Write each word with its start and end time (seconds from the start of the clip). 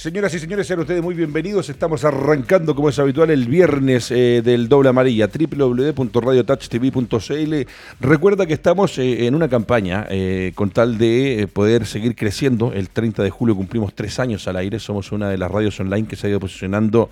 Señoras 0.00 0.32
y 0.32 0.38
señores, 0.38 0.66
sean 0.66 0.80
ustedes 0.80 1.02
muy 1.02 1.14
bienvenidos. 1.14 1.68
Estamos 1.68 2.06
arrancando, 2.06 2.74
como 2.74 2.88
es 2.88 2.98
habitual, 2.98 3.28
el 3.28 3.44
viernes 3.44 4.10
eh, 4.10 4.40
del 4.42 4.66
doble 4.66 4.88
amarilla, 4.88 5.28
www.radiotouchtv.cl. 5.28 7.54
Recuerda 8.00 8.46
que 8.46 8.54
estamos 8.54 8.96
eh, 8.96 9.26
en 9.26 9.34
una 9.34 9.50
campaña 9.50 10.06
eh, 10.08 10.52
con 10.54 10.70
tal 10.70 10.96
de 10.96 11.50
poder 11.52 11.84
seguir 11.84 12.16
creciendo. 12.16 12.72
El 12.72 12.88
30 12.88 13.22
de 13.22 13.28
julio 13.28 13.54
cumplimos 13.54 13.94
tres 13.94 14.18
años 14.18 14.48
al 14.48 14.56
aire. 14.56 14.78
Somos 14.78 15.12
una 15.12 15.28
de 15.28 15.36
las 15.36 15.50
radios 15.50 15.78
online 15.78 16.08
que 16.08 16.16
se 16.16 16.28
ha 16.28 16.30
ido 16.30 16.40
posicionando 16.40 17.10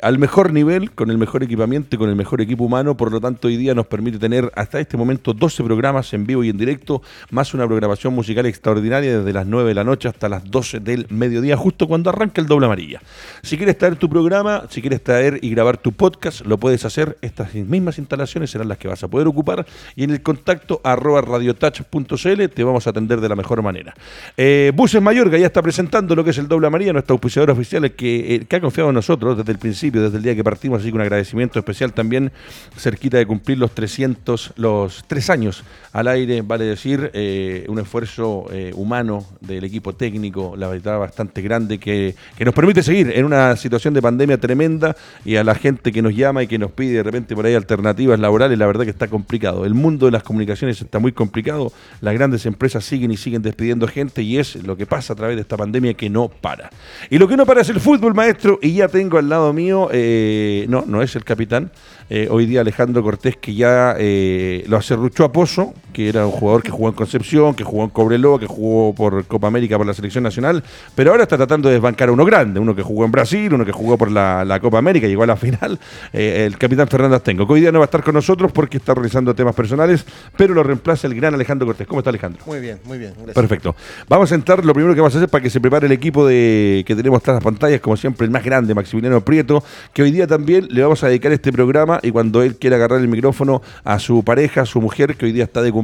al 0.00 0.18
mejor 0.18 0.54
nivel, 0.54 0.92
con 0.92 1.10
el 1.10 1.18
mejor 1.18 1.42
equipamiento 1.42 1.96
y 1.96 1.98
con 1.98 2.08
el 2.08 2.16
mejor 2.16 2.40
equipo 2.40 2.64
humano. 2.64 2.96
Por 2.96 3.12
lo 3.12 3.20
tanto, 3.20 3.48
hoy 3.48 3.58
día 3.58 3.74
nos 3.74 3.86
permite 3.86 4.18
tener 4.18 4.50
hasta 4.56 4.80
este 4.80 4.96
momento 4.96 5.34
12 5.34 5.62
programas 5.62 6.14
en 6.14 6.24
vivo 6.24 6.42
y 6.42 6.48
en 6.48 6.56
directo, 6.56 7.02
más 7.30 7.52
una 7.52 7.66
programación 7.66 8.14
musical 8.14 8.46
extraordinaria 8.46 9.18
desde 9.18 9.34
las 9.34 9.46
9 9.46 9.68
de 9.68 9.74
la 9.74 9.84
noche 9.84 10.08
hasta 10.08 10.30
las 10.30 10.50
12 10.50 10.80
del 10.80 11.06
mediodía, 11.10 11.58
justo 11.58 11.86
cuando 11.86 12.13
arranca 12.14 12.40
el 12.40 12.46
doble 12.46 12.66
amarilla. 12.66 13.00
Si 13.42 13.56
quieres 13.56 13.78
traer 13.78 13.96
tu 13.96 14.08
programa, 14.08 14.64
si 14.70 14.80
quieres 14.80 15.02
traer 15.02 15.38
y 15.42 15.50
grabar 15.50 15.76
tu 15.76 15.92
podcast, 15.92 16.44
lo 16.46 16.58
puedes 16.58 16.84
hacer. 16.84 17.18
Estas 17.20 17.54
mismas 17.54 17.98
instalaciones 17.98 18.50
serán 18.50 18.68
las 18.68 18.78
que 18.78 18.88
vas 18.88 19.02
a 19.02 19.08
poder 19.08 19.26
ocupar 19.26 19.66
y 19.96 20.04
en 20.04 20.10
el 20.10 20.22
contacto 20.22 20.80
arroba 20.84 21.20
radiotouch.cl 21.20 22.48
te 22.48 22.64
vamos 22.64 22.86
a 22.86 22.90
atender 22.90 23.20
de 23.20 23.28
la 23.28 23.36
mejor 23.36 23.62
manera. 23.62 23.94
Eh, 24.36 24.72
Buses 24.74 25.00
Mayorga 25.00 25.38
ya 25.38 25.46
está 25.46 25.62
presentando 25.62 26.14
lo 26.14 26.24
que 26.24 26.30
es 26.30 26.38
el 26.38 26.48
doble 26.48 26.66
amarilla, 26.66 26.92
nuestra 26.92 27.12
auspiciadora 27.12 27.52
oficial 27.52 27.92
que, 27.92 28.34
eh, 28.34 28.44
que 28.48 28.56
ha 28.56 28.60
confiado 28.60 28.90
en 28.90 28.94
nosotros 28.94 29.36
desde 29.36 29.52
el 29.52 29.58
principio, 29.58 30.02
desde 30.02 30.16
el 30.16 30.22
día 30.22 30.34
que 30.34 30.44
partimos, 30.44 30.80
así 30.80 30.90
que 30.90 30.94
un 30.94 31.02
agradecimiento 31.02 31.58
especial 31.58 31.92
también 31.92 32.32
cerquita 32.76 33.18
de 33.18 33.26
cumplir 33.26 33.58
los 33.58 33.72
300, 33.72 34.54
los 34.56 35.04
tres 35.06 35.30
años 35.30 35.64
al 35.92 36.08
aire, 36.08 36.42
vale 36.42 36.64
decir, 36.64 37.10
eh, 37.14 37.64
un 37.68 37.78
esfuerzo 37.78 38.46
humano 38.74 39.24
del 39.40 39.64
equipo 39.64 39.94
técnico, 39.94 40.54
la 40.56 40.68
verdad 40.68 40.98
bastante 40.98 41.42
grande 41.42 41.78
que 41.78 42.03
que 42.36 42.44
nos 42.44 42.54
permite 42.54 42.82
seguir 42.82 43.12
en 43.14 43.24
una 43.24 43.56
situación 43.56 43.94
de 43.94 44.02
pandemia 44.02 44.38
tremenda 44.38 44.96
y 45.24 45.36
a 45.36 45.44
la 45.44 45.54
gente 45.54 45.92
que 45.92 46.02
nos 46.02 46.14
llama 46.14 46.42
y 46.42 46.46
que 46.46 46.58
nos 46.58 46.72
pide 46.72 46.94
de 46.94 47.02
repente 47.02 47.34
por 47.34 47.46
ahí 47.46 47.54
alternativas 47.54 48.18
laborales, 48.18 48.58
la 48.58 48.66
verdad 48.66 48.84
que 48.84 48.90
está 48.90 49.08
complicado. 49.08 49.64
El 49.64 49.74
mundo 49.74 50.06
de 50.06 50.12
las 50.12 50.22
comunicaciones 50.22 50.80
está 50.80 50.98
muy 50.98 51.12
complicado, 51.12 51.72
las 52.00 52.14
grandes 52.14 52.46
empresas 52.46 52.84
siguen 52.84 53.10
y 53.10 53.16
siguen 53.16 53.42
despidiendo 53.42 53.86
gente 53.88 54.22
y 54.22 54.38
es 54.38 54.56
lo 54.56 54.76
que 54.76 54.86
pasa 54.86 55.12
a 55.12 55.16
través 55.16 55.36
de 55.36 55.42
esta 55.42 55.56
pandemia 55.56 55.94
que 55.94 56.10
no 56.10 56.28
para. 56.28 56.70
Y 57.10 57.18
lo 57.18 57.28
que 57.28 57.36
no 57.36 57.46
para 57.46 57.62
es 57.62 57.68
el 57.68 57.80
fútbol, 57.80 58.14
maestro, 58.14 58.58
y 58.60 58.74
ya 58.74 58.88
tengo 58.88 59.18
al 59.18 59.28
lado 59.28 59.52
mío, 59.52 59.88
eh, 59.92 60.66
no, 60.68 60.84
no 60.86 61.02
es 61.02 61.16
el 61.16 61.24
capitán, 61.24 61.70
eh, 62.10 62.28
hoy 62.30 62.46
día 62.46 62.60
Alejandro 62.60 63.02
Cortés 63.02 63.36
que 63.36 63.54
ya 63.54 63.96
eh, 63.98 64.64
lo 64.68 64.76
acerruchó 64.76 65.24
a 65.24 65.32
Pozo, 65.32 65.74
que 65.94 66.08
era 66.08 66.26
un 66.26 66.32
jugador 66.32 66.62
que 66.62 66.70
jugó 66.70 66.88
en 66.88 66.94
Concepción, 66.94 67.54
que 67.54 67.64
jugó 67.64 67.84
en 67.84 67.90
Cobreloa, 67.90 68.38
que 68.38 68.46
jugó 68.46 68.94
por 68.94 69.24
Copa 69.26 69.46
América 69.46 69.78
por 69.78 69.86
la 69.86 69.94
selección 69.94 70.24
nacional, 70.24 70.62
pero 70.94 71.12
ahora 71.12 71.22
está 71.22 71.36
tratando 71.36 71.68
de 71.68 71.74
desbancar 71.74 72.10
a 72.10 72.12
uno 72.12 72.24
grande, 72.24 72.60
uno 72.60 72.74
que 72.74 72.82
jugó 72.82 73.04
en 73.04 73.12
Brasil, 73.12 73.54
uno 73.54 73.64
que 73.64 73.72
jugó 73.72 73.96
por 73.96 74.10
la, 74.10 74.58
Copa 74.60 74.78
América, 74.78 75.06
llegó 75.06 75.22
a 75.22 75.26
la 75.26 75.36
final, 75.36 75.78
eh, 76.12 76.44
el 76.46 76.58
capitán 76.58 76.88
Fernando 76.88 77.16
Astengo, 77.16 77.46
que 77.46 77.52
hoy 77.54 77.60
día 77.60 77.72
no 77.72 77.78
va 77.78 77.84
a 77.84 77.86
estar 77.86 78.02
con 78.02 78.14
nosotros 78.14 78.50
porque 78.52 78.76
está 78.76 78.92
realizando 78.92 79.34
temas 79.34 79.54
personales, 79.54 80.04
pero 80.36 80.52
lo 80.52 80.62
reemplaza 80.62 81.06
el 81.06 81.14
gran 81.14 81.32
Alejandro 81.32 81.66
Cortés. 81.66 81.86
¿Cómo 81.86 82.00
está 82.00 82.10
Alejandro? 82.10 82.42
Muy 82.46 82.60
bien, 82.60 82.80
muy 82.84 82.98
bien. 82.98 83.14
Perfecto. 83.32 83.76
Vamos 84.08 84.32
a 84.32 84.34
entrar, 84.34 84.64
lo 84.64 84.74
primero 84.74 84.94
que 84.94 85.00
vamos 85.00 85.14
a 85.14 85.18
hacer 85.18 85.28
para 85.28 85.42
que 85.42 85.50
se 85.50 85.60
prepare 85.60 85.86
el 85.86 85.92
equipo 85.92 86.26
de 86.26 86.82
que 86.86 86.96
tenemos 86.96 87.22
tras 87.22 87.36
las 87.36 87.44
pantallas, 87.44 87.80
como 87.80 87.96
siempre, 87.96 88.24
el 88.24 88.32
más 88.32 88.44
grande, 88.44 88.74
Maximiliano 88.74 89.20
Prieto, 89.20 89.62
que 89.92 90.02
hoy 90.02 90.10
día 90.10 90.26
también 90.26 90.66
le 90.70 90.82
vamos 90.82 91.04
a 91.04 91.08
dedicar 91.08 91.30
este 91.30 91.52
programa 91.52 92.00
y 92.02 92.10
cuando 92.10 92.42
él 92.42 92.56
quiera 92.56 92.76
agarrar 92.76 93.00
el 93.00 93.08
micrófono 93.08 93.62
a 93.84 94.00
su 94.00 94.24
pareja, 94.24 94.62
a 94.62 94.66
su 94.66 94.80
mujer, 94.80 95.16
que 95.16 95.26
hoy 95.26 95.32
día 95.32 95.44
está 95.44 95.62
de 95.62 95.70
cumpleaños 95.70 95.83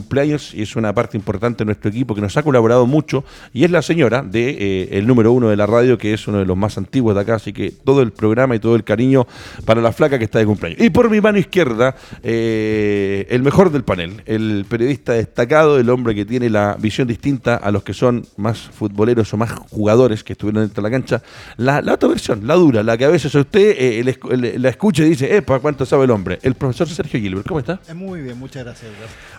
y 0.53 0.63
es 0.63 0.77
una 0.77 0.93
parte 0.95 1.17
importante 1.17 1.59
de 1.59 1.67
nuestro 1.67 1.91
equipo 1.91 2.15
que 2.15 2.21
nos 2.21 2.37
ha 2.37 2.43
colaborado 2.43 2.87
mucho, 2.87 3.25
y 3.53 3.65
es 3.65 3.71
la 3.71 3.83
señora 3.83 4.23
de 4.23 4.51
eh, 4.51 4.89
el 4.99 5.07
número 5.07 5.33
uno 5.33 5.49
de 5.49 5.57
la 5.57 5.67
radio, 5.67 5.97
que 5.99 6.13
es 6.13 6.27
uno 6.29 6.39
de 6.39 6.45
los 6.45 6.57
más 6.57 6.77
antiguos 6.79 7.15
de 7.15 7.21
acá, 7.23 7.37
así 7.37 7.53
que 7.53 7.71
todo 7.71 8.03
el 8.03 8.13
programa 8.13 8.55
y 8.55 8.59
todo 8.59 8.77
el 8.77 8.85
cariño 8.85 9.27
para 9.65 9.81
la 9.81 9.93
flaca 9.93 10.19
que 10.19 10.25
está 10.25 10.39
de 10.39 10.47
cumpleaños. 10.47 10.81
Y 10.81 10.91
por 10.91 11.11
mi 11.11 11.21
mano 11.21 11.39
izquierda, 11.39 11.95
eh, 12.23 13.27
el 13.31 13.43
mejor 13.43 13.71
del 13.71 13.85
panel, 13.85 14.23
el 14.27 14.67
periodista 14.69 15.13
destacado, 15.13 15.79
el 15.79 15.89
hombre 15.91 16.15
que 16.15 16.25
tiene 16.25 16.51
la 16.51 16.77
visión 16.79 17.09
distinta 17.09 17.57
a 17.57 17.71
los 17.71 17.83
que 17.83 17.95
son 17.95 18.27
más 18.37 18.59
futboleros 18.59 19.33
o 19.33 19.37
más 19.37 19.53
jugadores 19.71 20.25
que 20.25 20.33
estuvieron 20.33 20.63
dentro 20.63 20.83
de 20.83 20.91
la 20.91 20.97
cancha, 20.97 21.23
la, 21.57 21.81
otra 21.93 22.09
versión, 22.09 22.47
la 22.47 22.55
dura, 22.55 22.83
la 22.83 22.97
que 22.97 23.05
a 23.05 23.09
veces 23.09 23.35
usted 23.35 23.75
eh, 23.79 24.59
la 24.59 24.69
escucha 24.69 25.03
y 25.05 25.11
dice, 25.11 25.37
epa, 25.37 25.59
¿cuánto 25.61 25.87
sabe 25.87 26.05
el 26.05 26.11
hombre? 26.11 26.39
El 26.43 26.55
profesor 26.55 26.89
Sergio 26.89 27.21
Gilbert. 27.21 27.47
¿Cómo 27.47 27.61
está? 27.61 27.81
Muy 27.95 28.21
bien, 28.23 28.39
muchas 28.39 28.65
gracias. 28.65 28.91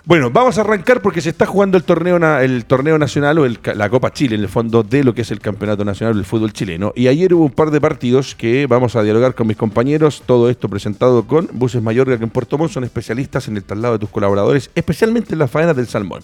Bueno, 0.04 0.32
vamos 0.32 0.58
a 0.58 0.62
arrancar 0.62 1.04
porque 1.04 1.22
se 1.22 1.30
está 1.30 1.46
jugando 1.46 1.78
el 1.78 1.84
torneo, 1.84 2.18
el 2.40 2.66
torneo 2.66 2.98
nacional 2.98 3.38
o 3.38 3.48
la 3.48 3.90
Copa 3.90 4.12
Chile, 4.12 4.34
en 4.36 4.42
el 4.42 4.50
fondo 4.50 4.82
de 4.82 5.04
lo 5.04 5.14
que 5.14 5.22
es 5.22 5.30
el 5.30 5.40
Campeonato 5.40 5.86
Nacional 5.86 6.16
del 6.16 6.26
Fútbol 6.26 6.54
Chileno. 6.54 6.92
Y 6.96 7.08
ayer 7.08 7.36
hubo 7.36 7.46
un 7.46 7.52
par 7.52 7.70
de 7.70 7.80
partidos 7.80 8.34
que 8.34 8.66
vamos 8.66 8.96
a 8.96 9.04
dialogar 9.04 9.36
con 9.36 9.46
mis 9.46 9.58
compañeros. 9.58 10.24
Todo 10.26 10.50
esto 10.50 10.68
presentado 10.70 11.28
con 11.28 11.50
Buses 11.54 11.84
Mayorga, 11.84 12.18
que 12.18 12.24
en 12.24 12.32
Puerto 12.32 12.58
Montt 12.58 12.72
son 12.72 12.84
especialistas 12.84 13.48
en 13.48 13.58
el 13.58 13.64
traslado 13.64 13.94
de 13.94 14.00
tus 14.00 14.10
colaboradores, 14.10 14.72
especialmente 14.74 15.34
en 15.34 15.40
las 15.40 15.52
faenas 15.52 15.76
del 15.76 15.86
salmón. 15.86 16.24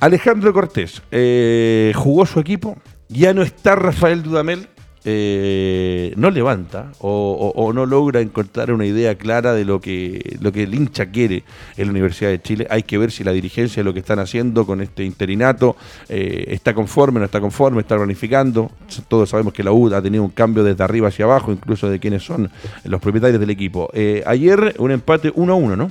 Alejandro 0.00 0.52
Cortés 0.52 1.00
eh, 1.12 1.92
jugó 1.94 2.26
su 2.26 2.40
equipo. 2.40 2.76
Ya 3.08 3.32
no 3.32 3.42
está 3.42 3.76
Rafael 3.76 4.24
Dudamel, 4.24 4.68
eh, 5.08 6.12
no 6.16 6.32
levanta 6.32 6.90
o, 6.98 7.70
no 7.72 7.86
logra 7.86 8.20
encontrar 8.20 8.72
una 8.72 8.86
idea 8.86 9.14
clara 9.14 9.54
de 9.54 9.64
lo 9.64 9.80
que, 9.80 10.36
lo 10.40 10.50
que 10.50 10.64
el 10.64 10.74
hincha 10.74 11.12
quiere 11.12 11.44
en 11.76 11.86
la 11.86 11.90
Universidad 11.92 12.30
de 12.30 12.42
Chile. 12.42 12.66
Hay 12.70 12.82
que 12.82 12.98
ver 12.98 13.12
si 13.12 13.22
la 13.22 13.30
dirigencia 13.30 13.80
de 13.80 13.84
lo 13.84 13.94
que 13.94 14.00
están 14.00 14.18
haciendo 14.18 14.66
con 14.66 14.80
este 14.80 15.04
interinato 15.04 15.76
eh, 16.08 16.46
está 16.48 16.74
conforme, 16.74 17.20
no 17.20 17.26
está 17.26 17.40
conforme, 17.40 17.82
está 17.82 17.96
planificando. 17.96 18.72
Todos 19.06 19.30
sabemos 19.30 19.52
que 19.52 19.62
la 19.62 19.70
U 19.70 19.94
ha 19.94 20.02
tenido 20.02 20.24
un 20.24 20.30
cambio 20.30 20.64
desde 20.64 20.82
arriba 20.82 21.06
hacia 21.06 21.24
abajo, 21.24 21.52
incluso 21.52 21.88
de 21.88 22.00
quienes 22.00 22.24
son 22.24 22.50
los 22.82 23.00
propietarios 23.00 23.38
del 23.38 23.50
equipo. 23.50 23.88
Eh, 23.92 24.24
ayer 24.26 24.74
un 24.78 24.90
empate 24.90 25.30
1 25.32 25.52
a 25.52 25.56
1, 25.56 25.76
¿no? 25.76 25.90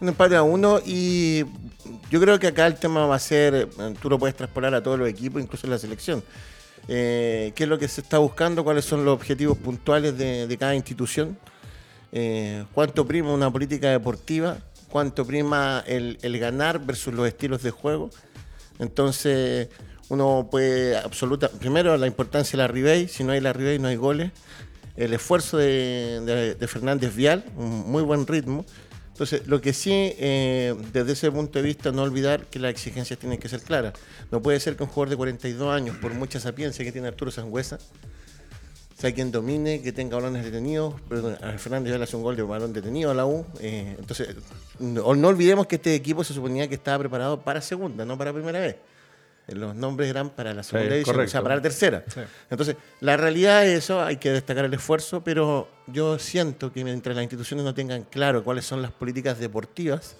Un 0.00 0.08
empate 0.08 0.36
a 0.36 0.42
1 0.42 0.80
y 0.86 1.44
yo 2.10 2.18
creo 2.18 2.38
que 2.38 2.46
acá 2.46 2.66
el 2.66 2.76
tema 2.76 3.04
va 3.04 3.16
a 3.16 3.18
ser, 3.18 3.68
tú 4.00 4.08
lo 4.08 4.18
puedes 4.18 4.34
traspolar 4.34 4.74
a 4.74 4.82
todos 4.82 4.98
los 4.98 5.06
equipos, 5.06 5.42
incluso 5.42 5.66
la 5.66 5.78
selección 5.78 6.22
eh, 6.88 7.52
qué 7.54 7.64
es 7.64 7.68
lo 7.68 7.78
que 7.78 7.88
se 7.88 8.00
está 8.00 8.18
buscando, 8.18 8.64
cuáles 8.64 8.84
son 8.84 9.04
los 9.04 9.14
objetivos 9.14 9.56
puntuales 9.58 10.16
de, 10.18 10.56
cada 10.58 10.74
institución, 10.74 11.38
eh, 12.12 12.64
cuánto 12.72 13.06
prima 13.06 13.32
una 13.32 13.50
política 13.50 13.90
deportiva, 13.90 14.58
cuánto 14.88 15.26
prima 15.26 15.84
el, 15.86 16.18
ganar 16.38 16.84
versus 16.84 17.14
los 17.14 17.26
estilos 17.26 17.62
de 17.62 17.70
juego. 17.70 18.10
Entonces, 18.78 19.68
uno 20.08 20.48
puede 20.50 20.96
absoluta, 20.96 21.48
primero 21.48 21.96
la 21.96 22.06
importancia 22.06 22.52
de 22.52 22.58
la 22.58 22.68
Ribey, 22.68 23.08
si 23.08 23.24
no 23.24 23.32
hay 23.32 23.40
la 23.40 23.52
Ribey 23.52 23.78
no 23.78 23.88
hay 23.88 23.96
goles, 23.96 24.32
el 24.96 25.14
esfuerzo 25.14 25.56
de, 25.56 26.56
de 26.58 26.68
Fernández 26.68 27.14
Vial, 27.14 27.44
un 27.56 27.90
muy 27.90 28.02
buen 28.02 28.26
ritmo, 28.26 28.66
entonces, 29.12 29.46
lo 29.46 29.60
que 29.60 29.74
sí, 29.74 29.92
eh, 29.92 30.74
desde 30.92 31.12
ese 31.12 31.30
punto 31.30 31.58
de 31.58 31.64
vista, 31.64 31.92
no 31.92 32.02
olvidar 32.02 32.46
que 32.46 32.58
las 32.58 32.70
exigencias 32.70 33.18
tienen 33.18 33.38
que 33.38 33.46
ser 33.48 33.60
claras. 33.60 33.92
No 34.30 34.40
puede 34.40 34.58
ser 34.58 34.74
que 34.74 34.84
un 34.84 34.88
jugador 34.88 35.10
de 35.10 35.16
42 35.16 35.74
años, 35.74 35.96
por 35.98 36.14
mucha 36.14 36.40
sapiencia 36.40 36.82
que 36.82 36.92
tiene 36.92 37.08
Arturo 37.08 37.30
Sangüesa, 37.30 37.78
sea 38.96 39.12
quien 39.12 39.30
domine, 39.30 39.82
que 39.82 39.92
tenga 39.92 40.16
balones 40.16 40.44
detenidos. 40.44 40.94
Perdón, 41.10 41.36
a 41.42 41.58
Fernández 41.58 41.96
ya 41.96 42.02
hace 42.02 42.16
un 42.16 42.22
gol 42.22 42.36
de 42.36 42.42
balón 42.42 42.72
detenido 42.72 43.10
a 43.10 43.14
la 43.14 43.26
U. 43.26 43.44
Eh, 43.60 43.96
entonces, 43.98 44.34
no 44.78 45.28
olvidemos 45.28 45.66
que 45.66 45.76
este 45.76 45.94
equipo 45.94 46.24
se 46.24 46.32
suponía 46.32 46.66
que 46.66 46.74
estaba 46.74 47.00
preparado 47.00 47.42
para 47.42 47.60
segunda, 47.60 48.06
no 48.06 48.16
para 48.16 48.32
primera 48.32 48.60
vez 48.60 48.76
los 49.48 49.74
nombres 49.74 50.08
eran 50.08 50.30
para 50.30 50.54
la 50.54 50.62
segunda 50.62 50.94
edición, 50.94 51.20
o 51.20 51.28
sea, 51.28 51.42
para 51.42 51.56
la 51.56 51.62
tercera. 51.62 52.04
Entonces, 52.50 52.76
la 53.00 53.16
realidad 53.16 53.66
es 53.66 53.84
eso, 53.84 54.00
hay 54.02 54.16
que 54.16 54.30
destacar 54.30 54.64
el 54.64 54.74
esfuerzo, 54.74 55.22
pero 55.22 55.68
yo 55.86 56.18
siento 56.18 56.72
que 56.72 56.84
mientras 56.84 57.14
las 57.16 57.24
instituciones 57.24 57.64
no 57.64 57.74
tengan 57.74 58.04
claro 58.04 58.44
cuáles 58.44 58.64
son 58.64 58.82
las 58.82 58.92
políticas 58.92 59.38
deportivas, 59.38 60.16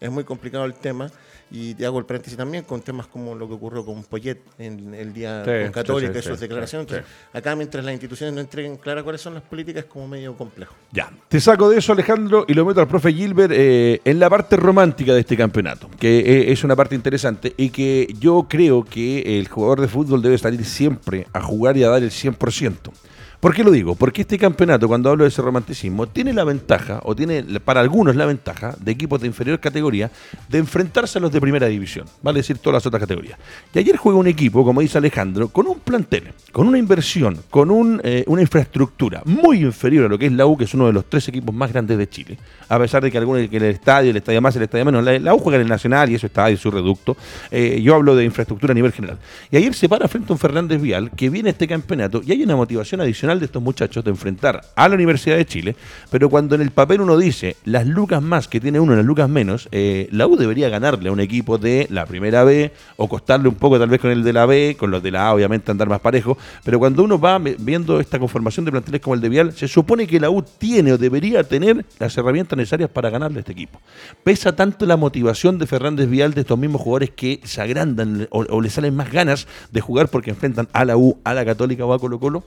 es 0.00 0.10
muy 0.10 0.24
complicado 0.24 0.64
el 0.64 0.74
tema. 0.74 1.10
Y 1.50 1.74
te 1.74 1.86
hago 1.86 1.98
el 1.98 2.04
paréntesis 2.04 2.36
también 2.36 2.64
con 2.64 2.82
temas 2.82 3.06
como 3.06 3.34
lo 3.34 3.48
que 3.48 3.54
ocurrió 3.54 3.84
con 3.84 4.02
Poyet 4.04 4.38
en 4.58 4.94
el 4.94 5.12
día 5.12 5.42
con 5.44 5.72
Católica 5.72 6.18
y 6.18 6.22
sus 6.22 6.40
declaraciones. 6.40 7.02
acá 7.32 7.56
mientras 7.56 7.84
las 7.84 7.92
instituciones 7.92 8.34
no 8.34 8.40
entreguen 8.40 8.76
claras 8.76 9.02
cuáles 9.04 9.20
son 9.20 9.34
las 9.34 9.42
políticas, 9.42 9.84
es 9.84 9.90
como 9.90 10.08
medio 10.08 10.36
complejo. 10.36 10.74
Ya, 10.92 11.10
te 11.28 11.40
saco 11.40 11.70
de 11.70 11.78
eso 11.78 11.92
Alejandro 11.92 12.44
y 12.46 12.54
lo 12.54 12.64
meto 12.64 12.80
al 12.80 12.88
profe 12.88 13.12
Gilbert 13.12 13.52
eh, 13.54 14.00
en 14.04 14.18
la 14.18 14.28
parte 14.28 14.56
romántica 14.56 15.14
de 15.14 15.20
este 15.20 15.36
campeonato, 15.36 15.88
que 15.98 16.18
eh, 16.18 16.52
es 16.52 16.64
una 16.64 16.76
parte 16.76 16.94
interesante 16.94 17.54
y 17.56 17.70
que 17.70 18.14
yo 18.18 18.46
creo 18.48 18.84
que 18.84 19.38
el 19.38 19.48
jugador 19.48 19.80
de 19.80 19.88
fútbol 19.88 20.22
debe 20.22 20.38
salir 20.38 20.64
siempre 20.64 21.26
a 21.32 21.40
jugar 21.40 21.76
y 21.76 21.84
a 21.84 21.88
dar 21.88 22.02
el 22.02 22.10
100%. 22.10 22.90
¿Por 23.40 23.54
qué 23.54 23.62
lo 23.62 23.70
digo? 23.70 23.94
Porque 23.94 24.22
este 24.22 24.36
campeonato, 24.36 24.88
cuando 24.88 25.10
hablo 25.10 25.22
de 25.22 25.28
ese 25.28 25.40
romanticismo, 25.42 26.08
tiene 26.08 26.32
la 26.32 26.42
ventaja, 26.42 26.98
o 27.04 27.14
tiene 27.14 27.44
para 27.60 27.80
algunos 27.80 28.16
la 28.16 28.26
ventaja, 28.26 28.74
de 28.80 28.90
equipos 28.90 29.20
de 29.20 29.28
inferior 29.28 29.60
categoría, 29.60 30.10
de 30.48 30.58
enfrentarse 30.58 31.18
a 31.18 31.20
los 31.20 31.30
de 31.30 31.40
primera 31.40 31.68
división, 31.68 32.06
vale 32.20 32.40
decir 32.40 32.58
todas 32.58 32.74
las 32.74 32.86
otras 32.86 33.00
categorías. 33.00 33.38
Y 33.72 33.78
ayer 33.78 33.96
juega 33.96 34.18
un 34.18 34.26
equipo, 34.26 34.64
como 34.64 34.80
dice 34.80 34.98
Alejandro, 34.98 35.50
con 35.50 35.68
un 35.68 35.78
plantel, 35.78 36.32
con 36.50 36.66
una 36.66 36.78
inversión, 36.78 37.38
con 37.48 38.00
eh, 38.02 38.24
una 38.26 38.42
infraestructura 38.42 39.22
muy 39.24 39.62
inferior 39.62 40.06
a 40.06 40.08
lo 40.08 40.18
que 40.18 40.26
es 40.26 40.32
la 40.32 40.44
U, 40.44 40.56
que 40.56 40.64
es 40.64 40.74
uno 40.74 40.88
de 40.88 40.92
los 40.92 41.04
tres 41.04 41.28
equipos 41.28 41.54
más 41.54 41.72
grandes 41.72 41.96
de 41.96 42.08
Chile, 42.08 42.38
a 42.68 42.76
pesar 42.76 43.04
de 43.04 43.12
que 43.12 43.18
algunos 43.18 43.48
que 43.48 43.56
el 43.56 43.62
estadio, 43.64 44.10
el 44.10 44.16
estadio 44.16 44.40
más, 44.42 44.56
el 44.56 44.62
estadio 44.62 44.84
menos, 44.84 45.04
la, 45.04 45.34
U 45.34 45.38
juega 45.38 45.58
en 45.58 45.62
el 45.62 45.68
Nacional 45.68 46.10
y 46.10 46.16
eso 46.16 46.26
está 46.26 46.50
en 46.50 46.56
su 46.56 46.72
reducto. 46.72 47.16
Eh, 47.52 47.80
yo 47.84 47.94
hablo 47.94 48.16
de 48.16 48.24
infraestructura 48.24 48.72
a 48.72 48.74
nivel 48.74 48.90
general. 48.90 49.18
Y 49.52 49.58
ayer 49.58 49.72
se 49.74 49.88
para 49.88 50.08
frente 50.08 50.32
a 50.32 50.34
un 50.34 50.40
Fernández 50.40 50.82
Vial 50.82 51.12
que 51.12 51.30
viene 51.30 51.50
a 51.50 51.52
este 51.52 51.68
campeonato 51.68 52.20
y 52.26 52.32
hay 52.32 52.42
una 52.42 52.56
motivación 52.56 53.00
adicional 53.00 53.27
de 53.36 53.44
estos 53.44 53.62
muchachos 53.62 54.02
de 54.02 54.10
enfrentar 54.10 54.62
a 54.74 54.88
la 54.88 54.94
Universidad 54.94 55.36
de 55.36 55.44
Chile, 55.44 55.76
pero 56.10 56.30
cuando 56.30 56.54
en 56.54 56.62
el 56.62 56.70
papel 56.70 57.02
uno 57.02 57.18
dice 57.18 57.56
las 57.64 57.86
lucas 57.86 58.22
más 58.22 58.48
que 58.48 58.60
tiene 58.60 58.80
uno, 58.80 58.96
las 58.96 59.04
lucas 59.04 59.28
menos, 59.28 59.68
eh, 59.72 60.08
la 60.10 60.26
U 60.26 60.36
debería 60.36 60.70
ganarle 60.70 61.10
a 61.10 61.12
un 61.12 61.20
equipo 61.20 61.58
de 61.58 61.86
la 61.90 62.06
primera 62.06 62.44
B 62.44 62.72
o 62.96 63.08
costarle 63.08 63.48
un 63.48 63.56
poco 63.56 63.78
tal 63.78 63.90
vez 63.90 64.00
con 64.00 64.10
el 64.10 64.24
de 64.24 64.32
la 64.32 64.46
B, 64.46 64.76
con 64.78 64.90
los 64.90 65.02
de 65.02 65.10
la 65.10 65.28
A 65.28 65.34
obviamente 65.34 65.70
andar 65.70 65.88
más 65.88 66.00
parejo, 66.00 66.38
pero 66.64 66.78
cuando 66.78 67.02
uno 67.02 67.18
va 67.18 67.38
viendo 67.38 68.00
esta 68.00 68.18
conformación 68.18 68.64
de 68.64 68.72
planteles 68.72 69.02
como 69.02 69.14
el 69.14 69.20
de 69.20 69.28
Vial, 69.28 69.52
se 69.52 69.68
supone 69.68 70.06
que 70.06 70.18
la 70.18 70.30
U 70.30 70.42
tiene 70.42 70.92
o 70.92 70.98
debería 70.98 71.44
tener 71.44 71.84
las 71.98 72.16
herramientas 72.16 72.56
necesarias 72.56 72.88
para 72.88 73.10
ganarle 73.10 73.38
a 73.38 73.40
este 73.40 73.52
equipo. 73.52 73.80
Pesa 74.24 74.56
tanto 74.56 74.86
la 74.86 74.96
motivación 74.96 75.58
de 75.58 75.66
Fernández 75.66 76.08
Vial 76.08 76.34
de 76.34 76.42
estos 76.42 76.58
mismos 76.58 76.80
jugadores 76.80 77.10
que 77.10 77.40
se 77.44 77.60
agrandan 77.60 78.28
o, 78.30 78.60
le 78.60 78.70
salen 78.70 78.94
más 78.94 79.10
ganas 79.10 79.46
de 79.72 79.80
jugar 79.80 80.08
porque 80.08 80.30
enfrentan 80.30 80.68
a 80.72 80.84
la 80.84 80.96
U, 80.96 81.18
a 81.24 81.34
la 81.34 81.44
Católica 81.44 81.84
o 81.84 81.92
a 81.92 81.98
Colo 81.98 82.18
Colo. 82.20 82.44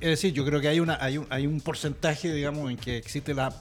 Es 0.00 0.08
decir, 0.08 0.32
yo 0.32 0.44
creo 0.44 0.60
que 0.60 0.68
hay, 0.68 0.80
una, 0.80 0.98
hay, 1.00 1.18
un, 1.18 1.26
hay 1.30 1.46
un 1.46 1.60
porcentaje, 1.60 2.32
digamos, 2.32 2.70
en 2.70 2.76
que 2.76 2.96
existe 2.96 3.34
la 3.34 3.52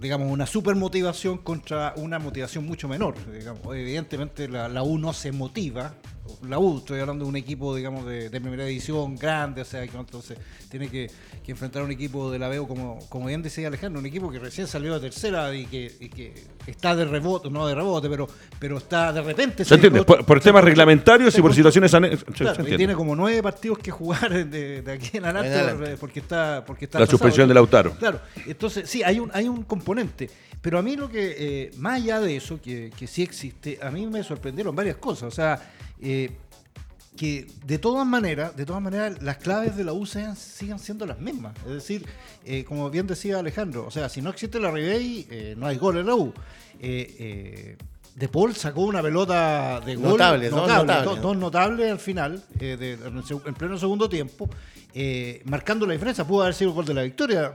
digamos, 0.00 0.30
una 0.30 0.46
super 0.46 0.76
motivación 0.76 1.38
contra 1.38 1.94
una 1.96 2.18
motivación 2.18 2.64
mucho 2.64 2.88
menor. 2.88 3.14
Digamos. 3.32 3.60
Evidentemente 3.74 4.48
la, 4.48 4.68
la 4.68 4.82
U 4.82 5.12
se 5.12 5.32
motiva 5.32 5.94
la 6.48 6.58
U, 6.58 6.78
estoy 6.78 7.00
hablando 7.00 7.24
de 7.24 7.30
un 7.30 7.36
equipo, 7.36 7.74
digamos, 7.74 8.06
de, 8.06 8.30
primera 8.30 8.64
división 8.64 9.16
grande, 9.16 9.62
o 9.62 9.64
sea, 9.64 9.86
que 9.86 9.96
entonces 9.96 10.38
tiene 10.70 10.88
que, 10.88 11.10
enfrentar 11.46 11.80
a 11.80 11.84
un 11.86 11.90
equipo 11.90 12.30
de 12.30 12.38
la 12.38 12.48
BEO, 12.48 12.68
como, 12.68 12.98
como 13.08 13.26
bien 13.26 13.40
decía 13.40 13.68
Alejandro, 13.68 14.00
un 14.00 14.06
equipo 14.06 14.30
que 14.30 14.38
recién 14.38 14.66
salió 14.66 14.92
de 14.94 15.00
tercera 15.00 15.54
y 15.54 15.64
que, 15.64 16.44
está 16.66 16.94
de 16.94 17.06
rebote, 17.06 17.48
no 17.50 17.66
de 17.66 17.74
rebote, 17.74 18.08
pero, 18.10 18.28
pero 18.58 18.76
está 18.76 19.12
de 19.12 19.22
repente. 19.22 19.64
¿Se, 19.64 19.74
entiende? 19.74 20.04
Por, 20.04 20.40
temas 20.40 20.62
reglamentarios 20.62 21.36
y 21.38 21.40
por 21.40 21.54
situaciones 21.54 21.92
y 21.94 22.76
tiene 22.76 22.94
como 22.94 23.16
nueve 23.16 23.42
partidos 23.42 23.78
que 23.78 23.90
jugar 23.90 24.46
de, 24.46 24.84
aquí 24.92 25.16
en 25.16 25.24
adelante 25.24 25.96
porque 25.98 26.20
está, 26.20 26.64
porque 26.66 26.84
está 26.84 27.00
La 27.00 27.06
suspensión 27.06 27.48
de 27.48 27.54
Lautaro. 27.54 27.92
Claro, 27.92 28.20
entonces 28.46 28.88
sí, 28.88 29.02
hay 29.02 29.18
un, 29.18 29.30
hay 29.32 29.48
un 29.48 29.62
componente. 29.62 30.28
Pero 30.60 30.78
a 30.78 30.82
mí 30.82 30.96
lo 30.96 31.08
que, 31.08 31.36
eh, 31.38 31.70
más 31.76 32.02
allá 32.02 32.20
de 32.20 32.36
eso, 32.36 32.60
que, 32.60 32.90
que 32.98 33.06
sí 33.06 33.22
existe, 33.22 33.78
a 33.80 33.90
mí 33.90 34.06
me 34.06 34.22
sorprendieron 34.24 34.74
varias 34.74 34.96
cosas. 34.96 35.28
O 35.28 35.30
sea, 35.30 35.60
eh, 36.00 36.30
que 37.16 37.46
de 37.64 37.78
todas 37.78 38.06
maneras, 38.06 38.56
de 38.56 38.64
todas 38.64 38.80
maneras, 38.80 39.20
las 39.22 39.38
claves 39.38 39.76
de 39.76 39.84
la 39.84 39.92
U 39.92 40.06
sigan 40.06 40.36
siendo 40.78 41.04
las 41.04 41.18
mismas. 41.18 41.54
Es 41.66 41.72
decir, 41.72 42.06
eh, 42.44 42.64
como 42.64 42.88
bien 42.90 43.06
decía 43.06 43.38
Alejandro, 43.38 43.86
o 43.86 43.90
sea, 43.90 44.08
si 44.08 44.22
no 44.22 44.30
existe 44.30 44.60
la 44.60 44.70
Ribey, 44.70 45.26
eh, 45.30 45.54
no 45.56 45.66
hay 45.66 45.76
gol 45.76 45.98
en 45.98 46.06
la 46.06 46.14
U. 46.14 46.32
de 46.78 48.28
Paul 48.30 48.54
sacó 48.54 48.82
una 48.82 49.02
pelota 49.02 49.80
de 49.80 49.96
gol 49.96 50.10
notable, 50.10 50.48
dos, 50.48 51.36
notables 51.36 51.90
al 51.90 51.98
final, 51.98 52.42
en 52.60 53.54
pleno 53.54 53.78
segundo 53.78 54.08
tiempo, 54.08 54.48
marcando 55.44 55.86
la 55.86 55.92
diferencia. 55.92 56.26
Pudo 56.26 56.42
haber 56.42 56.54
sido 56.54 56.70
el 56.70 56.74
gol 56.74 56.84
de 56.84 56.94
la 56.94 57.02
victoria 57.02 57.54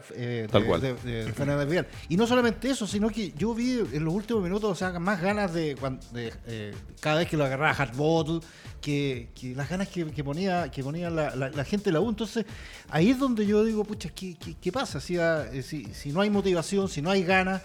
Tal 0.51 0.65
cual. 0.65 0.81
de, 0.81 1.33
Fernández 1.35 1.69
Vidal. 1.69 1.87
Y 2.09 2.17
no 2.17 2.27
solamente 2.27 2.69
eso, 2.69 2.87
sino 2.87 3.09
que 3.09 3.31
yo 3.33 3.53
vi 3.53 3.79
en 3.91 4.05
los 4.05 4.13
últimos 4.13 4.43
minutos 4.43 4.71
o 4.71 4.75
sea, 4.75 4.97
más 4.99 5.21
ganas 5.21 5.53
de, 5.53 5.75
cada 6.99 7.17
vez 7.17 7.27
que 7.27 7.37
lo 7.37 7.45
agarraba 7.45 7.71
Hard 7.71 7.95
Bottle 7.95 8.39
que, 8.83 9.53
las 9.55 9.69
ganas 9.69 9.87
que, 9.87 10.23
ponía, 10.23 10.69
que 10.69 10.83
ponía 10.83 11.09
la, 11.09 11.63
gente 11.63 11.85
de 11.85 11.93
la 11.93 12.01
U. 12.01 12.09
Entonces, 12.09 12.45
ahí 12.89 13.11
es 13.11 13.19
donde 13.19 13.45
yo 13.45 13.63
digo, 13.63 13.83
pucha, 13.83 14.09
¿qué, 14.09 14.35
qué, 14.35 14.71
pasa? 14.71 14.99
Eh, 14.99 15.63
si, 15.63 15.85
si, 15.93 16.11
no 16.11 16.21
hay 16.21 16.29
motivación, 16.29 16.89
si 16.89 17.01
no 17.01 17.09
hay 17.09 17.23
ganas, 17.23 17.61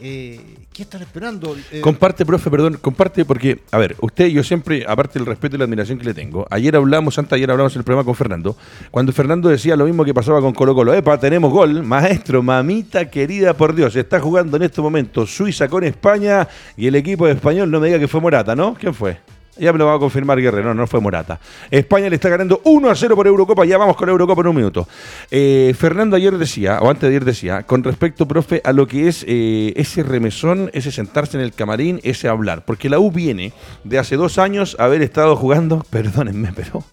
eh, 0.00 0.40
¿qué 0.72 0.82
están 0.82 1.02
esperando? 1.02 1.56
Eh, 1.72 1.80
comparte, 1.80 2.26
profe, 2.26 2.50
perdón, 2.50 2.78
comparte 2.80 3.24
porque, 3.24 3.62
a 3.70 3.78
ver, 3.78 3.96
usted, 4.00 4.26
yo 4.26 4.42
siempre, 4.42 4.84
aparte 4.86 5.18
del 5.18 5.26
respeto 5.26 5.56
y 5.56 5.58
la 5.58 5.64
admiración 5.64 5.98
que 5.98 6.04
le 6.04 6.14
tengo, 6.14 6.46
ayer 6.50 6.76
hablamos, 6.76 7.18
antes 7.18 7.32
ayer 7.32 7.50
hablamos 7.50 7.74
el 7.76 7.84
programa 7.84 8.04
con 8.04 8.14
Fernando, 8.14 8.56
cuando 8.90 9.12
Fernando 9.12 9.48
decía 9.48 9.76
lo 9.76 9.84
mismo 9.84 10.04
que 10.04 10.12
pasaba 10.12 10.40
con 10.40 10.52
Colo 10.52 10.74
Colo, 10.74 10.92
epa, 10.94 11.18
tenemos 11.18 11.52
gol, 11.52 11.82
maestro, 11.82 12.42
mamita 12.42 13.10
querida 13.10 13.54
por 13.54 13.74
Dios, 13.74 13.96
está 13.96 14.20
jugando 14.20 14.56
en 14.56 14.64
este 14.64 14.80
momento 14.80 15.26
Suiza 15.26 15.68
con 15.68 15.84
España 15.84 16.46
y 16.76 16.86
el 16.86 16.94
equipo 16.94 17.26
español 17.28 17.70
no 17.70 17.80
me 17.80 17.88
diga 17.88 17.98
que 17.98 18.08
fue 18.08 18.20
Morata, 18.20 18.54
¿no? 18.54 18.74
¿Quién 18.74 18.94
fue? 18.94 19.18
Ya 19.58 19.72
me 19.72 19.78
lo 19.78 19.86
va 19.86 19.94
a 19.94 19.98
confirmar 19.98 20.40
Guerrero, 20.40 20.68
no, 20.68 20.74
no 20.74 20.86
fue 20.86 21.00
Morata. 21.00 21.40
España 21.70 22.08
le 22.08 22.16
está 22.16 22.28
ganando 22.28 22.60
1 22.64 22.90
a 22.90 22.94
0 22.94 23.16
por 23.16 23.26
Eurocopa, 23.26 23.64
ya 23.64 23.78
vamos 23.78 23.96
con 23.96 24.08
Eurocopa 24.08 24.42
en 24.42 24.48
un 24.48 24.56
minuto. 24.56 24.86
Eh, 25.30 25.74
Fernando 25.78 26.16
ayer 26.16 26.36
decía, 26.36 26.78
o 26.80 26.90
antes 26.90 27.02
de 27.02 27.08
ayer 27.08 27.24
decía, 27.24 27.62
con 27.62 27.82
respecto, 27.82 28.28
profe, 28.28 28.60
a 28.64 28.72
lo 28.72 28.86
que 28.86 29.08
es 29.08 29.24
eh, 29.26 29.72
ese 29.76 30.02
remesón, 30.02 30.70
ese 30.74 30.92
sentarse 30.92 31.36
en 31.36 31.42
el 31.42 31.52
camarín, 31.52 32.00
ese 32.02 32.28
hablar, 32.28 32.64
porque 32.64 32.90
la 32.90 32.98
U 32.98 33.10
viene 33.10 33.52
de 33.84 33.98
hace 33.98 34.16
dos 34.16 34.38
años 34.38 34.76
haber 34.78 35.02
estado 35.02 35.36
jugando, 35.36 35.84
perdónenme, 35.90 36.52
pero... 36.54 36.84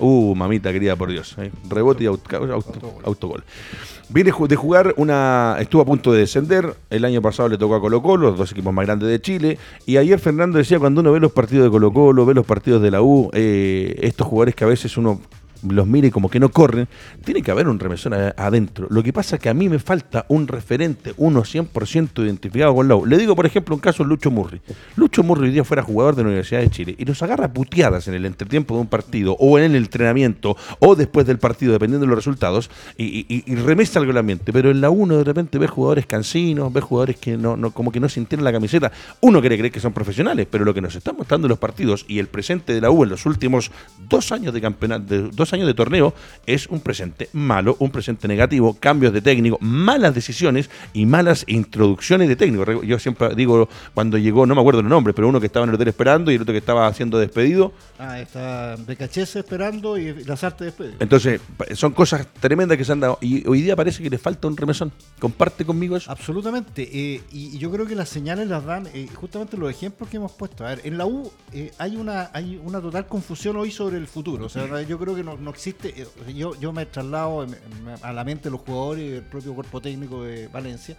Uh, 0.00 0.34
mamita 0.34 0.72
querida, 0.72 0.96
por 0.96 1.10
Dios. 1.10 1.36
Eh, 1.38 1.50
rebote 1.68 2.04
y 2.04 2.06
autogol. 2.06 3.44
Viene 4.08 4.32
de 4.48 4.56
jugar 4.56 4.94
una. 4.96 5.56
Estuvo 5.60 5.82
a 5.82 5.84
punto 5.84 6.12
de 6.12 6.20
descender. 6.20 6.74
El 6.88 7.04
año 7.04 7.22
pasado 7.22 7.48
le 7.48 7.58
tocó 7.58 7.76
a 7.76 7.80
Colo 7.80 8.02
Colo, 8.02 8.30
los 8.30 8.38
dos 8.38 8.50
equipos 8.50 8.72
más 8.72 8.86
grandes 8.86 9.08
de 9.08 9.20
Chile. 9.20 9.58
Y 9.86 9.98
ayer 9.98 10.18
Fernando 10.18 10.58
decía: 10.58 10.80
cuando 10.80 11.00
uno 11.00 11.12
ve 11.12 11.20
los 11.20 11.32
partidos 11.32 11.64
de 11.64 11.70
Colo 11.70 11.92
Colo, 11.92 12.26
ve 12.26 12.34
los 12.34 12.46
partidos 12.46 12.82
de 12.82 12.90
la 12.90 13.02
U, 13.02 13.30
eh, 13.32 13.96
estos 14.02 14.26
jugadores 14.26 14.54
que 14.56 14.64
a 14.64 14.66
veces 14.66 14.96
uno 14.96 15.20
los 15.68 15.86
mire 15.86 16.10
como 16.10 16.30
que 16.30 16.40
no 16.40 16.50
corren, 16.50 16.88
tiene 17.24 17.42
que 17.42 17.50
haber 17.50 17.68
un 17.68 17.78
remesón 17.78 18.14
adentro. 18.14 18.86
Lo 18.90 19.02
que 19.02 19.12
pasa 19.12 19.36
es 19.36 19.42
que 19.42 19.48
a 19.48 19.54
mí 19.54 19.68
me 19.68 19.78
falta 19.78 20.26
un 20.28 20.48
referente, 20.48 21.14
uno 21.16 21.42
100% 21.42 22.24
identificado 22.24 22.74
con 22.74 22.88
la 22.88 22.96
U. 22.96 23.06
Le 23.06 23.18
digo, 23.18 23.36
por 23.36 23.46
ejemplo, 23.46 23.74
un 23.74 23.80
caso 23.80 24.04
Lucho 24.04 24.30
Murri. 24.30 24.60
Lucho 24.96 25.22
Murri 25.22 25.48
hoy 25.48 25.52
día 25.52 25.64
fuera 25.64 25.82
jugador 25.82 26.16
de 26.16 26.22
la 26.22 26.28
Universidad 26.28 26.60
de 26.60 26.70
Chile 26.70 26.94
y 26.98 27.04
nos 27.04 27.22
agarra 27.22 27.52
puteadas 27.52 28.08
en 28.08 28.14
el 28.14 28.26
entretiempo 28.26 28.74
de 28.74 28.80
un 28.82 28.86
partido 28.86 29.36
o 29.38 29.58
en 29.58 29.64
el 29.64 29.76
entrenamiento 29.76 30.56
o 30.78 30.94
después 30.94 31.26
del 31.26 31.38
partido, 31.38 31.72
dependiendo 31.72 32.06
de 32.06 32.10
los 32.10 32.16
resultados, 32.16 32.70
y, 32.96 33.54
remesa 33.54 33.98
algo 33.98 34.12
el 34.12 34.18
ambiente. 34.18 34.52
Pero 34.52 34.70
en 34.70 34.80
la 34.80 34.90
U 34.90 35.06
de 35.06 35.24
repente 35.24 35.58
ve 35.58 35.66
jugadores 35.66 36.06
cansinos, 36.06 36.72
ve 36.72 36.80
jugadores 36.80 37.16
que 37.16 37.36
no, 37.36 37.56
no 37.56 37.70
como 37.70 37.90
que 37.90 38.00
no 38.00 38.08
sintieron 38.08 38.44
la 38.44 38.52
camiseta. 38.52 38.92
Uno 39.20 39.40
quiere 39.40 39.56
creer 39.56 39.72
que 39.72 39.80
son 39.80 39.92
profesionales, 39.92 40.46
pero 40.50 40.64
lo 40.64 40.74
que 40.74 40.80
nos 40.80 40.94
están 40.94 41.16
mostrando 41.16 41.48
los 41.48 41.58
partidos 41.58 42.04
y 42.08 42.18
el 42.18 42.28
presente 42.28 42.72
de 42.72 42.80
la 42.80 42.90
U 42.90 43.04
en 43.04 43.10
los 43.10 43.26
últimos 43.26 43.70
dos 44.08 44.32
años 44.32 44.52
de 44.54 44.60
campeonato, 44.60 45.04
de, 45.06 45.30
dos 45.30 45.49
años 45.52 45.66
de 45.66 45.74
torneo 45.74 46.14
es 46.46 46.66
un 46.66 46.80
presente 46.80 47.28
malo, 47.32 47.76
un 47.78 47.90
presente 47.90 48.28
negativo, 48.28 48.76
cambios 48.78 49.12
de 49.12 49.20
técnico, 49.20 49.58
malas 49.60 50.14
decisiones 50.14 50.70
y 50.92 51.06
malas 51.06 51.44
introducciones 51.46 52.28
de 52.28 52.36
técnico. 52.36 52.82
Yo 52.82 52.98
siempre 52.98 53.34
digo, 53.34 53.68
cuando 53.94 54.18
llegó, 54.18 54.46
no 54.46 54.54
me 54.54 54.60
acuerdo 54.60 54.80
el 54.80 54.88
nombre, 54.88 55.12
pero 55.12 55.28
uno 55.28 55.40
que 55.40 55.46
estaba 55.46 55.64
en 55.64 55.70
el 55.70 55.74
hotel 55.74 55.88
esperando 55.88 56.30
y 56.30 56.36
el 56.36 56.42
otro 56.42 56.52
que 56.52 56.58
estaba 56.58 56.92
siendo 56.94 57.18
despedido. 57.18 57.72
Ah, 57.98 58.20
está 58.20 58.76
Becachese 58.86 59.40
esperando 59.40 59.98
y 59.98 60.24
Lazarte 60.24 60.64
despedido. 60.64 60.96
Entonces, 61.00 61.40
son 61.74 61.92
cosas 61.92 62.26
tremendas 62.40 62.76
que 62.78 62.84
se 62.84 62.92
han 62.92 63.00
dado 63.00 63.18
y 63.20 63.46
hoy 63.46 63.62
día 63.62 63.76
parece 63.76 64.02
que 64.02 64.10
le 64.10 64.18
falta 64.18 64.48
un 64.48 64.56
remesón. 64.56 64.92
¿Comparte 65.18 65.64
conmigo 65.64 65.96
eso? 65.96 66.10
Absolutamente. 66.10 66.88
Eh, 66.92 67.22
y 67.32 67.58
yo 67.58 67.70
creo 67.70 67.86
que 67.86 67.94
las 67.94 68.08
señales 68.08 68.48
las 68.48 68.64
dan 68.64 68.88
eh, 68.94 69.08
justamente 69.14 69.56
los 69.56 69.70
ejemplos 69.70 70.08
que 70.08 70.16
hemos 70.16 70.32
puesto. 70.32 70.64
A 70.64 70.70
ver, 70.70 70.80
en 70.84 70.98
la 70.98 71.06
U 71.06 71.30
eh, 71.52 71.72
hay, 71.78 71.96
una, 71.96 72.30
hay 72.32 72.60
una 72.62 72.80
total 72.80 73.06
confusión 73.06 73.56
hoy 73.56 73.70
sobre 73.70 73.96
el 73.96 74.06
futuro. 74.06 74.46
O 74.46 74.48
sea, 74.48 74.82
yo 74.82 74.98
creo 74.98 75.14
que 75.14 75.22
no, 75.22 75.36
no 75.40 75.50
existe 75.50 75.94
eh, 75.96 76.06
yo, 76.34 76.58
yo 76.60 76.72
me 76.72 76.86
traslado 76.86 77.46
a 78.02 78.12
la 78.12 78.24
mente 78.24 78.44
de 78.44 78.50
los 78.50 78.60
jugadores 78.60 79.04
y 79.04 79.08
del 79.08 79.22
propio 79.22 79.54
cuerpo 79.54 79.80
técnico 79.80 80.24
de 80.24 80.48
Valencia, 80.48 80.96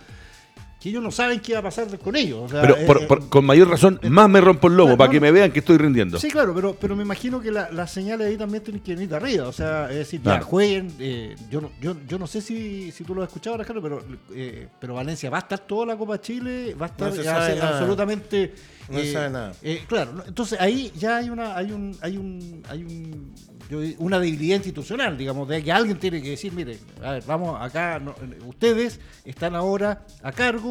que 0.81 0.89
ellos 0.89 1.03
no 1.03 1.11
saben 1.11 1.39
qué 1.39 1.53
va 1.53 1.59
a 1.59 1.61
pasar 1.61 1.99
con 1.99 2.15
ellos. 2.15 2.49
pero 2.51 2.75
eh, 2.75 2.87
eh, 2.87 3.19
con 3.29 3.45
mayor 3.45 3.69
razón, 3.69 3.99
más 4.09 4.27
me 4.27 4.41
rompo 4.41 4.67
el 4.67 4.75
lobo, 4.75 4.97
para 4.97 5.11
que 5.11 5.19
me 5.19 5.31
vean 5.31 5.51
que 5.51 5.59
estoy 5.59 5.77
rindiendo. 5.77 6.19
Sí, 6.19 6.29
claro, 6.29 6.55
pero, 6.55 6.75
pero 6.75 6.95
me 6.95 7.03
imagino 7.03 7.39
que 7.39 7.51
las 7.51 7.91
señales 7.91 8.27
ahí 8.27 8.35
también 8.35 8.63
tienen 8.63 8.81
que 8.81 8.95
venir 8.95 9.09
de 9.09 9.15
arriba. 9.15 9.47
O 9.47 9.53
sea, 9.53 9.91
es 9.91 9.97
decir, 9.97 10.21
ya 10.23 10.41
jueguen. 10.41 10.91
yo, 11.51 11.61
no, 11.61 11.69
yo, 11.79 11.95
yo 12.07 12.17
no 12.17 12.25
sé 12.25 12.41
si, 12.41 12.91
si 12.91 13.03
tú 13.03 13.13
lo 13.13 13.21
has 13.21 13.27
escuchado, 13.29 13.57
Alejandro, 13.57 13.83
pero, 13.83 14.03
pero 14.79 14.95
Valencia 14.95 15.29
va 15.29 15.37
a 15.37 15.41
estar 15.41 15.59
toda 15.59 15.85
la 15.85 15.95
Copa 15.95 16.19
Chile, 16.19 16.73
va 16.73 16.87
a 16.87 16.89
estar 16.89 17.09
absolutamente. 17.61 18.53
No 18.89 19.03
sabe 19.05 19.29
nada. 19.29 19.53
claro, 19.87 20.23
entonces 20.25 20.59
ahí 20.59 20.91
ya 20.97 21.17
hay 21.17 21.29
una, 21.29 21.55
hay 21.55 21.71
un, 21.71 21.95
hay 22.01 22.17
un, 22.17 22.63
hay 22.67 22.83
un 22.83 23.31
una 23.99 24.19
debilidad 24.19 24.57
institucional, 24.57 25.17
digamos, 25.17 25.47
de 25.47 25.63
que 25.63 25.71
alguien 25.71 25.97
tiene 25.97 26.21
que 26.21 26.31
decir, 26.31 26.51
mire, 26.51 26.77
a 27.03 27.13
ver, 27.13 27.23
vamos 27.25 27.59
acá, 27.59 28.01
ustedes 28.45 28.99
están 29.23 29.55
ahora 29.55 30.05
a 30.21 30.31
cargo, 30.31 30.70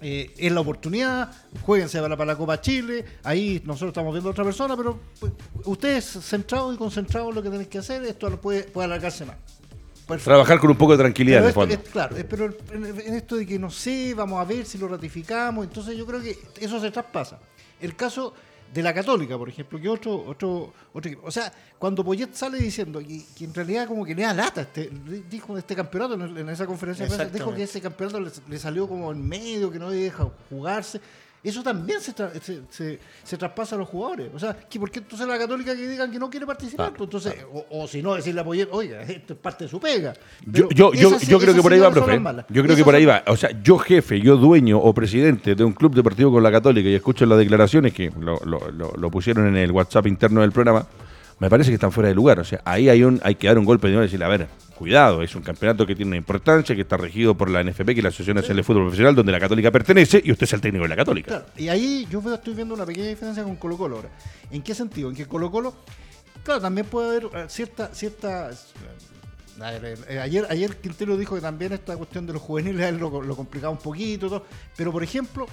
eh, 0.00 0.32
es 0.36 0.52
la 0.52 0.60
oportunidad, 0.60 1.30
jueguense 1.62 2.00
para, 2.00 2.16
para 2.16 2.32
la 2.32 2.36
Copa 2.38 2.60
Chile, 2.60 3.04
ahí 3.24 3.62
nosotros 3.64 3.88
estamos 3.90 4.12
viendo 4.12 4.28
a 4.28 4.32
otra 4.32 4.44
persona, 4.44 4.76
pero 4.76 4.98
pues, 5.18 5.32
ustedes 5.64 6.04
centrados 6.04 6.74
y 6.74 6.78
concentrados 6.78 7.30
en 7.30 7.34
lo 7.34 7.42
que 7.42 7.48
tienen 7.48 7.66
que 7.68 7.78
hacer, 7.78 8.04
esto 8.04 8.30
puede, 8.40 8.64
puede 8.64 8.84
alargarse 8.86 9.24
más. 9.24 9.36
Trabajar 10.22 10.60
con 10.60 10.70
un 10.70 10.76
poco 10.76 10.92
de 10.92 10.98
tranquilidad 10.98 11.42
Pero 11.44 11.62
en 11.64 11.70
el 11.70 11.78
esto- 11.78 11.90
fondo. 11.90 12.10
es- 12.14 12.14
claro, 12.14 12.16
pero 12.30 12.56
en, 12.72 13.00
en 13.08 13.14
esto 13.14 13.36
de 13.36 13.44
que 13.46 13.58
no 13.58 13.70
sé, 13.70 14.14
vamos 14.14 14.40
a 14.40 14.44
ver 14.44 14.64
si 14.64 14.78
lo 14.78 14.86
ratificamos, 14.86 15.64
entonces 15.66 15.96
yo 15.96 16.06
creo 16.06 16.20
que 16.22 16.38
eso 16.60 16.78
se 16.80 16.90
traspasa. 16.92 17.40
El 17.80 17.96
caso 17.96 18.32
de 18.72 18.82
la 18.82 18.92
Católica, 18.92 19.36
por 19.38 19.48
ejemplo, 19.48 19.80
que 19.80 19.88
otro, 19.88 20.24
otro, 20.26 20.72
otro 20.92 21.10
equipo. 21.10 21.26
O 21.26 21.30
sea, 21.30 21.52
cuando 21.78 22.04
Poyet 22.04 22.32
sale 22.32 22.58
diciendo 22.58 23.00
que, 23.00 23.22
que 23.36 23.44
en 23.44 23.54
realidad 23.54 23.86
como 23.86 24.04
que 24.04 24.14
le 24.14 24.22
da 24.22 24.34
lata, 24.34 24.62
este, 24.62 24.90
dijo 25.30 25.56
este 25.56 25.74
campeonato 25.74 26.14
en, 26.14 26.36
en 26.36 26.48
esa 26.48 26.66
conferencia 26.66 27.06
de 27.06 27.14
prensa, 27.14 27.32
dijo 27.32 27.54
que 27.54 27.62
ese 27.62 27.80
campeonato 27.80 28.20
le, 28.20 28.30
le 28.48 28.58
salió 28.58 28.88
como 28.88 29.10
en 29.12 29.26
medio, 29.26 29.70
que 29.70 29.78
no 29.78 29.90
deja 29.90 30.28
jugarse. 30.50 31.00
Eso 31.44 31.62
también 31.62 32.00
se, 32.00 32.12
tra- 32.12 32.32
se, 32.40 32.62
se- 32.70 32.98
se 33.22 33.36
traspasa 33.36 33.76
a 33.76 33.78
los 33.78 33.88
jugadores. 33.88 34.30
O 34.34 34.38
sea, 34.38 34.54
que 34.68 34.80
¿por 34.80 34.90
qué 34.90 34.98
entonces 34.98 35.28
la 35.28 35.38
Católica 35.38 35.76
que 35.76 35.86
digan 35.86 36.10
que 36.10 36.18
no 36.18 36.28
quiere 36.28 36.44
participar? 36.44 36.92
Pues 36.92 37.06
entonces, 37.06 37.34
o, 37.52 37.64
o 37.70 37.86
si 37.86 38.02
no, 38.02 38.14
decirle 38.16 38.40
a 38.40 38.44
Poyet, 38.44 38.68
oiga, 38.72 39.02
esto 39.02 39.34
es 39.34 39.38
parte 39.38 39.64
de 39.64 39.70
su 39.70 39.78
pega. 39.78 40.12
Yo, 40.44 40.66
Pero 40.66 40.68
yo, 40.70 40.92
yo, 40.94 41.08
esas- 41.10 41.28
yo 41.28 41.38
creo 41.38 41.54
que 41.54 41.62
por 41.62 41.72
ahí 41.72 41.78
va, 41.78 41.90
profe. 41.92 42.18
Yo 42.48 42.62
creo 42.64 42.74
que 42.76 42.82
por 42.84 42.94
ahí 42.96 43.04
va. 43.04 43.22
O 43.28 43.36
sea, 43.36 43.50
yo 43.62 43.78
jefe, 43.78 44.20
yo 44.20 44.36
dueño 44.36 44.78
o 44.78 44.92
presidente 44.92 45.54
de 45.54 45.62
un 45.62 45.72
club 45.72 45.94
deportivo 45.94 46.32
con 46.32 46.42
la 46.42 46.50
Católica 46.50 46.88
y 46.88 46.94
escucho 46.94 47.24
las 47.26 47.38
declaraciones 47.38 47.92
que 47.92 48.10
lo, 48.18 48.40
lo- 48.44 48.70
lo- 48.72 48.92
lo 48.96 49.10
pusieron 49.10 49.46
en 49.46 49.56
el 49.56 49.70
WhatsApp 49.70 50.08
interno 50.08 50.40
del 50.40 50.50
programa, 50.50 50.84
me 51.38 51.50
parece 51.50 51.70
que 51.70 51.74
están 51.74 51.92
fuera 51.92 52.08
de 52.08 52.14
lugar. 52.14 52.40
O 52.40 52.44
sea, 52.44 52.60
ahí 52.64 52.88
hay 52.88 53.02
un 53.02 53.20
hay 53.22 53.34
que 53.34 53.46
dar 53.46 53.58
un 53.58 53.64
golpe 53.64 53.88
de 53.88 53.94
nuevo 53.94 54.04
y 54.04 54.06
decirle, 54.06 54.24
a 54.24 54.28
ver, 54.28 54.48
cuidado, 54.76 55.22
es 55.22 55.34
un 55.34 55.42
campeonato 55.42 55.86
que 55.86 55.94
tiene 55.94 56.10
una 56.10 56.16
importancia, 56.16 56.74
que 56.74 56.82
está 56.82 56.96
regido 56.96 57.34
por 57.34 57.50
la 57.50 57.62
NFP, 57.62 57.86
que 57.86 57.92
es 57.92 58.02
la 58.02 58.08
Asociación 58.08 58.36
Nacional 58.36 58.58
de 58.58 58.62
Fútbol 58.62 58.82
Profesional, 58.84 59.14
donde 59.14 59.32
la 59.32 59.40
Católica 59.40 59.70
pertenece, 59.70 60.20
y 60.24 60.32
usted 60.32 60.44
es 60.44 60.52
el 60.52 60.60
técnico 60.60 60.84
de 60.84 60.88
la 60.88 60.96
Católica. 60.96 61.28
Claro, 61.28 61.46
y 61.56 61.68
ahí 61.68 62.06
yo 62.10 62.22
estoy 62.32 62.54
viendo 62.54 62.74
una 62.74 62.86
pequeña 62.86 63.08
diferencia 63.08 63.42
con 63.42 63.56
Colo 63.56 63.76
Colo 63.76 63.96
ahora. 63.96 64.10
¿En 64.50 64.62
qué 64.62 64.74
sentido? 64.74 65.08
En 65.08 65.16
que 65.16 65.26
Colo 65.26 65.50
Colo, 65.50 65.74
claro, 66.44 66.60
también 66.60 66.86
puede 66.86 67.08
haber 67.08 67.24
eh, 67.24 67.46
cierta, 67.48 67.94
cierta 67.94 68.50
eh, 68.50 68.54
a 69.62 69.70
ver, 69.70 69.98
eh, 70.08 70.18
ayer, 70.20 70.46
ayer 70.50 70.76
Quintero 70.76 71.16
dijo 71.16 71.34
que 71.34 71.40
también 71.40 71.72
esta 71.72 71.96
cuestión 71.96 72.26
de 72.26 72.34
los 72.34 72.42
juveniles 72.42 72.94
lo, 72.94 73.22
lo 73.22 73.36
complicaba 73.36 73.72
un 73.72 73.78
poquito, 73.78 74.28
todo, 74.28 74.44
pero 74.76 74.92
por 74.92 75.02
ejemplo, 75.02 75.46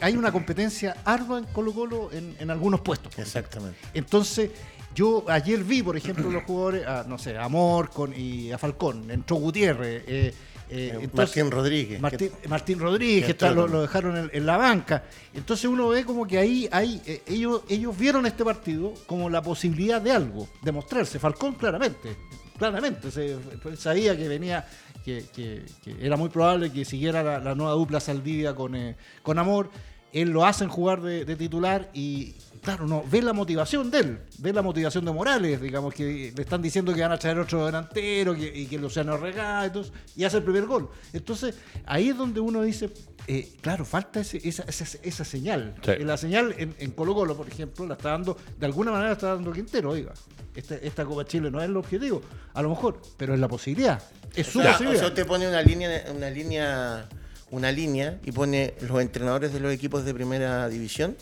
hay 0.00 0.16
una 0.16 0.30
competencia 0.30 0.96
ardua 1.04 1.38
en 1.38 1.44
Colo 1.46 1.72
Colo 1.72 2.10
en, 2.12 2.36
en 2.38 2.50
algunos 2.50 2.80
puestos. 2.80 3.18
Exactamente. 3.18 3.78
Entonces, 3.94 4.50
yo 4.94 5.24
ayer 5.28 5.62
vi, 5.64 5.82
por 5.82 5.96
ejemplo, 5.96 6.30
los 6.30 6.44
jugadores, 6.44 6.86
a, 6.86 7.04
no 7.04 7.18
sé, 7.18 7.36
a 7.36 7.44
Amor 7.44 7.90
con, 7.90 8.12
y 8.18 8.52
a 8.52 8.58
Falcón, 8.58 9.10
entró 9.10 9.36
Gutiérrez. 9.36 10.04
eh, 10.06 10.34
eh, 10.74 10.88
entonces- 11.02 11.14
Martín 11.36 11.50
Rodríguez. 11.50 12.00
Martín, 12.00 12.30
Martín 12.48 12.78
Rodríguez, 12.78 13.24
que 13.26 13.32
está- 13.32 13.50
lo, 13.50 13.82
dejaron 13.82 14.16
en, 14.16 14.30
en 14.32 14.46
la 14.46 14.56
banca. 14.56 15.04
Entonces 15.34 15.66
uno 15.66 15.88
ve 15.88 16.04
como 16.04 16.26
que 16.26 16.38
ahí 16.38 16.68
hay, 16.72 17.00
eh, 17.06 17.22
ellos, 17.26 17.62
ellos 17.68 17.96
vieron 17.98 18.24
este 18.26 18.42
partido 18.44 18.94
como 19.06 19.28
la 19.28 19.42
posibilidad 19.42 20.00
de 20.00 20.12
algo, 20.12 20.48
de 20.62 20.72
mostrarse. 20.72 21.18
Falcón 21.18 21.54
claramente, 21.56 22.16
claramente, 22.58 23.10
se, 23.10 23.36
pues, 23.62 23.80
sabía 23.80 24.16
que 24.16 24.28
venía, 24.28 24.66
que, 25.04 25.24
que- 25.34 25.62
que 25.84 25.96
era 26.06 26.16
muy 26.16 26.30
probable 26.30 26.70
que 26.72 26.84
siguiera 26.86 27.22
la, 27.22 27.38
la 27.38 27.54
nueva 27.54 27.72
dupla 27.72 28.00
Saldivia 28.00 28.54
con, 28.54 28.74
eh, 28.74 28.96
con 29.22 29.38
Amor. 29.38 29.68
Él 30.12 30.30
lo 30.30 30.44
hacen 30.46 30.68
jugar 30.68 31.00
de, 31.02 31.24
de 31.24 31.36
titular 31.36 31.90
y 31.92 32.34
claro, 32.62 32.86
no, 32.86 33.04
ve 33.10 33.20
la 33.22 33.32
motivación 33.32 33.90
de 33.90 33.98
él, 33.98 34.18
ve 34.38 34.52
la 34.52 34.62
motivación 34.62 35.04
de 35.04 35.12
Morales, 35.12 35.60
digamos, 35.60 35.92
que 35.92 36.32
le 36.34 36.42
están 36.42 36.62
diciendo 36.62 36.94
que 36.94 37.00
van 37.02 37.12
a 37.12 37.18
traer 37.18 37.38
otro 37.38 37.66
delantero 37.66 38.34
que, 38.34 38.50
y 38.56 38.66
que 38.66 38.78
Luciano 38.78 39.16
regala, 39.16 39.66
entonces, 39.66 39.92
y 40.16 40.24
hace 40.24 40.38
el 40.38 40.42
primer 40.44 40.66
gol. 40.66 40.88
Entonces, 41.12 41.54
ahí 41.86 42.08
es 42.10 42.16
donde 42.16 42.40
uno 42.40 42.62
dice, 42.62 42.90
eh, 43.26 43.52
claro, 43.60 43.84
falta 43.84 44.20
ese- 44.20 44.40
esa, 44.48 44.62
esa, 44.64 44.98
esa 45.02 45.24
señal. 45.24 45.74
Sí. 45.84 45.92
La 46.04 46.16
señal 46.16 46.54
en, 46.56 46.74
en 46.78 46.90
Colo 46.92 47.14
Colo, 47.14 47.36
por 47.36 47.48
ejemplo, 47.48 47.86
la 47.86 47.94
está 47.94 48.10
dando, 48.10 48.36
de 48.58 48.66
alguna 48.66 48.90
manera 48.92 49.08
la 49.10 49.14
está 49.14 49.34
dando 49.34 49.52
Quintero, 49.52 49.90
oiga. 49.90 50.12
Esta, 50.54 50.74
esta 50.76 51.04
Copa 51.04 51.24
Chile 51.24 51.50
no 51.50 51.58
es 51.60 51.64
el 51.64 51.76
objetivo, 51.76 52.20
a 52.52 52.60
lo 52.62 52.68
mejor, 52.68 53.00
pero 53.16 53.32
es 53.34 53.40
la 53.40 53.48
posibilidad. 53.48 54.02
Es 54.34 54.46
su 54.48 54.58
O 54.58 54.62
sea, 54.62 54.70
o 54.70 54.74
posibilidad. 54.74 55.00
sea, 55.00 55.08
usted 55.08 55.26
pone 55.26 55.48
una 55.48 55.62
línea, 55.62 56.04
una 56.14 56.28
línea, 56.30 57.08
una 57.50 57.72
línea 57.72 58.20
y 58.24 58.32
pone 58.32 58.74
los 58.82 59.00
entrenadores 59.00 59.52
de 59.52 59.60
los 59.60 59.72
equipos 59.72 60.04
de 60.04 60.12
primera 60.14 60.68
división. 60.68 61.16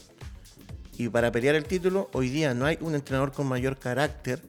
Y 1.00 1.08
para 1.08 1.32
pelear 1.32 1.54
el 1.54 1.64
título, 1.64 2.10
hoy 2.12 2.28
día 2.28 2.52
no 2.52 2.66
hay 2.66 2.76
un 2.82 2.94
entrenador 2.94 3.32
con 3.32 3.46
mayor 3.46 3.78
carácter 3.78 4.42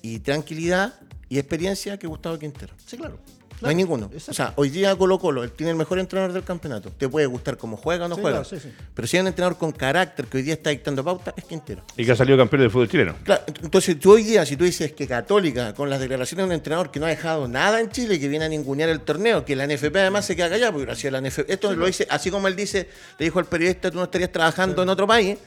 y 0.00 0.20
tranquilidad 0.20 0.94
y 1.28 1.40
experiencia 1.40 1.98
que 1.98 2.06
Gustavo 2.06 2.38
Quintero. 2.38 2.72
sí, 2.86 2.96
claro. 2.96 3.18
No 3.60 3.68
hay 3.68 3.74
ninguno. 3.74 4.06
exacto. 4.12 4.30
O 4.30 4.34
sea, 4.34 4.52
hoy 4.56 4.68
día 4.70 4.94
Colo 4.96 5.18
Colo, 5.18 5.42
él 5.44 5.52
tiene 5.52 5.70
el 5.70 5.76
mejor 5.76 5.98
entrenador 5.98 6.32
del 6.32 6.42
campeonato. 6.44 6.90
Te 6.96 7.08
puede 7.08 7.26
gustar 7.26 7.56
cómo 7.56 7.76
juega 7.76 8.04
o 8.06 8.08
no 8.08 8.14
Sí, 8.16 8.20
juega. 8.20 8.42
claro, 8.42 8.48
sí, 8.60 8.60
sí. 8.68 8.72
Pero 8.94 9.08
si 9.08 9.16
hay 9.16 9.20
un 9.22 9.26
entrenador 9.28 9.56
con 9.58 9.72
carácter 9.72 10.26
que 10.26 10.36
hoy 10.38 10.42
día 10.42 10.54
está 10.54 10.70
dictando 10.70 11.02
pauta, 11.04 11.32
es 11.36 11.44
Quintero. 11.44 11.82
Y 11.96 12.04
que 12.04 12.12
ha 12.12 12.16
salido 12.16 12.36
campeón 12.38 12.62
del 12.62 12.70
fútbol 12.70 12.88
chileno. 12.88 13.14
Claro, 13.24 13.42
entonces 13.62 13.98
tú 13.98 14.12
hoy 14.12 14.22
día, 14.24 14.44
si 14.46 14.56
tú 14.56 14.64
dices 14.64 14.92
que 14.92 15.06
Católica, 15.06 15.72
con 15.74 15.88
las 15.90 16.00
declaraciones 16.00 16.44
de 16.44 16.46
un 16.48 16.52
entrenador 16.52 16.90
que 16.90 17.00
no 17.00 17.06
ha 17.06 17.10
dejado 17.10 17.48
nada 17.48 17.80
en 17.80 17.90
Chile, 17.90 18.20
que 18.20 18.28
viene 18.28 18.44
a 18.44 18.48
ningunear 18.48 18.88
el 18.88 19.00
torneo, 19.00 19.44
que 19.44 19.56
la 19.56 19.66
NFP 19.66 19.96
además 19.96 20.24
se 20.26 20.36
queda 20.36 20.48
callada, 20.50 20.72
porque 20.72 20.86
gracias 20.86 21.12
a 21.14 21.20
la 21.20 21.26
NFP, 21.28 21.50
esto 21.50 21.74
lo 21.74 21.86
dice, 21.86 22.06
así 22.10 22.30
como 22.30 22.48
él 22.48 22.56
dice, 22.56 22.88
le 23.18 23.24
dijo 23.24 23.38
al 23.38 23.46
periodista, 23.46 23.90
tú 23.90 23.98
no 23.98 24.04
estarías 24.04 24.30
trabajando 24.32 24.82
en 24.82 24.88
otro 24.88 25.06
país. 25.06 25.38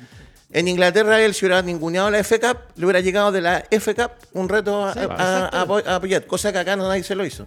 En 0.52 0.68
Inglaterra 0.68 1.22
él, 1.22 1.36
si 1.36 1.46
hubiera 1.46 1.62
ninguneado 1.62 2.10
la 2.10 2.18
F 2.20 2.40
Cup, 2.40 2.58
le 2.76 2.86
hubiera 2.86 3.02
llegado 3.02 3.32
de 3.32 3.40
la 3.40 3.64
F 3.70 3.94
Cup 3.94 4.10
un 4.34 4.50
reto 4.50 4.84
a, 4.84 4.94
Sí, 4.94 5.00
a- 5.00 5.04
a- 5.04 5.46
a 5.46 5.62
apo- 5.66 5.84
a 5.86 5.96
apoyar, 5.98 6.26
cosa 6.26 6.52
que 6.52 6.58
acá 6.58 6.76
no 6.76 6.88
nadie 6.88 7.04
se 7.04 7.14
lo 7.14 7.24
hizo. 7.24 7.46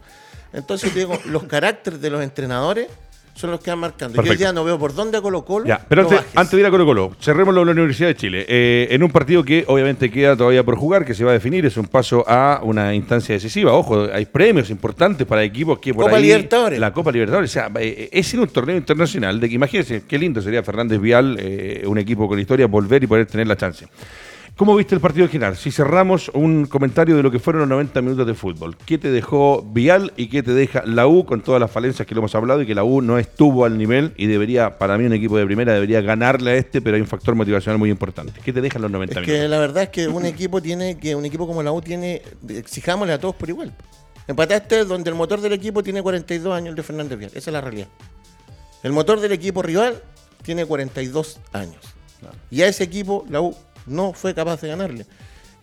Entonces 0.53 0.93
te 0.93 1.01
digo, 1.01 1.19
los 1.27 1.45
caracteres 1.45 2.01
de 2.01 2.11
los 2.11 2.23
entrenadores 2.23 2.89
son 3.35 3.51
los 3.51 3.61
que 3.61 3.71
van 3.71 3.79
marcando. 3.79 4.15
Yo 4.17 4.23
Perfecto. 4.23 4.39
día 4.39 4.53
no 4.53 4.65
veo 4.65 4.79
por 4.79 4.95
dónde 4.95 5.17
a 5.17 5.23
Colo 5.23 5.45
Colo. 5.45 5.67
Ya, 5.67 5.85
pero 5.89 6.03
antes, 6.03 6.21
antes 6.35 6.53
de 6.53 6.61
ir 6.61 6.67
a 6.67 6.71
Colo 6.71 6.85
Colo, 6.85 7.17
cerremos 7.21 7.55
la 7.55 7.63
Universidad 7.63 8.09
de 8.09 8.17
Chile. 8.17 8.45
Eh, 8.47 8.89
en 8.91 9.03
un 9.03 9.11
partido 9.11 9.43
que 9.43 9.65
obviamente 9.67 10.11
queda 10.11 10.37
todavía 10.37 10.63
por 10.65 10.77
jugar, 10.77 11.05
que 11.05 11.15
se 11.15 11.25
va 11.25 11.31
a 11.31 11.35
definir, 11.35 11.65
es 11.65 11.77
un 11.77 11.87
paso 11.87 12.25
a 12.29 12.61
una 12.63 12.95
instancia 12.95 13.35
decisiva. 13.35 13.73
Ojo, 13.73 14.09
hay 14.13 14.27
premios 14.27 14.69
importantes 14.71 15.27
para 15.27 15.43
equipos 15.43 15.79
que 15.79 15.95
por 15.95 16.05
Copa 16.05 16.17
ahí... 16.19 16.25
Libertadores. 16.25 16.79
La 16.79 16.93
Copa 16.93 17.11
Libertadores. 17.11 17.51
O 17.51 17.53
sea, 17.53 17.71
eh, 17.81 18.11
es 18.13 18.35
ir 18.35 18.41
un 18.41 18.49
torneo 18.49 18.77
internacional 18.77 19.41
de 19.41 19.49
que 19.49 19.55
imagínense, 19.55 20.05
qué 20.07 20.19
lindo 20.19 20.43
sería 20.43 20.63
Fernández 20.63 21.01
Vial, 21.01 21.37
eh, 21.41 21.85
un 21.87 21.99
equipo 21.99 22.29
con 22.29 22.39
historia, 22.39 22.67
volver 22.67 23.03
y 23.03 23.07
poder 23.07 23.27
tener 23.27 23.47
la 23.47 23.57
chance. 23.57 23.87
¿Cómo 24.57 24.77
viste 24.77 24.95
el 24.95 25.01
partido 25.01 25.27
final? 25.29 25.57
Si 25.57 25.71
cerramos 25.71 26.31
un 26.35 26.67
comentario 26.67 27.17
de 27.17 27.23
lo 27.23 27.31
que 27.31 27.39
fueron 27.39 27.61
los 27.61 27.69
90 27.71 28.03
minutos 28.03 28.27
de 28.27 28.35
fútbol. 28.35 28.77
¿Qué 28.77 28.99
te 28.99 29.11
dejó 29.11 29.63
Vial 29.63 30.13
y 30.17 30.29
qué 30.29 30.43
te 30.43 30.53
deja 30.53 30.83
la 30.85 31.07
U 31.07 31.25
con 31.25 31.41
todas 31.41 31.59
las 31.59 31.71
falencias 31.71 32.07
que 32.07 32.15
lo 32.15 32.21
hemos 32.21 32.35
hablado 32.35 32.61
y 32.61 32.67
que 32.67 32.75
la 32.75 32.85
U 32.85 33.01
no 33.01 33.19
estuvo 33.19 33.65
al 33.65 33.79
nivel 33.79 34.13
y 34.17 34.27
debería, 34.27 34.79
para 34.79 34.99
mí 34.99 35.07
un 35.07 35.15
equipo 35.15 35.39
de 35.39 35.47
primera 35.47 35.73
debería 35.73 36.03
ganarle 36.03 36.51
a 36.51 36.55
este, 36.57 36.83
pero 36.83 36.97
hay 36.97 37.01
un 37.01 37.09
factor 37.09 37.35
motivacional 37.35 37.79
muy 37.79 37.91
importante. 37.91 38.41
¿Qué 38.45 38.53
te 38.53 38.61
dejan 38.61 38.83
los 38.83 38.91
90 38.91 39.13
Es 39.13 39.27
minutos? 39.27 39.43
que 39.43 39.49
la 39.49 39.59
verdad 39.59 39.83
es 39.85 39.89
que 39.89 40.07
un 40.07 40.27
equipo 40.27 40.61
tiene 40.61 40.99
que 40.99 41.17
un 41.17 41.25
equipo 41.25 41.47
como 41.47 41.63
la 41.63 41.73
U 41.73 41.81
tiene 41.81 42.21
exijámosle 42.49 43.15
a 43.15 43.19
todos 43.19 43.35
por 43.35 43.49
igual. 43.49 43.73
Empataste 44.29 44.85
donde 44.85 45.09
el 45.11 45.17
motor 45.17 45.41
del 45.41 45.55
equipo 45.55 45.83
tiene 45.83 46.03
42 46.03 46.55
años 46.55 46.69
el 46.69 46.75
de 46.77 46.83
Fernández 46.83 47.19
Vial, 47.19 47.31
esa 47.35 47.51
es 47.51 47.53
la 47.55 47.61
realidad. 47.63 47.89
El 48.83 48.93
motor 48.93 49.19
del 49.19 49.33
equipo 49.33 49.63
rival 49.63 50.03
tiene 50.43 50.67
42 50.67 51.41
años. 51.53 51.81
Y 52.51 52.63
a 52.63 52.69
ese 52.69 52.85
equipo 52.85 53.25
la 53.31 53.41
U 53.41 53.57
no 53.87 54.13
fue 54.13 54.35
capaz 54.35 54.61
de 54.61 54.69
ganarle. 54.69 55.07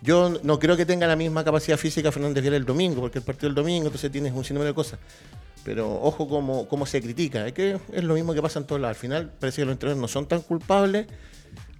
Yo 0.02 0.34
no 0.44 0.60
creo 0.60 0.78
que 0.78 0.86
tenga 0.86 1.08
la 1.08 1.16
misma 1.16 1.44
capacidad 1.44 1.78
física 1.78 2.12
Fernández 2.12 2.42
Vial 2.42 2.54
el 2.54 2.66
domingo, 2.66 3.02
porque 3.02 3.20
el 3.20 3.26
partido 3.26 3.50
del 3.50 3.56
domingo, 3.56 3.88
entonces 3.88 4.12
tienes 4.12 4.34
un 4.34 4.44
sinnúmero 4.46 4.70
de 4.70 4.74
cosas. 4.74 5.00
Pero 5.66 6.02
ojo 6.02 6.28
cómo, 6.28 6.68
cómo 6.68 6.86
se 6.86 7.02
critica. 7.02 7.46
Es 7.46 7.54
que 7.54 7.78
es 7.92 8.04
lo 8.04 8.14
mismo 8.14 8.34
que 8.34 8.42
pasa 8.42 8.60
en 8.60 8.66
todos 8.66 8.82
lados. 8.82 8.96
Al 8.96 9.02
final 9.02 9.32
parece 9.40 9.62
que 9.62 9.66
los 9.66 9.74
entrenadores 9.74 10.02
no 10.02 10.08
son 10.08 10.26
tan 10.26 10.42
culpables 10.42 11.08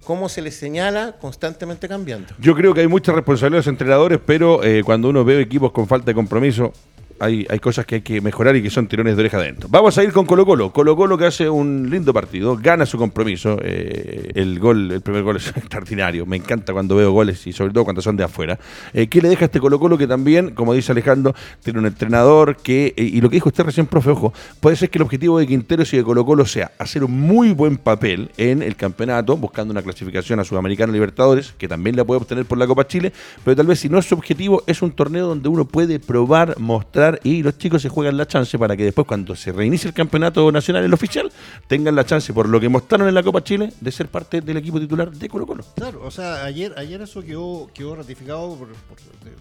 como 0.04 0.28
se 0.28 0.42
les 0.42 0.54
señala 0.56 1.16
constantemente 1.18 1.88
cambiando. 1.88 2.34
Yo 2.38 2.54
creo 2.54 2.74
que 2.74 2.80
hay 2.80 2.88
mucha 2.88 3.12
responsabilidad 3.12 3.56
de 3.56 3.60
los 3.60 3.66
entrenadores, 3.68 4.20
pero 4.24 4.62
eh, 4.64 4.82
cuando 4.84 5.08
uno 5.08 5.24
ve 5.24 5.40
equipos 5.40 5.72
con 5.72 5.86
falta 5.86 6.06
de 6.06 6.14
compromiso, 6.14 6.72
hay, 7.20 7.46
hay 7.48 7.58
cosas 7.58 7.86
que 7.86 7.96
hay 7.96 8.00
que 8.00 8.20
mejorar 8.20 8.56
y 8.56 8.62
que 8.62 8.70
son 8.70 8.86
tirones 8.86 9.16
de 9.16 9.20
oreja 9.22 9.36
adentro. 9.36 9.68
Vamos 9.70 9.96
a 9.98 10.04
ir 10.04 10.12
con 10.12 10.26
Colo 10.26 10.44
Colo. 10.46 10.72
Colo 10.72 10.96
Colo 10.96 11.16
que 11.18 11.26
hace 11.26 11.48
un 11.48 11.88
lindo 11.90 12.12
partido, 12.12 12.56
gana 12.56 12.86
su 12.86 12.98
compromiso. 12.98 13.58
eh, 13.62 14.32
el 14.34 14.58
gol, 14.58 14.90
el 14.90 15.00
primer 15.00 15.22
gol 15.22 15.36
es 15.36 15.48
extraordinario. 15.56 16.26
Me 16.26 16.36
encanta 16.36 16.72
cuando 16.72 16.96
veo 16.96 17.12
goles 17.12 17.46
y 17.46 17.52
sobre 17.52 17.72
todo 17.72 17.84
cuando 17.84 18.02
son 18.02 18.16
de 18.16 18.24
afuera. 18.24 18.58
Eh, 18.92 19.08
¿Qué 19.08 19.20
le 19.20 19.28
deja 19.28 19.44
a 19.44 19.46
este 19.46 19.60
Colo 19.60 19.78
Colo 19.78 19.98
que 19.98 20.06
también, 20.06 20.50
como 20.50 20.74
dice 20.74 20.92
Alejandro, 20.92 21.34
tiene 21.62 21.78
un 21.78 21.86
entrenador 21.86 22.56
que, 22.56 22.94
eh, 22.96 23.02
y 23.02 23.20
lo 23.20 23.28
que 23.28 23.36
dijo 23.36 23.48
usted 23.48 23.64
recién, 23.64 23.86
profe, 23.86 24.10
ojo, 24.10 24.32
puede 24.60 24.76
ser 24.76 24.90
que 24.90 24.98
el 24.98 25.02
objetivo 25.02 25.38
de 25.38 25.46
Quinteros 25.46 25.92
y 25.92 25.98
de 25.98 26.04
Colo 26.04 26.24
Colo 26.24 26.46
sea 26.46 26.72
hacer 26.78 27.04
un 27.04 27.20
muy 27.20 27.52
buen 27.52 27.76
papel 27.76 28.30
en 28.36 28.62
el 28.62 28.76
campeonato, 28.76 29.36
buscando 29.36 29.72
una 29.72 29.82
clasificación 29.82 30.40
a 30.40 30.44
Sudamericana 30.44 30.92
Libertadores, 30.92 31.54
que 31.58 31.68
también 31.68 31.96
la 31.96 32.04
puede 32.04 32.20
obtener 32.20 32.44
por 32.44 32.58
la 32.58 32.66
Copa 32.66 32.86
Chile, 32.86 33.12
pero 33.44 33.56
tal 33.56 33.66
vez 33.66 33.80
si 33.80 33.88
no 33.88 33.98
es 33.98 34.06
su 34.06 34.14
objetivo, 34.14 34.62
es 34.66 34.82
un 34.82 34.92
torneo 34.92 35.26
donde 35.26 35.48
uno 35.48 35.64
puede 35.64 35.98
probar, 35.98 36.58
mostrar 36.58 37.09
y 37.22 37.42
los 37.42 37.58
chicos 37.58 37.82
se 37.82 37.88
juegan 37.88 38.16
la 38.16 38.26
chance 38.26 38.58
para 38.58 38.76
que 38.76 38.84
después 38.84 39.06
cuando 39.06 39.34
se 39.34 39.50
reinicie 39.50 39.88
el 39.88 39.94
campeonato 39.94 40.52
nacional, 40.52 40.84
el 40.84 40.92
oficial, 40.92 41.32
tengan 41.66 41.96
la 41.96 42.04
chance, 42.04 42.32
por 42.32 42.48
lo 42.48 42.60
que 42.60 42.68
mostraron 42.68 43.08
en 43.08 43.14
la 43.14 43.22
Copa 43.22 43.42
Chile, 43.42 43.72
de 43.80 43.90
ser 43.90 44.08
parte 44.08 44.40
del 44.40 44.56
equipo 44.56 44.78
titular 44.78 45.10
de 45.10 45.28
Colo 45.28 45.46
Colo. 45.46 45.64
Claro, 45.74 46.02
o 46.04 46.10
sea, 46.10 46.44
ayer, 46.44 46.74
ayer 46.76 47.00
eso 47.00 47.22
quedó, 47.22 47.70
quedó 47.72 47.96
ratificado 47.96 48.56
por, 48.56 48.68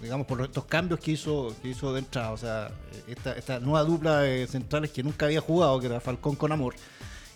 digamos, 0.02 0.26
por 0.26 0.42
estos 0.42 0.66
cambios 0.66 1.00
que 1.00 1.12
hizo, 1.12 1.54
que 1.62 1.70
hizo 1.70 1.94
de 1.94 2.00
entrada. 2.00 2.32
O 2.32 2.38
sea, 2.38 2.72
esta, 3.08 3.34
esta 3.34 3.60
nueva 3.60 3.84
dupla 3.84 4.20
de 4.20 4.48
centrales 4.48 4.92
que 4.92 5.04
nunca 5.04 5.26
había 5.26 5.42
jugado, 5.42 5.80
que 5.80 5.88
era 5.88 6.00
Falcón 6.00 6.36
con 6.36 6.52
Amor, 6.52 6.76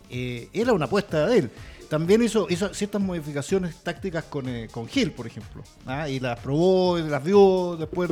eh, 0.10 0.50
era 0.54 0.74
una 0.74 0.86
apuesta 0.86 1.28
de 1.28 1.40
él. 1.40 1.52
También 1.94 2.24
hizo, 2.24 2.48
ciertas 2.74 3.00
modificaciones 3.00 3.76
tácticas 3.84 4.24
con, 4.24 4.50
eh, 4.50 4.68
con 4.72 4.88
Gil, 4.88 5.12
por 5.12 5.28
ejemplo. 5.28 5.62
¿ah? 5.86 6.10
Y 6.10 6.20
las 6.20 6.40
probó, 6.40 6.98
las 6.98 7.24
vio, 7.24 7.78
después, 7.78 8.10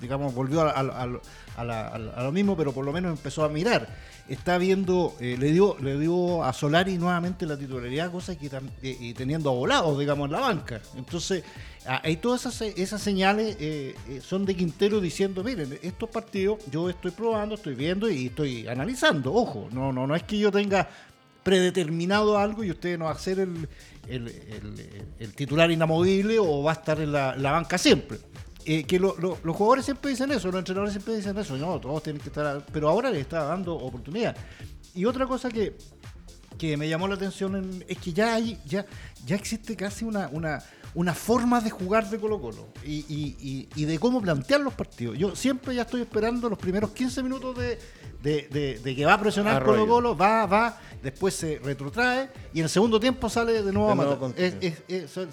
digamos, 0.00 0.34
volvió 0.34 0.62
a, 0.62 1.06
lo 1.06 2.32
mismo, 2.32 2.56
pero 2.56 2.72
por 2.72 2.82
lo 2.82 2.94
menos 2.94 3.10
empezó 3.10 3.44
a 3.44 3.50
mirar. 3.50 3.94
Está 4.26 4.56
viendo, 4.56 5.14
eh, 5.20 5.36
le 5.38 5.52
dio 5.52 5.76
le 5.80 5.98
dio 5.98 6.42
a 6.42 6.54
Solari 6.54 6.96
nuevamente 6.96 7.44
la 7.44 7.58
titularidad, 7.58 8.10
cosa 8.10 8.38
que 8.38 8.48
y 8.80 9.12
teniendo 9.12 9.50
a 9.50 9.52
volados, 9.52 9.98
digamos, 9.98 10.24
en 10.24 10.32
la 10.32 10.40
banca. 10.40 10.80
Entonces, 10.96 11.44
hay 11.84 12.16
todas 12.16 12.46
esas, 12.46 12.62
esas 12.62 13.02
señales 13.02 13.54
eh, 13.60 13.94
son 14.22 14.46
de 14.46 14.54
Quintero 14.54 14.98
diciendo, 14.98 15.44
miren, 15.44 15.78
estos 15.82 16.08
partidos 16.08 16.58
yo 16.70 16.88
estoy 16.88 17.10
probando, 17.10 17.56
estoy 17.56 17.74
viendo 17.74 18.08
y 18.08 18.26
estoy 18.26 18.66
analizando. 18.66 19.34
Ojo, 19.34 19.68
no, 19.72 19.92
no, 19.92 20.06
no 20.06 20.16
es 20.16 20.22
que 20.22 20.38
yo 20.38 20.50
tenga 20.50 20.88
predeterminado 21.42 22.38
algo 22.38 22.64
y 22.64 22.70
usted 22.70 22.98
no 22.98 23.06
va 23.06 23.12
a 23.12 23.18
ser 23.18 23.40
el, 23.40 23.68
el, 24.08 25.34
titular 25.34 25.70
inamovible 25.70 26.38
o 26.38 26.62
va 26.62 26.72
a 26.72 26.74
estar 26.74 27.00
en 27.00 27.12
la, 27.12 27.34
banca 27.36 27.78
siempre. 27.78 28.18
Eh, 28.66 28.84
que 28.84 28.98
los 28.98 29.16
jugadores 29.42 29.86
siempre 29.86 30.10
dicen 30.10 30.30
eso, 30.32 30.48
los 30.48 30.58
entrenadores 30.58 30.92
siempre 30.92 31.16
dicen 31.16 31.36
eso, 31.38 31.56
no, 31.56 31.80
todos 31.80 32.02
tienen 32.02 32.20
que 32.20 32.28
estar, 32.28 32.64
pero 32.72 32.88
ahora 32.88 33.10
le 33.10 33.20
está 33.20 33.44
dando 33.44 33.74
oportunidad. 33.74 34.36
Y 34.94 35.04
otra 35.04 35.26
cosa 35.26 35.48
que, 35.48 35.76
que 36.58 36.76
me 36.76 36.88
llamó 36.88 37.08
la 37.08 37.14
atención 37.14 37.82
es 37.88 37.98
que 37.98 38.12
ya 38.12 38.34
hay, 38.34 38.58
ya, 38.66 38.84
ya 39.24 39.36
existe 39.36 39.76
casi 39.76 40.04
una, 40.04 40.28
una, 40.32 40.62
una 40.94 41.14
forma 41.14 41.60
de 41.60 41.70
jugar 41.70 42.10
de 42.10 42.18
Colo 42.18 42.40
Colo 42.40 42.68
y, 42.84 43.04
y, 43.08 43.68
y, 43.74 43.84
de 43.84 43.98
cómo 43.98 44.20
plantear 44.20 44.60
los 44.60 44.74
partidos. 44.74 45.16
Yo 45.16 45.34
siempre 45.34 45.74
ya 45.74 45.82
estoy 45.82 46.02
esperando 46.02 46.48
los 46.50 46.58
primeros 46.58 46.90
15 46.90 47.22
minutos 47.22 47.56
de, 47.56 47.78
de, 48.22 48.94
que 48.96 49.04
va 49.04 49.14
a 49.14 49.20
presionar 49.20 49.64
Colo 49.64 49.86
Colo, 49.86 50.16
va, 50.16 50.46
va, 50.46 50.78
después 51.02 51.34
se 51.34 51.58
retrotrae 51.58 52.28
y 52.52 52.58
en 52.58 52.64
el 52.64 52.68
segundo 52.68 53.00
tiempo 53.00 53.28
sale 53.28 53.62
de 53.62 53.72
nuevo 53.72 53.90
a 53.90 53.94
matar. 53.94 54.18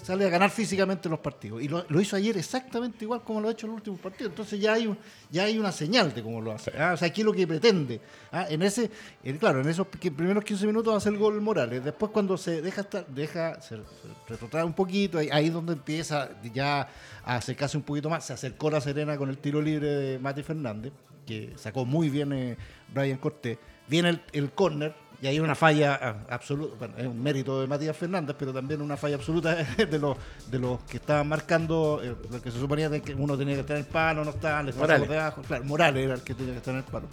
sale 0.02 0.24
a 0.24 0.28
ganar 0.28 0.50
físicamente 0.50 1.08
los 1.08 1.18
partidos. 1.18 1.62
Y 1.62 1.68
lo, 1.68 2.00
hizo 2.00 2.16
ayer 2.16 2.36
exactamente 2.36 3.04
igual 3.04 3.22
como 3.22 3.40
lo 3.40 3.48
ha 3.48 3.52
hecho 3.52 3.66
en 3.66 3.72
los 3.72 3.78
últimos 3.78 4.00
partidos. 4.00 4.30
Entonces 4.30 4.60
ya 4.60 4.74
hay, 4.74 4.96
ya 5.30 5.44
hay 5.44 5.58
una 5.58 5.72
señal 5.72 6.14
de 6.14 6.22
cómo 6.22 6.40
lo 6.40 6.52
hace. 6.52 6.72
¿ah? 6.78 6.92
O 6.94 6.96
sea, 6.96 7.08
aquí 7.08 7.20
es 7.20 7.26
lo 7.26 7.32
que 7.32 7.46
pretende. 7.46 8.00
¿ah? 8.32 8.46
En 8.48 8.62
ese, 8.62 8.90
claro, 9.38 9.60
en 9.60 9.68
esos 9.68 9.86
primeros 9.86 10.44
15 10.44 10.66
minutos 10.66 10.96
hace 10.96 11.10
el 11.10 11.18
gol 11.18 11.40
Morales. 11.40 11.84
Después 11.84 12.10
cuando 12.12 12.38
se 12.38 12.62
deja 12.62 12.82
estar, 12.82 13.06
deja, 13.06 13.60
se, 13.60 13.78
retrotrae 14.26 14.64
un 14.64 14.72
poquito, 14.74 15.18
ahí, 15.18 15.46
es 15.46 15.52
donde 15.52 15.74
empieza 15.74 16.30
ya 16.54 16.88
a 17.24 17.36
acercarse 17.36 17.76
un 17.76 17.82
poquito 17.82 18.08
más. 18.08 18.24
Se 18.24 18.32
acercó 18.32 18.70
la 18.70 18.80
Serena 18.80 19.16
con 19.18 19.28
el 19.28 19.36
tiro 19.38 19.60
libre 19.60 19.88
de 19.88 20.18
Mati 20.18 20.42
Fernández 20.42 20.92
que 21.28 21.52
sacó 21.56 21.84
muy 21.84 22.08
bien 22.08 22.32
eh, 22.32 22.56
Brian 22.92 23.18
Cortés. 23.18 23.58
Viene 23.86 24.08
el, 24.08 24.22
el 24.32 24.50
córner 24.52 24.94
y 25.20 25.26
hay 25.26 25.40
una 25.40 25.54
falla 25.54 25.98
ah, 26.00 26.16
absoluta, 26.30 26.76
bueno, 26.78 26.94
es 26.96 27.06
un 27.06 27.22
mérito 27.22 27.60
de 27.60 27.66
Matías 27.66 27.96
Fernández, 27.96 28.34
pero 28.38 28.52
también 28.52 28.80
una 28.80 28.96
falla 28.96 29.16
absoluta 29.16 29.54
de 29.76 29.98
los 29.98 30.16
de 30.50 30.58
los 30.58 30.80
que 30.84 30.96
estaban 30.96 31.28
marcando, 31.28 32.00
eh, 32.02 32.14
lo 32.30 32.40
que 32.40 32.50
se 32.50 32.58
suponía 32.58 32.88
que 33.02 33.14
uno 33.14 33.36
tenía 33.36 33.54
que 33.54 33.60
estar 33.60 33.76
en 33.76 33.84
el 33.84 33.88
palo, 33.88 34.24
no 34.24 34.30
estaban, 34.30 34.66
les 34.66 34.76
Morales. 34.76 35.08
debajo. 35.08 35.42
Claro, 35.42 35.64
Morales 35.64 36.04
era 36.04 36.14
el 36.14 36.22
que 36.22 36.34
tenía 36.34 36.52
que 36.52 36.58
estar 36.58 36.72
en 36.72 36.78
el 36.78 36.84
palo. 36.86 37.08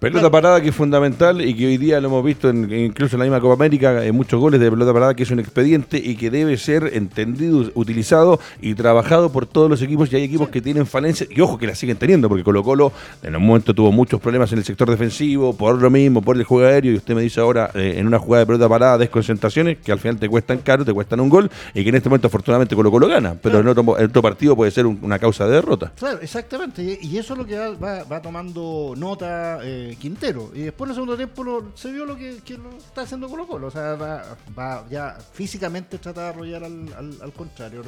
Pelota 0.00 0.30
parada 0.30 0.60
que 0.60 0.68
es 0.68 0.74
fundamental 0.74 1.40
y 1.40 1.54
que 1.54 1.66
hoy 1.66 1.78
día 1.78 2.00
lo 2.00 2.08
hemos 2.08 2.22
visto 2.22 2.50
incluso 2.50 3.16
en 3.16 3.20
la 3.20 3.24
misma 3.24 3.40
Copa 3.40 3.54
América, 3.54 4.04
en 4.04 4.14
muchos 4.14 4.38
goles 4.38 4.60
de 4.60 4.70
pelota 4.70 4.92
parada, 4.92 5.14
que 5.14 5.22
es 5.22 5.30
un 5.30 5.38
expediente 5.38 5.96
y 5.96 6.16
que 6.16 6.30
debe 6.30 6.58
ser 6.58 6.90
entendido, 6.92 7.70
utilizado 7.74 8.38
y 8.60 8.74
trabajado 8.74 9.32
por 9.32 9.46
todos 9.46 9.70
los 9.70 9.80
equipos. 9.80 10.12
Y 10.12 10.16
hay 10.16 10.24
equipos 10.24 10.50
que 10.50 10.60
tienen 10.60 10.86
falencias, 10.86 11.30
y 11.30 11.40
ojo 11.40 11.56
que 11.56 11.66
la 11.66 11.74
siguen 11.74 11.96
teniendo, 11.96 12.28
porque 12.28 12.44
Colo 12.44 12.62
Colo 12.62 12.92
en 13.22 13.36
un 13.36 13.46
momento 13.46 13.72
tuvo 13.72 13.90
muchos 13.90 14.20
problemas 14.20 14.52
en 14.52 14.58
el 14.58 14.64
sector 14.64 14.90
defensivo, 14.90 15.56
por 15.56 15.80
lo 15.80 15.90
mismo, 15.90 16.20
por 16.20 16.36
el 16.36 16.44
juego 16.44 16.68
aéreo, 16.68 16.92
y 16.92 16.96
usted 16.96 17.14
me 17.14 17.22
dice 17.22 17.40
ahora, 17.40 17.70
eh, 17.74 17.94
en 17.96 18.06
una 18.06 18.18
jugada 18.18 18.40
de 18.40 18.46
pelota 18.46 18.68
parada, 18.68 18.98
desconcentraciones, 18.98 19.78
que 19.78 19.92
al 19.92 19.98
final 19.98 20.18
te 20.18 20.28
cuestan 20.28 20.58
caro, 20.58 20.84
te 20.84 20.92
cuestan 20.92 21.20
un 21.20 21.30
gol, 21.30 21.50
y 21.72 21.82
que 21.82 21.88
en 21.88 21.94
este 21.94 22.10
momento 22.10 22.26
afortunadamente 22.26 22.76
Colo 22.76 22.90
Colo 22.90 23.08
gana, 23.08 23.34
pero 23.40 23.60
en, 23.60 23.68
otro, 23.68 24.22
partido 24.22 24.54
puede 24.54 24.70
ser 24.70 24.84
una 24.86 25.18
causa 25.18 25.46
de 25.46 25.54
derrota. 25.54 25.92
Claro, 25.96 26.18
exactamente, 26.20 26.98
y 27.00 27.16
eso 27.16 27.32
es 27.32 27.38
lo 27.38 27.46
que 27.46 27.56
va, 27.56 28.20
tomando 28.20 28.94
nota 28.96 29.60
eh, 29.62 29.75
Quintero. 29.98 30.50
Y 30.54 30.60
después 30.60 30.88
en 30.88 30.90
el 30.90 30.94
segundo 30.96 31.16
tiempo 31.16 31.72
se 31.74 31.92
vio 31.92 32.04
lo 32.04 32.16
que, 32.16 32.40
lo 32.58 32.76
está 32.76 33.02
haciendo 33.02 33.28
Colo 33.28 33.46
Colo. 33.46 33.66
O 33.68 33.70
sea, 33.70 33.94
va, 33.94 34.86
ya 34.90 35.16
físicamente 35.32 35.98
trata 35.98 36.22
de 36.22 36.28
arrollar 36.28 36.64
al, 36.64 37.32
contrario. 37.36 37.82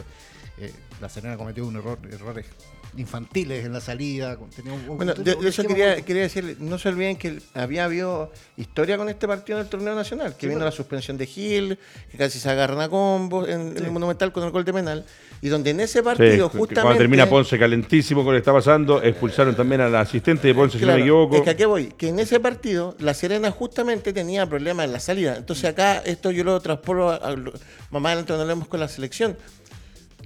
Eh, 0.58 0.72
la 1.00 1.08
Serena 1.08 1.36
cometió 1.36 1.66
un 1.66 1.76
error, 1.76 1.98
errores 2.10 2.46
infantiles 2.96 3.64
en 3.64 3.72
la 3.72 3.80
salida. 3.80 4.36
bueno, 4.86 5.14
yo, 5.14 5.32
eso 5.46 5.62
quería, 5.64 5.94
decir, 5.94 6.56
no 6.60 6.78
se 6.78 6.88
olviden 6.88 7.16
que 7.16 7.40
había 7.54 7.84
habido 7.84 8.32
historia 8.56 8.96
con 8.96 9.08
este 9.08 9.28
partido 9.28 9.58
en 9.58 9.64
el 9.64 9.70
torneo 9.70 9.94
nacional, 9.94 10.36
que 10.36 10.48
vino 10.48 10.60
la 10.60 10.70
suspensión 10.70 11.16
de 11.18 11.26
Gil, 11.26 11.78
que 12.10 12.18
casi 12.18 12.38
se 12.38 12.50
agarran 12.50 12.80
a 12.80 12.88
combos 12.88 13.48
en, 13.48 13.76
el 13.76 13.90
Monumental 13.90 14.32
con 14.32 14.44
el 14.44 14.50
gol 14.50 14.64
de 14.64 14.72
penal, 14.72 15.06
y 15.40 15.48
donde 15.48 15.70
en 15.70 15.80
ese 15.80 16.02
partido 16.02 16.48
justamente... 16.48 16.80
Cuando 16.80 16.98
termina 16.98 17.28
Ponce 17.28 17.58
calentísimo 17.58 18.24
con 18.24 18.32
lo 18.32 18.36
que 18.36 18.40
está 18.40 18.52
pasando, 18.52 19.02
expulsaron 19.02 19.54
también 19.54 19.80
al 19.80 19.94
asistente 19.96 20.48
de 20.48 20.54
Ponce, 20.54 20.78
si 20.78 20.84
no 20.84 20.94
me 20.94 21.00
equivoco. 21.00 21.36
Es 21.36 21.42
que 21.42 21.50
aquí 21.50 21.64
voy, 21.64 21.86
que 21.86 22.08
en 22.08 22.18
ese 22.18 22.40
partido 22.40 22.96
La 22.98 23.14
Serena 23.14 23.50
justamente 23.50 24.12
tenía 24.12 24.46
problemas 24.46 24.86
en 24.86 24.92
la 24.92 25.00
salida, 25.00 25.36
entonces 25.36 25.64
acá 25.64 25.98
esto 25.98 26.30
yo 26.30 26.44
lo 26.44 26.60
transporo, 26.60 27.10
a, 27.10 27.36
más 27.36 28.04
adelante 28.04 28.28
cuando 28.28 28.42
hablemos 28.42 28.68
con 28.68 28.80
la 28.80 28.88
selección, 28.88 29.36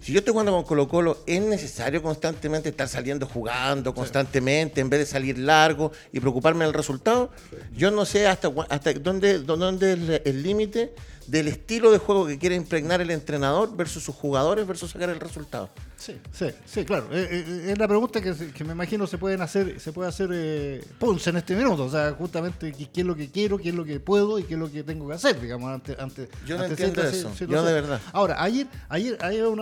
si 0.03 0.13
yo 0.13 0.19
estoy 0.19 0.33
jugando 0.33 0.51
con 0.51 0.65
Colo 0.65 0.89
Colo, 0.89 1.19
es 1.29 1.41
necesario 1.41 2.03
constantemente 2.03 2.71
estar 2.71 2.89
saliendo 2.89 3.25
jugando 3.25 3.95
constantemente 3.95 4.81
en 4.81 4.91
vez 4.91 4.99
de 4.99 5.07
salir 5.07 5.39
largo 5.39 5.93
y 6.13 6.19
preocuparme 6.19 6.65
del 6.65 6.75
resultado. 6.75 7.31
Yo 7.73 7.93
no 7.93 8.05
sé 8.05 8.27
hasta, 8.27 8.51
hasta 8.69 8.95
dónde, 8.95 9.39
dónde 9.39 9.93
es 9.93 10.23
el 10.25 10.43
límite 10.43 10.93
del 11.27 11.49
estilo 11.49 11.91
de 11.91 11.99
juego 11.99 12.27
que 12.27 12.39
quiere 12.39 12.55
impregnar 12.55 13.01
el 13.01 13.11
entrenador 13.11 13.77
versus 13.77 14.03
sus 14.03 14.15
jugadores 14.15 14.67
versus 14.67 14.91
sacar 14.91 15.11
el 15.11 15.21
resultado. 15.21 15.71
Sí, 16.03 16.19
sí, 16.33 16.47
sí, 16.67 16.85
claro. 16.85 17.07
Eh, 17.13 17.29
eh, 17.31 17.71
es 17.71 17.79
la 17.79 17.87
pregunta 17.87 18.21
que, 18.21 18.35
me 18.65 18.73
imagino 18.73 19.07
se 19.07 19.19
pueden 19.19 19.41
hacer, 19.41 19.79
se 19.79 19.93
puede 19.93 20.09
hacer 20.09 20.31
eh, 20.33 20.85
Ponce 20.99 21.31
en 21.31 21.37
este 21.37 21.55
minuto. 21.55 21.85
O 21.85 21.89
sea, 21.89 22.11
justamente 22.19 22.73
qué, 22.73 23.01
es 23.03 23.07
lo 23.07 23.15
que 23.15 23.31
quiero, 23.31 23.57
qué 23.57 23.69
es 23.69 23.75
lo 23.75 23.85
que 23.85 24.01
puedo 24.01 24.41
y 24.41 24.43
qué 24.43 24.55
es 24.55 24.61
lo 24.61 24.69
que 24.69 24.83
tengo 24.83 25.07
que 25.07 25.15
hacer, 25.15 25.41
digamos, 25.41 25.71
ante, 25.71 25.97
ante 25.97 26.29
Yo 26.45 26.59
no 26.59 26.65
entiendo 26.65 27.03
eso. 27.03 27.33
Yo 27.47 27.63
de 27.63 27.73
verdad. 27.73 28.01
Ahora, 28.13 28.43
ayer, 28.43 28.67
ayer 28.89 29.17
hay 29.21 29.43
un, 29.43 29.61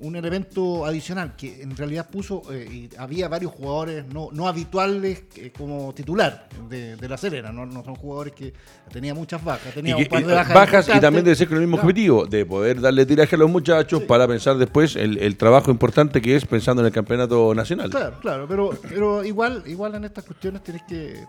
un, 0.00 0.16
elemento 0.16 0.84
adicional 0.84 1.34
que 1.34 1.62
en 1.62 1.74
realidad 1.74 2.10
puso, 2.10 2.42
y 2.52 2.90
había 2.98 3.28
varios 3.28 3.52
jugadores 3.52 4.04
no, 4.12 4.28
no 4.32 4.48
habituales 4.48 5.22
como 5.56 5.94
titular 5.94 6.46
de, 6.68 7.08
la 7.08 7.16
Serena. 7.16 7.52
No, 7.52 7.64
no 7.64 7.82
son 7.82 7.94
jugadores 7.94 8.34
que 8.34 8.52
tenían 8.92 9.16
muchas 9.16 9.42
bajas. 9.42 9.72
Tenía 9.78 9.96
un 9.96 10.06
par 10.06 10.26
de 10.26 10.34
bajas. 10.34 10.88
y 10.88 11.00
también 11.00 11.24
debe 11.24 11.36
ser 11.36 11.46
con 11.46 11.56
el 11.56 11.62
mismo 11.62 11.76
objetivo, 11.76 12.26
de 12.26 12.44
poder 12.44 12.80
darle 12.80 13.06
tiraje 13.06 13.36
a 13.36 13.38
los 13.38 13.48
muchachos 13.48 14.02
para 14.02 14.26
pensar 14.26 14.58
después 14.58 14.96
el, 14.96 15.36
trabajo 15.36 15.70
importante 15.70 16.20
que 16.20 16.34
es 16.34 16.44
pensando 16.44 16.82
en 16.82 16.86
el 16.86 16.92
campeonato 16.92 17.54
nacional. 17.54 17.90
Claro, 17.90 18.18
claro, 18.20 18.46
pero, 18.48 18.70
pero 18.88 19.24
igual, 19.24 19.62
igual 19.66 19.94
en 19.94 20.04
estas 20.04 20.24
cuestiones 20.24 20.64
tienes 20.64 20.82
que 20.82 21.24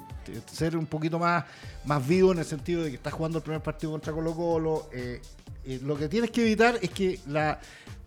ser 0.51 0.75
un 0.75 0.88
poquito 0.88 1.19
más, 1.19 1.45
más 1.85 2.07
vivo 2.07 2.31
en 2.31 2.39
el 2.39 2.45
sentido 2.45 2.83
de 2.83 2.89
que 2.89 2.95
estás 2.95 3.13
jugando 3.13 3.38
el 3.38 3.43
primer 3.43 3.62
partido 3.62 3.91
contra 3.91 4.12
Colo 4.12 4.33
Colo. 4.33 4.89
Eh, 4.91 5.21
lo 5.83 5.95
que 5.95 6.07
tienes 6.07 6.31
que 6.31 6.41
evitar 6.41 6.79
es 6.81 6.89
que 6.89 7.19
la, 7.27 7.59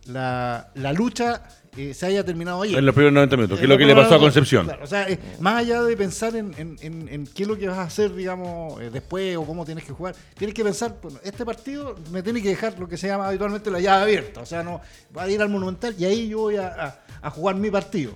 la, 0.07 0.69
la 0.75 0.91
lucha 0.91 1.41
eh, 1.75 1.93
se 1.93 2.05
haya 2.05 2.23
terminado 2.23 2.61
ayer. 2.61 2.77
En 2.77 2.85
los 2.85 2.93
primeros 2.93 3.13
90 3.13 3.35
minutos, 3.35 3.57
¿qué 3.59 3.65
es 3.65 3.69
lo 3.69 3.77
que 3.77 3.85
le 3.85 3.95
pasó 3.95 4.15
a 4.15 4.19
Concepción? 4.19 4.69
o 4.81 4.87
sea, 4.87 5.09
eh, 5.09 5.17
más 5.39 5.57
allá 5.57 5.81
de 5.81 5.97
pensar 5.97 6.35
en, 6.35 6.53
en, 6.57 7.27
qué 7.27 7.43
es 7.43 7.49
lo 7.49 7.57
que 7.57 7.67
vas 7.67 7.77
a 7.77 7.83
hacer, 7.83 8.13
digamos, 8.13 8.79
eh, 8.81 8.89
después 8.91 9.35
o 9.37 9.43
cómo 9.43 9.65
tienes 9.65 9.83
que 9.83 9.91
jugar, 9.91 10.15
tienes 10.37 10.53
que 10.53 10.63
pensar, 10.63 10.97
bueno, 11.01 11.19
este 11.23 11.45
partido 11.45 11.95
me 12.11 12.21
tiene 12.21 12.41
que 12.41 12.49
dejar 12.49 12.77
lo 12.77 12.87
que 12.87 12.97
se 12.97 13.07
llama 13.07 13.27
habitualmente 13.27 13.71
la 13.71 13.79
llave 13.79 14.03
abierta. 14.03 14.41
O 14.41 14.45
sea, 14.45 14.63
no 14.63 14.81
va 15.15 15.23
a 15.23 15.29
ir 15.29 15.41
al 15.41 15.49
Monumental 15.49 15.95
y 15.97 16.05
ahí 16.05 16.29
yo 16.29 16.39
voy 16.39 16.57
a, 16.57 16.99
a, 17.21 17.29
jugar 17.29 17.55
mi 17.55 17.71
partido. 17.71 18.13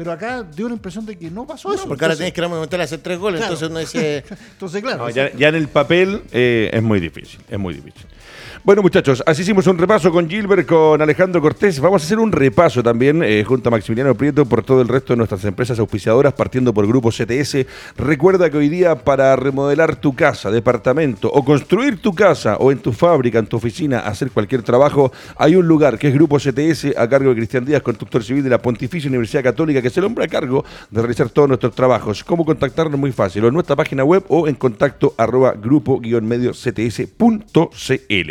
Pero 0.00 0.12
acá 0.12 0.42
dio 0.42 0.66
la 0.66 0.72
impresión 0.76 1.04
de 1.04 1.18
que 1.18 1.30
no 1.30 1.46
pasó 1.46 1.74
eso. 1.74 1.86
Porque 1.86 2.06
ahora 2.06 2.16
tienes 2.16 2.32
que 2.32 2.40
ir 2.40 2.48
Monumental 2.48 2.80
a 2.80 2.84
hacer 2.84 3.00
tres 3.00 3.18
goles, 3.18 3.42
entonces 3.42 3.68
uno 3.68 3.80
dice... 3.80 4.24
entonces, 4.52 4.82
claro. 4.82 5.10
ya, 5.10 5.30
ya, 5.36 5.48
en 5.48 5.56
el 5.56 5.68
papel 5.68 6.22
es 6.32 6.82
muy 6.82 7.00
difícil, 7.00 7.38
es 7.46 7.58
muy 7.58 7.74
difícil. 7.74 8.06
Bueno, 8.62 8.82
muchachos, 8.82 9.22
así 9.26 9.42
hicimos 9.42 9.66
un 9.66 9.78
repaso 9.78 10.10
con 10.10 10.28
Gilbert, 10.28 10.66
con 10.66 11.00
Alejandro 11.00 11.40
Cortés. 11.40 11.80
Vamos 11.80 12.02
a 12.02 12.04
hacer 12.04 12.18
un 12.18 12.30
repaso 12.30 12.82
también 12.82 13.22
eh, 13.22 13.42
junto 13.42 13.68
a 13.68 13.72
Maximiliano 13.72 14.14
Prieto 14.14 14.44
por 14.44 14.62
todo 14.62 14.82
el 14.82 14.88
resto 14.88 15.14
de 15.14 15.18
nuestras 15.18 15.44
empresas 15.46 15.78
auspiciadoras, 15.78 16.34
partiendo 16.34 16.74
por 16.74 16.86
Grupo 16.86 17.10
CTS. 17.10 17.66
Recuerda 17.96 18.50
que 18.50 18.58
hoy 18.58 18.68
día 18.68 18.96
para 18.96 19.34
remodelar 19.36 19.96
tu 19.96 20.14
casa, 20.14 20.50
departamento 20.50 21.30
o 21.32 21.42
construir 21.42 22.02
tu 22.02 22.14
casa 22.14 22.56
o 22.56 22.70
en 22.70 22.78
tu 22.78 22.92
fábrica, 22.92 23.38
en 23.38 23.46
tu 23.46 23.56
oficina, 23.56 24.00
hacer 24.00 24.30
cualquier 24.30 24.62
trabajo, 24.62 25.10
hay 25.36 25.56
un 25.56 25.66
lugar 25.66 25.98
que 25.98 26.08
es 26.08 26.14
Grupo 26.14 26.38
CTS 26.38 26.98
a 26.98 27.08
cargo 27.08 27.30
de 27.30 27.36
Cristian 27.36 27.64
Díaz, 27.64 27.82
constructor 27.82 28.22
civil 28.22 28.44
de 28.44 28.50
la 28.50 28.60
Pontificia 28.60 29.08
Universidad 29.08 29.42
Católica, 29.42 29.80
que 29.80 29.89
que 29.89 29.89
es 29.90 29.98
el 29.98 30.04
hombre 30.04 30.24
a 30.24 30.28
cargo 30.28 30.64
de 30.90 31.00
realizar 31.00 31.28
todos 31.28 31.48
nuestros 31.48 31.74
trabajos. 31.74 32.24
¿Cómo 32.24 32.44
contactarnos? 32.44 32.98
Muy 32.98 33.12
fácil, 33.12 33.44
o 33.44 33.48
en 33.48 33.54
nuestra 33.54 33.76
página 33.76 34.04
web 34.04 34.24
o 34.28 34.48
en 34.48 34.54
contacto 34.54 35.14
arroba 35.16 35.52
grupo-medio 35.52 36.52
cts.cl. 36.52 38.30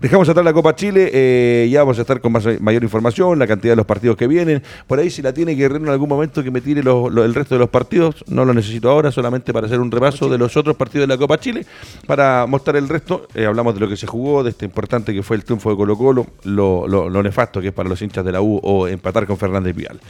Dejamos 0.00 0.28
atrás 0.28 0.44
la 0.44 0.52
Copa 0.52 0.74
Chile, 0.74 1.10
eh, 1.12 1.68
ya 1.70 1.80
vamos 1.80 1.98
a 1.98 2.02
estar 2.02 2.20
con 2.20 2.32
más, 2.32 2.44
mayor 2.60 2.82
información, 2.82 3.38
la 3.38 3.46
cantidad 3.46 3.72
de 3.72 3.76
los 3.76 3.86
partidos 3.86 4.16
que 4.16 4.26
vienen. 4.26 4.62
Por 4.86 4.98
ahí 4.98 5.10
si 5.10 5.22
la 5.22 5.32
tiene 5.32 5.54
Guerrero 5.54 5.84
en 5.84 5.90
algún 5.90 6.08
momento 6.08 6.42
que 6.42 6.50
me 6.50 6.60
tire 6.60 6.80
el 6.80 7.34
resto 7.34 7.54
de 7.54 7.58
los 7.58 7.68
partidos, 7.68 8.24
no 8.28 8.44
lo 8.44 8.54
necesito 8.54 8.90
ahora, 8.90 9.10
solamente 9.10 9.52
para 9.52 9.66
hacer 9.66 9.80
un 9.80 9.90
repaso 9.90 10.28
de 10.28 10.38
los 10.38 10.56
otros 10.56 10.76
partidos 10.76 11.08
de 11.08 11.14
la 11.14 11.18
Copa 11.18 11.38
Chile, 11.38 11.66
para 12.06 12.46
mostrar 12.46 12.76
el 12.76 12.88
resto. 12.88 13.26
Eh, 13.34 13.46
hablamos 13.46 13.74
de 13.74 13.80
lo 13.80 13.88
que 13.88 13.96
se 13.96 14.06
jugó, 14.06 14.42
de 14.42 14.50
este 14.50 14.64
importante 14.64 15.12
que 15.14 15.22
fue 15.22 15.36
el 15.36 15.44
triunfo 15.44 15.70
de 15.70 15.76
Colo 15.76 15.96
Colo, 15.96 16.26
lo, 16.44 16.86
lo, 16.86 17.22
nefasto 17.22 17.60
que 17.60 17.68
es 17.68 17.74
para 17.74 17.88
los 17.88 18.00
hinchas 18.00 18.24
de 18.24 18.32
la 18.32 18.40
U 18.40 18.60
o 18.62 18.86
empatar 18.86 19.26
con 19.26 19.36
Fernández 19.36 19.74
Vial. 19.74 20.00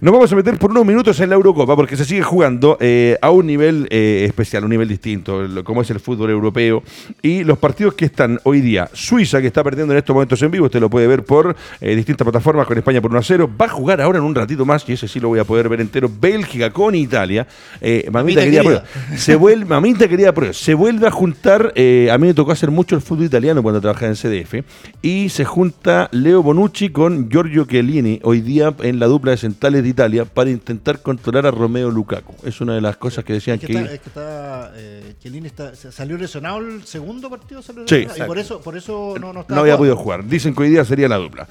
Nos 0.00 0.12
vamos 0.12 0.32
a 0.32 0.35
meter 0.36 0.58
por 0.58 0.70
unos 0.70 0.86
minutos 0.86 1.18
en 1.20 1.30
la 1.30 1.34
Eurocopa 1.34 1.74
porque 1.74 1.96
se 1.96 2.04
sigue 2.04 2.22
jugando 2.22 2.76
eh, 2.80 3.18
a 3.20 3.30
un 3.30 3.46
nivel 3.46 3.86
especial, 3.90 4.64
un 4.64 4.70
nivel 4.70 4.88
distinto, 4.88 5.46
como 5.64 5.82
es 5.82 5.90
el 5.90 6.00
fútbol 6.00 6.30
europeo. 6.30 6.82
Y 7.22 7.44
los 7.44 7.58
partidos 7.58 7.94
que 7.94 8.04
están 8.04 8.38
hoy 8.44 8.60
día, 8.60 8.88
Suiza, 8.92 9.40
que 9.40 9.46
está 9.46 9.64
perdiendo 9.64 9.92
en 9.92 9.98
estos 9.98 10.14
momentos 10.14 10.40
en 10.42 10.50
vivo, 10.50 10.66
usted 10.66 10.80
lo 10.80 10.90
puede 10.90 11.06
ver 11.06 11.24
por 11.24 11.56
eh, 11.80 11.96
distintas 11.96 12.24
plataformas 12.24 12.66
con 12.66 12.78
España 12.78 13.00
por 13.00 13.10
1 13.10 13.20
a 13.20 13.22
0, 13.22 13.50
va 13.60 13.66
a 13.66 13.68
jugar 13.68 14.00
ahora 14.00 14.18
en 14.18 14.24
un 14.24 14.34
ratito 14.34 14.64
más, 14.64 14.88
y 14.88 14.92
ese 14.92 15.08
sí 15.08 15.20
lo 15.20 15.28
voy 15.28 15.38
a 15.38 15.44
poder 15.44 15.68
ver 15.68 15.80
entero, 15.80 16.10
Bélgica 16.20 16.70
con 16.70 16.94
Italia. 16.94 17.46
Eh, 17.80 18.08
mamita, 18.10 18.42
querida, 18.42 18.62
prueba. 18.62 18.84
Se 19.16 19.34
vuelve, 19.36 19.64
mamita 19.64 20.08
querida 20.08 20.32
prueba, 20.32 20.52
se 20.52 20.74
vuelve 20.74 21.06
a 21.06 21.10
juntar, 21.10 21.72
eh, 21.74 22.08
a 22.10 22.18
mí 22.18 22.28
me 22.28 22.34
tocó 22.34 22.52
hacer 22.52 22.70
mucho 22.70 22.94
el 22.94 23.02
fútbol 23.02 23.24
italiano 23.24 23.62
cuando 23.62 23.80
trabajaba 23.80 24.08
en 24.08 24.16
CDF, 24.16 24.64
y 25.02 25.28
se 25.28 25.44
junta 25.44 26.08
Leo 26.12 26.42
Bonucci 26.42 26.90
con 26.90 27.30
Giorgio 27.30 27.64
Chiellini, 27.64 28.20
hoy 28.22 28.40
día 28.40 28.74
en 28.82 28.98
la 28.98 29.06
dupla 29.06 29.32
de 29.32 29.36
centrales 29.38 29.82
de 29.82 29.88
Italia, 29.88 30.25
para 30.32 30.50
intentar 30.50 31.00
controlar 31.00 31.46
a 31.46 31.50
Romeo 31.50 31.90
Lukaku. 31.90 32.34
Es 32.44 32.60
una 32.60 32.74
de 32.74 32.80
las 32.80 32.96
cosas 32.96 33.24
que 33.24 33.32
decían 33.34 33.58
que... 33.58 33.72
es 33.72 34.00
que 34.00 34.08
está, 34.08 34.72
Chiellini 35.20 35.46
está, 35.46 35.74
salió 35.74 36.16
lesionado 36.16 36.58
el 36.58 36.84
segundo 36.84 37.30
partido, 37.30 37.62
salió 37.62 37.82
lesionado, 37.82 38.24
y 38.24 38.26
por 38.26 38.38
eso, 38.38 38.60
por 38.60 38.76
eso 38.76 39.14
no, 39.20 39.32
no, 39.32 39.44
no 39.48 39.60
había 39.60 39.76
podido 39.76 39.96
jugar. 39.96 40.24
Dicen 40.24 40.54
que 40.54 40.62
hoy 40.62 40.70
día 40.70 40.84
sería 40.84 41.08
la 41.08 41.16
dupla. 41.16 41.48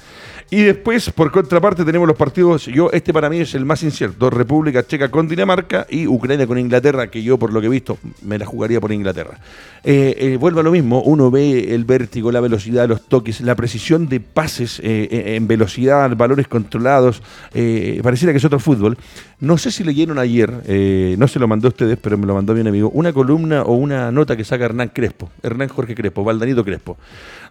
Y 0.48 0.62
después, 0.62 1.10
por 1.10 1.32
contraparte, 1.32 1.84
tenemos 1.84 2.06
los 2.06 2.16
partidos. 2.16 2.66
Yo, 2.66 2.90
este 2.92 3.12
para 3.12 3.28
mí 3.28 3.40
es 3.40 3.54
el 3.56 3.64
más 3.64 3.82
incierto: 3.82 4.30
República 4.30 4.86
Checa 4.86 5.10
con 5.10 5.26
Dinamarca 5.26 5.86
y 5.90 6.06
Ucrania 6.06 6.46
con 6.46 6.56
Inglaterra, 6.56 7.10
que 7.10 7.20
yo, 7.22 7.36
por 7.36 7.52
lo 7.52 7.60
que 7.60 7.66
he 7.66 7.70
visto, 7.70 7.98
me 8.22 8.38
la 8.38 8.46
jugaría 8.46 8.80
por 8.80 8.92
Inglaterra. 8.92 9.38
Eh, 9.82 10.14
eh, 10.18 10.36
vuelvo 10.36 10.60
a 10.60 10.62
lo 10.62 10.70
mismo: 10.70 11.02
uno 11.02 11.32
ve 11.32 11.74
el 11.74 11.84
vértigo, 11.84 12.30
la 12.30 12.40
velocidad, 12.40 12.88
los 12.88 13.02
toques, 13.08 13.40
la 13.40 13.56
precisión 13.56 14.08
de 14.08 14.20
pases 14.20 14.80
eh, 14.84 15.34
en 15.36 15.48
velocidad, 15.48 16.14
valores 16.16 16.46
controlados. 16.46 17.22
pareciera 18.02 18.32
que 18.32 18.38
es 18.38 18.44
otro 18.44 18.60
fútbol. 18.60 18.96
No 19.38 19.58
sé 19.58 19.70
si 19.70 19.84
leyeron 19.84 20.18
ayer, 20.18 20.50
no 21.18 21.28
se 21.28 21.38
lo 21.38 21.46
mandó 21.46 21.68
a 21.68 21.70
ustedes, 21.70 21.98
pero 22.00 22.16
me 22.16 22.26
lo 22.26 22.34
mandó 22.34 22.54
mi 22.54 22.66
amigo, 22.66 22.90
una 22.94 23.12
columna 23.12 23.62
o 23.62 23.74
una 23.74 24.10
nota 24.10 24.36
que 24.36 24.44
saca 24.44 24.64
Hernán 24.64 24.90
Crespo, 24.94 25.30
Hernán 25.42 25.68
Jorge 25.68 25.94
Crespo, 25.94 26.24
Valdanito 26.24 26.64
Crespo, 26.64 26.96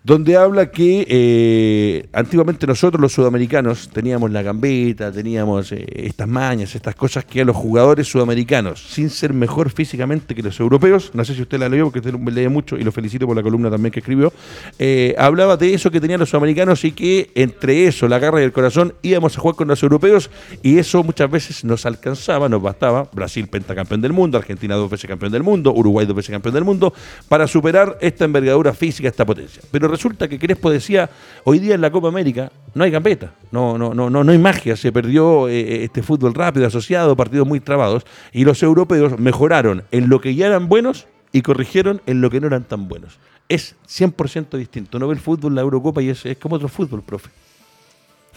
donde 0.03 0.35
habla 0.35 0.71
que 0.71 2.07
antiguamente 2.11 2.65
nosotros 2.67 3.01
los 3.01 3.13
sudamericanos 3.13 3.89
teníamos 3.89 4.31
la 4.31 4.41
gambeta, 4.41 5.11
teníamos 5.11 5.71
eh, 5.71 5.85
estas 5.95 6.27
mañas, 6.27 6.75
estas 6.75 6.95
cosas 6.95 7.25
que 7.25 7.41
a 7.41 7.45
los 7.45 7.55
jugadores 7.55 8.07
sudamericanos, 8.07 8.83
sin 8.87 9.09
ser 9.09 9.33
mejor 9.33 9.69
físicamente 9.71 10.35
que 10.35 10.43
los 10.43 10.59
europeos, 10.59 11.11
no 11.13 11.25
sé 11.25 11.33
si 11.33 11.41
usted 11.41 11.59
la 11.59 11.69
leyó 11.69 11.85
porque 11.85 11.99
usted 11.99 12.13
lee 12.31 12.47
mucho 12.47 12.77
y 12.77 12.83
lo 12.83 12.91
felicito 12.91 13.25
por 13.25 13.35
la 13.35 13.43
columna 13.43 13.69
también 13.69 13.91
que 13.91 13.99
escribió, 13.99 14.31
eh, 14.79 15.15
hablaba 15.17 15.57
de 15.57 15.73
eso 15.73 15.91
que 15.91 15.99
tenían 15.99 16.19
los 16.19 16.29
sudamericanos 16.29 16.83
y 16.85 16.91
que 16.91 17.31
entre 17.35 17.87
eso, 17.87 18.07
la 18.07 18.19
garra 18.19 18.41
y 18.41 18.43
el 18.43 18.51
corazón, 18.51 18.93
íbamos 19.01 19.37
a 19.37 19.41
jugar 19.41 19.55
con 19.55 19.67
los 19.67 19.81
europeos 19.83 20.29
y 20.61 20.77
eso 20.77 21.03
muchas 21.03 21.29
veces 21.29 21.63
nos 21.63 21.74
alcanzaba, 21.83 22.47
nos 22.47 22.61
bastaba, 22.61 23.09
Brasil 23.11 23.47
pentacampeón 23.47 24.01
del 24.01 24.13
mundo, 24.13 24.37
Argentina 24.37 24.75
dos 24.75 24.89
veces 24.89 25.07
campeón 25.07 25.31
del 25.31 25.43
mundo, 25.43 25.73
Uruguay 25.73 26.05
dos 26.05 26.15
veces 26.15 26.31
campeón 26.31 26.53
del 26.53 26.63
mundo, 26.63 26.93
para 27.27 27.47
superar 27.47 27.97
esta 28.01 28.25
envergadura 28.25 28.73
física, 28.73 29.09
esta 29.09 29.25
potencia. 29.25 29.63
Pero 29.71 29.87
resulta 29.87 30.27
que 30.27 30.37
Crespo 30.37 30.69
decía, 30.69 31.09
hoy 31.43 31.59
día 31.59 31.75
en 31.75 31.81
la 31.81 31.91
Copa 31.91 32.07
América, 32.07 32.51
no 32.73 32.83
hay 32.83 32.91
gambeta, 32.91 33.33
no, 33.51 33.77
no, 33.77 33.93
no, 33.93 34.09
no, 34.09 34.23
no 34.23 34.31
hay 34.31 34.37
magia, 34.37 34.75
se 34.75 34.91
perdió 34.91 35.49
eh, 35.49 35.59
eh, 35.59 35.83
este 35.85 36.03
fútbol 36.03 36.33
rápido, 36.33 36.67
asociado, 36.67 37.15
partidos 37.15 37.47
muy 37.47 37.59
trabados, 37.59 38.05
y 38.31 38.45
los 38.45 38.61
europeos 38.61 39.19
mejoraron 39.19 39.83
en 39.91 40.07
lo 40.07 40.21
que 40.21 40.35
ya 40.35 40.47
eran 40.47 40.69
buenos 40.69 41.07
y 41.31 41.41
corrigieron 41.41 42.01
en 42.05 42.21
lo 42.21 42.29
que 42.29 42.39
no 42.39 42.47
eran 42.47 42.63
tan 42.63 42.87
buenos. 42.87 43.17
Es 43.49 43.75
100% 43.87 44.57
distinto. 44.57 44.99
No 44.99 45.07
ve 45.07 45.15
el 45.15 45.19
fútbol, 45.19 45.53
la 45.53 45.61
Eurocopa, 45.61 46.01
y 46.01 46.09
es, 46.09 46.25
es 46.25 46.37
como 46.37 46.55
otro 46.55 46.69
fútbol, 46.69 47.03
profe. 47.03 47.29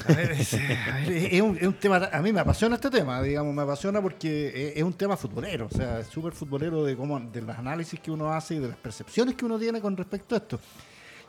Es, 0.09 1.41
un, 1.43 1.75
tema, 1.75 2.09
a 2.13 2.23
mí 2.23 2.33
me 2.33 2.41
apasiona 2.41 2.77
este 2.77 2.91
tema, 2.91 3.23
digamos, 3.23 3.55
me 3.55 3.63
apasiona 3.63 4.01
porque 4.01 4.73
es, 4.77 4.83
un 4.83 4.93
tema 4.93 5.17
futbolero, 5.17 5.69
o 5.71 5.77
sea, 5.77 6.01
es 6.01 6.07
súper 6.07 6.33
futbolero 6.33 6.85
de 6.85 6.97
cómo, 6.97 7.19
de 7.21 7.43
los 7.43 7.57
análisis 7.57 7.99
que 8.01 8.11
uno 8.11 8.33
hace 8.33 8.57
y 8.57 8.59
de 8.59 8.69
las 8.69 8.77
percepciones 8.77 9.35
que 9.35 9.45
uno 9.45 9.59
tiene 9.59 9.81
con 9.81 9.97
respecto 9.97 10.35
a 10.35 10.39
esto. 10.39 10.61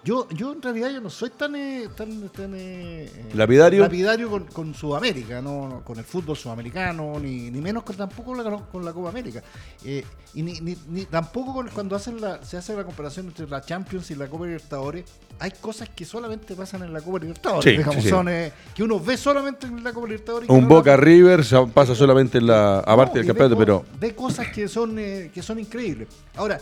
Yo, 0.01 0.29
yo 0.29 0.53
en 0.53 0.61
realidad 0.61 0.91
yo 0.91 1.01
no 1.01 1.09
soy 1.09 1.29
tan, 1.29 1.55
eh, 1.55 1.89
tan, 1.93 2.29
tan 2.29 2.53
eh, 2.55 3.09
lapidario, 3.33 3.81
lapidario 3.81 4.29
con, 4.29 4.45
con, 4.45 4.73
Sudamérica, 4.73 5.41
no, 5.41 5.81
con 5.83 5.97
el 5.97 6.05
fútbol 6.05 6.37
sudamericano, 6.37 7.19
ni, 7.19 7.51
ni 7.51 7.59
menos 7.59 7.83
con, 7.83 7.97
tampoco 7.97 8.33
con 8.71 8.85
la 8.85 8.93
Copa 8.93 9.09
América. 9.09 9.43
Eh, 9.83 10.05
y 10.33 10.41
ni, 10.41 10.77
ni, 10.87 11.05
tampoco 11.05 11.65
cuando 11.73 11.97
hacen 11.97 12.21
la, 12.21 12.41
se 12.45 12.55
hace 12.55 12.75
la 12.75 12.85
comparación 12.85 13.27
entre 13.27 13.45
la 13.47 13.61
Champions 13.61 14.09
y 14.11 14.15
la 14.15 14.27
Copa 14.27 14.45
Libertadores, 14.45 15.03
hay 15.37 15.51
cosas 15.59 15.89
que 15.89 16.05
solamente 16.05 16.55
pasan 16.55 16.83
en 16.83 16.93
la 16.93 17.01
Copa 17.01 17.19
Libertadores, 17.19 17.77
digamos, 17.77 18.03
son, 18.05 18.27
que 18.73 18.83
uno 18.83 19.01
ve 19.01 19.17
solamente 19.17 19.67
en 19.67 19.83
la 19.83 19.91
Copa 19.91 20.07
Libertadores. 20.07 20.49
Un 20.49 20.67
Boca 20.67 20.95
River 20.95 21.43
pasa 21.73 21.93
solamente 21.93 22.37
en 22.37 22.47
la 22.47 22.79
aparte 22.79 23.17
del 23.17 23.27
campeonato, 23.27 23.57
pero 23.57 23.85
ve 23.99 24.15
cosas 24.15 24.47
que 24.47 24.69
son 24.69 24.95
que 24.95 25.41
son 25.41 25.59
increíbles. 25.59 26.07
Ahora, 26.37 26.59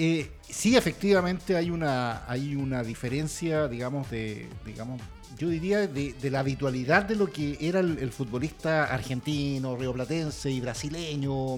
eh, 0.00 0.30
sí, 0.48 0.76
efectivamente 0.76 1.56
hay 1.56 1.70
una, 1.70 2.22
hay 2.30 2.54
una 2.54 2.84
diferencia, 2.84 3.66
digamos, 3.66 4.08
de, 4.12 4.48
digamos, 4.64 5.00
yo 5.36 5.48
diría 5.48 5.88
de, 5.88 6.14
la 6.30 6.38
habitualidad 6.38 7.02
de 7.02 7.16
lo 7.16 7.26
que 7.26 7.58
era 7.60 7.80
el, 7.80 8.12
futbolista 8.12 8.84
argentino, 8.84 9.76
rioplatense 9.76 10.52
y 10.52 10.60
brasileño, 10.60 11.56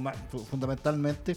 fundamentalmente, 0.49 1.37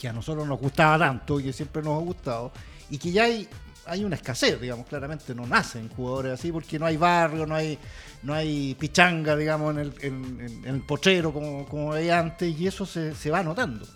que 0.00 0.08
a 0.08 0.12
nosotros 0.12 0.44
nos 0.44 0.58
gustaba 0.58 0.98
tanto 0.98 1.38
y 1.38 1.44
que 1.44 1.52
siempre 1.52 1.82
nos 1.82 2.00
ha 2.00 2.04
gustado, 2.04 2.52
y 2.90 2.98
que 2.98 3.12
ya 3.12 3.22
hay, 3.22 3.48
hay 3.86 4.02
una 4.04 4.16
escasez, 4.16 4.60
digamos, 4.60 4.86
claramente 4.88 5.36
no 5.36 5.46
nacen 5.46 5.88
jugadores 5.88 6.32
así 6.32 6.50
porque 6.50 6.80
no 6.80 6.86
hay 6.86 6.96
barrio, 6.96 7.46
no 7.46 7.54
hay, 7.54 7.78
no 8.24 8.34
hay 8.34 8.74
pichanga, 8.74 9.36
digamos, 9.36 9.72
en 9.76 9.78
el, 9.78 9.94
en, 10.00 10.64
el 10.64 10.80
pochero 10.80 11.32
como, 11.32 11.64
como 11.64 11.92
había 11.92 12.18
antes, 12.18 12.58
y 12.58 12.66
eso 12.66 12.84
se, 12.86 13.14
se 13.14 13.30
va 13.30 13.44
notando. 13.44 13.86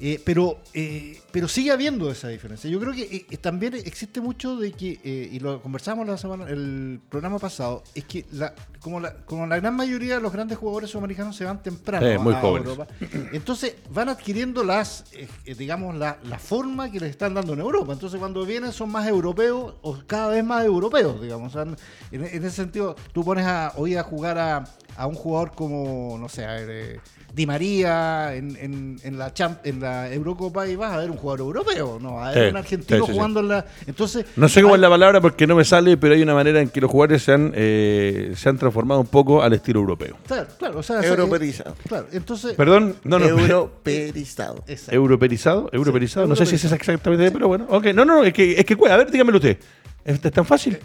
Eh, 0.00 0.20
pero, 0.24 0.58
eh, 0.74 1.20
pero 1.30 1.46
sigue 1.46 1.70
habiendo 1.70 2.10
esa 2.10 2.28
diferencia. 2.28 2.68
Yo 2.68 2.80
creo 2.80 2.92
que 2.92 3.26
eh, 3.30 3.36
también 3.36 3.74
existe 3.74 4.20
mucho 4.20 4.56
de 4.56 4.72
que, 4.72 4.98
y 5.30 5.38
lo 5.38 5.62
conversamos 5.62 6.06
la 6.06 6.18
semana, 6.18 6.48
el 6.48 7.00
programa 7.08 7.38
pasado, 7.38 7.84
es 7.94 8.04
que 8.04 8.26
la, 8.32 8.54
como, 8.80 8.98
la, 8.98 9.14
como 9.24 9.46
la 9.46 9.60
gran 9.60 9.76
mayoría 9.76 10.16
de 10.16 10.20
los 10.20 10.32
grandes 10.32 10.58
jugadores 10.58 10.90
sudamericanos 10.90 11.36
se 11.36 11.44
van 11.44 11.62
temprano 11.62 12.04
a 12.06 12.14
Europa, 12.14 12.88
entonces 13.32 13.76
van 13.90 14.08
adquiriendo 14.08 14.64
las, 14.64 15.04
digamos, 15.44 15.94
la, 15.94 16.18
la, 16.24 16.38
forma 16.38 16.90
que 16.90 16.98
les 16.98 17.10
están 17.10 17.34
dando 17.34 17.52
en 17.52 17.60
Europa. 17.60 17.92
Entonces 17.92 18.18
cuando 18.18 18.44
vienen 18.44 18.72
son 18.72 18.90
más 18.90 19.06
europeos 19.06 19.74
o 19.82 19.98
cada 20.06 20.28
vez 20.28 20.44
más 20.44 20.64
europeos, 20.64 21.20
digamos. 21.22 21.54
en, 21.54 22.24
ese 22.24 22.50
sentido, 22.50 22.96
tú 23.12 23.24
pones 23.24 23.46
a, 23.46 23.72
hoy 23.76 23.94
a 23.94 24.02
jugar 24.02 24.38
a, 24.38 24.64
a 24.96 25.06
un 25.06 25.14
jugador 25.14 25.52
como, 25.52 26.16
no 26.18 26.28
sé, 26.28 26.44
a 26.44 26.52
ver, 26.54 27.00
Di 27.34 27.46
María 27.46 28.34
en, 28.34 28.98
en, 29.02 29.18
la 29.18 29.32
en 29.64 29.80
la 29.80 30.12
Eurocopa 30.12 30.68
y 30.68 30.76
vas 30.76 30.92
a 30.92 30.98
ver 30.98 31.10
un 31.10 31.16
jugador 31.16 31.40
europeo, 31.40 31.98
no, 31.98 32.22
a 32.22 32.30
ver 32.30 32.50
un 32.50 32.58
argentino 32.58 33.06
jugando 33.06 33.40
en 33.40 33.48
la. 33.48 33.64
Entonces, 33.86 34.26
no 34.36 34.50
sé 34.50 34.60
cómo 34.60 34.74
es 34.74 34.80
la 34.82 34.90
palabra 34.90 35.20
porque 35.22 35.46
no 35.46 35.56
me 35.56 35.64
sale, 35.64 35.96
pero 35.96 36.14
hay 36.14 36.22
una 36.22 36.34
manera 36.34 36.60
en 36.60 36.68
que 36.68 36.80
los 36.82 36.90
jugadores 36.90 37.22
se 37.22 37.32
han, 37.32 37.52
eh, 37.54 38.34
se 38.36 38.48
han 38.50 38.58
transformado 38.58 39.00
un 39.00 39.06
poco 39.06 39.42
al 39.42 39.54
estilo 39.54 39.80
europeo. 39.80 40.16
Claro, 40.26 40.48
claro, 40.58 40.78
o 40.80 40.82
sea, 40.82 41.02
europerizado. 41.02 41.74
claro, 41.88 42.06
entonces. 42.12 42.52
Perdón, 42.52 42.96
no, 43.04 43.18
no. 43.18 43.26
Europerizado. 43.26 44.62
Europerizado, 44.90 45.70
europerizado. 45.72 46.26
no 46.26 46.36
sé 46.36 46.44
si 46.44 46.56
es 46.56 46.64
exactamente, 46.64 47.30
pero 47.30 47.48
bueno. 47.48 47.66
Ok, 47.70 47.86
no, 47.94 48.04
no, 48.04 48.24
es 48.24 48.34
que, 48.34 48.60
es 48.60 48.66
que, 48.66 48.76
a 48.90 48.96
ver, 48.98 49.10
dígamelo 49.10 49.38
usted. 49.38 49.56
¿Es 50.04 50.20
tan 50.20 50.44
fácil? 50.44 50.78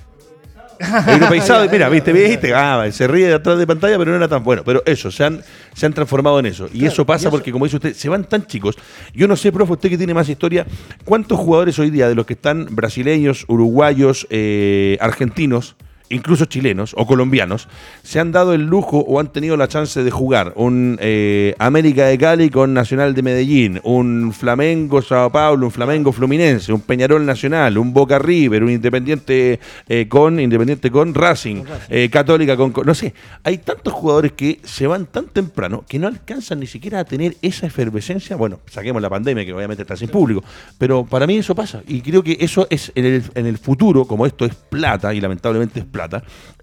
Europeizado, 1.07 1.67
mira, 1.69 1.89
viste, 1.89 2.11
viste, 2.13 2.53
ah, 2.53 2.87
se 2.91 3.07
ríe 3.07 3.27
de 3.27 3.33
atrás 3.35 3.57
de 3.57 3.67
pantalla, 3.67 3.97
pero 3.97 4.11
no 4.11 4.17
era 4.17 4.27
tan 4.27 4.43
bueno. 4.43 4.63
Pero 4.65 4.83
eso, 4.85 5.11
se 5.11 5.23
han, 5.23 5.41
se 5.73 5.85
han 5.85 5.93
transformado 5.93 6.39
en 6.39 6.47
eso. 6.47 6.69
Y 6.73 6.85
eso 6.85 7.05
pasa 7.05 7.29
porque, 7.29 7.51
como 7.51 7.65
dice 7.65 7.77
usted, 7.77 7.93
se 7.93 8.09
van 8.09 8.23
tan 8.25 8.45
chicos. 8.45 8.75
Yo 9.13 9.27
no 9.27 9.35
sé, 9.35 9.51
profe, 9.51 9.73
usted 9.73 9.89
que 9.89 9.97
tiene 9.97 10.13
más 10.13 10.29
historia, 10.29 10.65
¿cuántos 11.05 11.39
jugadores 11.39 11.77
hoy 11.79 11.89
día 11.89 12.07
de 12.07 12.15
los 12.15 12.25
que 12.25 12.33
están 12.33 12.67
brasileños, 12.71 13.45
uruguayos, 13.47 14.27
eh, 14.29 14.97
argentinos, 14.99 15.75
incluso 16.09 16.45
chilenos 16.45 16.93
o 16.97 17.05
colombianos, 17.05 17.67
se 18.03 18.19
han 18.19 18.31
dado 18.31 18.53
el 18.53 18.65
lujo 18.65 18.99
o 18.99 19.19
han 19.19 19.31
tenido 19.31 19.57
la 19.57 19.67
chance 19.67 20.03
de 20.03 20.11
jugar 20.11 20.53
un 20.55 20.97
eh, 21.01 21.55
América 21.59 22.05
de 22.05 22.17
Cali 22.17 22.49
con 22.49 22.73
Nacional 22.73 23.13
de 23.13 23.21
Medellín, 23.21 23.79
un 23.83 24.33
Flamengo 24.33 25.01
Sao 25.01 25.31
Paulo, 25.31 25.67
un 25.67 25.71
Flamengo 25.71 26.11
Fluminense, 26.11 26.71
un 26.73 26.81
Peñarol 26.81 27.25
Nacional, 27.25 27.77
un 27.77 27.93
Boca 27.93 28.19
River, 28.19 28.63
un 28.63 28.71
Independiente 28.71 29.59
eh, 29.87 30.07
con 30.07 30.39
Independiente 30.39 30.91
con 30.91 31.13
Racing, 31.13 31.63
eh, 31.89 32.09
Católica 32.09 32.55
con, 32.55 32.73
no 32.85 32.93
sé, 32.93 33.13
hay 33.43 33.57
tantos 33.59 33.93
jugadores 33.93 34.31
que 34.33 34.59
se 34.63 34.87
van 34.87 35.05
tan 35.05 35.27
temprano 35.27 35.83
que 35.87 35.99
no 35.99 36.07
alcanzan 36.07 36.59
ni 36.59 36.67
siquiera 36.67 36.99
a 36.99 37.05
tener 37.05 37.35
esa 37.41 37.67
efervescencia. 37.67 38.35
Bueno, 38.35 38.59
saquemos 38.67 39.01
la 39.01 39.09
pandemia 39.09 39.45
que 39.45 39.53
obviamente 39.53 39.83
está 39.83 39.95
sin 39.95 40.09
público, 40.09 40.43
pero 40.77 41.05
para 41.05 41.27
mí 41.27 41.37
eso 41.37 41.55
pasa 41.55 41.81
y 41.87 42.01
creo 42.01 42.23
que 42.23 42.37
eso 42.39 42.67
es 42.69 42.91
en 42.95 43.05
el, 43.05 43.23
en 43.35 43.45
el 43.45 43.57
futuro, 43.57 44.05
como 44.05 44.25
esto 44.25 44.45
es 44.45 44.53
plata 44.55 45.13
y 45.13 45.21
lamentablemente 45.21 45.79
es 45.79 45.85
plata, 45.85 45.96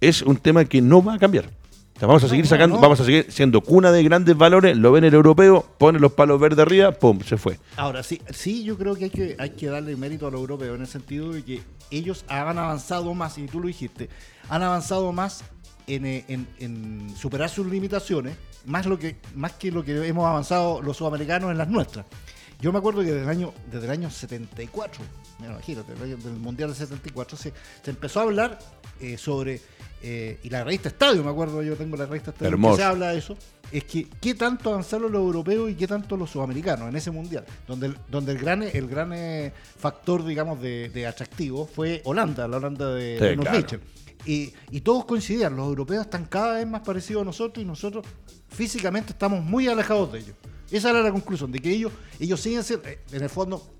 es 0.00 0.22
un 0.22 0.36
tema 0.36 0.64
que 0.64 0.80
no 0.80 1.02
va 1.02 1.14
a 1.14 1.18
cambiar. 1.18 1.50
vamos 2.00 2.24
a 2.24 2.28
seguir 2.28 2.46
sacando, 2.46 2.78
vamos 2.78 3.00
a 3.00 3.04
seguir 3.04 3.26
siendo 3.30 3.60
cuna 3.60 3.92
de 3.92 4.02
grandes 4.02 4.36
valores, 4.36 4.76
lo 4.76 4.92
ven 4.92 5.04
el 5.04 5.14
europeo, 5.14 5.64
pone 5.78 5.98
los 5.98 6.12
palos 6.12 6.40
verdes 6.40 6.60
arriba, 6.60 6.92
pum, 6.92 7.20
se 7.20 7.36
fue. 7.36 7.58
Ahora 7.76 8.02
sí, 8.02 8.20
sí, 8.30 8.64
yo 8.64 8.76
creo 8.76 8.94
que 8.94 9.04
hay 9.04 9.10
que, 9.10 9.36
hay 9.38 9.50
que 9.50 9.66
darle 9.66 9.96
mérito 9.96 10.26
a 10.26 10.30
los 10.30 10.40
europeos 10.40 10.76
en 10.76 10.82
el 10.82 10.88
sentido 10.88 11.32
de 11.32 11.44
que 11.44 11.62
ellos 11.90 12.24
han 12.28 12.58
avanzado 12.58 13.14
más, 13.14 13.38
y 13.38 13.46
tú 13.46 13.60
lo 13.60 13.66
dijiste, 13.66 14.08
han 14.48 14.62
avanzado 14.62 15.12
más 15.12 15.44
en, 15.86 16.06
en 16.58 17.14
superar 17.16 17.48
sus 17.48 17.66
limitaciones, 17.66 18.36
más, 18.66 18.86
lo 18.86 18.98
que, 18.98 19.16
más 19.34 19.52
que 19.52 19.70
lo 19.70 19.84
que 19.84 20.06
hemos 20.06 20.26
avanzado 20.26 20.82
los 20.82 20.96
sudamericanos 20.96 21.50
en 21.50 21.58
las 21.58 21.68
nuestras. 21.68 22.06
Yo 22.60 22.72
me 22.72 22.78
acuerdo 22.78 23.00
que 23.00 23.12
desde 23.12 23.22
el 23.22 23.28
año, 23.28 23.52
desde 23.70 23.86
el 23.86 23.90
año 23.90 24.10
74, 24.10 25.02
imagínate, 25.40 25.92
desde 25.94 26.28
el 26.28 26.36
Mundial 26.36 26.70
del 26.70 26.76
74, 26.78 27.36
se, 27.36 27.52
se 27.82 27.90
empezó 27.90 28.20
a 28.20 28.22
hablar 28.22 28.58
eh, 29.00 29.16
sobre, 29.18 29.60
eh, 30.02 30.38
y 30.42 30.50
la 30.50 30.64
revista 30.64 30.88
Estadio, 30.88 31.22
me 31.24 31.30
acuerdo, 31.30 31.62
yo 31.62 31.76
tengo 31.76 31.96
la 31.96 32.06
revista 32.06 32.30
Estadio, 32.30 32.56
que 32.56 32.76
se 32.76 32.82
habla 32.82 33.12
de 33.12 33.18
eso, 33.18 33.36
es 33.72 33.84
que 33.84 34.06
qué 34.20 34.34
tanto 34.34 34.70
avanzaron 34.70 35.10
los 35.10 35.20
europeos 35.20 35.70
y 35.70 35.74
qué 35.74 35.86
tanto 35.86 36.16
los 36.16 36.30
sudamericanos 36.30 36.88
en 36.88 36.96
ese 36.96 37.10
mundial, 37.10 37.44
donde 37.66 37.88
el, 37.88 37.98
donde 38.08 38.32
el 38.32 38.38
gran, 38.38 38.62
el 38.62 38.86
gran 38.86 39.12
eh, 39.12 39.52
factor, 39.78 40.24
digamos, 40.24 40.60
de, 40.60 41.06
atractivo 41.06 41.66
fue 41.66 42.00
Holanda, 42.04 42.46
la 42.46 42.58
Holanda 42.58 42.94
de, 42.94 43.36
sí, 43.68 43.76
Y, 44.26 44.76
y, 44.76 44.80
todos 44.80 45.04
coincidían, 45.04 45.56
los 45.56 45.66
europeos 45.66 46.04
están 46.04 46.26
cada 46.26 46.54
vez 46.54 46.66
más 46.66 46.82
parecidos 46.82 47.22
a 47.22 47.24
nosotros 47.24 47.62
y 47.62 47.66
nosotros 47.66 48.06
físicamente 48.48 49.12
estamos 49.12 49.42
muy 49.42 49.68
alejados 49.68 50.12
de 50.12 50.20
ellos. 50.20 50.36
Esa 50.70 50.90
era 50.90 51.02
la 51.02 51.12
conclusión, 51.12 51.52
de 51.52 51.58
que 51.58 51.70
ellos, 51.70 51.92
ellos 52.18 52.40
siguen 52.40 52.64
siendo, 52.64 52.88
en 52.88 53.22
el 53.22 53.28
fondo, 53.28 53.74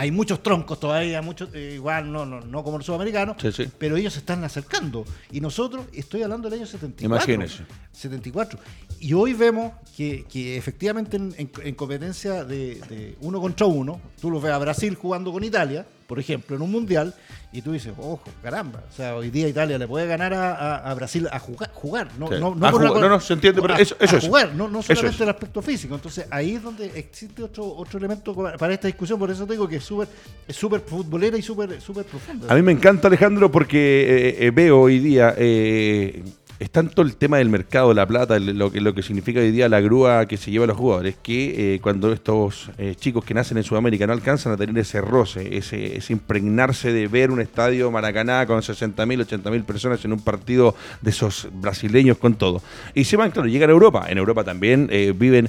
hay 0.00 0.10
muchos 0.10 0.42
troncos 0.42 0.80
todavía, 0.80 1.20
muchos, 1.20 1.50
eh, 1.52 1.72
igual 1.74 2.10
no, 2.10 2.24
no, 2.24 2.40
no 2.40 2.64
como 2.64 2.78
los 2.78 2.86
sudamericanos, 2.86 3.36
pero 3.76 3.98
ellos 3.98 4.14
se 4.14 4.20
están 4.20 4.42
acercando. 4.44 5.04
Y 5.30 5.42
nosotros, 5.42 5.84
estoy 5.92 6.22
hablando 6.22 6.48
del 6.48 6.60
año 6.60 6.66
74. 6.66 7.04
Imagínense. 7.04 7.66
74. 7.92 8.58
Y 8.98 9.12
hoy 9.12 9.34
vemos 9.34 9.74
que, 9.94 10.24
efectivamente 10.56 11.18
en, 11.18 11.74
competencia 11.74 12.44
de, 12.44 13.14
uno 13.20 13.42
contra 13.42 13.66
uno, 13.66 14.00
tú 14.18 14.30
lo 14.30 14.40
ves 14.40 14.52
a 14.52 14.58
Brasil 14.58 14.94
jugando 14.94 15.32
con 15.32 15.44
Italia, 15.44 15.84
por 16.10 16.18
ejemplo, 16.18 16.56
en 16.56 16.62
un 16.62 16.72
mundial, 16.72 17.14
y 17.52 17.62
tú 17.62 17.70
dices, 17.70 17.92
ojo, 17.96 18.20
caramba, 18.42 18.82
o 18.90 18.96
sea, 18.96 19.14
hoy 19.14 19.30
día 19.30 19.46
Italia 19.46 19.78
le 19.78 19.86
puede 19.86 20.08
ganar 20.08 20.34
a, 20.34 20.92
Brasil 20.94 21.28
a 21.30 21.38
jugar, 21.38 21.70
jugar 21.72 22.08
no, 22.18 22.28
no, 22.28 22.52
no, 22.56 22.70
no, 22.72 23.08
no, 23.08 23.20
se 23.20 23.34
entiende, 23.34 23.62
pero 23.62 23.76
eso, 23.76 23.94
eso 24.00 24.16
es. 24.16 24.26
jugar, 24.26 24.52
no, 24.56 24.66
no 24.66 24.82
solamente 24.82 25.22
el 25.22 25.28
aspecto 25.28 25.62
físico. 25.62 25.94
Entonces 25.94 26.26
ahí 26.28 26.56
es 26.56 26.62
donde 26.64 26.86
existe 26.98 27.44
otro, 27.44 27.64
otro 27.64 27.96
elemento 28.00 28.34
para 28.34 28.74
esta 28.74 28.88
discusión, 28.88 29.20
por 29.20 29.30
eso 29.30 29.46
te 29.46 29.52
digo 29.52 29.68
que 29.68 29.76
es 29.76 29.84
súper 29.84 30.08
es 30.48 30.56
súper 30.56 30.80
futbolera 30.80 31.38
y 31.38 31.42
súper 31.42 31.80
super 31.80 32.04
profunda. 32.04 32.52
A 32.52 32.56
mí 32.56 32.62
me 32.62 32.72
encanta 32.72 33.06
Alejandro 33.06 33.48
porque 33.52 33.78
eh, 33.78 34.46
eh, 34.46 34.50
veo 34.50 34.80
hoy 34.80 34.98
día 34.98 35.36
eh, 35.38 36.24
es 36.60 36.70
tanto 36.70 37.00
el 37.00 37.16
tema 37.16 37.38
del 37.38 37.48
mercado 37.48 37.94
la 37.94 38.06
plata, 38.06 38.38
lo 38.38 38.70
que, 38.70 38.82
lo 38.82 38.92
que 38.92 39.02
significa 39.02 39.40
hoy 39.40 39.50
día 39.50 39.66
la 39.70 39.80
grúa 39.80 40.26
que 40.26 40.36
se 40.36 40.50
lleva 40.50 40.64
a 40.64 40.68
los 40.68 40.76
jugadores, 40.76 41.16
que 41.22 41.74
eh, 41.74 41.80
cuando 41.80 42.12
estos 42.12 42.70
eh, 42.76 42.94
chicos 42.96 43.24
que 43.24 43.32
nacen 43.32 43.56
en 43.56 43.64
Sudamérica 43.64 44.06
no 44.06 44.12
alcanzan 44.12 44.52
a 44.52 44.58
tener 44.58 44.76
ese 44.76 45.00
roce, 45.00 45.56
ese, 45.56 45.98
impregnarse 46.10 46.92
de 46.92 47.08
ver 47.08 47.30
un 47.30 47.40
estadio 47.40 47.90
Maracaná 47.90 48.44
con 48.46 48.60
60.000, 48.60 48.94
80.000 49.26 49.64
personas 49.64 50.04
en 50.04 50.12
un 50.12 50.20
partido 50.20 50.74
de 51.00 51.08
esos 51.08 51.48
brasileños 51.50 52.18
con 52.18 52.34
todo. 52.34 52.60
Y 52.94 53.04
se 53.04 53.16
van, 53.16 53.30
claro, 53.30 53.48
llegan 53.48 53.70
a 53.70 53.72
Europa. 53.72 54.06
En 54.10 54.18
Europa 54.18 54.44
también 54.44 54.88
eh, 54.92 55.14
viven 55.16 55.48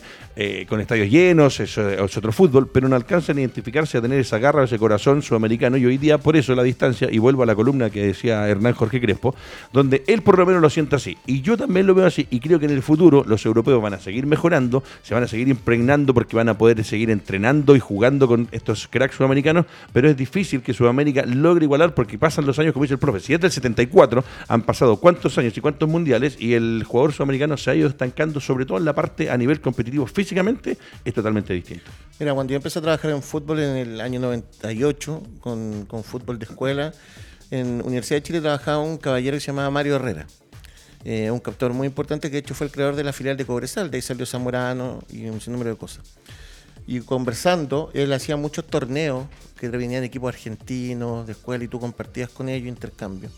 con 0.68 0.80
estadios 0.80 1.10
llenos, 1.10 1.60
es, 1.60 1.78
otro 1.78 2.32
fútbol, 2.32 2.70
pero 2.70 2.88
no 2.88 2.96
alcanzan 2.96 3.38
a 3.38 3.42
identificarse, 3.42 3.98
a 3.98 4.02
tener 4.02 4.20
esa 4.20 4.40
garra, 4.40 4.64
ese 4.64 4.80
corazón 4.80 5.22
sudamericano. 5.22 5.78
Y 5.78 5.86
hoy 5.86 5.98
día, 5.98 6.18
por 6.18 6.36
eso 6.38 6.56
la 6.56 6.64
distancia, 6.64 7.10
y 7.12 7.20
vuelvo 7.20 7.44
a 7.44 7.46
la 7.46 7.54
columna 7.54 7.90
que 7.90 8.08
decía 8.08 8.48
Hernán 8.48 8.74
Jorge 8.74 9.02
Crespo, 9.02 9.36
donde 9.74 10.04
él 10.08 10.24
por 10.24 10.40
lo 10.40 10.46
menos 10.46 10.62
lo 10.62 10.70
sienta 10.70 11.01
Y 11.26 11.42
yo 11.42 11.58
también 11.58 11.88
lo 11.88 11.96
veo 11.96 12.06
así. 12.06 12.28
Y 12.30 12.40
creo 12.40 12.60
que 12.60 12.66
en 12.66 12.72
el 12.72 12.82
futuro 12.82 13.24
los 13.26 13.46
europeos 13.46 13.82
van 13.82 13.94
a 13.94 14.00
seguir 14.00 14.26
mejorando, 14.26 14.84
se 15.02 15.14
van 15.14 15.24
a 15.24 15.28
seguir 15.28 15.48
impregnando 15.48 16.14
porque 16.14 16.36
van 16.36 16.50
a 16.50 16.58
poder 16.58 16.84
seguir 16.84 17.10
entrenando 17.10 17.76
y 17.76 17.80
jugando 17.80 18.28
con 18.28 18.48
estos 18.52 18.88
cracks 18.88 19.16
sudamericanos. 19.16 19.66
Pero 19.94 20.10
es 20.10 20.18
difícil 20.18 20.62
que 20.62 20.74
Sudamérica 20.74 21.26
logre 21.26 21.66
igualar 21.66 21.94
porque 21.94 22.18
pasan 22.18 22.46
los 22.46 22.58
años, 22.60 22.74
como 22.74 22.84
dice 22.84 22.96
el 22.96 23.00
profe. 23.00 23.20
Si 23.20 23.34
es 23.34 23.40
del 23.40 23.52
74, 23.52 24.24
han 24.48 24.62
pasado 24.64 24.98
cuántos 24.98 25.38
años 25.38 25.58
y 25.58 25.62
cuántos 25.62 25.90
mundiales 25.90 26.38
y 26.40 26.54
el 26.54 26.84
jugador 26.86 27.14
sudamericano 27.14 27.58
se 27.58 27.72
ha 27.72 27.76
ido 27.76 27.90
estancando, 27.90 28.40
sobre 28.40 28.66
todo 28.66 28.78
en 28.78 28.86
la 28.86 28.94
parte 28.94 29.30
a 29.30 29.38
nivel 29.38 29.62
competitivo 29.62 30.06
físicamente, 30.06 30.78
es 31.04 31.14
totalmente 31.14 31.54
distinto. 31.54 31.92
Mira, 32.20 32.34
cuando 32.34 32.52
yo 32.52 32.58
empecé 32.58 32.80
a 32.80 32.82
trabajar 32.82 33.12
en 33.12 33.22
fútbol 33.22 33.60
en 33.60 33.76
el 33.78 34.02
año 34.02 34.20
98, 34.20 35.24
con, 35.40 35.86
con 35.86 36.04
fútbol 36.04 36.38
de 36.38 36.46
escuela, 36.46 36.92
en 37.52 37.82
Universidad 37.84 38.18
de 38.18 38.24
Chile 38.24 38.42
trabajaba 38.42 38.80
un 38.80 38.98
caballero 38.98 39.36
que 39.36 39.42
se 39.42 39.48
llamaba 39.48 39.70
Mario 39.70 39.96
Herrera. 39.96 40.26
Eh, 41.04 41.32
un 41.32 41.40
captor 41.40 41.74
muy 41.74 41.88
importante 41.88 42.30
que 42.30 42.34
de 42.34 42.40
hecho 42.40 42.54
fue 42.54 42.68
el 42.68 42.72
creador 42.72 42.96
de 42.96 43.04
la 43.04 43.14
filial 43.14 43.36
de 43.36 43.46
Cobresal, 43.46 43.90
de 43.90 43.98
ahí 43.98 44.02
salió 44.02 44.26
Zamorano 44.26 45.02
y 45.10 45.26
un 45.26 45.42
sinnúmero 45.42 45.72
de 45.72 45.78
cosas. 45.78 46.04
Y 46.88 47.02
conversando, 47.02 47.90
él 47.94 48.12
hacía 48.14 48.38
muchos 48.38 48.66
torneos 48.66 49.26
que 49.60 49.70
venían 49.70 50.04
equipos 50.04 50.30
argentinos, 50.34 51.26
de 51.26 51.34
escuela, 51.34 51.64
y 51.64 51.68
tú 51.68 51.80
compartías 51.80 52.30
con 52.30 52.50
ellos 52.50 52.68
intercambio. 52.68 53.30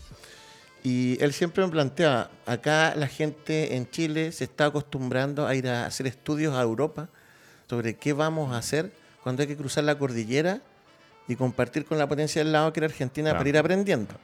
Y 0.82 1.22
él 1.22 1.32
siempre 1.32 1.64
me 1.64 1.70
planteaba, 1.70 2.30
acá 2.44 2.94
la 2.94 3.06
gente 3.06 3.76
en 3.76 3.88
Chile 3.88 4.32
se 4.32 4.44
está 4.44 4.66
acostumbrando 4.66 5.46
a 5.46 5.54
ir 5.54 5.68
a 5.68 5.86
hacer 5.86 6.06
estudios 6.06 6.54
a 6.54 6.62
Europa 6.62 7.08
sobre 7.68 7.96
qué 7.96 8.12
vamos 8.12 8.52
a 8.52 8.58
hacer 8.58 8.92
cuando 9.22 9.42
hay 9.42 9.48
que 9.48 9.56
cruzar 9.56 9.84
la 9.84 9.98
cordillera 9.98 10.60
y 11.26 11.36
compartir 11.36 11.86
con 11.86 11.96
la 11.96 12.06
potencia 12.06 12.42
del 12.42 12.52
lado 12.52 12.72
que 12.72 12.80
era 12.80 12.86
Argentina 12.86 13.32
para 13.32 13.48
ir 13.48 13.56
aprendiendo. 13.56 14.14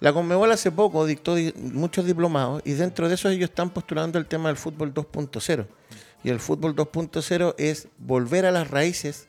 La 0.00 0.12
Conmebol 0.12 0.50
hace 0.52 0.70
poco 0.70 1.06
dictó 1.06 1.36
muchos 1.56 2.04
diplomados 2.04 2.62
y 2.64 2.72
dentro 2.72 3.08
de 3.08 3.14
eso 3.14 3.28
ellos 3.28 3.50
están 3.50 3.70
postulando 3.70 4.18
el 4.18 4.26
tema 4.26 4.48
del 4.48 4.56
fútbol 4.56 4.92
2.0. 4.92 5.66
Y 6.22 6.30
el 6.30 6.40
fútbol 6.40 6.74
2.0 6.74 7.54
es 7.58 7.88
volver 7.98 8.46
a 8.46 8.50
las 8.50 8.70
raíces 8.70 9.26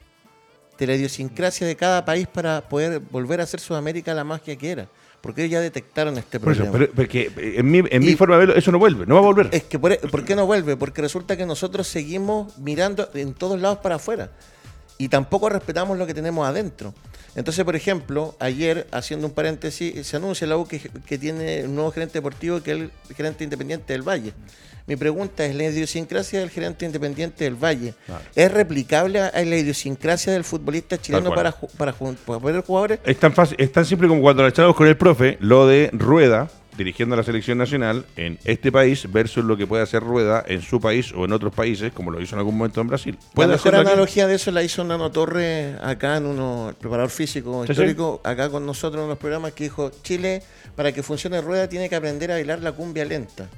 de 0.78 0.88
la 0.88 0.96
idiosincrasia 0.96 1.66
de 1.68 1.76
cada 1.76 2.04
país 2.04 2.28
para 2.28 2.62
poder 2.68 3.00
volver 3.00 3.40
a 3.40 3.44
hacer 3.44 3.60
Sudamérica 3.60 4.14
la 4.14 4.24
magia 4.24 4.56
que 4.56 4.72
era. 4.72 4.88
Porque 5.22 5.44
ellos 5.44 5.54
ya 5.54 5.62
detectaron 5.62 6.18
este 6.18 6.40
problema. 6.40 6.72
pero, 6.72 6.92
porque 6.92 7.32
en 7.36 7.72
mi, 7.72 7.82
en 7.90 8.04
mi 8.04 8.16
forma 8.16 8.36
de 8.36 8.40
verlo, 8.40 8.56
eso 8.56 8.72
no 8.72 8.78
vuelve, 8.78 9.06
no 9.06 9.16
va 9.16 9.22
a 9.22 9.24
volver. 9.24 9.50
Es 9.52 9.64
que, 9.64 9.80
por, 9.80 9.92
e, 9.92 9.98
¿por 9.98 10.24
qué 10.24 10.36
no 10.36 10.46
vuelve? 10.46 10.78
Porque 10.78 11.02
resulta 11.02 11.36
que 11.36 11.46
nosotros 11.46 11.88
seguimos 11.88 12.58
mirando 12.60 13.10
en 13.14 13.34
todos 13.34 13.60
lados 13.60 13.80
para 13.80 13.96
afuera 13.96 14.30
y 14.98 15.10
tampoco 15.10 15.50
respetamos 15.50 15.98
lo 15.98 16.06
que 16.06 16.14
tenemos 16.14 16.48
adentro. 16.48 16.94
Entonces, 17.36 17.66
por 17.66 17.76
ejemplo, 17.76 18.36
ayer, 18.40 18.88
haciendo 18.92 19.28
un 19.28 19.34
paréntesis, 19.34 20.08
se 20.08 20.16
anuncia 20.16 20.48
la 20.48 20.58
U 20.58 20.68
que, 20.68 21.18
tiene 21.18 21.66
un 21.66 21.76
nuevo 21.76 21.92
gerente 21.92 22.14
deportivo 22.14 22.62
que 22.62 22.72
es 22.72 22.78
el 22.78 22.92
gerente 23.16 23.44
independiente 23.44 23.92
del 23.92 24.04
Valle. 24.04 24.34
Mi 24.88 24.96
pregunta 24.96 25.44
es, 25.46 25.56
¿la 25.56 25.66
idiosincrasia 25.66 26.40
del 26.40 26.50
gerente 26.50 26.86
independiente 26.86 27.44
del 27.44 27.56
Valle 27.56 27.96
es 28.36 28.52
replicable 28.52 29.20
a 29.20 29.32
la 29.32 29.58
idiosincrasia 29.58 30.32
del 30.32 30.44
futbolista 30.44 30.98
chileno 30.98 31.34
para, 31.34 31.52
para, 31.78 31.94
para, 31.94 32.40
poder 32.40 32.62
jugadores? 32.62 33.00
Es 33.04 33.18
tan, 33.18 33.34
fácil, 33.34 33.58
es 33.60 33.72
tan 33.72 33.84
simple 33.84 34.08
como 34.08 34.22
cuando 34.22 34.44
la 34.44 34.50
echamos 34.50 34.76
con 34.76 34.88
el 34.88 34.96
profe, 34.96 35.38
lo 35.42 35.68
de 35.68 35.90
Rueda, 35.92 36.50
dirigiendo 36.78 37.16
a 37.16 37.18
la 37.18 37.24
selección 37.24 37.58
nacional 37.58 38.06
en 38.16 38.38
este 38.46 38.72
país 38.72 39.12
versus 39.12 39.44
lo 39.44 39.58
que 39.58 39.68
puede 39.68 39.84
hacer 39.84 40.04
Rueda 40.04 40.44
en 40.48 40.62
su 40.62 40.80
país 40.80 41.14
o 41.14 41.26
en 41.26 41.32
otros 41.32 41.54
países, 41.54 41.94
como 41.94 42.12
lo 42.12 42.22
hizo 42.22 42.36
en 42.36 42.40
algún 42.40 42.58
momento 42.58 42.82
en 42.82 42.88
Brasil. 42.88 43.18
La 43.36 43.48
mejor 43.48 43.76
analogía 43.76 44.28
de 44.28 44.36
eso 44.36 44.52
la 44.52 44.64
hizo 44.64 44.84
Nano 44.84 45.12
Torre 45.12 45.76
acá 45.82 46.18
en 46.18 46.26
uno, 46.26 46.70
el 46.70 46.76
preparador 46.76 47.10
físico 47.12 47.66
histórico, 47.66 48.22
acá 48.24 48.50
con 48.50 48.66
nosotros 48.66 49.04
en 49.04 49.10
los 49.10 49.18
programas, 49.18 49.54
que 49.54 49.66
dijo, 49.66 49.92
Chile, 50.04 50.44
para 50.76 50.92
que 50.92 51.04
funcione 51.04 51.42
Rueda, 51.42 51.70
tiene 51.70 51.90
que 51.90 51.96
aprender 51.96 52.32
a 52.32 52.36
bailar 52.36 52.62
la 52.62 52.72
cumbia 52.72 53.06
lenta. 53.06 53.50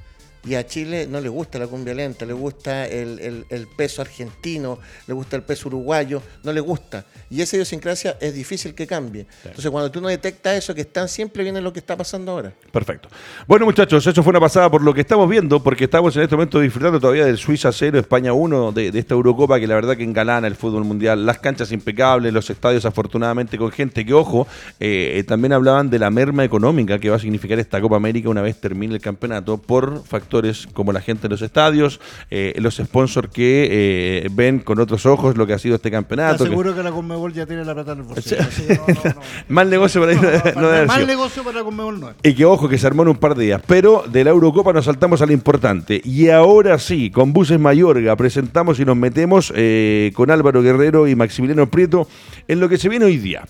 Y 0.46 0.54
a 0.54 0.66
Chile 0.66 1.06
no 1.10 1.20
le 1.20 1.28
gusta 1.28 1.58
la 1.58 1.66
cumbia 1.66 1.94
lenta, 1.94 2.24
le 2.24 2.32
gusta 2.32 2.86
el, 2.86 3.18
el- 3.18 3.46
el 3.48 3.66
peso 3.66 4.02
argentino, 4.02 4.78
le 5.06 5.14
gusta 5.14 5.36
el 5.36 5.42
peso 5.42 5.68
uruguayo, 5.68 6.22
no 6.44 6.52
le 6.52 6.60
gusta. 6.60 7.04
Y 7.30 7.42
esa 7.42 7.56
idiosincrasia 7.56 8.16
es 8.20 8.34
difícil 8.34 8.74
que 8.74 8.86
cambie. 8.86 9.26
Entonces, 9.44 9.70
cuando 9.70 9.90
tú 9.90 10.00
no 10.00 10.08
detectas 10.08 10.56
eso 10.56 10.74
que 10.74 10.82
están, 10.82 11.08
siempre 11.08 11.42
viene 11.42 11.60
lo 11.60 11.72
que 11.72 11.80
está 11.80 11.96
pasando 11.96 12.32
ahora. 12.32 12.52
Perfecto. 12.72 13.08
Bueno, 13.46 13.64
muchachos, 13.66 14.06
eso 14.06 14.22
fue 14.22 14.30
una 14.30 14.40
pasada 14.40 14.70
por 14.70 14.82
lo 14.82 14.94
que 14.94 15.00
estamos 15.00 15.28
viendo, 15.28 15.62
porque 15.62 15.84
estamos 15.84 16.16
en 16.16 16.22
este 16.22 16.36
momento 16.36 16.60
disfrutando 16.60 17.00
todavía 17.00 17.26
del 17.26 17.36
Suiza 17.36 17.72
0, 17.72 17.98
España 17.98 18.32
1, 18.32 18.72
de, 18.72 18.90
de 18.92 18.98
esta 18.98 19.14
Eurocopa 19.14 19.58
que 19.58 19.66
la 19.66 19.74
verdad 19.74 19.96
que 19.96 20.04
engalana 20.04 20.46
el 20.46 20.54
fútbol 20.54 20.84
mundial. 20.84 21.26
Las 21.26 21.38
canchas 21.40 21.72
impecables, 21.72 22.32
los 22.32 22.48
estadios 22.48 22.84
afortunadamente 22.84 23.58
con 23.58 23.70
gente 23.72 24.06
que, 24.06 24.14
ojo, 24.14 24.46
eh, 24.80 25.14
eh, 25.16 25.24
también 25.24 25.52
hablaban 25.52 25.90
de 25.90 25.98
la 25.98 26.10
merma 26.10 26.44
económica 26.44 26.98
que 26.98 27.10
va 27.10 27.16
a 27.16 27.18
significar 27.20 27.58
esta 27.58 27.80
Copa 27.80 27.96
América 27.96 28.28
una 28.28 28.42
vez 28.42 28.60
termine 28.60 28.94
el 28.94 29.00
campeonato 29.00 29.58
por 29.58 30.04
factores 30.04 30.27
como 30.72 30.92
la 30.92 31.00
gente 31.00 31.26
en 31.26 31.30
los 31.32 31.42
estadios, 31.42 32.00
eh, 32.30 32.54
los 32.58 32.76
sponsors 32.76 33.28
que 33.32 33.68
eh, 33.70 34.28
ven 34.30 34.60
con 34.60 34.78
otros 34.78 35.06
ojos 35.06 35.36
lo 35.36 35.46
que 35.46 35.54
ha 35.54 35.58
sido 35.58 35.76
este 35.76 35.88
Te 35.88 35.92
campeonato. 35.92 36.38
que- 36.38 36.44
aseguro 36.44 36.74
que 36.74 36.82
la 36.82 36.90
Conmebol 36.90 37.32
ya 37.32 37.46
tiene 37.46 37.64
la 37.64 37.74
plata 37.74 37.92
en 37.92 37.98
el 37.98 38.04
bolsillo. 38.04 38.36
así 38.40 38.62
que 38.66 38.74
no, 38.74 38.84
no, 38.86 39.10
no. 39.14 39.20
Mal 39.48 39.70
negocio 39.70 40.00
para 40.02 40.84
mal 40.86 41.06
negocio 41.06 41.42
para 41.42 41.58
la 41.58 41.64
Conmebol 41.64 42.00
no 42.00 42.10
es. 42.10 42.16
Y 42.22 42.34
que 42.34 42.44
ojo, 42.44 42.68
que 42.68 42.78
se 42.78 42.86
armó 42.86 43.02
en 43.02 43.08
un 43.08 43.16
par 43.16 43.34
de 43.34 43.44
días. 43.46 43.62
Pero 43.66 44.04
de 44.10 44.24
la 44.24 44.30
Eurocopa 44.30 44.72
nos 44.72 44.84
saltamos 44.84 45.22
a 45.22 45.26
lo 45.26 45.32
importante. 45.32 46.00
Y 46.04 46.28
ahora 46.28 46.78
sí, 46.78 47.10
con 47.10 47.32
Buses 47.32 47.58
Mayorga 47.58 48.16
presentamos 48.16 48.78
y 48.80 48.84
nos 48.84 48.96
metemos 48.96 49.52
eh, 49.56 50.12
con 50.14 50.30
Álvaro 50.30 50.62
Guerrero 50.62 51.08
y 51.08 51.14
Maximiliano 51.16 51.68
Prieto 51.70 52.08
en 52.46 52.60
lo 52.60 52.68
que 52.68 52.76
se 52.78 52.88
viene 52.88 53.04
hoy 53.06 53.16
día. 53.16 53.44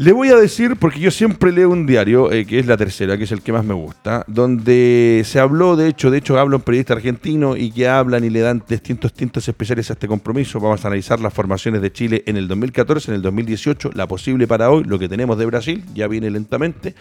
Le 0.00 0.12
voy 0.12 0.28
a 0.28 0.36
decir, 0.36 0.76
porque 0.76 1.00
yo 1.00 1.10
siempre 1.10 1.50
leo 1.50 1.70
un 1.70 1.84
diario, 1.84 2.30
eh, 2.30 2.46
que 2.46 2.60
es 2.60 2.66
la 2.66 2.76
tercera, 2.76 3.18
que 3.18 3.24
es 3.24 3.32
el 3.32 3.42
que 3.42 3.52
más 3.52 3.64
me 3.64 3.74
gusta, 3.74 4.24
donde 4.28 5.22
se 5.24 5.40
habló, 5.40 5.74
de 5.74 5.88
hecho, 5.88 6.12
de 6.12 6.18
hecho 6.18 6.38
habla 6.38 6.54
un 6.54 6.62
periodista 6.62 6.94
argentino 6.94 7.56
y 7.56 7.72
que 7.72 7.88
hablan 7.88 8.22
y 8.22 8.30
le 8.30 8.38
dan 8.38 8.62
distintos 8.68 9.12
tintos 9.12 9.48
especiales 9.48 9.90
a 9.90 9.94
este 9.94 10.06
compromiso. 10.06 10.60
Vamos 10.60 10.84
a 10.84 10.86
analizar 10.86 11.18
las 11.18 11.34
formaciones 11.34 11.82
de 11.82 11.92
Chile 11.92 12.22
en 12.26 12.36
el 12.36 12.46
2014, 12.46 13.10
en 13.10 13.16
el 13.16 13.22
2018, 13.22 13.90
la 13.94 14.06
posible 14.06 14.46
para 14.46 14.70
hoy, 14.70 14.84
lo 14.84 15.00
que 15.00 15.08
tenemos 15.08 15.36
de 15.36 15.46
Brasil, 15.46 15.84
ya 15.94 16.06
viene 16.06 16.30
lentamente. 16.30 16.94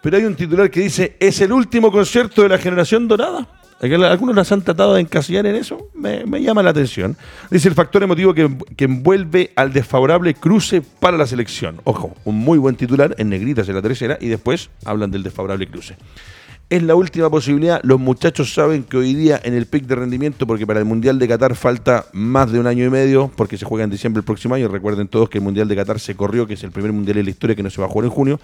Pero 0.00 0.16
hay 0.16 0.22
un 0.22 0.36
titular 0.36 0.70
que 0.70 0.78
dice, 0.78 1.16
¿es 1.18 1.40
el 1.40 1.50
último 1.50 1.90
concierto 1.90 2.42
de 2.42 2.48
la 2.48 2.58
generación 2.58 3.08
dorada? 3.08 3.48
Algunos 3.80 4.34
las 4.34 4.50
han 4.52 4.62
tratado 4.62 4.94
de 4.94 5.02
encasillar 5.02 5.44
en 5.46 5.54
eso, 5.54 5.90
me, 5.94 6.24
llama 6.40 6.62
la 6.62 6.70
atención. 6.70 7.16
Dice 7.50 7.68
el 7.68 7.74
factor 7.74 8.02
emotivo 8.02 8.32
que 8.32 8.84
envuelve 8.84 9.52
al 9.54 9.72
desfavorable 9.72 10.34
cruce 10.34 10.80
para 10.80 11.18
la 11.18 11.26
selección. 11.26 11.80
Ojo, 11.84 12.16
un 12.24 12.36
muy 12.36 12.58
buen 12.58 12.76
titular, 12.76 13.14
en 13.18 13.28
negritas 13.28 13.68
en 13.68 13.74
la 13.74 13.82
tercera, 13.82 14.16
y 14.20 14.28
después 14.28 14.70
hablan 14.84 15.10
del 15.10 15.22
desfavorable 15.22 15.66
cruce. 15.66 15.96
Es 16.68 16.82
la 16.82 16.96
última 16.96 17.30
posibilidad. 17.30 17.80
Los 17.84 18.00
muchachos 18.00 18.52
saben 18.52 18.82
que 18.82 18.96
hoy 18.96 19.14
día 19.14 19.40
en 19.44 19.54
el 19.54 19.66
pic 19.66 19.84
de 19.84 19.94
rendimiento, 19.94 20.48
porque 20.48 20.66
para 20.66 20.80
el 20.80 20.84
Mundial 20.84 21.16
de 21.16 21.28
Qatar 21.28 21.54
falta 21.54 22.06
más 22.12 22.50
de 22.50 22.58
un 22.58 22.66
año 22.66 22.84
y 22.84 22.90
medio, 22.90 23.30
porque 23.36 23.56
se 23.56 23.64
juega 23.64 23.84
en 23.84 23.90
diciembre 23.90 24.18
el 24.18 24.24
próximo 24.24 24.56
año. 24.56 24.66
Recuerden 24.66 25.06
todos 25.06 25.30
que 25.30 25.38
el 25.38 25.44
Mundial 25.44 25.68
de 25.68 25.76
Qatar 25.76 26.00
se 26.00 26.16
corrió, 26.16 26.44
que 26.44 26.54
es 26.54 26.64
el 26.64 26.72
primer 26.72 26.92
Mundial 26.92 27.18
en 27.18 27.26
la 27.26 27.30
historia 27.30 27.54
que 27.54 27.62
no 27.62 27.70
se 27.70 27.80
va 27.80 27.86
a 27.86 27.88
jugar 27.88 28.06
en 28.06 28.10
junio. 28.10 28.40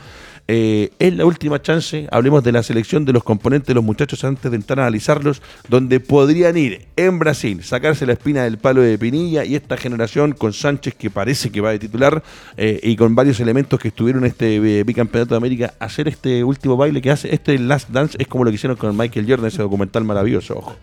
Eh, 0.46 0.90
es 1.00 1.16
la 1.16 1.26
última 1.26 1.61
chance. 1.62 2.06
Hablemos 2.12 2.44
de 2.44 2.52
la 2.52 2.62
selección 2.62 3.04
de 3.04 3.12
los 3.12 3.24
componentes 3.24 3.66
de 3.66 3.74
los 3.74 3.82
muchachos 3.82 4.22
antes 4.22 4.48
de 4.48 4.56
entrar 4.56 4.78
a 4.78 4.82
analizarlos, 4.85 5.42
donde 5.68 5.98
podrían 5.98 6.56
ir 6.56 6.87
en 6.94 7.18
Brasil, 7.18 7.64
sacarse 7.64 8.06
la 8.06 8.12
espina 8.12 8.44
del 8.44 8.56
palo 8.56 8.82
de 8.82 8.98
Pinilla 8.98 9.44
y 9.44 9.56
esta 9.56 9.76
generación 9.76 10.30
con 10.30 10.52
Sánchez 10.52 10.94
que 10.94 11.11
parece 11.11 11.50
que 11.50 11.61
va 11.61 11.72
de 11.72 11.80
titular 11.80 12.22
eh, 12.56 12.78
y 12.85 12.94
con 12.94 13.16
varios 13.16 13.40
elementos 13.40 13.80
que 13.80 13.88
estuvieron 13.88 14.22
en 14.22 14.30
este 14.30 14.54
eh, 14.78 14.85
bicampeonato 14.85 15.35
de 15.35 15.38
América, 15.38 15.74
hacer 15.80 16.06
este 16.06 16.44
último 16.44 16.76
baile 16.76 17.02
que 17.02 17.11
hace, 17.11 17.35
este 17.35 17.58
Last 17.58 17.90
Dance 17.90 18.12
es 18.18 18.27
como 18.29 18.44
lo 18.44 18.51
que 18.51 18.57
hicieron 18.57 18.77
con 18.77 18.96
Michael 18.96 19.27
Jordan, 19.29 19.46
ese 19.48 19.62
documental 19.62 20.05
maravilloso, 20.05 20.59
ojo. 20.59 20.77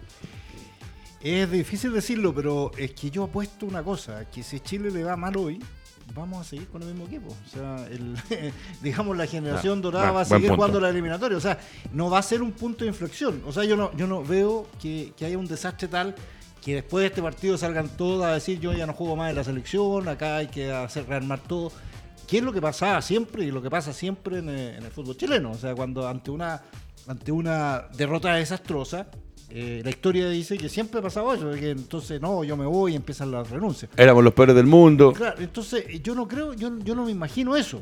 Es 1.21 1.51
difícil 1.51 1.91
decirlo, 1.91 2.33
pero 2.33 2.71
es 2.77 2.91
que 2.91 3.11
yo 3.11 3.23
apuesto 3.25 3.65
una 3.65 3.83
cosa, 3.83 4.25
que 4.29 4.41
si 4.41 4.61
Chile 4.61 4.89
le 4.89 5.03
va 5.03 5.17
mal 5.17 5.35
hoy, 5.35 5.59
vamos 6.15 6.39
a 6.39 6.43
seguir 6.49 6.67
con 6.69 6.81
el 6.81 6.89
mismo 6.89 7.05
equipo. 7.07 7.27
O 7.27 7.49
sea, 7.49 7.85
el, 7.87 8.15
digamos 8.81 9.17
la 9.17 9.27
generación 9.27 9.79
Ah, 9.79 9.81
dorada 9.81 10.05
buen- 10.11 10.15
va 10.17 10.21
a 10.21 10.25
seguir 10.25 10.51
jugando 10.51 10.79
la 10.79 10.89
eliminatoria. 10.89 11.37
O 11.37 11.41
sea, 11.41 11.59
no 11.93 12.09
va 12.09 12.19
a 12.19 12.23
ser 12.23 12.41
un 12.41 12.53
punto 12.53 12.85
de 12.85 12.89
inflexión. 12.89 13.41
O 13.45 13.51
sea, 13.51 13.65
yo 13.65 13.75
no, 13.75 13.95
yo 13.97 14.07
no 14.07 14.23
veo 14.23 14.67
que, 14.81 15.11
que 15.17 15.25
haya 15.25 15.37
un 15.37 15.45
desastre 15.47 15.87
tal 15.89 16.15
que 16.63 16.75
después 16.75 17.01
de 17.03 17.07
este 17.07 17.21
partido 17.21 17.57
salgan 17.57 17.87
todos 17.89 18.23
a 18.25 18.33
decir 18.33 18.59
yo 18.59 18.73
ya 18.73 18.85
no 18.85 18.93
juego 18.93 19.15
más 19.15 19.29
en 19.29 19.37
la 19.37 19.43
selección, 19.45 20.07
acá 20.09 20.37
hay 20.37 20.47
que 20.47 20.71
hacer 20.71 21.05
rearmar 21.07 21.39
todo. 21.39 21.71
¿Qué 22.27 22.37
es 22.39 22.43
lo 22.43 22.51
que 22.53 22.61
pasaba 22.61 23.01
siempre 23.01 23.43
y 23.45 23.51
lo 23.51 23.61
que 23.61 23.69
pasa 23.69 23.91
siempre 23.93 24.39
en 24.39 24.49
el, 24.49 24.75
en 24.75 24.83
el 24.83 24.91
fútbol 24.91 25.17
chileno? 25.17 25.51
O 25.51 25.57
sea, 25.57 25.73
cuando 25.73 26.07
ante 26.07 26.31
una, 26.31 26.61
ante 27.07 27.31
una 27.31 27.87
derrota 27.95 28.33
desastrosa, 28.35 29.07
eh, 29.49 29.81
la 29.83 29.89
historia 29.89 30.29
dice 30.29 30.57
que 30.57 30.69
siempre 30.69 30.99
ha 30.99 31.03
pasado 31.03 31.33
eso, 31.33 31.51
que 31.51 31.71
entonces 31.71 32.21
no, 32.21 32.43
yo 32.43 32.55
me 32.55 32.65
voy 32.65 32.93
y 32.93 32.95
empiezan 32.95 33.31
las 33.31 33.49
renuncias. 33.49 33.89
Éramos 33.97 34.23
los 34.23 34.33
peores 34.33 34.55
del 34.55 34.67
mundo. 34.67 35.11
Claro, 35.13 35.41
entonces 35.41 35.85
yo 36.03 36.13
no 36.13 36.27
creo, 36.27 36.53
yo, 36.53 36.77
yo 36.79 36.93
no 36.95 37.05
me 37.05 37.11
imagino 37.11 37.55
eso. 37.55 37.81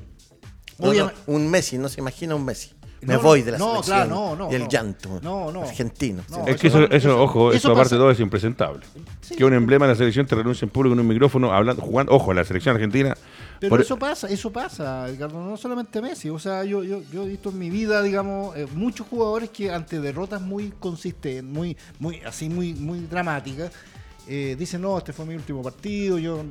No, 0.79 0.85
no, 0.85 0.91
Obviamente- 0.91 1.19
un 1.27 1.49
Messi, 1.49 1.77
no 1.77 1.89
se 1.89 1.99
imagina 1.99 2.35
un 2.35 2.45
Messi. 2.45 2.71
Me 3.01 3.13
No, 3.13 3.21
voy 3.21 3.43
de 3.43 3.51
la 3.51 3.57
no, 3.59 3.69
selección. 3.83 3.95
claro, 3.95 4.09
no, 4.09 4.35
no, 4.35 4.51
y 4.51 4.55
el 4.55 4.63
no. 4.63 4.69
llanto. 4.69 5.19
No, 5.21 5.51
no. 5.51 5.61
Argentino. 5.63 6.23
Es 6.47 6.57
que 6.57 6.67
eso 6.67 6.79
ojo, 7.21 7.49
eso, 7.51 7.57
eso 7.57 7.67
aparte 7.71 7.83
pasa. 7.83 7.95
de 7.95 7.99
todo 7.99 8.11
es 8.11 8.19
impresentable. 8.19 8.85
Sí. 9.21 9.35
Que 9.35 9.45
un 9.45 9.53
emblema 9.53 9.85
de 9.85 9.93
la 9.93 9.97
selección 9.97 10.25
te 10.25 10.33
renuncie 10.35 10.65
en 10.65 10.71
público 10.71 10.93
en 10.93 10.99
un 11.01 11.07
micrófono, 11.07 11.53
hablando, 11.53 11.83
jugando, 11.83 12.11
ojo, 12.13 12.33
la 12.33 12.43
selección 12.43 12.73
argentina. 12.75 13.15
Pero 13.59 13.69
por- 13.71 13.81
eso 13.81 13.97
pasa, 13.97 14.27
eso 14.27 14.51
pasa, 14.51 15.07
Ricardo, 15.07 15.39
no 15.43 15.57
solamente 15.57 16.01
Messi. 16.01 16.29
O 16.29 16.39
sea, 16.39 16.63
yo, 16.63 16.83
yo, 16.83 17.01
yo 17.11 17.23
he 17.23 17.27
visto 17.27 17.49
en 17.49 17.59
mi 17.59 17.69
vida, 17.69 18.01
digamos, 18.01 18.55
eh, 18.57 18.65
muchos 18.73 19.05
jugadores 19.07 19.49
que 19.51 19.71
ante 19.71 19.99
derrotas 19.99 20.41
muy 20.41 20.71
consistentes, 20.79 21.43
muy, 21.43 21.77
muy, 21.99 22.21
así 22.21 22.49
muy, 22.49 22.73
muy 22.73 23.01
dramáticas, 23.01 23.71
eh, 24.27 24.55
dicen, 24.57 24.81
no, 24.81 24.97
este 24.97 25.13
fue 25.13 25.25
mi 25.25 25.35
último 25.35 25.61
partido, 25.61 26.17
yo 26.19 26.43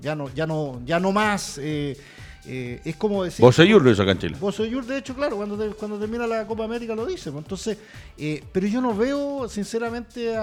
ya 0.00 0.14
no, 0.16 0.28
ya 0.34 0.46
no, 0.46 0.80
ya 0.84 0.98
no 0.98 1.12
más. 1.12 1.58
eh, 1.62 1.96
eh, 2.46 2.80
es 2.84 2.96
como 2.96 3.22
decir. 3.24 3.40
Bosellur 3.44 3.82
lo 3.82 3.90
hizo 3.90 4.02
acá 4.02 4.12
en 4.12 4.18
Chile. 4.18 4.36
Bosellur, 4.40 4.84
de 4.84 4.98
hecho, 4.98 5.14
claro, 5.14 5.36
cuando, 5.36 5.56
te- 5.56 5.74
cuando 5.74 5.98
termina 5.98 6.26
la 6.26 6.46
Copa 6.46 6.64
América 6.64 6.94
lo 6.94 7.06
dice. 7.06 7.30
pues, 7.30 7.44
Entonces, 7.44 7.78
eh, 8.18 8.42
pero 8.52 8.66
yo 8.66 8.80
no 8.80 8.94
veo, 8.96 9.48
sinceramente, 9.48 10.36
a, 10.36 10.40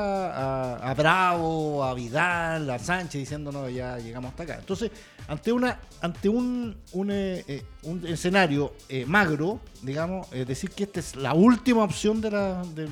a- 0.77 0.91
a 0.91 0.93
Bravo, 0.93 1.83
a 1.83 1.93
Vidal, 1.93 2.69
a 2.69 2.79
Sánchez 2.79 3.19
diciendo, 3.19 3.51
no, 3.51 3.67
ya 3.69 3.97
llegamos 3.97 4.31
hasta 4.31 4.43
acá. 4.43 4.55
Entonces, 4.59 4.91
ante 5.27 5.51
una 5.51 5.79
ante 6.01 6.29
un, 6.29 6.75
un, 6.93 7.11
eh, 7.11 7.43
eh, 7.47 7.63
un 7.83 8.07
escenario 8.07 8.73
eh, 8.87 9.05
magro, 9.05 9.59
digamos, 9.81 10.29
decir, 10.31 10.69
que 10.71 10.83
esta 10.83 10.99
es 11.01 11.15
la 11.15 11.33
última 11.33 11.83
opción 11.83 12.21
de 12.21 12.31
la, 12.31 12.63
de, 12.75 12.87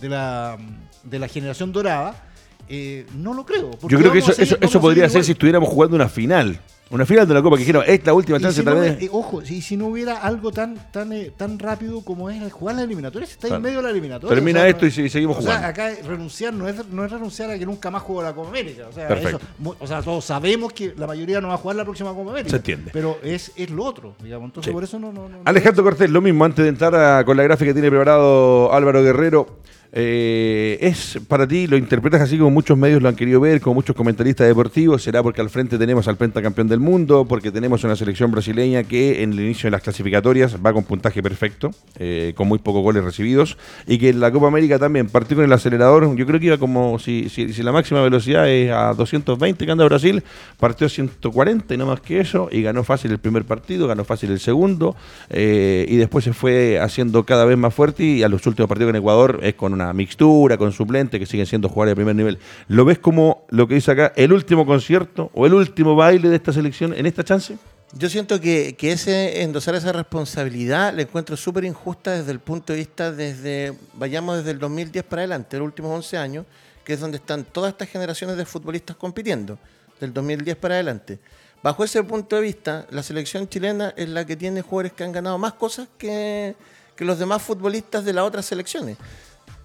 de 0.00 0.08
la, 0.08 0.58
de 1.02 1.18
la 1.18 1.28
generación 1.28 1.72
dorada, 1.72 2.22
eh, 2.68 3.06
no 3.16 3.32
lo 3.32 3.46
creo. 3.46 3.70
Yo 3.88 3.98
creo 3.98 4.12
que 4.12 4.18
eso, 4.18 4.32
eso, 4.32 4.56
eso 4.60 4.80
podría 4.80 5.04
ser 5.04 5.10
igual. 5.18 5.24
si 5.24 5.32
estuviéramos 5.32 5.68
jugando 5.70 5.96
una 5.96 6.08
final. 6.08 6.60
Una 6.88 7.04
final 7.04 7.26
de 7.26 7.34
la 7.34 7.42
Copa 7.42 7.56
que 7.56 7.60
dijeron, 7.62 7.82
es 7.84 8.06
la 8.06 8.14
última 8.14 8.38
chance 8.38 8.60
si 8.60 8.64
tal 8.64 8.74
no 8.76 8.80
vez. 8.80 8.96
me- 8.96 9.04
eh, 9.06 9.08
ojo, 9.10 9.44
si, 9.44 9.60
si 9.60 9.76
no 9.76 9.86
hubiera 9.88 10.18
algo 10.18 10.52
tan 10.52 10.76
tan 10.92 11.12
eh, 11.12 11.32
tan 11.36 11.58
rápido 11.58 12.00
como 12.02 12.30
es 12.30 12.40
el 12.40 12.52
jugar 12.52 12.76
la 12.76 12.82
eliminatoria, 12.82 13.26
si 13.26 13.32
está 13.32 13.48
Claro. 13.48 13.56
en 13.56 13.62
medio 13.64 13.76
de 13.78 13.82
la 13.82 13.90
eliminatoria. 13.90 14.32
Termina 14.36 14.60
o 14.60 14.62
sea, 14.62 14.68
esto 14.70 14.82
no- 14.82 14.86
y 14.86 14.90
se- 14.92 15.08
seguimos 15.08 15.36
o 15.38 15.42
sea, 15.42 15.56
jugando. 15.56 15.66
acá 15.68 15.90
renunciar 16.06 16.54
no 16.54 16.68
es, 16.68 16.86
no 16.88 17.04
es 17.04 17.10
renunciar 17.10 17.50
a 17.50 17.58
que 17.58 17.66
nunca 17.66 17.90
más 17.90 18.02
juegue 18.02 18.22
la 18.28 18.34
Copa 18.36 18.50
América. 18.50 18.84
O 18.88 18.92
sea, 18.92 19.08
Perfecto. 19.08 19.40
eso, 19.60 19.76
o 19.80 19.86
sea, 19.88 20.00
todos 20.00 20.24
sabemos 20.24 20.72
que 20.72 20.94
la 20.96 21.08
mayoría 21.08 21.40
no 21.40 21.48
va 21.48 21.54
a 21.54 21.58
jugar 21.58 21.76
la 21.76 21.84
próxima 21.84 22.14
Copa 22.14 22.30
América. 22.30 22.50
Se 22.50 22.56
entiende. 22.56 22.90
Pero 22.92 23.18
es, 23.20 23.50
es 23.56 23.68
lo 23.70 23.82
otro, 23.84 24.14
digamos. 24.22 24.46
Entonces, 24.46 24.70
Sí. 24.70 24.72
por 24.72 24.84
eso 24.84 25.00
no. 25.00 25.12
no, 25.12 25.28
no- 25.28 25.38
Alejandro 25.44 25.82
Cortés, 25.82 26.08
lo 26.08 26.20
mismo, 26.20 26.44
antes 26.44 26.62
de 26.62 26.68
entrar 26.68 26.94
a- 26.94 27.24
con 27.24 27.36
la 27.36 27.42
gráfica 27.42 27.70
que 27.70 27.74
tiene 27.74 27.90
preparado 27.90 28.72
Álvaro 28.72 29.02
Guerrero, 29.02 29.58
eh, 29.98 30.76
es 30.82 31.18
para 31.26 31.48
ti, 31.48 31.66
lo 31.66 31.78
interpretas 31.78 32.20
así 32.20 32.36
como 32.36 32.50
muchos 32.50 32.76
medios 32.76 33.00
lo 33.00 33.08
han 33.08 33.16
querido 33.16 33.40
ver, 33.40 33.62
como 33.62 33.76
muchos 33.76 33.96
comentaristas 33.96 34.46
deportivos, 34.46 35.02
será 35.02 35.22
porque 35.22 35.40
al 35.40 35.48
frente 35.48 35.78
tenemos 35.78 36.06
al 36.06 36.18
pentacampeón 36.18 36.68
del 36.68 36.80
mundo, 36.80 37.24
porque 37.26 37.50
tenemos 37.50 37.82
una 37.82 37.96
selección 37.96 38.30
brasileña 38.30 38.84
que 38.84 39.22
en 39.22 39.32
el 39.32 39.40
inicio 39.40 39.68
de 39.68 39.70
las 39.70 39.80
clasificatorias 39.80 40.58
va 40.64 40.74
con 40.74 40.84
puntaje 40.84 41.22
perfecto, 41.22 41.70
eh, 41.98 42.34
con 42.36 42.46
muy 42.46 42.58
pocos 42.58 42.82
goles 42.82 43.04
recibidos, 43.04 43.56
y 43.86 43.96
que 43.96 44.10
en 44.10 44.20
la 44.20 44.30
Copa 44.30 44.48
América 44.48 44.78
también 44.78 45.08
partió 45.08 45.34
con 45.34 45.46
el 45.46 45.52
acelerador, 45.54 46.14
yo 46.14 46.26
creo 46.26 46.40
que 46.40 46.46
iba 46.46 46.58
como, 46.58 46.98
si, 46.98 47.30
si, 47.30 47.46
la 47.62 47.72
máxima 47.72 48.02
velocidad 48.02 48.50
es 48.50 48.70
a 48.70 48.92
220 48.92 49.64
que 49.64 49.72
anda 49.72 49.86
Brasil, 49.86 50.22
partió 50.60 50.88
a 50.88 50.90
140 50.90 51.72
y 51.72 51.76
no 51.78 51.86
más 51.86 52.02
que 52.02 52.20
eso, 52.20 52.50
y 52.52 52.60
ganó 52.60 52.84
fácil 52.84 53.12
el 53.12 53.18
primer 53.18 53.46
partido, 53.46 53.88
ganó 53.88 54.04
fácil 54.04 54.30
el 54.30 54.40
segundo, 54.40 54.94
eh, 55.30 55.86
y 55.88 55.96
después 55.96 56.22
se 56.22 56.34
fue 56.34 56.80
haciendo 56.80 57.24
cada 57.24 57.46
vez 57.46 57.56
más 57.56 57.72
fuerte 57.72 58.04
y 58.04 58.22
a 58.22 58.28
los 58.28 58.46
últimos 58.46 58.68
partidos 58.68 58.90
con 58.90 58.96
Ecuador 58.96 59.40
es 59.42 59.54
con 59.54 59.72
una 59.72 59.85
mixtura, 59.92 60.56
con 60.56 60.72
suplente, 60.72 61.18
que 61.18 61.26
siguen 61.26 61.46
siendo 61.46 61.68
jugadores 61.68 61.92
de 61.92 61.96
primer 61.96 62.16
nivel. 62.16 62.38
¿Lo 62.68 62.84
ves 62.84 62.98
como 62.98 63.44
lo 63.50 63.66
que 63.68 63.74
dice 63.74 63.92
acá, 63.92 64.12
el 64.16 64.32
último 64.32 64.66
concierto 64.66 65.30
o 65.34 65.46
el 65.46 65.54
último 65.54 65.94
baile 65.94 66.28
de 66.28 66.36
esta 66.36 66.52
selección 66.52 66.94
en 66.94 67.06
esta 67.06 67.24
chance? 67.24 67.56
Yo 67.92 68.10
siento 68.10 68.40
que, 68.40 68.74
que 68.76 68.92
ese 68.92 69.42
endosar 69.42 69.74
esa 69.74 69.92
responsabilidad 69.92 70.92
la 70.92 71.02
encuentro 71.02 71.36
súper 71.36 71.64
injusta 71.64 72.12
desde 72.12 72.32
el 72.32 72.40
punto 72.40 72.72
de 72.72 72.80
vista 72.80 73.12
desde, 73.12 73.74
vayamos 73.94 74.38
desde 74.38 74.50
el 74.50 74.58
2010 74.58 75.04
para 75.04 75.22
adelante, 75.22 75.56
los 75.56 75.66
últimos 75.66 75.92
11 75.92 76.18
años, 76.18 76.46
que 76.84 76.92
es 76.92 77.00
donde 77.00 77.18
están 77.18 77.44
todas 77.44 77.72
estas 77.72 77.88
generaciones 77.88 78.36
de 78.36 78.44
futbolistas 78.44 78.96
compitiendo, 78.96 79.58
del 80.00 80.12
2010 80.12 80.56
para 80.56 80.74
adelante. 80.74 81.18
Bajo 81.62 81.84
ese 81.84 82.02
punto 82.02 82.36
de 82.36 82.42
vista, 82.42 82.86
la 82.90 83.02
selección 83.02 83.48
chilena 83.48 83.94
es 83.96 84.08
la 84.08 84.24
que 84.24 84.36
tiene 84.36 84.62
jugadores 84.62 84.92
que 84.92 85.02
han 85.02 85.12
ganado 85.12 85.38
más 85.38 85.54
cosas 85.54 85.88
que, 85.98 86.54
que 86.94 87.04
los 87.04 87.18
demás 87.18 87.42
futbolistas 87.42 88.04
de 88.04 88.12
las 88.12 88.24
otras 88.24 88.46
selecciones. 88.46 88.96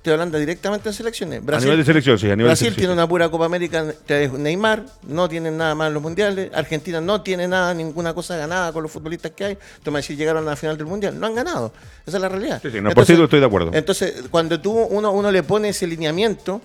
Estoy 0.01 0.13
hablando 0.13 0.39
directamente 0.39 0.89
de 0.89 0.93
selecciones. 0.93 1.43
a 1.47 1.59
nivel 1.59 1.77
de 1.77 1.85
selección, 1.85 2.17
sí, 2.17 2.25
a 2.25 2.29
nivel 2.29 2.47
Brasil 2.47 2.65
de 2.65 2.69
selección. 2.71 2.75
tiene 2.75 2.93
una 2.93 3.07
pura 3.07 3.29
Copa 3.29 3.45
América 3.45 3.85
Neymar, 4.07 4.83
no 5.03 5.29
tienen 5.29 5.57
nada 5.57 5.75
más 5.75 5.89
en 5.89 5.93
los 5.93 6.01
mundiales. 6.01 6.49
Argentina 6.55 6.99
no 6.99 7.21
tiene 7.21 7.47
nada, 7.47 7.71
ninguna 7.75 8.11
cosa 8.15 8.35
ganada 8.35 8.73
con 8.73 8.81
los 8.81 8.91
futbolistas 8.91 9.33
que 9.33 9.45
hay. 9.45 9.57
Tú 9.83 9.91
me 9.91 10.01
decís, 10.01 10.17
llegaron 10.17 10.41
a 10.47 10.49
la 10.49 10.55
final 10.55 10.75
del 10.75 10.87
mundial. 10.87 11.19
No 11.19 11.27
han 11.27 11.35
ganado. 11.35 11.71
Esa 12.03 12.17
es 12.17 12.21
la 12.21 12.29
realidad. 12.29 12.59
Sí, 12.63 12.71
sí, 12.71 12.81
no, 12.81 12.89
por 12.89 13.05
cierto, 13.05 13.25
estoy 13.25 13.41
de 13.41 13.45
acuerdo. 13.45 13.69
Entonces, 13.75 14.23
cuando 14.31 14.59
tú 14.59 14.71
uno, 14.71 15.11
uno 15.11 15.29
le 15.29 15.43
pone 15.43 15.69
ese 15.69 15.85
lineamiento, 15.85 16.63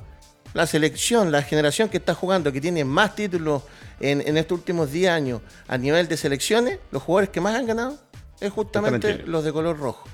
la 0.55 0.67
selección, 0.67 1.31
la 1.31 1.43
generación 1.43 1.91
que 1.91 1.99
está 1.99 2.15
jugando, 2.15 2.51
que 2.51 2.63
tiene 2.63 2.87
más 2.87 3.15
títulos 3.17 3.65
en, 4.01 4.23
en 4.27 4.39
estos 4.39 4.57
últimos 4.57 4.91
10 4.91 5.11
años 5.11 5.43
a 5.69 5.77
nivel 5.77 6.09
de 6.09 6.17
selecciones, 6.17 6.79
los 6.91 7.03
jugadores 7.03 7.29
que 7.29 7.43
más 7.43 7.55
han 7.55 7.67
ganado 7.67 7.99
es 8.41 8.51
justamente 8.51 9.25
los 9.27 9.45
de 9.45 9.53
color 9.53 9.79
rojo. 9.79 10.09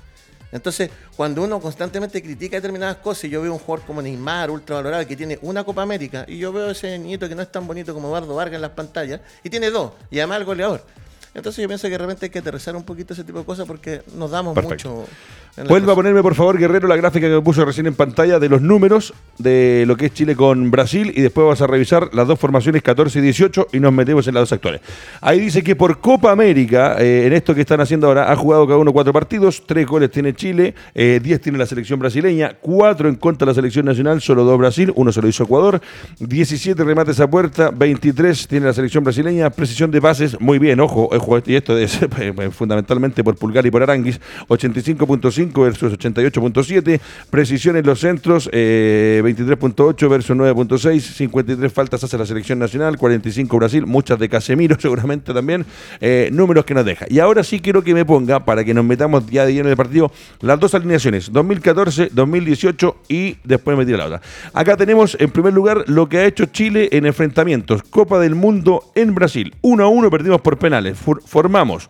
Entonces, 0.53 0.89
cuando 1.17 1.41
uno 1.43 1.59
constantemente 1.59 2.21
critica 2.21 2.57
determinadas 2.57 2.97
cosas, 2.97 3.25
y 3.25 3.29
yo 3.29 3.41
veo 3.41 3.51
un 3.51 3.59
jugador 3.59 3.85
como 3.85 4.01
Neymar, 4.01 4.51
ultravalorado, 4.51 5.05
que 5.07 5.17
tiene 5.17 5.39
una 5.41 5.63
Copa 5.63 5.81
América, 5.81 6.25
y 6.27 6.37
yo 6.37 6.53
veo 6.53 6.69
ese 6.69 6.97
niñito 6.99 7.27
que 7.27 7.35
no 7.35 7.41
es 7.41 7.51
tan 7.51 7.65
bonito 7.65 7.93
como 7.93 8.07
Eduardo 8.07 8.35
Vargas 8.35 8.55
en 8.55 8.61
las 8.61 8.71
pantallas, 8.71 9.19
y 9.43 9.49
tiene 9.49 9.71
dos, 9.71 9.93
y 10.11 10.19
además 10.19 10.39
el 10.39 10.45
goleador. 10.45 10.85
Entonces 11.33 11.61
yo 11.61 11.67
pienso 11.67 11.87
que 11.87 11.91
de 11.91 11.97
repente 11.97 12.27
hay 12.27 12.29
que 12.29 12.39
aterrizar 12.39 12.75
un 12.75 12.83
poquito 12.83 13.13
ese 13.13 13.23
tipo 13.23 13.39
de 13.39 13.45
cosas 13.45 13.65
porque 13.65 14.03
nos 14.15 14.29
damos 14.29 14.53
Perfecto. 14.53 14.89
mucho. 14.89 15.07
Vuelva 15.55 15.93
a 15.93 15.95
ponerme, 15.95 16.23
por 16.23 16.33
favor, 16.33 16.57
Guerrero, 16.57 16.87
la 16.87 16.95
gráfica 16.95 17.27
que 17.27 17.35
me 17.35 17.41
puso 17.41 17.63
recién 17.63 17.85
en 17.85 17.93
pantalla 17.93 18.39
de 18.39 18.49
los 18.49 18.59
números 18.63 19.13
de 19.37 19.83
lo 19.85 19.95
que 19.95 20.07
es 20.07 20.13
Chile 20.13 20.35
con 20.35 20.71
Brasil 20.71 21.13
y 21.15 21.21
después 21.21 21.45
vas 21.45 21.61
a 21.61 21.67
revisar 21.67 22.09
las 22.11 22.27
dos 22.27 22.39
formaciones 22.39 22.81
14 22.81 23.19
y 23.19 23.21
18 23.21 23.67
y 23.71 23.79
nos 23.79 23.93
metemos 23.93 24.27
en 24.27 24.33
las 24.33 24.41
dos 24.41 24.53
actuales. 24.53 24.81
Ahí 25.21 25.39
dice 25.39 25.63
que 25.63 25.75
por 25.75 25.99
Copa 25.99 26.31
América, 26.31 26.95
eh, 26.97 27.27
en 27.27 27.33
esto 27.33 27.53
que 27.53 27.61
están 27.61 27.81
haciendo 27.81 28.07
ahora, 28.07 28.31
ha 28.31 28.35
jugado 28.35 28.65
cada 28.65 28.79
uno 28.79 28.91
cuatro 28.91 29.13
partidos, 29.13 29.61
tres 29.67 29.85
goles 29.85 30.09
tiene 30.09 30.33
Chile, 30.33 30.73
eh, 30.95 31.19
10 31.21 31.41
tiene 31.41 31.59
la 31.59 31.67
selección 31.67 31.99
brasileña, 31.99 32.57
cuatro 32.59 33.07
en 33.07 33.15
contra 33.15 33.45
de 33.45 33.51
la 33.51 33.53
selección 33.53 33.85
nacional, 33.85 34.21
solo 34.21 34.45
dos 34.45 34.57
Brasil, 34.57 34.91
uno 34.95 35.11
se 35.11 35.21
lo 35.21 35.27
hizo 35.27 35.43
Ecuador, 35.43 35.79
17 36.19 36.83
remates 36.83 37.19
a 37.19 37.29
puerta, 37.29 37.69
23 37.69 38.47
tiene 38.47 38.65
la 38.65 38.73
selección 38.73 39.03
brasileña, 39.03 39.51
precisión 39.51 39.91
de 39.91 40.01
pases, 40.01 40.39
muy 40.41 40.57
bien, 40.57 40.79
ojo, 40.79 41.09
ojo, 41.11 41.37
y 41.45 41.55
esto 41.55 41.77
es 41.77 41.99
eh, 42.19 42.49
fundamentalmente 42.51 43.23
por 43.23 43.35
Pulgar 43.35 43.63
y 43.67 43.69
por 43.69 43.83
Aranguis, 43.83 44.19
85.5 44.47 45.42
versus 45.51 45.93
88.7, 45.93 46.99
precisión 47.29 47.75
en 47.77 47.85
los 47.85 47.99
centros, 47.99 48.49
eh, 48.53 49.21
23.8 49.23 50.09
versus 50.09 50.35
9.6, 50.35 50.99
53 51.01 51.71
faltas 51.73 52.03
hace 52.03 52.17
la 52.17 52.25
selección 52.25 52.59
nacional, 52.59 52.97
45 52.97 53.57
Brasil, 53.57 53.85
muchas 53.85 54.19
de 54.19 54.29
Casemiro 54.29 54.77
seguramente 54.79 55.33
también, 55.33 55.65
eh, 55.99 56.29
números 56.31 56.65
que 56.65 56.73
nos 56.73 56.85
deja. 56.85 57.05
Y 57.09 57.19
ahora 57.19 57.43
sí 57.43 57.59
quiero 57.59 57.83
que 57.83 57.93
me 57.93 58.05
ponga, 58.05 58.45
para 58.45 58.63
que 58.63 58.73
nos 58.73 58.85
metamos 58.85 59.25
ya 59.27 59.45
de 59.45 59.53
lleno 59.53 59.67
en 59.67 59.71
el 59.71 59.77
partido, 59.77 60.11
las 60.41 60.59
dos 60.59 60.73
alineaciones, 60.75 61.31
2014, 61.31 62.09
2018 62.13 62.95
y 63.09 63.37
después 63.43 63.77
me 63.77 63.85
tira 63.85 63.97
la 63.99 64.05
otra. 64.05 64.21
Acá 64.53 64.77
tenemos 64.77 65.17
en 65.19 65.29
primer 65.31 65.53
lugar 65.53 65.83
lo 65.87 66.07
que 66.09 66.17
ha 66.19 66.25
hecho 66.25 66.45
Chile 66.45 66.89
en 66.91 67.05
enfrentamientos, 67.05 67.83
Copa 67.83 68.19
del 68.19 68.35
Mundo 68.35 68.83
en 68.95 69.13
Brasil, 69.15 69.53
1 69.61 69.83
a 69.83 69.87
1 69.87 70.09
perdimos 70.09 70.41
por 70.41 70.57
penales, 70.57 70.97
For- 70.97 71.21
formamos 71.25 71.89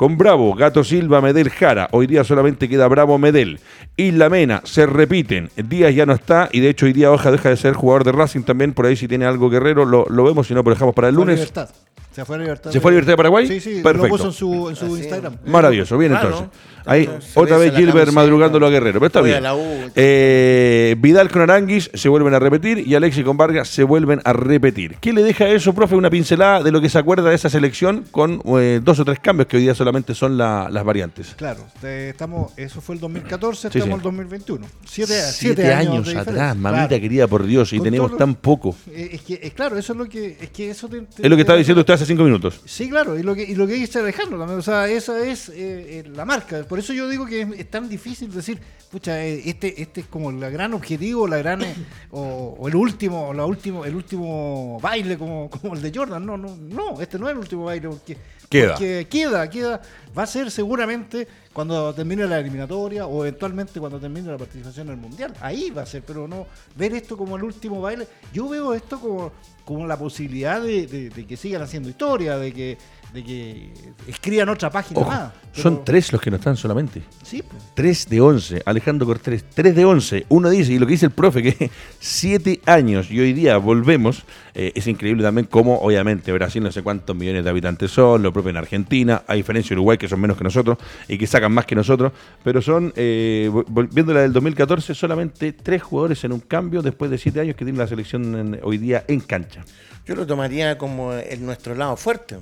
con 0.00 0.16
Bravo, 0.16 0.54
Gato 0.54 0.82
Silva, 0.82 1.20
Medel, 1.20 1.50
Jara. 1.50 1.90
Hoy 1.92 2.06
día 2.06 2.24
solamente 2.24 2.70
queda 2.70 2.88
Bravo, 2.88 3.18
Medel. 3.18 3.60
Isla 3.98 4.30
Mena, 4.30 4.62
se 4.64 4.86
repiten. 4.86 5.50
Díaz 5.56 5.94
ya 5.94 6.06
no 6.06 6.14
está 6.14 6.48
y 6.52 6.60
de 6.60 6.70
hecho 6.70 6.86
hoy 6.86 6.94
día 6.94 7.12
Hoja 7.12 7.30
deja 7.30 7.50
de 7.50 7.58
ser 7.58 7.74
jugador 7.74 8.04
de 8.04 8.12
Racing 8.12 8.44
también. 8.44 8.72
Por 8.72 8.86
ahí 8.86 8.96
si 8.96 9.06
tiene 9.08 9.26
algo 9.26 9.50
Guerrero 9.50 9.84
lo, 9.84 10.06
lo 10.08 10.24
vemos, 10.24 10.46
si 10.46 10.54
no, 10.54 10.62
lo 10.62 10.70
dejamos 10.70 10.94
para 10.94 11.08
el 11.08 11.16
lunes. 11.16 11.34
Libertad. 11.34 11.68
Se 12.12 12.24
fue 12.24 12.36
a 12.36 12.38
Libertad. 12.40 12.70
¿Se 12.72 12.80
fue 12.80 12.90
a 12.90 12.92
Libertad 12.92 13.12
de 13.12 13.16
Paraguay? 13.16 13.46
Sí, 13.46 13.60
sí, 13.60 13.80
Perfecto. 13.82 14.06
lo 14.06 14.08
puso 14.08 14.26
en 14.26 14.32
su, 14.32 14.68
en 14.70 14.76
su. 14.76 14.96
Instagram. 14.96 15.36
Maravilloso, 15.46 15.96
bien 15.96 16.10
Claro. 16.12 16.28
entonces. 16.28 16.58
Ahí 16.86 17.02
Entonces, 17.02 17.36
otra 17.36 17.58
vez 17.58 17.74
Gilbert 17.74 18.10
madrugándolo 18.10 18.66
a 18.66 18.70
Guerrero, 18.70 18.94
pero 19.00 19.06
está 19.08 19.18
a 19.18 19.22
bien. 19.22 19.42
la 19.42 19.54
U. 19.54 19.60
Eh, 19.94 20.96
Vidal 20.98 21.30
con 21.30 21.42
Aranguis 21.42 21.90
se 21.92 22.08
vuelven 22.08 22.32
a 22.32 22.38
repetir 22.38 22.78
y 22.86 22.94
Alexis 22.94 23.22
con 23.22 23.36
Vargas 23.36 23.68
se 23.68 23.84
vuelven 23.84 24.20
a 24.24 24.32
repetir. 24.32 24.96
¿Qué 24.98 25.12
le 25.12 25.22
deja 25.22 25.46
eso, 25.48 25.74
profe? 25.74 25.94
Una 25.94 26.08
pincelada 26.08 26.62
de 26.62 26.72
lo 26.72 26.80
que 26.80 26.88
se 26.88 26.98
acuerda 26.98 27.28
de 27.28 27.34
esa 27.36 27.50
selección 27.50 28.04
con 28.10 28.40
eh, 28.58 28.80
dos 28.82 28.98
o 28.98 29.04
tres 29.04 29.20
cambios 29.20 29.46
que 29.46 29.58
hoy 29.58 29.64
día 29.64 29.74
solamente 29.74 30.14
son 30.14 30.38
la- 30.38 30.68
las 30.70 30.82
variantes. 30.82 31.34
Claro, 31.36 31.60
estamos, 31.82 32.52
eso 32.56 32.80
fue 32.80 32.94
el 32.94 33.00
2014, 33.02 33.70
Sí, 33.70 33.78
estamos 33.78 33.84
sí. 33.84 33.90
en 33.90 33.96
el 33.98 34.02
2021. 34.02 34.66
Siete, 34.86 35.12
Siete, 35.12 35.32
siete 35.62 35.74
años, 35.74 36.08
atrás, 36.16 36.56
mamita 36.56 36.88
Claro. 36.88 37.02
querida, 37.02 37.26
por 37.28 37.44
Dios, 37.44 37.72
y 37.74 37.76
Con 37.76 37.84
tenemos 37.84 38.16
tan 38.16 38.34
poco. 38.34 38.74
Eh, 38.90 39.10
es 39.12 39.20
que, 39.20 39.38
claro, 39.52 39.76
eso 39.76 39.92
es 39.92 39.98
lo 39.98 40.06
que, 40.08 40.38
es 40.40 40.48
que 40.50 40.70
eso 40.70 40.88
te- 40.88 41.02
te- 41.02 41.22
Es 41.24 41.28
lo 41.30 41.36
que 41.36 41.42
estaba 41.42 41.58
diciendo 41.58 41.80
usted 41.80 41.94
hace 42.00 42.06
cinco 42.06 42.24
minutos. 42.24 42.62
Sí, 42.64 42.88
claro, 42.88 43.18
y 43.18 43.22
lo 43.22 43.34
que, 43.34 43.42
y 43.42 43.54
lo 43.54 43.66
que 43.66 43.74
dice 43.74 43.98
Alejandro 43.98 44.38
también, 44.38 44.58
o 44.58 44.62
sea, 44.62 44.88
esa 44.88 45.22
es 45.26 45.50
eh, 45.50 45.54
eh, 46.00 46.04
la 46.14 46.24
marca. 46.24 46.64
Por 46.64 46.78
eso 46.78 46.94
yo 46.94 47.06
digo 47.08 47.26
que 47.26 47.42
es, 47.42 47.70
tan 47.70 47.90
difícil 47.90 48.32
decir, 48.32 48.58
pucha, 48.90 49.22
eh, 49.22 49.42
este, 49.44 49.82
este 49.82 50.00
es 50.00 50.06
como 50.06 50.30
el 50.30 50.38
gran 50.50 50.72
objetivo, 50.72 51.28
la 51.28 51.36
gran 51.36 51.60
o, 52.10 52.66
el 52.66 52.74
último, 52.74 53.34
la 53.34 53.44
último, 53.44 53.84
el 53.84 53.94
último 53.94 54.78
baile 54.80 55.18
como, 55.18 55.50
como 55.50 55.74
el 55.74 55.82
de 55.82 55.92
Jordan. 55.94 56.24
No, 56.24 56.38
no, 56.38 56.56
no, 56.56 57.00
este 57.00 57.18
no 57.18 57.26
es 57.28 57.32
el 57.32 57.38
último 57.38 57.64
baile 57.64 57.88
porque 57.88 58.16
Queda. 58.50 58.74
queda, 59.08 59.48
queda, 59.48 59.80
va 60.16 60.24
a 60.24 60.26
ser 60.26 60.50
seguramente 60.50 61.28
cuando 61.52 61.94
termine 61.94 62.26
la 62.26 62.40
eliminatoria 62.40 63.06
o 63.06 63.24
eventualmente 63.24 63.78
cuando 63.78 64.00
termine 64.00 64.28
la 64.28 64.36
participación 64.38 64.88
en 64.88 64.94
el 64.94 65.00
mundial. 65.00 65.32
Ahí 65.40 65.70
va 65.70 65.82
a 65.82 65.86
ser, 65.86 66.02
pero 66.02 66.26
no 66.26 66.46
ver 66.74 66.92
esto 66.94 67.16
como 67.16 67.36
el 67.36 67.44
último 67.44 67.80
baile. 67.80 68.08
Yo 68.32 68.48
veo 68.48 68.74
esto 68.74 69.00
como, 69.00 69.30
como 69.64 69.86
la 69.86 69.96
posibilidad 69.96 70.60
de- 70.60 70.86
de 71.10 71.26
que 71.26 71.36
sigan 71.36 71.62
haciendo 71.62 71.88
historia, 71.88 72.36
de 72.38 72.52
que, 72.52 72.76
de 73.12 73.24
que 73.24 73.72
escriban 74.06 74.48
otra 74.48 74.70
página 74.70 75.00
Ojo, 75.00 75.10
más. 75.10 75.32
Pero- 75.52 75.62
son 75.62 75.84
tres 75.84 76.12
los 76.12 76.20
que 76.20 76.30
no 76.30 76.36
están 76.36 76.56
solamente. 76.56 77.02
Sí, 77.24 77.42
pues. 77.42 77.60
3 77.74 78.08
de 78.08 78.20
11, 78.20 78.62
Alejandro 78.64 79.04
Cortés, 79.06 79.44
3 79.52 79.74
de 79.74 79.84
11. 79.84 80.26
Uno 80.28 80.48
dice, 80.48 80.72
y 80.72 80.78
lo 80.78 80.86
que 80.86 80.92
dice 80.92 81.06
el 81.06 81.12
profe, 81.12 81.42
que 81.42 81.70
7 81.98 82.60
años 82.66 83.10
y 83.10 83.18
hoy 83.18 83.32
día 83.32 83.56
volvemos, 83.58 84.22
eh, 84.54 84.70
es 84.76 84.86
increíble 84.86 85.22
también 85.24 85.46
cómo, 85.50 85.78
obviamente, 85.80 86.30
Brasil 86.32 86.62
no 86.62 86.70
sé 86.70 86.82
cuántos 86.82 87.16
millones 87.16 87.42
de 87.42 87.50
habitantes 87.50 87.90
son, 87.90 88.22
lo 88.22 88.32
propio 88.32 88.50
en 88.50 88.58
Argentina, 88.58 89.22
a 89.26 89.34
diferencia 89.34 89.70
de 89.70 89.74
Uruguay, 89.80 89.98
que 89.98 90.08
son 90.08 90.20
menos 90.20 90.36
que 90.36 90.44
nosotros 90.44 90.78
y 91.08 91.18
que 91.18 91.26
sacan 91.26 91.50
más 91.52 91.66
que 91.66 91.74
nosotros, 91.74 92.12
pero 92.44 92.62
son, 92.62 92.92
eh, 92.96 93.48
vol- 93.52 93.64
volviendo 93.68 94.12
a 94.12 94.16
la 94.16 94.20
del 94.22 94.32
2014, 94.32 94.94
solamente 94.94 95.52
tres 95.52 95.82
jugadores 95.82 96.22
en 96.24 96.32
un 96.32 96.40
cambio 96.40 96.80
después 96.80 97.10
de 97.10 97.18
7 97.18 97.40
años 97.40 97.56
que 97.56 97.64
tiene 97.64 97.78
la 97.78 97.88
selección 97.88 98.34
en- 98.36 98.60
hoy 98.62 98.78
día 98.78 99.04
en 99.08 99.18
cancha. 99.20 99.64
Yo 100.06 100.14
lo 100.14 100.26
tomaría 100.26 100.78
como 100.78 101.12
el 101.12 101.44
nuestro 101.44 101.74
lado 101.74 101.96
fuerte. 101.96 102.36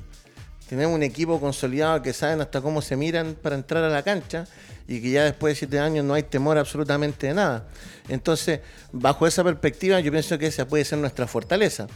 Tenemos 0.69 0.95
un 0.95 1.03
equipo 1.03 1.41
consolidado 1.41 2.03
que 2.03 2.13
saben 2.13 2.41
hasta 2.41 2.61
cómo 2.61 2.83
se 2.83 2.97
miran 2.97 3.37
para 3.41 3.57
entrar 3.57 3.83
a 3.85 3.89
la 3.89 4.03
cancha 4.03 4.45
y 4.87 5.01
que 5.01 5.11
ya 5.11 5.25
después 5.25 5.53
de 5.53 5.59
siete 5.59 5.79
años 5.79 6.05
no 6.05 6.15
hay 6.15 6.23
temor 6.23 6.59
absolutamente 6.59 7.29
de 7.29 7.35
nada. 7.35 7.67
Entonces, 8.09 8.61
bajo 8.93 9.27
esa 9.27 9.45
perspectiva, 9.45 10.01
yo 10.01 10.11
pienso 10.11 10.39
que 10.39 10.47
esa 10.47 10.67
puede 10.67 10.85
ser 10.85 10.99
nuestra 10.99 11.27
fortaleza. 11.27 11.87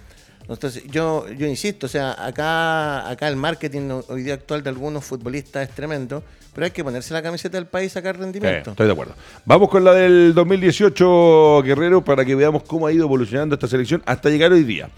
Entonces, 0.48 0.84
yo, 0.86 1.28
yo 1.30 1.46
insisto, 1.46 1.86
o 1.86 1.88
sea, 1.88 2.16
acá, 2.18 3.08
acá 3.08 3.28
el 3.28 3.36
marketing 3.36 4.02
hoy 4.08 4.22
día 4.24 4.34
actual 4.34 4.62
de 4.62 4.70
algunos 4.70 5.04
futbolistas 5.04 5.68
es 5.68 5.74
tremendo, 5.74 6.22
pero 6.54 6.64
hay 6.64 6.70
que 6.70 6.84
ponerse 6.84 7.14
la 7.14 7.22
camiseta 7.22 7.56
del 7.56 7.66
país 7.66 7.92
y 7.92 7.94
sacar 7.94 8.18
rendimiento. 8.18 8.72
estoy 8.72 8.86
de 8.86 8.92
acuerdo. 8.92 9.14
Vamos 9.44 9.70
con 9.70 9.84
la 9.84 9.94
del 9.94 10.34
2018, 10.34 11.62
Guerrero, 11.62 12.04
para 12.04 12.24
que 12.24 12.34
veamos 12.34 12.64
cómo 12.64 12.86
ha 12.86 12.92
ido 12.92 13.04
evolucionando 13.04 13.54
esta 13.54 13.68
selección 13.68 14.02
hasta 14.04 14.28
llegar 14.28 14.52
hoy 14.52 14.64
día. 14.64 14.90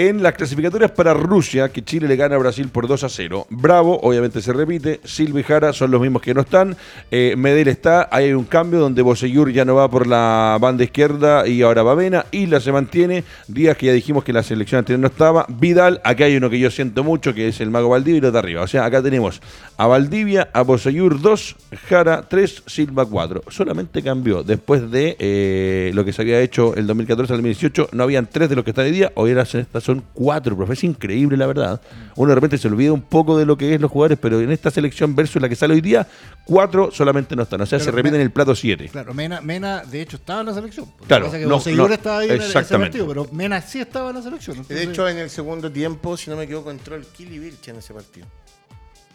En 0.00 0.22
las 0.22 0.34
clasificatorias 0.34 0.92
para 0.92 1.12
Rusia, 1.12 1.70
que 1.70 1.82
Chile 1.82 2.06
le 2.06 2.14
gana 2.14 2.36
a 2.36 2.38
Brasil 2.38 2.68
por 2.68 2.86
2 2.86 3.02
a 3.02 3.08
0. 3.08 3.48
Bravo, 3.50 3.98
obviamente 4.04 4.40
se 4.40 4.52
repite. 4.52 5.00
Silva 5.02 5.40
y 5.40 5.42
Jara 5.42 5.72
son 5.72 5.90
los 5.90 6.00
mismos 6.00 6.22
que 6.22 6.34
no 6.34 6.42
están. 6.42 6.76
Eh, 7.10 7.34
Medel 7.36 7.66
está. 7.66 8.08
Ahí 8.12 8.26
hay 8.26 8.32
un 8.32 8.44
cambio 8.44 8.78
donde 8.78 9.02
Boseyur 9.02 9.50
ya 9.50 9.64
no 9.64 9.74
va 9.74 9.90
por 9.90 10.06
la 10.06 10.56
banda 10.60 10.84
izquierda 10.84 11.48
y 11.48 11.62
ahora 11.62 11.82
va 11.82 11.96
Mena. 11.96 12.26
Isla 12.30 12.60
se 12.60 12.70
mantiene. 12.70 13.24
Díaz, 13.48 13.76
que 13.76 13.86
ya 13.86 13.92
dijimos 13.92 14.22
que 14.22 14.32
la 14.32 14.44
selección 14.44 14.78
anterior 14.78 15.00
no 15.00 15.08
estaba. 15.08 15.44
Vidal, 15.48 16.00
acá 16.04 16.26
hay 16.26 16.36
uno 16.36 16.48
que 16.48 16.60
yo 16.60 16.70
siento 16.70 17.02
mucho, 17.02 17.34
que 17.34 17.48
es 17.48 17.60
el 17.60 17.70
Mago 17.72 17.88
Valdivia 17.88 18.18
y 18.18 18.20
los 18.20 18.32
de 18.32 18.38
arriba. 18.38 18.62
O 18.62 18.68
sea, 18.68 18.84
acá 18.84 19.02
tenemos 19.02 19.42
a 19.78 19.88
Valdivia, 19.88 20.48
a 20.52 20.62
Boseyur 20.62 21.20
2, 21.20 21.56
Jara 21.88 22.22
3, 22.28 22.62
Silva 22.66 23.04
4. 23.04 23.42
Solamente 23.48 24.00
cambió 24.04 24.44
después 24.44 24.92
de 24.92 25.16
eh, 25.18 25.90
lo 25.92 26.04
que 26.04 26.12
se 26.12 26.22
había 26.22 26.38
hecho 26.40 26.76
el 26.76 26.86
2014 26.86 27.32
al 27.32 27.38
2018. 27.38 27.88
No 27.90 28.04
habían 28.04 28.28
tres 28.30 28.48
de 28.48 28.54
los 28.54 28.62
que 28.64 28.70
están 28.70 28.84
hoy 28.84 28.92
día. 28.92 29.10
Hoy 29.16 29.32
eran- 29.32 29.48
estas 29.48 29.87
son 29.94 30.04
cuatro, 30.12 30.56
profe. 30.56 30.74
Es 30.74 30.84
increíble, 30.84 31.36
la 31.36 31.46
verdad. 31.46 31.80
Uno 32.16 32.28
de 32.28 32.34
repente 32.34 32.58
se 32.58 32.68
olvida 32.68 32.92
un 32.92 33.00
poco 33.02 33.38
de 33.38 33.46
lo 33.46 33.56
que 33.56 33.74
es 33.74 33.80
los 33.80 33.90
jugadores, 33.90 34.18
pero 34.20 34.40
en 34.40 34.50
esta 34.50 34.70
selección 34.70 35.14
versus 35.16 35.40
la 35.40 35.48
que 35.48 35.56
sale 35.56 35.72
hoy 35.74 35.80
día, 35.80 36.06
cuatro 36.44 36.90
solamente 36.92 37.34
no 37.34 37.44
están. 37.44 37.60
O 37.62 37.66
sea, 37.66 37.78
Pero 37.78 37.84
se 37.90 37.96
repiten 37.96 38.18
me- 38.18 38.24
el 38.24 38.30
plato 38.30 38.54
7. 38.54 38.88
Claro, 38.90 39.14
Mena, 39.14 39.40
Mena 39.40 39.82
de 39.84 40.02
hecho 40.02 40.16
estaba 40.16 40.40
en 40.40 40.46
la 40.46 40.54
selección. 40.54 40.86
Lo 40.86 40.96
que 40.98 41.06
Claro, 41.06 41.24
pasa 41.26 41.36
es 41.38 41.42
que 41.44 41.48
no, 41.48 41.86
estaba 41.88 42.18
ahí 42.18 42.26
en 42.28 42.34
el- 42.34 42.38
ese 42.40 42.46
exactamente. 42.48 42.98
partido, 42.98 43.06
pero 43.08 43.34
Mena 43.34 43.60
sí 43.62 43.80
estaba 43.80 44.10
en 44.10 44.16
la 44.16 44.22
selección. 44.22 44.64
De 44.68 44.82
hecho, 44.82 45.08
en 45.08 45.16
el 45.18 45.30
segundo 45.30 45.72
tiempo, 45.72 46.16
si 46.16 46.28
no 46.30 46.36
me 46.36 46.44
equivoco, 46.44 46.70
entró 46.70 46.96
el 46.96 47.06
Kili 47.06 47.38
Vilche 47.38 47.70
en 47.70 47.78
ese 47.78 47.94
partido. 47.94 48.26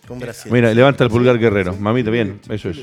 Con 0.07 0.19
Brasil. 0.19 0.51
Mira, 0.51 0.73
levanta 0.73 1.03
el 1.05 1.09
pulgar 1.09 1.37
guerrero. 1.39 1.75
Mamita, 1.77 2.09
bien. 2.09 2.41
Eso 2.49 2.69
es. 2.69 2.79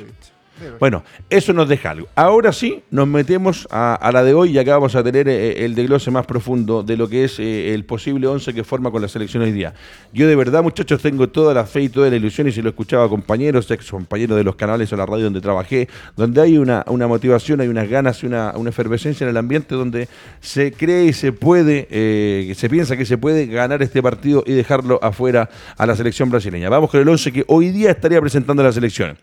Bueno, 0.79 1.05
eso 1.29 1.53
nos 1.53 1.69
deja 1.69 1.91
algo. 1.91 2.09
Ahora 2.15 2.53
sí, 2.53 2.83
nos 2.91 3.07
metemos 3.07 3.67
a, 3.71 4.11
la 4.13 4.23
de 4.23 4.35
hoy 4.35 4.51
y 4.51 4.59
acá 4.59 4.73
vamos 4.75 4.95
a 4.95 5.03
tener 5.03 5.29
eh, 5.29 5.65
el 5.65 5.75
desglose 5.75 6.11
más 6.11 6.27
profundo 6.27 6.83
de 6.83 6.97
lo 6.97 7.09
que 7.09 7.25
es 7.25 7.39
eh, 7.39 7.75
el 7.75 7.85
posible 7.85 8.27
11 8.27 8.55
que 8.55 8.65
forma 8.65 8.91
con 8.91 9.03
la 9.03 9.09
selección 9.09 9.43
hoy 9.43 9.53
día. 9.53 9.75
Yo 10.13 10.27
de 10.27 10.37
verdad, 10.37 10.63
muchachos, 10.63 11.01
tengo 11.03 11.29
toda 11.29 11.55
la 11.55 11.65
fe 11.65 11.83
y 11.83 11.89
toda 11.89 12.11
la 12.11 12.17
ilusión 12.17 12.49
y 12.49 12.53
si 12.53 12.63
lo 12.63 12.71
escuchaba 12.71 13.09
compañeros, 13.09 13.71
ex 13.71 13.91
compañeros 13.91 14.37
de 14.37 14.45
los 14.45 14.57
canales 14.57 14.93
o 14.93 14.97
la 14.97 15.07
radio 15.07 15.25
donde 15.25 15.41
trabajé, 15.41 15.89
donde 16.17 16.41
hay 16.41 16.59
una, 16.59 16.85
motivación, 16.87 17.61
hay 17.61 17.69
unas 17.69 17.89
ganas 17.89 18.23
una, 18.23 18.53
una, 18.57 18.71
efervescencia 18.71 19.25
en 19.25 19.31
el 19.31 19.37
ambiente 19.37 19.75
donde 19.75 20.09
se 20.41 20.73
cree 20.73 21.05
y 21.07 21.13
se 21.13 21.33
puede, 21.33 21.87
eh, 21.91 22.53
se 22.57 22.69
piensa 22.69 22.97
que 22.97 23.05
se 23.05 23.19
puede 23.19 23.47
ganar 23.47 23.83
este 23.83 24.03
partido 24.03 24.43
y 24.47 24.53
dejarlo 24.53 24.99
afuera 25.03 25.49
a 25.77 25.87
la 25.87 25.97
selección 25.97 26.31
brasileña. 26.31 26.69
Vamos 26.69 26.91
con 26.91 27.01
el 27.01 27.09
11 27.09 27.33
que 27.33 27.45
hoy 27.47 27.71
día 27.71 27.91
estaría 27.91 28.21
presentando 28.21 28.63
la 28.63 28.73
selección. 28.73 29.17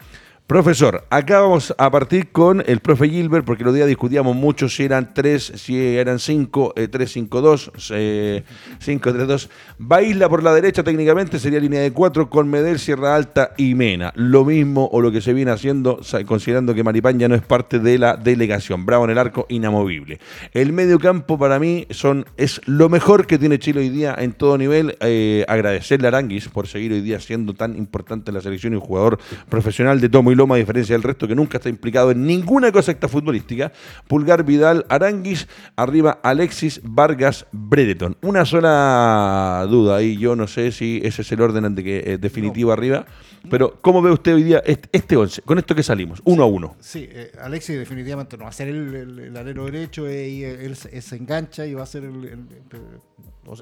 Profesor, 0.47 1.03
acá 1.09 1.41
vamos 1.41 1.75
a 1.77 1.91
partir 1.91 2.31
con 2.31 2.63
el 2.65 2.79
profe 2.79 3.09
Gilbert, 3.09 3.43
porque 3.43 3.65
los 3.65 3.75
días 3.75 3.85
discutíamos 3.85 4.33
mucho 4.33 4.69
si 4.69 4.83
eran 4.83 5.13
tres, 5.13 5.51
si 5.55 5.77
eran 5.77 6.19
cinco, 6.19 6.71
eh, 6.77 6.87
tres, 6.87 7.11
cinco, 7.11 7.41
dos, 7.41 7.69
eh, 7.89 8.45
cinco, 8.79 9.11
tres, 9.11 9.27
dos. 9.27 9.49
Baila 9.77 10.29
por 10.29 10.43
la 10.43 10.53
derecha 10.53 10.83
técnicamente 10.83 11.37
sería 11.37 11.59
línea 11.59 11.81
de 11.81 11.91
cuatro 11.91 12.29
con 12.29 12.49
Medel, 12.49 12.79
Sierra 12.79 13.13
Alta 13.13 13.51
y 13.57 13.75
Mena. 13.75 14.13
Lo 14.15 14.45
mismo 14.45 14.87
o 14.93 15.01
lo 15.01 15.11
que 15.11 15.19
se 15.19 15.33
viene 15.33 15.51
haciendo, 15.51 15.99
considerando 16.25 16.73
que 16.73 16.81
Maripán 16.81 17.19
ya 17.19 17.27
no 17.27 17.35
es 17.35 17.41
parte 17.41 17.79
de 17.79 17.97
la 17.97 18.15
delegación. 18.15 18.85
Bravo 18.85 19.03
en 19.03 19.09
el 19.09 19.17
arco, 19.17 19.47
inamovible. 19.49 20.17
El 20.53 20.71
medio 20.71 20.97
campo 20.97 21.37
para 21.37 21.59
mí 21.59 21.87
son, 21.89 22.25
es 22.37 22.61
lo 22.67 22.87
mejor 22.87 23.27
que 23.27 23.37
tiene 23.37 23.59
Chile 23.59 23.81
hoy 23.81 23.89
día 23.89 24.15
en 24.17 24.31
todo 24.31 24.57
nivel. 24.57 24.95
Eh, 25.01 25.43
agradecerle 25.49 26.07
a 26.07 26.11
Aranguis 26.11 26.47
por 26.47 26.67
seguir 26.67 26.93
hoy 26.93 27.01
día 27.01 27.19
siendo 27.19 27.53
tan 27.53 27.75
importante 27.75 28.31
en 28.31 28.35
la 28.35 28.41
selección 28.41 28.71
y 28.71 28.77
un 28.77 28.81
jugador 28.81 29.19
profesional 29.49 29.99
de 29.99 30.07
tomo 30.07 30.31
y 30.31 30.36
Loma, 30.37 30.55
a 30.55 30.57
diferencia 30.59 30.93
del 30.93 31.03
resto 31.03 31.27
que 31.27 31.35
nunca 31.35 31.57
está 31.57 31.69
implicado 31.69 32.11
en 32.11 32.25
ninguna 32.25 32.71
cosa 32.71 32.95
futbolística. 33.07 33.71
Pulgar, 34.07 34.43
Vidal, 34.43 34.85
Aranguis, 34.89 35.47
arriba 35.75 36.19
Alexis, 36.23 36.79
Vargas, 36.83 37.45
Bredeton. 37.51 38.17
Una 38.21 38.45
sola 38.45 39.65
duda 39.69 39.97
ahí, 39.97 40.17
yo 40.17 40.35
no 40.35 40.47
sé 40.47 40.71
si 40.71 41.01
ese 41.03 41.23
es 41.23 41.31
el 41.31 41.41
orden 41.41 41.75
de 41.75 41.83
que, 41.83 42.03
eh, 42.05 42.17
definitivo 42.17 42.71
arriba, 42.71 43.05
pero 43.49 43.79
¿cómo 43.81 44.01
ve 44.01 44.11
usted 44.11 44.35
hoy 44.35 44.43
día 44.43 44.61
este 44.65 45.17
11? 45.17 45.41
Con 45.41 45.57
esto 45.57 45.75
que 45.75 45.83
salimos, 45.83 46.21
uno 46.25 46.43
a 46.43 46.45
uno. 46.45 46.75
Sí, 46.79 47.07
eh, 47.09 47.31
Alexis 47.41 47.77
definitivamente 47.77 48.37
no 48.37 48.43
va 48.43 48.49
a 48.49 48.53
ser 48.53 48.67
el, 48.67 49.35
alero 49.35 49.65
derecho 49.65 50.07
eh, 50.07 50.29
y 50.29 50.43
él, 50.43 50.75
se 50.75 51.15
engancha 51.15 51.65
y 51.65 51.73
va 51.73 51.83
a 51.83 51.87
ser 51.87 52.03
el, 52.03 52.47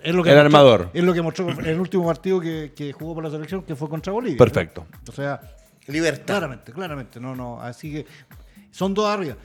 es 0.03 0.15
lo 0.15 0.23
que 0.23 0.31
el 0.31 0.37
armador. 0.37 0.89
Es 0.93 1.03
lo 1.03 1.13
que 1.13 1.21
mostró 1.21 1.49
en 1.49 1.65
el 1.65 1.79
último 1.79 2.05
partido 2.05 2.39
que, 2.39 2.73
que, 2.75 2.91
jugó 2.91 3.13
por 3.15 3.23
la 3.23 3.29
selección, 3.29 3.63
que 3.63 3.75
fue 3.75 3.87
contra 3.87 4.11
Bolivia. 4.11 4.37
Perfecto. 4.37 4.85
O 5.07 5.11
sea, 5.11 5.39
Libertad. 5.87 6.37
Claramente, 6.37 6.71
claramente. 6.71 7.19
No, 7.19 7.35
no. 7.35 7.61
Así 7.61 7.91
que 7.91 8.05
son 8.71 8.93
dos 8.93 9.07
arriba. 9.07 9.37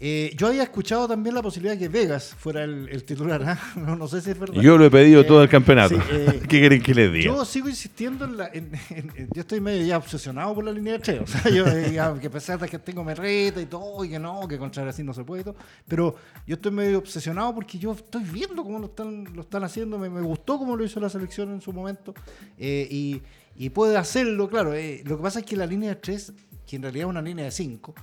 Eh, 0.00 0.32
yo 0.36 0.46
había 0.46 0.62
escuchado 0.62 1.08
también 1.08 1.34
la 1.34 1.42
posibilidad 1.42 1.74
de 1.74 1.80
que 1.80 1.88
Vegas 1.88 2.32
fuera 2.38 2.62
el, 2.62 3.02
titular. 3.04 3.42
¿ah? 3.42 3.58
No, 3.98 4.06
sé 4.06 4.20
si 4.20 4.30
es 4.30 4.38
verdad. 4.38 4.60
Yo 4.60 4.78
lo 4.78 4.84
he 4.84 4.90
pedido 4.90 5.26
todo 5.26 5.42
el 5.42 5.48
campeonato. 5.48 5.96
Eh, 5.96 6.40
¿Qué 6.48 6.60
quieren 6.60 6.80
que 6.80 6.94
les 6.94 7.12
diga? 7.12 7.24
Yo 7.24 7.44
sigo 7.44 7.68
insistiendo 7.68 8.24
en 8.24 8.36
la. 8.36 8.52
yo 8.52 9.40
estoy 9.40 9.60
medio 9.60 9.84
ya 9.84 9.96
obsesionado 9.96 10.54
por 10.54 10.64
la 10.64 10.70
línea 10.70 10.94
de 10.94 10.98
tres. 11.00 11.20
O 11.20 11.26
sea, 11.26 11.50
yo, 11.50 11.64
ya, 11.90 12.14
que 12.20 12.28
a 12.28 12.30
pesar 12.30 12.60
de 12.60 12.68
que 12.68 12.78
tengo 12.78 13.02
merreta 13.02 13.60
y 13.60 13.66
todo, 13.66 14.04
y 14.04 14.10
que 14.10 14.18
no, 14.20 14.46
que 14.46 14.56
contra 14.56 14.88
así 14.88 15.02
no 15.02 15.12
se 15.12 15.24
puede 15.24 15.40
y 15.40 15.44
todo. 15.44 15.56
Pero 15.88 16.14
yo 16.46 16.54
estoy 16.54 16.70
medio 16.70 16.98
obsesionado 16.98 17.52
porque 17.54 17.76
yo 17.78 17.92
estoy 17.92 18.22
viendo 18.22 18.62
cómo 18.62 18.78
lo 18.78 18.86
están, 18.86 19.24
lo 19.34 19.42
están 19.42 19.64
haciendo. 19.64 19.98
Me, 19.98 20.08
me 20.08 20.20
gustó 20.20 20.58
cómo 20.58 20.76
lo 20.76 20.84
hizo 20.84 21.00
la 21.00 21.08
selección 21.08 21.52
en 21.52 21.60
su 21.60 21.72
momento. 21.72 22.14
Eh, 22.56 22.86
y 22.88 23.20
y 23.58 23.70
puede 23.70 23.96
hacerlo, 23.96 24.48
claro. 24.48 24.72
Eh, 24.72 25.02
lo 25.04 25.16
que 25.16 25.22
pasa 25.22 25.40
es 25.40 25.44
que 25.44 25.56
la 25.56 25.66
línea 25.66 25.90
de 25.90 25.96
3, 25.96 26.32
que 26.64 26.76
en 26.76 26.82
realidad 26.82 27.06
es 27.06 27.10
una 27.10 27.22
línea 27.22 27.44
de 27.44 27.50
5, 27.50 27.94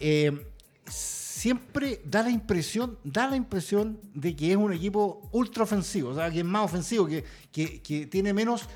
eh, 0.00 0.46
siempre 0.86 2.00
da 2.06 2.22
la 2.22 2.30
impresión, 2.30 2.98
da 3.04 3.28
la 3.28 3.36
impresión 3.36 4.00
de 4.14 4.34
que 4.34 4.52
es 4.52 4.56
un 4.56 4.72
equipo 4.72 5.28
ultra 5.32 5.64
ofensivo, 5.64 6.08
o 6.08 6.14
sea, 6.14 6.30
que 6.30 6.38
es 6.38 6.44
más 6.44 6.64
ofensivo, 6.64 7.06
que, 7.06 7.22
que, 7.52 7.82
que 7.82 8.06
tiene 8.06 8.32
menos 8.32 8.66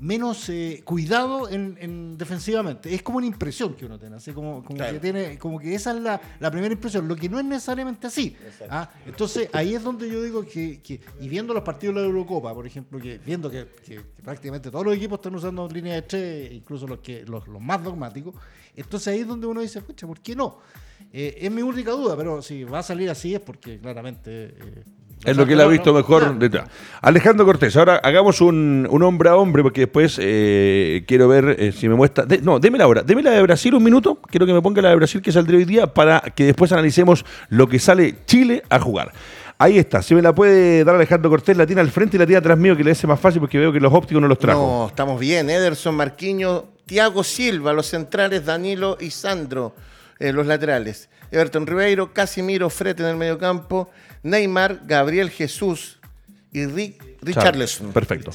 menos 0.00 0.48
eh, 0.48 0.82
cuidado 0.84 1.48
en, 1.48 2.16
defensivamente. 2.16 2.94
Es 2.94 3.02
como 3.02 3.18
una 3.18 3.26
impresión 3.26 3.74
que 3.74 3.86
uno 3.86 3.98
tiene, 3.98 4.16
así 4.16 4.32
como, 4.32 4.64
como 4.64 4.78
que 4.78 5.00
tiene, 5.00 5.38
como 5.38 5.58
que 5.58 5.74
esa 5.74 5.92
es 5.92 6.00
la, 6.00 6.50
primera 6.50 6.72
impresión, 6.72 7.08
lo 7.08 7.16
que 7.16 7.28
no 7.28 7.38
es 7.38 7.44
necesariamente 7.44 8.06
así. 8.06 8.36
¿ah? 8.70 8.90
Entonces 9.06 9.48
ahí 9.52 9.74
es 9.74 9.82
donde 9.82 10.08
yo 10.10 10.22
digo 10.22 10.44
que, 10.44 10.80
y 11.20 11.28
viendo 11.28 11.52
los 11.54 11.62
partidos 11.62 11.96
de 11.96 12.02
la 12.02 12.06
Eurocopa, 12.06 12.54
por 12.54 12.66
ejemplo, 12.66 12.98
que 12.98 13.18
viendo 13.18 13.50
que, 13.50 13.66
prácticamente 14.22 14.70
todos 14.70 14.84
los 14.84 14.96
equipos 14.96 15.18
están 15.18 15.34
usando 15.34 15.68
líneas 15.68 15.96
de 15.96 16.02
tres, 16.02 16.52
incluso 16.52 16.86
los 16.86 17.00
que 17.00 17.24
los, 17.24 17.48
más 17.60 17.82
dogmáticos, 17.82 18.34
entonces 18.76 19.08
ahí 19.08 19.20
es 19.20 19.26
donde 19.26 19.46
uno 19.46 19.60
dice, 19.60 19.80
escucha, 19.80 20.06
¿por 20.06 20.20
qué 20.20 20.36
no? 20.36 20.58
Eh, 21.12 21.38
es 21.40 21.50
mi 21.50 21.62
única 21.62 21.92
duda, 21.92 22.16
pero 22.16 22.42
si 22.42 22.64
va 22.64 22.80
a 22.80 22.82
salir 22.82 23.08
así 23.08 23.34
es 23.34 23.40
porque 23.40 23.78
claramente 23.78 24.30
eh, 24.30 24.84
es 25.24 25.36
lo 25.36 25.46
que 25.46 25.54
él 25.54 25.60
ha 25.60 25.66
visto 25.66 25.92
mejor 25.92 26.38
detrás. 26.38 26.68
Alejandro 27.00 27.44
Cortés, 27.44 27.76
ahora 27.76 27.96
hagamos 28.02 28.40
un, 28.40 28.88
hombre 29.02 29.28
a 29.28 29.36
hombre, 29.36 29.62
porque 29.62 29.82
después 29.82 30.18
eh, 30.20 31.04
quiero 31.06 31.28
ver 31.28 31.56
eh, 31.58 31.72
si 31.72 31.88
me 31.88 31.94
muestra. 31.94 32.24
no, 32.42 32.58
déme 32.60 32.78
la 32.78 32.86
hora. 32.86 33.02
Deme 33.02 33.22
la 33.22 33.32
de 33.32 33.42
Brasil 33.42 33.74
un 33.74 33.82
minuto. 33.82 34.20
Quiero 34.30 34.46
que 34.46 34.52
me 34.52 34.62
ponga 34.62 34.82
la 34.82 34.90
de 34.90 34.96
Brasil 34.96 35.20
que 35.20 35.32
saldría 35.32 35.58
hoy 35.58 35.64
día 35.64 35.86
para 35.86 36.20
que 36.20 36.44
después 36.44 36.72
analicemos 36.72 37.24
lo 37.48 37.68
que 37.68 37.78
sale 37.78 38.16
Chile 38.26 38.62
a 38.70 38.78
jugar. 38.78 39.12
Ahí 39.60 39.76
está, 39.76 40.02
si 40.02 40.14
me 40.14 40.22
la 40.22 40.32
puede 40.32 40.84
dar 40.84 40.94
Alejandro 40.94 41.28
Cortés, 41.30 41.56
la 41.56 41.66
tiene 41.66 41.80
al 41.80 41.90
frente 41.90 42.16
y 42.16 42.20
la 42.20 42.26
tiene 42.26 42.38
atrás 42.38 42.56
mío, 42.56 42.76
que 42.76 42.84
le 42.84 42.92
hace 42.92 43.08
más 43.08 43.18
fácil 43.18 43.40
porque 43.40 43.58
veo 43.58 43.72
que 43.72 43.80
los 43.80 43.92
ópticos 43.92 44.22
no 44.22 44.28
los 44.28 44.38
trajo. 44.38 44.60
No, 44.60 44.86
estamos 44.86 45.18
bien. 45.18 45.50
Ederson, 45.50 45.96
Marquiño, 45.96 46.66
Tiago 46.86 47.24
Silva, 47.24 47.72
los 47.72 47.86
centrales, 47.86 48.46
Danilo 48.46 48.96
y 49.00 49.10
Sandro, 49.10 49.74
eh, 50.18 50.32
los 50.32 50.46
laterales. 50.46 51.08
Everton 51.30 51.66
Ribeiro, 51.66 52.12
Casimiro, 52.12 52.70
Frete 52.70 53.02
en 53.02 53.10
el 53.10 53.16
medio 53.16 53.38
campo. 53.38 53.90
Neymar, 54.22 54.80
Gabriel 54.84 55.30
Jesús 55.30 55.98
y 56.52 56.66
Rick, 56.66 57.02
Richarlison. 57.22 57.92
Perfecto. 57.92 58.32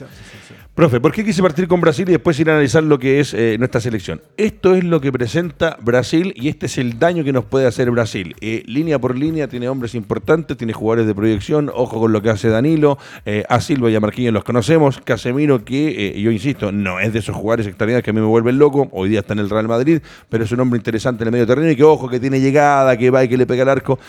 Profe, 0.76 1.00
¿por 1.00 1.12
qué 1.12 1.24
quise 1.24 1.44
partir 1.44 1.68
con 1.68 1.82
Brasil 1.82 2.10
y 2.10 2.14
después 2.14 2.40
ir 2.40 2.50
a 2.50 2.54
analizar 2.54 2.82
lo 2.82 2.98
que 2.98 3.20
es 3.20 3.36
eh, 3.36 3.58
nuestra 3.60 3.80
selección? 3.80 4.22
Esto 4.38 4.74
es 4.74 4.84
lo 4.84 5.00
que 5.00 5.12
presenta 5.12 5.78
Brasil 5.80 6.34
y 6.36 6.48
este 6.50 6.66
es 6.66 6.80
el 6.80 6.98
daño 6.98 7.24
que 7.24 7.32
nos 7.32 7.46
puede 7.46 7.68
hacer 7.68 7.92
Brasil. 7.92 8.36
Eh, 8.42 8.64
línea 8.66 8.98
por 8.98 9.16
línea 9.16 9.48
tiene 9.48 9.70
hombres 9.70 9.94
importantes, 9.94 10.58
tiene 10.58 10.74
jugadores 10.74 11.06
de 11.06 11.14
proyección, 11.14 11.70
ojo 11.72 12.00
con 12.00 12.12
lo 12.12 12.24
que 12.24 12.32
hace 12.32 12.50
Danilo, 12.50 12.98
eh, 13.24 13.44
a 13.50 13.62
Silva 13.62 13.92
y 13.92 13.96
a 13.96 14.00
Marquinhos 14.00 14.34
los 14.34 14.44
conocemos, 14.44 15.00
Casemiro 15.00 15.64
que 15.64 16.20
yo 16.20 16.32
insisto, 16.32 16.72
no 16.72 17.00
es 17.00 17.14
de 17.14 17.20
esos 17.20 17.36
jugadores 17.36 17.68
extraordinarios 17.68 18.04
que 18.04 18.10
a 18.10 18.14
mí 18.14 18.22
me 18.22 18.26
vuelven 18.26 18.58
loco, 18.58 18.90
hoy 18.94 19.10
día 19.10 19.20
está 19.20 19.34
en 19.34 19.40
el 19.40 19.52
Real 19.52 19.68
Madrid, 19.68 20.02
pero 20.28 20.44
es 20.44 20.52
un 20.52 20.60
hombre 20.60 20.78
interesante 20.78 21.24
en 21.24 21.28
el 21.28 21.34
medio 21.34 21.46
terreno 21.46 21.70
y 21.70 21.76
que 21.76 21.84
ojo 21.84 22.10
que 22.10 22.20
tiene 22.20 22.42
llegada, 22.42 22.98
que 22.98 23.12
va 23.12 23.24
y 23.24 23.30
que 23.30 23.38
le 23.38 23.46
pega 23.46 23.62
el 23.62 23.70
arco. 23.70 24.00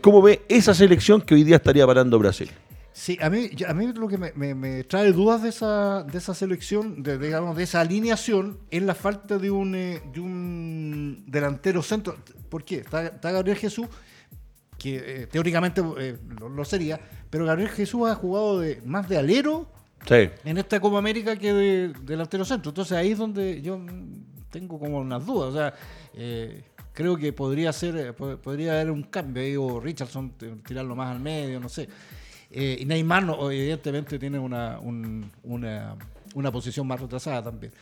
¿Cómo 0.00 0.22
ve 0.22 0.42
esa 0.48 0.72
selección 0.72 1.20
que 1.20 1.34
hoy 1.34 1.42
día 1.42 1.56
estaría 1.56 1.84
parando 1.84 2.16
Brasil? 2.20 2.48
Sí, 2.94 3.18
a 3.22 3.30
mí, 3.30 3.50
a 3.66 3.72
mí 3.72 3.90
lo 3.94 4.06
que 4.06 4.18
me, 4.18 4.84
trae 4.84 5.12
dudas 5.12 5.42
de 5.42 5.48
esa, 5.48 6.02
de 6.02 6.18
esa 6.18 6.34
selección, 6.34 7.02
de, 7.02 7.18
digamos, 7.18 7.56
de 7.56 7.62
esa 7.62 7.80
alineación, 7.80 8.58
es 8.70 8.82
la 8.82 8.94
falta 8.94 9.38
de 9.38 9.50
un, 9.50 9.74
eh, 9.74 10.02
de 10.12 10.20
un 10.20 11.24
delantero 11.26 11.82
centro. 11.82 12.16
¿Por 12.50 12.64
qué? 12.64 12.76
Está, 12.76 13.10
Gabriel 13.10 13.56
Jesús, 13.56 13.86
que 14.78 15.22
eh, 15.22 15.26
teóricamente 15.26 15.82
eh, 15.98 16.18
lo, 16.38 16.64
sería, 16.66 17.00
pero 17.30 17.46
Gabriel 17.46 17.70
Jesús 17.70 18.10
ha 18.10 18.14
jugado 18.14 18.60
de, 18.60 18.82
más 18.84 19.08
de 19.08 19.16
alero 19.16 19.70
en 20.44 20.58
esta 20.58 20.78
Copa 20.78 20.98
América 20.98 21.36
que 21.36 21.54
de 21.54 21.92
delantero 22.02 22.44
centro. 22.44 22.70
Entonces 22.70 22.92
ahí 22.92 23.12
es 23.12 23.18
donde 23.18 23.62
yo 23.62 23.80
tengo 24.50 24.78
como 24.78 24.98
unas 24.98 25.24
dudas. 25.24 25.48
O 25.48 25.52
sea, 25.56 25.74
creo 26.92 27.16
que 27.16 27.32
podría 27.32 27.72
ser, 27.72 28.14
podría 28.14 28.72
haber 28.72 28.90
un 28.90 29.04
cambio 29.04 29.42
ahí, 29.42 29.56
o 29.56 29.80
Richardson 29.80 30.34
tirarlo 30.66 30.94
más 30.94 31.14
al 31.14 31.20
medio, 31.20 31.58
no 31.58 31.70
sé. 31.70 31.88
Eh, 32.52 32.78
y 32.80 32.84
Neymar, 32.84 33.24
evidentemente, 33.50 34.18
tiene 34.18 34.38
una, 34.38 34.78
una, 34.82 36.52
posición 36.52 36.86
más 36.86 37.00
retrasada 37.00 37.42
también. 37.42 37.72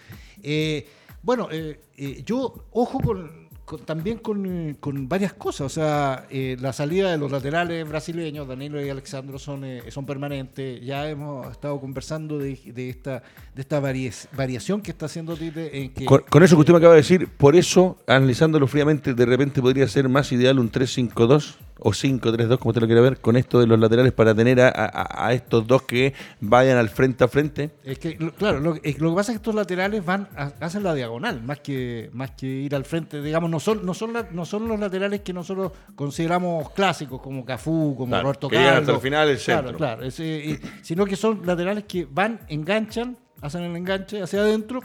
Eh, 0.42 0.86
bueno, 1.22 1.48
eh, 1.50 1.80
yo, 2.24 2.66
ojo 2.70 3.00
con, 3.00 3.48
también 3.84 4.18
con, 4.18 4.76
con, 4.78 5.08
varias 5.08 5.32
cosas. 5.32 5.62
O 5.62 5.68
sea, 5.68 6.26
la 6.30 6.72
salida 6.72 7.10
de 7.10 7.18
los 7.18 7.32
laterales 7.32 7.86
brasileños, 7.88 8.46
Danilo 8.46 8.80
y 8.84 8.88
Alexandro, 8.88 9.40
son, 9.40 9.64
son 9.88 10.06
permanentes. 10.06 10.80
Ya 10.84 11.08
hemos 11.08 11.50
estado 11.50 11.80
conversando 11.80 12.38
de, 12.38 12.52
esta, 12.88 13.24
de 13.54 13.60
esta 13.60 13.80
variación 13.80 14.80
que 14.82 14.92
está 14.92 15.06
haciendo 15.06 15.36
Tite. 15.36 15.82
En 15.82 15.92
que, 15.92 16.04
con, 16.04 16.22
con, 16.30 16.44
eso 16.44 16.54
que 16.54 16.60
usted 16.60 16.72
me 16.72 16.78
acaba 16.78 16.94
de 16.94 17.00
decir, 17.00 17.26
por 17.26 17.56
eso, 17.56 17.98
analizándolo 18.06 18.68
fríamente, 18.68 19.14
de 19.14 19.26
repente 19.26 19.60
podría 19.60 19.88
ser 19.88 20.08
más 20.08 20.30
ideal 20.30 20.60
un 20.60 20.70
3-5-2 20.70 21.56
o 21.80 21.90
5-3-2, 21.90 22.58
como 22.58 22.70
usted 22.70 22.80
lo 22.80 22.86
quiere 22.86 23.00
ver, 23.00 23.20
con 23.20 23.36
esto 23.36 23.60
de 23.60 23.66
los 23.66 23.78
laterales 23.78 24.12
para 24.12 24.34
tener 24.34 24.60
a, 24.60 25.32
estos 25.32 25.66
dos 25.66 25.82
que 25.82 26.14
vayan 26.40 26.76
al 26.78 26.88
frente 26.88 27.24
a 27.24 27.28
frente? 27.28 27.70
Es 27.84 27.98
que, 27.98 28.16
claro, 28.16 28.60
lo, 28.60 28.74
que 28.74 28.92
pasa 28.92 29.32
es 29.32 29.38
que 29.38 29.42
estos 29.42 29.54
laterales 29.54 30.04
van 30.04 30.28
a, 30.36 30.52
hacen 30.60 30.82
la 30.82 30.94
diagonal, 30.94 31.42
más 31.42 31.60
que, 31.60 32.10
más 32.12 32.32
que 32.32 32.46
ir 32.46 32.74
al 32.74 32.84
frente, 32.84 33.22
digamos, 33.22 33.50
no 33.50 33.60
son, 33.60 33.84
no 33.84 33.94
son, 33.94 34.12
no 34.30 34.44
son 34.44 34.68
los 34.68 34.78
laterales 34.78 35.20
que 35.20 35.32
nosotros 35.32 35.72
consideramos 35.94 36.70
clásicos, 36.70 37.20
como 37.20 37.44
Cafú, 37.44 37.94
como 37.96 38.20
Roberto 38.20 38.48
Carlos. 38.48 38.80
hasta 38.80 38.92
el 38.92 39.00
final 39.00 39.28
el 39.28 39.38
centro. 39.38 39.76
Claro, 39.76 40.10
sino 40.10 41.04
que 41.06 41.16
son 41.16 41.40
laterales 41.44 41.84
que 41.84 42.06
van, 42.10 42.40
enganchan, 42.48 43.16
hacen 43.40 43.62
el 43.62 43.76
enganche 43.76 44.22
hacia 44.22 44.40
adentro 44.40 44.80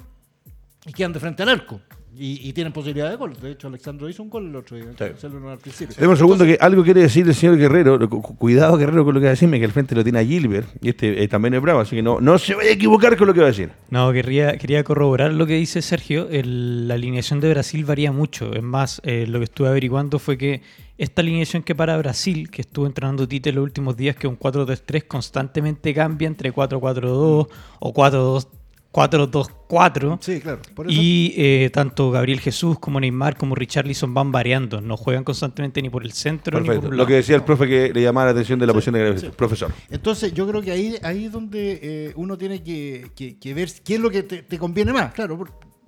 y 0.85 0.93
quedan 0.93 1.13
de 1.13 1.19
frente 1.19 1.43
al 1.43 1.49
arco 1.49 1.81
Y, 2.17 2.47
y 2.47 2.53
tienen 2.53 2.71
posibilidad 2.73 3.09
de 3.09 3.15
gol. 3.15 3.33
De 3.41 3.51
hecho, 3.51 3.67
Alexandro 3.67 4.07
hizo 4.09 4.23
un 4.23 4.29
gol 4.29 4.47
el 4.47 4.55
otro 4.55 4.77
día. 4.77 4.85
Sí. 4.97 5.85
Deme 5.97 6.07
un 6.13 6.17
segundo 6.17 6.45
que 6.45 6.57
algo 6.61 6.83
quiere 6.83 7.01
decir 7.01 7.27
el 7.27 7.35
señor 7.35 7.57
Guerrero. 7.57 7.97
Cu- 8.09 8.21
cu- 8.21 8.37
Cuidado, 8.37 8.77
Guerrero, 8.77 9.03
con 9.03 9.13
lo 9.13 9.19
que 9.19 9.25
va 9.25 9.29
a 9.31 9.33
decirme, 9.33 9.59
que 9.59 9.65
al 9.65 9.71
frente 9.71 9.95
lo 9.95 10.03
tiene 10.03 10.19
a 10.19 10.23
Gilbert. 10.23 10.67
Y 10.81 10.89
este 10.89 11.23
eh, 11.23 11.27
también 11.27 11.53
es 11.55 11.61
bravo, 11.61 11.79
así 11.81 11.95
que 11.95 12.01
no, 12.01 12.19
no 12.21 12.37
se 12.37 12.55
vaya 12.55 12.69
a 12.69 12.73
equivocar 12.73 13.17
con 13.17 13.27
lo 13.27 13.33
que 13.33 13.39
va 13.41 13.47
a 13.47 13.49
decir. 13.49 13.69
No, 13.89 14.11
quería, 14.13 14.57
quería 14.57 14.83
corroborar 14.83 15.33
lo 15.33 15.45
que 15.45 15.55
dice 15.55 15.81
Sergio. 15.81 16.27
El- 16.29 16.87
la 16.87 16.93
alineación 16.93 17.39
de 17.39 17.49
Brasil 17.49 17.83
varía 17.85 18.11
mucho. 18.11 18.53
Es 18.53 18.63
más, 18.63 19.01
eh, 19.03 19.25
lo 19.27 19.39
que 19.39 19.45
estuve 19.45 19.67
averiguando 19.67 20.19
fue 20.19 20.37
que 20.37 20.61
esta 20.97 21.21
alineación 21.21 21.63
que 21.63 21.75
para 21.75 21.97
Brasil, 21.97 22.49
que 22.49 22.61
estuvo 22.61 22.85
entrenando 22.85 23.27
Tite 23.27 23.51
los 23.51 23.63
últimos 23.63 23.97
días, 23.97 24.15
que 24.15 24.27
es 24.27 24.31
un 24.31 24.39
4-3-3, 24.39 25.03
constantemente 25.07 25.93
cambia 25.93 26.27
entre 26.27 26.53
4-4-2 26.53 27.47
o 27.79 27.93
4-2 27.93 28.47
4-2-4. 28.95 30.17
Sí, 30.21 30.39
claro. 30.39 30.61
Por 30.73 30.87
eso, 30.89 30.99
Y 30.99 31.33
eh, 31.37 31.69
tanto 31.73 32.11
Gabriel 32.11 32.39
Jesús 32.39 32.79
como 32.79 32.99
Neymar 32.99 33.35
como 33.37 33.55
Richarlison 33.55 34.13
van 34.13 34.31
variando. 34.31 34.81
No 34.81 34.97
juegan 34.97 35.23
constantemente 35.23 35.81
ni 35.81 35.89
por 35.89 36.03
el 36.03 36.11
centro 36.13 36.59
ni 36.59 36.65
por 36.65 36.75
Perfecto. 36.75 36.95
Lo 36.95 37.05
que 37.05 37.13
decía 37.15 37.35
el 37.35 37.43
profe 37.43 37.67
que 37.67 37.91
le 37.93 38.01
llamaba 38.01 38.25
la 38.27 38.31
atención 38.31 38.59
de 38.59 38.67
la 38.67 38.73
posición 38.73 38.93
de 38.95 39.03
Gabriel. 39.03 39.31
Profesor. 39.35 39.71
Entonces, 39.89 40.33
yo 40.33 40.47
creo 40.47 40.61
que 40.61 40.71
ahí, 40.71 40.95
ahí 41.03 41.25
es 41.25 41.31
donde 41.31 41.79
eh, 41.81 42.13
uno 42.15 42.37
tiene 42.37 42.63
que, 42.63 43.11
que- 43.15 43.37
que 43.37 43.53
ver 43.53 43.69
qué 43.83 43.95
es 43.95 43.99
lo 43.99 44.09
que 44.09 44.23
te, 44.23 44.43
te 44.43 44.57
conviene 44.57 44.93
más. 44.93 45.13
Claro, 45.13 45.43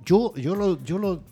yo, 0.05 0.33
yo 0.35 0.55
lo, 0.55 0.83
yo 0.83 0.97
lo, 0.97 1.23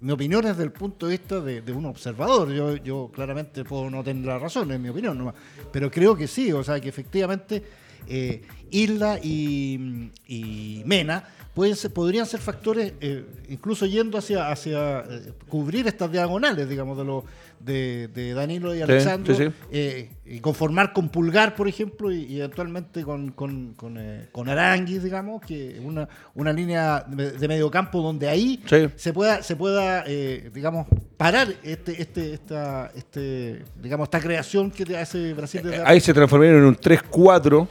mi 0.00 0.12
opinión 0.12 0.42
es 0.44 0.50
desde 0.50 0.64
el 0.64 0.72
punto 0.72 1.06
de 1.06 1.12
vista 1.12 1.40
de, 1.40 1.62
de 1.62 1.72
un 1.72 1.86
observador. 1.86 2.52
Yo, 2.52 2.76
yo 2.76 3.10
claramente 3.12 3.64
puedo 3.64 3.90
no 3.90 4.02
tener 4.04 4.24
la 4.26 4.38
razón, 4.38 4.70
es 4.72 4.78
mi 4.80 4.88
opinión, 4.88 5.16
nomás. 5.18 5.34
pero 5.72 5.90
creo 5.90 6.16
que 6.16 6.26
sí, 6.28 6.52
o 6.52 6.62
sea, 6.62 6.80
que 6.80 6.88
efectivamente 6.88 7.62
eh, 8.08 8.42
Isla 8.70 9.18
y, 9.22 10.10
y 10.26 10.82
Mena 10.84 11.24
pueden 11.54 11.76
ser- 11.76 11.92
podrían 11.92 12.26
ser 12.26 12.40
factores, 12.40 12.94
eh, 13.00 13.24
incluso 13.48 13.86
yendo 13.86 14.18
hacia, 14.18 14.50
hacia 14.50 15.00
eh, 15.00 15.32
cubrir 15.48 15.86
estas 15.86 16.10
diagonales, 16.10 16.68
digamos, 16.68 16.98
de, 16.98 17.04
los 17.04 17.22
de, 17.60 18.08
de 18.08 18.34
Danilo 18.34 18.74
y 18.74 18.82
Alexandro, 18.82 19.32
sí, 19.36 19.44
sí. 19.44 19.50
eh, 19.70 20.10
y 20.26 20.40
conformar 20.40 20.92
con 20.92 21.08
Pulgar, 21.10 21.54
por 21.54 21.68
ejemplo, 21.68 22.10
y, 22.10 22.24
y 22.24 22.38
eventualmente 22.38 23.04
con, 23.04 23.30
con, 23.30 23.74
con, 23.74 23.96
eh, 23.98 24.26
con 24.32 24.48
Aranguis, 24.48 25.04
digamos, 25.04 25.40
que 25.42 25.80
una, 25.84 26.08
una 26.34 26.52
línea 26.52 27.04
de, 27.06 27.30
de 27.32 27.46
medio 27.48 27.70
campo 27.70 28.02
donde 28.02 28.28
ahí 28.28 28.60
Sí. 28.68 28.88
se 28.96 29.12
pueda, 29.12 29.40
se 29.44 29.54
pueda 29.54 30.02
eh, 30.08 30.50
digamos, 30.52 30.88
parar 31.16 31.46
este, 31.62 32.02
este, 32.02 32.34
esta, 32.34 32.90
este, 32.96 33.62
digamos, 33.80 34.06
esta 34.06 34.18
creación 34.18 34.72
que 34.72 34.84
te 34.84 34.96
hace 34.98 35.32
Brasil 35.34 35.60
desde 35.62 35.84
Ahí 35.84 36.00
se 36.00 36.12
transformaron 36.12 36.56
en 36.56 36.64
un 36.64 36.76
3-4, 36.76 37.68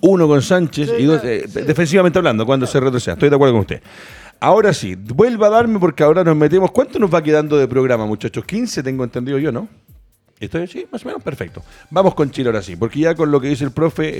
uno 0.00 0.26
con 0.28 0.42
Sánchez 0.42 0.90
Sí, 0.90 1.02
y 1.02 1.04
dos, 1.06 1.22
eh, 1.24 1.44
sí. 1.48 1.60
defensivamente 1.62 2.18
hablando, 2.18 2.44
cuando 2.46 2.66
se 2.66 2.78
retroceda. 2.80 3.14
Estoy 3.14 3.28
de 3.30 3.34
acuerdo 3.36 3.54
con 3.54 3.60
usted. 3.62 3.82
Ahora 4.40 4.72
sí, 4.74 4.94
vuelva 4.96 5.46
a 5.46 5.50
darme 5.50 5.78
porque 5.78 6.02
ahora 6.02 6.22
nos 6.22 6.36
metemos. 6.36 6.70
¿Cuánto 6.70 6.98
nos 6.98 7.12
va 7.12 7.22
quedando 7.22 7.56
de 7.56 7.66
programa, 7.66 8.04
muchachos? 8.06 8.44
15, 8.44 8.82
tengo 8.82 9.02
entendido 9.04 9.38
yo, 9.38 9.50
¿no? 9.50 9.68
¿Estoy 10.38 10.64
así? 10.64 10.86
Más 10.92 11.02
o 11.02 11.08
menos, 11.08 11.22
perfecto. 11.22 11.62
Vamos 11.88 12.14
con 12.14 12.30
Chile 12.30 12.50
ahora 12.50 12.60
sí, 12.60 12.76
porque 12.76 13.00
ya 13.00 13.14
con 13.14 13.30
lo 13.30 13.40
que 13.40 13.48
dice 13.48 13.64
el 13.64 13.70
profe, 13.70 14.12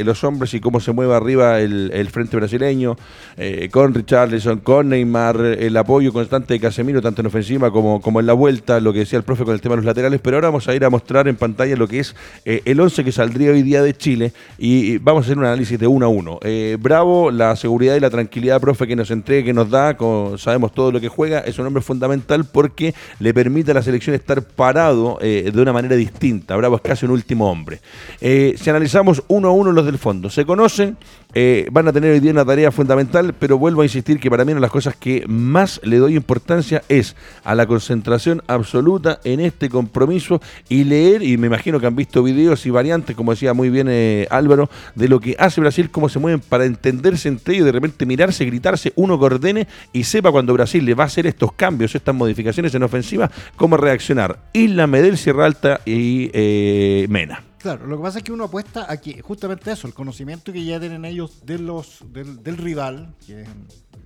eh, 0.00 0.02
los 0.02 0.24
hombres 0.24 0.52
y 0.54 0.60
cómo 0.60 0.80
se 0.80 0.90
mueve 0.90 1.14
arriba 1.14 1.60
el, 1.60 2.08
frente 2.10 2.36
brasileño, 2.36 2.96
eh, 3.36 3.68
con 3.70 3.94
Richarlison, 3.94 4.58
con 4.58 4.88
Neymar, 4.88 5.36
el 5.40 5.76
apoyo 5.76 6.12
constante 6.12 6.54
de 6.54 6.60
Casemiro, 6.60 7.00
tanto 7.00 7.20
en 7.20 7.28
ofensiva 7.28 7.70
como, 7.70 8.00
como 8.00 8.18
en 8.18 8.26
la 8.26 8.32
vuelta, 8.32 8.80
lo 8.80 8.92
que 8.92 9.00
decía 9.00 9.18
el 9.18 9.24
profe 9.24 9.44
con 9.44 9.54
el 9.54 9.60
tema 9.60 9.74
de 9.74 9.82
los 9.82 9.84
laterales, 9.84 10.20
pero 10.20 10.36
ahora 10.36 10.48
vamos 10.48 10.66
a 10.66 10.74
ir 10.74 10.84
a 10.84 10.90
mostrar 10.90 11.28
en 11.28 11.36
pantalla 11.36 11.76
lo 11.76 11.86
que 11.86 12.00
es 12.00 12.16
eh, 12.44 12.62
el 12.64 12.80
11 12.80 13.04
que 13.04 13.12
saldría 13.12 13.52
hoy 13.52 13.62
día 13.62 13.84
de 13.84 13.94
Chile 13.94 14.32
y, 14.58 14.98
vamos 14.98 15.22
a 15.22 15.24
hacer 15.26 15.38
un 15.38 15.44
análisis 15.44 15.78
de 15.78 15.86
uno 15.86 16.06
a 16.06 16.08
uno. 16.08 16.40
Bravo, 16.80 17.30
la 17.30 17.54
seguridad 17.54 17.94
y 17.94 18.00
la 18.00 18.10
tranquilidad, 18.10 18.60
profe, 18.60 18.88
que 18.88 18.96
nos 18.96 19.12
entregue, 19.12 19.44
que 19.44 19.52
nos 19.52 19.70
da, 19.70 19.96
sabemos 20.38 20.74
todo 20.74 20.90
lo 20.90 21.00
que 21.00 21.08
juega, 21.08 21.38
es 21.38 21.56
un 21.60 21.66
hombre 21.66 21.82
fundamental 21.82 22.44
porque 22.46 22.94
le 23.20 23.32
permite 23.32 23.70
a 23.70 23.74
la 23.74 23.82
selección 23.82 24.16
estar 24.16 24.42
parado 24.42 25.18
de 25.56 25.62
una 25.62 25.72
manera 25.72 25.96
distinta. 25.96 26.56
Bravo 26.56 26.76
es 26.76 26.82
casi 26.82 27.04
un 27.04 27.12
último 27.12 27.50
hombre. 27.50 27.80
Eh, 28.20 28.54
si 28.56 28.70
analizamos 28.70 29.22
uno 29.28 29.48
a 29.48 29.52
uno 29.52 29.72
los 29.72 29.84
del 29.84 29.98
fondo, 29.98 30.30
se 30.30 30.44
conocen, 30.44 30.96
eh, 31.34 31.68
van 31.72 31.88
a 31.88 31.92
tener 31.92 32.12
hoy 32.12 32.20
día 32.20 32.32
una 32.32 32.44
tarea 32.44 32.70
fundamental, 32.70 33.34
pero 33.38 33.58
vuelvo 33.58 33.82
a 33.82 33.84
insistir 33.84 34.20
que 34.20 34.30
para 34.30 34.44
mí 34.44 34.52
una 34.52 34.58
de 34.58 34.62
las 34.62 34.70
cosas 34.70 34.94
que 34.96 35.24
más 35.26 35.80
le 35.82 35.96
doy 35.96 36.16
importancia 36.16 36.82
es 36.88 37.16
a 37.44 37.54
la 37.54 37.66
concentración 37.66 38.42
absoluta 38.46 39.20
en 39.24 39.40
este 39.40 39.70
compromiso 39.70 40.40
y 40.68 40.84
leer, 40.84 41.22
y 41.22 41.36
me 41.38 41.46
imagino 41.46 41.80
que 41.80 41.86
han 41.86 41.96
visto 41.96 42.22
videos 42.22 42.66
y 42.66 42.70
variantes, 42.70 43.16
como 43.16 43.32
decía 43.32 43.54
muy 43.54 43.70
bien 43.70 43.86
eh, 43.90 44.26
Álvaro, 44.30 44.68
de 44.94 45.08
lo 45.08 45.20
que 45.20 45.34
hace 45.38 45.60
Brasil, 45.60 45.90
cómo 45.90 46.08
se 46.08 46.18
mueven 46.18 46.40
para 46.40 46.64
entenderse 46.64 47.28
entre 47.28 47.54
ellos, 47.54 47.66
de 47.66 47.72
repente 47.72 48.04
mirarse, 48.04 48.44
gritarse, 48.44 48.92
uno 48.96 49.18
que 49.18 49.24
ordene 49.24 49.68
y 49.92 50.04
sepa 50.04 50.30
cuando 50.30 50.52
Brasil 50.52 50.84
le 50.84 50.94
va 50.94 51.04
a 51.04 51.06
hacer 51.06 51.26
estos 51.26 51.52
cambios, 51.52 51.94
estas 51.94 52.14
modificaciones 52.14 52.74
en 52.74 52.82
ofensiva, 52.82 53.30
cómo 53.56 53.76
reaccionar. 53.76 54.38
Isla, 54.52 54.86
Medel, 54.86 55.16
Sierra 55.16 55.46
Alta 55.46 55.80
y 55.84 56.30
eh, 56.32 57.06
Mena. 57.08 57.51
Claro, 57.62 57.86
lo 57.86 57.96
que 57.96 58.02
pasa 58.02 58.18
es 58.18 58.24
que 58.24 58.32
uno 58.32 58.44
apuesta 58.44 58.90
a 58.90 58.96
que 58.96 59.22
justamente 59.22 59.70
eso, 59.70 59.86
el 59.86 59.94
conocimiento 59.94 60.52
que 60.52 60.64
ya 60.64 60.80
tienen 60.80 61.04
ellos 61.04 61.46
de 61.46 61.60
los, 61.60 62.00
del, 62.12 62.56
rival, 62.56 63.14
que 63.24 63.46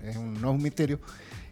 no 0.03 0.51
es 0.51 0.55
un 0.55 0.63
misterio, 0.63 1.01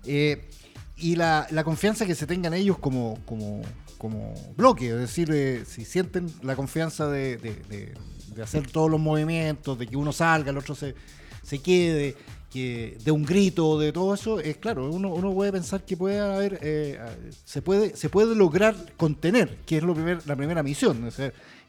eh, 0.05 0.51
y 0.99 1.17
la, 1.17 1.47
confianza 1.65 2.05
que 2.05 2.15
se 2.15 2.27
tengan 2.27 2.53
ellos 2.53 2.77
como, 2.79 3.19
como, 3.25 3.63
como 3.97 4.35
bloque, 4.55 4.91
es 4.91 4.99
decir, 4.99 5.31
eh, 5.33 5.65
si 5.67 5.87
sienten 5.87 6.31
la 6.43 6.55
confianza 6.57 7.09
de, 7.09 7.95
hacer 8.43 8.71
todos 8.71 8.91
los 8.91 9.01
movimientos, 9.01 9.79
de 9.79 9.87
que 9.87 9.97
uno 9.97 10.13
salga, 10.13 10.51
el 10.51 10.59
otro 10.59 10.75
se, 10.75 10.95
se 11.43 11.61
quede, 11.61 12.17
que 12.51 12.99
de 13.03 13.11
un 13.13 13.25
grito, 13.25 13.79
de 13.79 13.93
todo 13.93 14.13
eso, 14.13 14.41
es 14.41 14.59
claro, 14.59 14.91
uno, 14.91 15.09
uno 15.09 15.33
puede 15.33 15.53
pensar 15.53 15.83
que 15.87 15.97
puede 15.97 16.21
haber, 16.21 16.59
eh, 16.61 17.01
se, 17.47 17.63
puede, 17.63 17.97
se 17.97 18.11
puede 18.11 18.35
lograr 18.37 18.77
contener, 18.99 19.57
que 19.65 19.79
es 19.79 19.83
lo 19.83 19.95
primer, 19.95 20.27
la 20.27 20.37
primera 20.37 20.63
misión. 20.63 21.09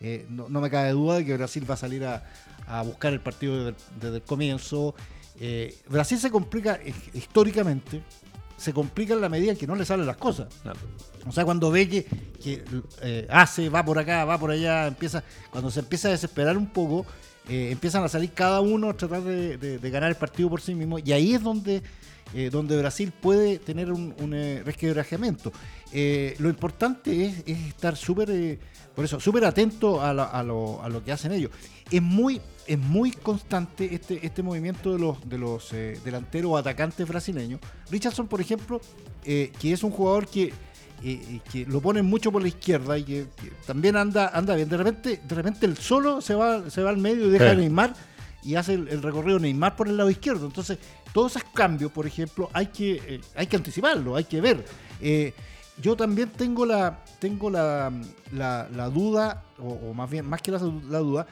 Eh, 0.07 0.25
no, 0.29 0.47
no 0.49 0.61
me 0.61 0.69
cabe 0.69 0.91
duda 0.91 1.15
de 1.17 1.25
que 1.25 1.35
Brasil 1.35 1.63
va 1.69 1.73
a 1.73 1.77
salir 1.77 2.03
a, 2.05 2.23
a 2.67 2.83
buscar 2.83 3.11
el 3.13 3.19
partido 3.21 3.55
desde, 3.57 3.69
el- 3.69 3.75
desde 4.01 4.15
el 4.17 4.21
comienzo. 4.23 4.93
Eh, 5.39 5.75
Brasil 5.89 6.19
se 6.19 6.29
complica 6.29 6.79
históricamente, 7.13 8.01
se 8.57 8.71
complica 8.71 9.13
en 9.15 9.21
la 9.21 9.29
medida 9.29 9.51
en 9.51 9.57
que 9.57 9.67
no 9.67 9.75
le 9.75 9.83
salen 9.85 10.05
las 10.05 10.17
cosas. 10.17 10.47
O 11.27 11.31
sea, 11.31 11.43
cuando 11.43 11.71
ve 11.71 11.89
que, 11.89 12.03
que, 12.41 12.63
eh, 13.01 13.27
hace, 13.29 13.67
va 13.69 13.83
por 13.83 13.97
acá, 13.97 14.25
va 14.25 14.37
por 14.37 14.51
allá, 14.51 14.87
empieza, 14.87 15.23
cuando 15.49 15.71
se 15.71 15.79
empieza 15.79 16.07
a 16.07 16.11
desesperar 16.11 16.55
un 16.57 16.67
poco, 16.67 17.05
eh, 17.49 17.69
empiezan 17.71 18.03
a 18.03 18.07
salir 18.09 18.31
cada 18.31 18.61
uno 18.61 18.89
a 18.91 18.93
tratar 18.95 19.23
de, 19.23 19.57
de- 19.57 19.79
de 19.79 19.89
ganar 19.89 20.09
el 20.09 20.15
partido 20.17 20.49
por 20.49 20.61
sí 20.61 20.75
mismo. 20.75 20.99
Y 20.99 21.11
ahí 21.13 21.33
es 21.33 21.41
donde, 21.41 21.81
eh, 22.33 22.49
donde 22.51 22.77
Brasil 22.77 23.11
puede 23.11 23.57
tener 23.57 23.91
un, 23.91 24.13
un 24.19 24.31
resquebrajamiento. 24.63 25.51
Lo 26.39 26.49
importante 26.49 27.25
es, 27.25 27.43
es 27.47 27.57
estar 27.67 27.95
súper, 27.95 28.29
por 28.95 29.03
eso, 29.05 29.19
súper 29.19 29.45
atento 29.45 30.01
a, 30.01 30.13
la- 30.13 30.23
a 30.25 30.41
lo, 30.43 30.81
a 30.81 30.89
lo 30.89 31.03
que 31.03 31.11
hacen 31.11 31.31
ellos. 31.31 31.51
Es 31.91 32.01
muy, 32.01 32.41
es 32.65 32.79
muy 32.79 33.11
constante 33.11 33.93
este, 33.93 34.25
este 34.25 34.41
movimiento 34.41 34.91
de 34.93 34.99
los, 34.99 35.29
de 35.29 35.37
los 35.37 35.71
eh, 35.73 35.99
delanteros 36.03 36.51
o 36.53 36.57
atacantes 36.57 37.07
brasileños. 37.07 37.59
Richardson, 37.91 38.27
por 38.27 38.41
ejemplo, 38.41 38.79
eh, 39.25 39.51
que 39.59 39.73
es 39.73 39.83
un 39.83 39.91
jugador 39.91 40.27
que 40.27 40.53
eh, 41.03 41.41
que 41.51 41.65
lo 41.65 41.81
ponen 41.81 42.05
mucho 42.05 42.31
por 42.31 42.41
la 42.41 42.47
izquierda 42.47 42.97
y 42.97 43.03
que, 43.03 43.25
que 43.35 43.51
también 43.67 43.97
anda 43.97 44.29
anda 44.29 44.55
bien. 44.55 44.69
De 44.69 44.77
repente, 44.77 45.19
de 45.27 45.35
repente 45.35 45.65
el 45.65 45.77
solo 45.77 46.21
se 46.21 46.33
va, 46.33 46.69
se 46.69 46.81
va 46.81 46.89
al 46.89 46.97
medio 46.97 47.27
y 47.27 47.29
deja 47.31 47.45
Sí. 47.45 47.51
a 47.51 47.55
Neymar 47.55 47.93
y 48.43 48.55
hace 48.55 48.75
el, 48.75 48.87
el 48.87 49.01
recorrido 49.03 49.37
Neymar 49.37 49.75
por 49.75 49.87
el 49.89 49.97
lado 49.97 50.09
izquierdo. 50.09 50.45
Entonces, 50.47 50.77
todos 51.13 51.35
esos 51.35 51.43
cambios, 51.53 51.91
por 51.91 52.07
ejemplo, 52.07 52.49
hay 52.53 52.67
que, 52.67 53.19
hay 53.35 53.45
que 53.47 53.55
anticiparlo, 53.57 54.15
hay 54.15 54.23
que 54.23 54.39
ver. 54.39 54.65
Yo 55.81 55.95
también 55.95 56.29
tengo 56.29 56.65
la, 56.65 56.99
tengo 57.19 57.49
la, 57.49 57.91
la, 58.31 58.89
duda, 58.89 59.43
o, 59.59 59.93
más 59.93 60.09
bien, 60.09 60.25
más 60.25 60.41
que 60.41 60.51
la 60.51 60.59
duda, 60.59 61.27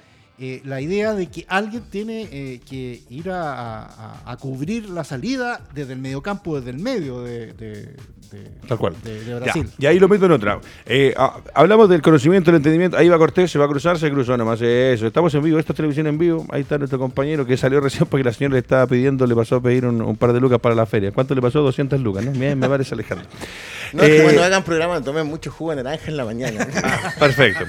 eh, 0.45 0.61
la 0.65 0.81
idea 0.81 1.13
de 1.13 1.27
que 1.27 1.45
alguien 1.47 1.83
tiene 1.89 2.27
eh, 2.29 2.59
que 2.69 3.01
ir 3.09 3.29
a, 3.31 3.83
a- 3.83 4.21
a 4.25 4.35
cubrir 4.37 4.89
la 4.89 5.05
salida 5.05 5.61
desde 5.73 5.93
el 5.93 5.99
mediocampo, 5.99 6.57
desde 6.59 6.71
el 6.71 6.79
medio 6.79 7.21
de, 7.21 7.53
de- 7.53 7.95
de- 8.31 8.49
Tal 8.67 8.77
cual. 8.77 8.93
de- 9.03 9.23
de 9.23 9.29
Ya, 9.29 9.35
Brasil. 9.39 9.69
y 9.77 9.85
ahí 9.85 9.99
lo 9.99 10.09
meto 10.09 10.25
en 10.25 10.31
otra. 10.33 10.59
Eh, 10.85 11.13
ah, 11.15 11.39
hablamos 11.53 11.87
del 11.87 12.01
conocimiento, 12.01 12.51
del 12.51 12.57
entendimiento. 12.57 12.97
Ahí 12.97 13.07
va 13.07 13.17
Cortés, 13.17 13.51
se 13.51 13.57
va 13.59 13.65
a 13.65 13.67
cruzar, 13.69 13.97
se 13.97 14.09
cruzó 14.11 14.35
nomás. 14.35 14.59
Eso. 14.61 15.07
Estamos 15.07 15.33
en 15.35 15.43
vivo, 15.43 15.59
esto 15.59 15.71
es 15.71 15.77
televisión 15.77 16.07
en 16.07 16.17
vivo. 16.17 16.45
Ahí 16.49 16.61
está 16.63 16.77
nuestro 16.77 16.99
compañero 16.99 17.45
que 17.45 17.55
salió 17.55 17.79
recién 17.79 18.05
porque 18.07 18.23
la 18.25 18.33
señora 18.33 18.53
le 18.55 18.59
estaba 18.59 18.85
pidiendo, 18.87 19.25
le 19.25 19.35
pasó 19.35 19.55
a 19.57 19.61
pedir 19.61 19.85
un, 19.85 20.01
un 20.01 20.17
par 20.17 20.33
de 20.33 20.41
lucas 20.41 20.59
para 20.59 20.75
la 20.75 20.85
feria. 20.85 21.11
¿Cuánto 21.11 21.33
le 21.35 21.41
pasó? 21.41 21.61
200 21.61 22.01
lucas, 22.01 22.25
¿no? 22.25 22.31
Bien, 22.31 22.59
me 22.59 22.67
parece 22.67 22.95
Alejandro. 22.95 23.27
No, 23.93 24.03
es 24.03 24.09
que 24.09 24.17
Eh, 24.19 24.23
cuando 24.23 24.43
hagan 24.43 24.63
programa 24.63 24.99
tomen 25.01 25.25
mucho 25.27 25.51
jugo 25.51 25.75
de 25.75 25.83
naranja 25.83 26.09
en 26.09 26.17
la 26.17 26.25
mañana. 26.25 26.67
Perfecto. 27.19 27.65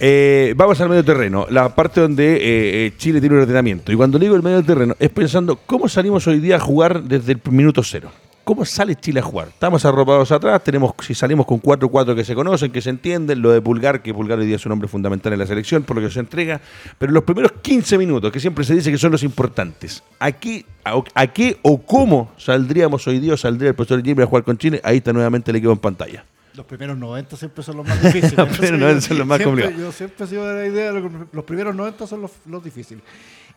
Eh, 0.00 0.54
vamos 0.56 0.80
al 0.80 0.88
medio 0.88 1.04
terreno, 1.04 1.46
la 1.50 1.74
parte 1.74 2.00
donde 2.00 2.34
eh, 2.34 2.86
eh, 2.86 2.92
Chile 2.96 3.20
tiene 3.20 3.36
un 3.36 3.42
ordenamiento. 3.42 3.92
Y 3.92 3.96
cuando 3.96 4.18
digo 4.18 4.34
el 4.34 4.42
medio 4.42 4.62
terreno, 4.62 4.96
es 4.98 5.10
pensando 5.10 5.56
cómo 5.66 5.88
salimos 5.88 6.26
hoy 6.26 6.40
día 6.40 6.56
a 6.56 6.60
jugar 6.60 7.02
desde 7.02 7.32
el 7.32 7.40
minuto 7.50 7.82
cero. 7.82 8.10
¿Cómo 8.44 8.66
sale 8.66 8.94
Chile 8.96 9.20
a 9.20 9.22
jugar? 9.22 9.48
Estamos 9.48 9.86
arropados 9.86 10.30
atrás, 10.30 10.62
tenemos, 10.62 10.92
si 11.00 11.14
salimos 11.14 11.46
con 11.46 11.62
4-4 11.62 12.14
que 12.14 12.24
se 12.24 12.34
conocen, 12.34 12.70
que 12.70 12.82
se 12.82 12.90
entienden, 12.90 13.40
lo 13.40 13.50
de 13.50 13.62
Pulgar, 13.62 14.02
que 14.02 14.12
Pulgar 14.12 14.38
hoy 14.38 14.46
día 14.46 14.56
es 14.56 14.66
un 14.66 14.72
hombre 14.72 14.86
fundamental 14.86 15.32
en 15.32 15.38
la 15.38 15.46
selección, 15.46 15.82
por 15.82 15.96
lo 15.96 16.02
que 16.02 16.12
se 16.12 16.20
entrega, 16.20 16.60
pero 16.98 17.10
los 17.10 17.24
primeros 17.24 17.52
15 17.62 17.96
minutos, 17.96 18.30
que 18.30 18.40
siempre 18.40 18.66
se 18.66 18.74
dice 18.74 18.90
que 18.90 18.98
son 18.98 19.12
los 19.12 19.22
importantes, 19.22 20.02
¿aquí, 20.18 20.66
a, 20.84 21.26
qué 21.28 21.56
o 21.62 21.80
cómo 21.80 22.32
saldríamos 22.36 23.06
hoy 23.06 23.18
día 23.18 23.32
o 23.32 23.36
saldría 23.38 23.70
el 23.70 23.74
profesor 23.74 24.04
Jimmy 24.04 24.24
a 24.24 24.26
jugar 24.26 24.44
con 24.44 24.58
Chile? 24.58 24.78
Ahí 24.84 24.98
está 24.98 25.14
nuevamente 25.14 25.50
el 25.50 25.56
equipo 25.56 25.72
en 25.72 25.78
pantalla. 25.78 26.26
Los 26.54 26.66
primeros 26.66 26.96
90 26.96 27.36
siempre 27.36 27.62
son 27.64 27.76
los 27.78 27.86
más 27.86 28.00
difíciles. 28.02 28.32
Los 28.38 28.48
primeros 28.48 28.78
90 28.80 29.00
son 29.08 29.18
los 29.18 29.26
más 29.26 29.38
complicados. 29.42 29.78
Yo 29.80 29.92
siempre 29.92 30.24
he 30.24 30.28
sido 30.28 30.46
de 30.46 30.62
la 30.62 30.66
idea 30.68 30.92
de 30.92 31.02
que 31.02 31.10
los 31.32 31.44
primeros 31.44 31.74
90 31.74 32.06
son 32.06 32.22
los, 32.22 32.30
los 32.46 32.62
difíciles. 32.62 33.02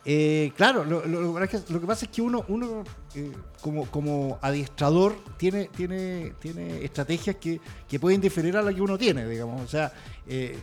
Eh, 0.06 0.52
claro, 0.56 0.86
lo, 0.86 1.06
lo- 1.06 1.22
lo 1.22 1.34
que 1.34 1.40
pasa 1.42 1.58
es 1.58 1.64
que- 1.66 1.74
lo 1.74 1.82
que 1.82 1.88
pasa 1.88 2.06
es 2.06 2.12
que 2.12 2.22
uno, 2.22 2.46
uno 2.48 2.84
eh, 3.14 3.32
como, 3.62 3.86
como 3.88 4.40
adiestrador 4.42 5.16
tiene, 5.38 5.70
tiene, 5.76 6.34
tiene 6.40 6.84
estrategias 6.86 7.36
que, 7.36 7.60
que 7.90 8.00
pueden 8.00 8.22
diferir 8.22 8.56
a 8.58 8.62
la 8.62 8.74
que 8.74 8.82
uno 8.82 8.98
tiene, 8.98 9.28
digamos. 9.28 9.62
O 9.62 9.68
sea, 9.68 9.92
eh, 10.28 10.58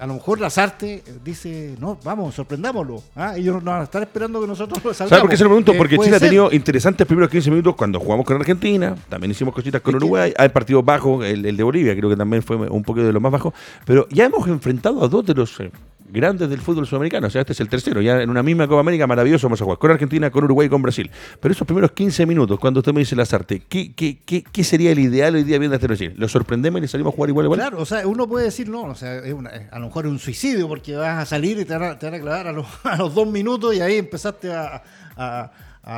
a 0.00 0.06
lo 0.06 0.14
mejor 0.14 0.40
Lazarte 0.40 0.94
eh, 0.94 1.02
dice, 1.22 1.76
no, 1.78 1.98
vamos, 2.02 2.34
sorprendámoslo. 2.34 3.02
¿ah? 3.14 3.36
Ellos 3.36 3.56
nos 3.56 3.64
van 3.64 3.82
a 3.82 3.84
estar 3.84 4.02
esperando 4.02 4.40
que 4.40 4.46
nosotros 4.46 4.78
salgamos. 4.96 5.10
¿Sabes 5.10 5.20
por 5.20 5.30
qué 5.30 5.36
se 5.36 5.44
lo 5.44 5.50
pregunto? 5.50 5.72
Eh, 5.72 5.76
Porque 5.76 5.96
puede 5.96 6.08
Chile 6.08 6.16
ha 6.16 6.20
tenido 6.20 6.50
interesantes 6.52 7.06
primeros 7.06 7.30
15 7.30 7.50
minutos 7.50 7.76
cuando 7.76 8.00
jugamos 8.00 8.24
con 8.24 8.36
Argentina, 8.36 8.96
también 9.10 9.30
hicimos 9.30 9.54
cositas 9.54 9.82
con 9.82 9.94
Uruguay, 9.94 10.32
hay 10.36 10.48
partidos 10.48 10.84
bajos, 10.84 11.24
el, 11.26 11.44
el 11.44 11.56
de 11.56 11.62
Bolivia 11.62 11.94
creo 11.94 12.08
que 12.08 12.16
también 12.16 12.42
fue 12.42 12.56
un 12.56 12.82
poco 12.82 13.02
de 13.02 13.12
los 13.12 13.20
más 13.20 13.30
bajos, 13.30 13.52
pero 13.84 14.08
ya 14.08 14.24
hemos 14.24 14.48
enfrentado 14.48 15.04
a 15.04 15.08
dos 15.08 15.26
de 15.26 15.34
los 15.34 15.60
eh, 15.60 15.70
grandes 16.12 16.48
del 16.50 16.60
fútbol 16.60 16.86
sudamericano, 16.86 17.26
o 17.26 17.30
sea, 17.30 17.40
este 17.42 17.52
es 17.52 17.60
el 17.60 17.68
tercero, 17.68 18.00
ya 18.00 18.20
en 18.22 18.30
una 18.30 18.42
misma 18.42 18.66
Copa 18.68 18.80
América 18.80 19.06
maravilloso 19.06 19.46
vamos 19.48 19.60
a 19.60 19.64
jugar 19.64 19.78
con 19.78 19.90
Argentina, 19.90 20.30
con 20.30 20.44
Uruguay 20.44 20.68
con 20.68 20.82
Brasil. 20.82 21.10
Pero 21.40 21.52
esos 21.52 21.66
primeros 21.66 21.92
15 21.92 22.26
minutos, 22.26 22.58
cuando 22.58 22.80
usted 22.80 22.92
me 22.92 23.00
dice 23.00 23.16
Lazarte, 23.16 23.62
¿qué, 23.68 23.94
qué, 23.94 24.18
qué, 24.24 24.42
qué 24.42 24.64
sería 24.64 24.92
el 24.92 24.98
ideal 24.98 25.34
hoy 25.34 25.44
día 25.44 25.58
viendo 25.58 25.74
este 25.74 25.86
Brasil? 25.86 26.14
¿Lo 26.16 26.28
sorprendemos 26.28 26.78
y 26.78 26.82
le 26.82 26.88
salimos 26.88 27.12
a 27.12 27.16
jugar 27.16 27.30
igual 27.30 27.46
igual? 27.46 27.60
Claro, 27.60 27.80
o 27.80 27.86
sea, 27.86 28.06
uno 28.06 28.28
puede 28.28 28.46
decir, 28.46 28.68
no, 28.68 28.82
o 28.82 28.94
sea, 28.94 29.16
es 29.18 29.32
una- 29.32 29.50
a 29.70 29.78
lo 29.78 29.86
mejor 29.86 30.06
es 30.06 30.12
un 30.12 30.18
suicidio 30.18 30.68
porque 30.68 30.96
vas 30.96 31.22
a 31.22 31.26
salir 31.26 31.58
y 31.58 31.64
te 31.64 31.76
van 31.76 31.92
a, 31.92 31.98
te 31.98 32.06
a 32.06 32.20
clavar 32.20 32.46
a 32.84 32.96
los, 32.96 33.14
dos 33.14 33.28
minutos 33.28 33.74
y 33.74 33.80
ahí 33.80 33.96
empezaste 33.96 34.52
a, 34.52 34.82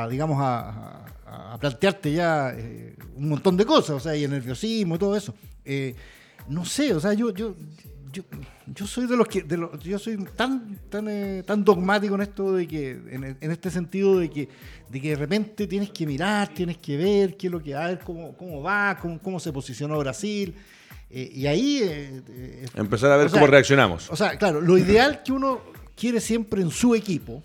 digamos, 0.09 0.37
a 0.41 1.57
plantearte 1.59 2.11
ya 2.11 2.51
eh, 2.55 2.95
un 3.15 3.29
montón 3.29 3.57
de 3.57 3.65
cosas, 3.65 3.95
o 3.95 3.99
sea, 3.99 4.15
y 4.15 4.23
el 4.23 4.31
nerviosismo 4.31 4.95
y 4.95 4.99
todo 4.99 5.15
eso. 5.15 5.33
Eh, 5.65 5.95
no 6.49 6.65
sé, 6.65 6.93
o 6.93 6.99
sea, 6.99 7.13
yo, 7.13 7.31
yo, 7.33 7.55
yo, 8.11 8.23
yo 8.67 8.87
soy 8.87 9.07
de 9.07 9.15
los 9.17 9.27
que, 9.27 9.41
de 9.43 9.57
los- 9.57 9.79
yo 9.81 9.97
soy 9.99 10.17
tan, 10.35 10.77
tan, 10.89 11.07
eh, 11.09 11.43
tan 11.45 11.63
dogmático 11.63 12.15
en 12.15 12.21
esto 12.21 12.53
de 12.53 12.67
que, 12.67 12.91
en, 12.91 13.37
en 13.39 13.51
este 13.51 13.69
sentido 13.71 14.19
de 14.19 14.29
que, 14.29 14.49
de 14.89 15.01
que 15.01 15.09
de 15.09 15.15
repente 15.15 15.67
tienes 15.67 15.89
que 15.91 16.05
mirar, 16.05 16.53
tienes 16.53 16.77
que 16.77 16.97
ver 16.97 17.35
qué 17.37 17.47
es 17.47 17.51
lo 17.51 17.61
que, 17.61 17.73
a 17.75 17.87
ver 17.87 17.99
cómo, 17.99 18.35
cómo 18.37 18.61
va, 18.61 18.97
cómo, 19.01 19.19
cómo 19.19 19.39
se 19.39 19.51
posicionó 19.51 19.97
Brasil. 19.99 20.53
eh, 21.09 21.31
y 21.33 21.47
ahí 21.47 21.79
eh, 21.83 22.21
eh, 22.29 22.65
Empezar 22.75 23.11
a 23.11 23.17
ver 23.17 23.29
sea, 23.29 23.39
cómo 23.39 23.49
reaccionamos. 23.51 24.09
o 24.09 24.15
sea, 24.15 24.37
claro, 24.37 24.61
lo 24.61 24.77
ideal 24.77 25.23
que 25.23 25.31
uno 25.31 25.61
quiere 25.95 26.19
siempre 26.19 26.61
en 26.61 26.69
su 26.71 26.93
equipo 26.95 27.41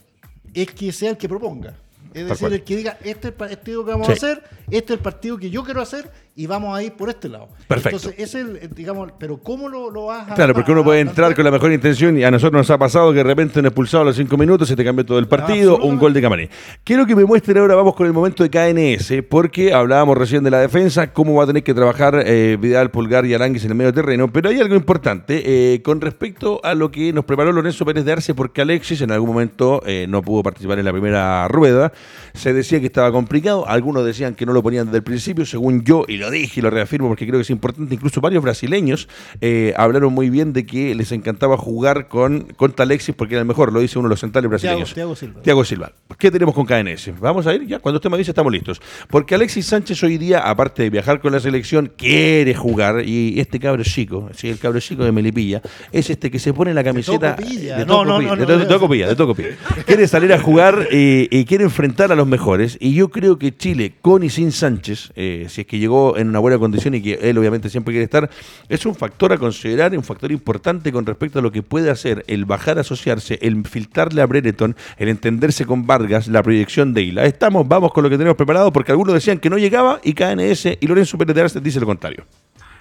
es 0.55 0.71
que 0.73 0.91
sea 0.93 1.11
el 1.11 1.17
que 1.17 1.29
proponga. 1.29 1.77
Es 2.15 2.27
decir, 2.27 2.51
el 2.53 2.65
que 2.65 2.77
diga, 2.77 2.97
este 3.05 3.11
es 3.11 3.25
el 3.27 3.33
partido 3.35 3.85
que 3.85 3.91
vamos 3.91 4.07
Sí. 4.07 4.13
a 4.13 4.17
hacer, 4.17 4.43
este 4.71 4.95
es 4.95 4.99
el 4.99 5.03
partido 5.03 5.37
que 5.37 5.51
yo 5.51 5.63
quiero 5.63 5.83
hacer 5.83 6.11
y 6.39 6.47
vamos 6.47 6.79
a 6.79 6.81
ir 6.85 6.93
por 6.93 7.09
este 7.09 7.29
lado. 7.29 7.49
Perfecto. 7.67 7.97
Entonces, 7.97 8.15
es 8.17 8.33
el, 8.37 8.73
digamos, 8.73 9.11
pero 9.19 9.39
¿cómo 9.39 9.69
lo, 9.69 9.91
lo 9.91 10.07
vas 10.07 10.31
a 10.31 10.35
Claro, 10.37 10.55
porque 10.55 10.71
uno 10.71 10.85
puede 10.85 11.01
entrar 11.01 11.35
con 11.35 11.45
la 11.45 11.51
mejor 11.51 11.73
intención 11.73 12.17
y 12.17 12.23
a 12.23 12.31
nosotros 12.31 12.61
nos 12.61 12.71
ha 12.71 12.79
pasado 12.79 13.11
que 13.11 13.19
de 13.19 13.25
repente 13.25 13.59
un 13.59 13.67
expulsado 13.67 14.03
a 14.03 14.07
los 14.07 14.15
cinco 14.15 14.37
minutos 14.37 14.69
se 14.69 14.77
te 14.77 14.85
cambió 14.85 15.05
todo 15.05 15.19
el 15.19 15.27
partido, 15.27 15.79
un 15.79 15.99
gol 15.99 16.15
de 16.15 16.23
Camarín. 16.23 16.49
Quiero 16.85 17.07
que 17.07 17.17
me 17.17 17.25
muestren 17.25 17.59
ahora, 17.59 17.75
vamos 17.75 17.97
con 17.97 18.07
el 18.07 18.13
momento 18.13 18.45
de 18.47 18.51
KNS, 18.51 19.25
porque 19.29 19.73
hablábamos 19.73 20.17
recién 20.17 20.45
de 20.45 20.53
la 20.53 20.61
defensa, 20.61 21.13
cómo 21.13 21.35
va 21.35 21.43
a 21.43 21.47
tener 21.49 21.65
que 21.65 21.75
trabajar 21.75 22.23
eh, 22.25 22.57
Vidal, 22.61 22.93
Pulgar 22.93 23.27
y 23.27 23.35
Aranguis 23.35 23.65
en 23.65 23.73
el 23.73 23.77
medio 23.77 23.93
terreno, 23.93 24.33
pero 24.33 24.49
hay 24.49 24.61
algo 24.61 24.77
importante 24.77 25.43
eh, 25.45 25.83
con 25.83 26.01
respecto 26.01 26.61
a 26.63 26.77
lo 26.77 26.93
que 26.93 27.13
nos 27.13 27.25
preparó 27.25 27.51
Lorenzo 27.51 27.85
Pérez 27.85 28.05
de 28.05 28.13
Arce, 28.13 28.35
porque 28.37 28.61
Alexis 28.61 29.01
en 29.01 29.11
algún 29.11 29.31
momento 29.31 29.83
eh, 29.85 30.07
no 30.09 30.23
pudo 30.23 30.45
participar 30.45 30.79
en 30.79 30.85
la 30.85 30.93
primera 30.93 31.49
rueda, 31.49 31.93
se 32.33 32.53
decía 32.53 32.79
que 32.79 32.87
estaba 32.87 33.11
complicado, 33.11 33.67
algunos 33.67 34.05
decían 34.05 34.37
que 34.37 34.47
no 34.47 34.53
lo 34.53 34.63
ponían 34.63 34.87
desde 34.87 34.99
el 34.99 35.03
principio, 35.03 35.45
según 35.45 35.83
yo, 35.83 36.05
y 36.07 36.17
lo 36.17 36.28
dije 36.31 36.61
y 36.61 36.63
lo 36.63 36.71
reafirmo 36.71 37.09
porque 37.09 37.27
creo 37.27 37.39
que 37.39 37.43
es 37.43 37.51
importante, 37.51 37.95
incluso 37.95 38.21
varios 38.21 38.43
brasileños 38.43 39.09
eh, 39.41 39.75
hablaron 39.77 40.13
muy 40.13 40.31
bien 40.31 40.53
de 40.53 40.67
que 40.67 40.95
les 40.95 41.13
encantaba 41.13 41.57
jugar 41.57 42.09
con 42.09 42.41
contra 42.57 42.85
Alexis 42.85 43.15
porque 43.15 43.35
era 43.35 43.41
el 43.41 43.49
mejor, 43.49 43.73
lo 43.73 43.81
dice 43.81 43.99
uno 43.99 44.09
de 44.09 44.13
los 44.13 44.21
centrales 44.21 44.49
brasileños. 44.49 44.95
Thiago 44.95 45.17
Silva. 45.17 45.43
Thiago 45.43 45.65
Silva. 45.65 45.93
¿Qué 46.19 46.31
tenemos 46.31 46.55
con 46.55 46.67
KNS? 46.67 47.19
Vamos 47.21 47.47
a 47.47 47.55
ir 47.55 47.67
ya, 47.67 47.79
cuando 47.79 47.99
usted 47.99 48.11
me 48.11 48.19
dice 48.19 48.31
estamos 48.31 48.53
listos. 48.53 48.81
Porque 49.09 49.35
Alexis 49.35 49.67
Sánchez 49.67 50.03
hoy 50.03 50.19
día, 50.19 50.41
aparte 50.41 50.83
de 50.83 50.91
viajar 50.91 51.21
con 51.21 51.33
la 51.33 51.41
selección, 51.41 51.93
quiere 51.97 52.55
jugar 52.55 53.03
y 53.05 53.39
este 53.41 53.61
cabro 53.61 53.83
chico, 53.85 54.29
sí, 54.35 54.49
el 54.49 54.59
cabro 54.59 54.81
chico 54.81 55.05
de 55.05 55.13
Melipilla, 55.13 55.63
es 55.93 56.11
este 56.11 56.31
que 56.31 56.39
se 56.39 56.53
pone 56.53 56.75
la 56.75 56.85
camiseta 56.85 57.37
de 57.37 58.67
Tocopilla, 58.67 59.09
de 59.09 59.17
Tocopilla. 59.17 59.49
Quiere 59.87 60.07
salir 60.07 60.33
a 60.33 60.41
jugar 60.41 60.89
eh, 60.91 61.29
y 61.31 61.45
quiere 61.45 61.65
enfrentar 61.65 62.13
a 62.13 62.15
los 62.15 62.27
mejores 62.27 62.77
y 62.81 62.95
yo 62.95 63.09
creo 63.09 63.39
que 63.39 63.57
Chile, 63.57 63.95
con 64.01 64.23
y 64.23 64.31
sin 64.31 64.53
Sánchez, 64.53 65.13
eh, 65.17 65.47
si 65.49 65.63
es 65.63 65.67
que 65.67 65.79
llegó 65.79 66.08
en 66.17 66.29
una 66.29 66.39
buena 66.39 66.59
condición 66.59 66.95
y 66.95 67.03
que 67.03 67.15
él 67.23 67.37
obviamente 67.39 67.69
siempre 67.69 67.93
quiere 67.93 68.05
estar, 68.05 68.31
es 68.69 68.87
un 68.87 68.95
factor 68.95 69.33
a 69.33 69.39
considerar, 69.39 69.97
un 69.97 70.05
factor 70.05 70.33
importante 70.33 70.93
con 70.93 71.05
respecto 71.05 71.41
a 71.41 71.43
lo 71.43 71.53
que 71.53 71.63
puede 71.63 71.91
hacer 71.91 72.25
el 72.29 72.45
bajar 72.45 72.79
a 72.79 72.83
asociarse, 72.83 73.39
el 73.43 73.67
filtrarle 73.67 74.23
a 74.23 74.27
Brereton, 74.27 74.77
el 74.97 75.09
entenderse 75.09 75.67
con 75.67 75.87
Vargas, 75.87 76.29
la 76.29 76.43
proyección 76.43 76.95
de 76.95 77.03
Isla. 77.03 77.25
Estamos, 77.25 77.67
vamos 77.67 77.93
con 77.93 78.05
lo 78.05 78.11
que 78.11 78.17
tenemos 78.17 78.37
preparado 78.37 78.73
porque 78.73 78.93
algunos 78.93 79.15
decían 79.15 79.39
que 79.39 79.51
no 79.51 79.59
llegaba 79.59 80.01
y 80.03 80.15
KNS 80.15 80.79
y 80.81 80.87
Lorenzo 80.87 81.19
Pérez 81.19 81.35
de 81.35 81.43
Arce 81.43 81.61
dice 81.61 81.81
lo 81.81 81.87
contrario. 81.87 82.25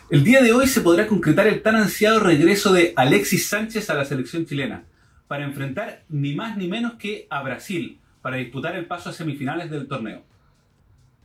El 0.09 0.23
día 0.23 0.41
de 0.41 0.53
hoy 0.53 0.67
se 0.67 0.80
podrá 0.80 1.05
concretar 1.05 1.47
el 1.47 1.61
tan 1.61 1.75
ansiado 1.75 2.21
regreso 2.21 2.71
de 2.71 2.93
Alexis 2.95 3.47
Sánchez 3.47 3.89
a 3.89 3.93
la 3.93 4.05
selección 4.05 4.45
chilena 4.45 4.84
para 5.28 5.43
enfrentar 5.43 6.03
ni 6.07 6.34
más 6.34 6.55
ni 6.55 6.67
menos 6.69 6.93
que 6.93 7.28
a 7.30 7.43
Brasil 7.43 7.99
para 8.21 8.38
disputar 8.38 8.75
el 8.75 8.86
paso 8.86 9.09
a 9.09 9.13
semifinales 9.13 9.69
del 9.69 9.88
torneo. 9.88 10.23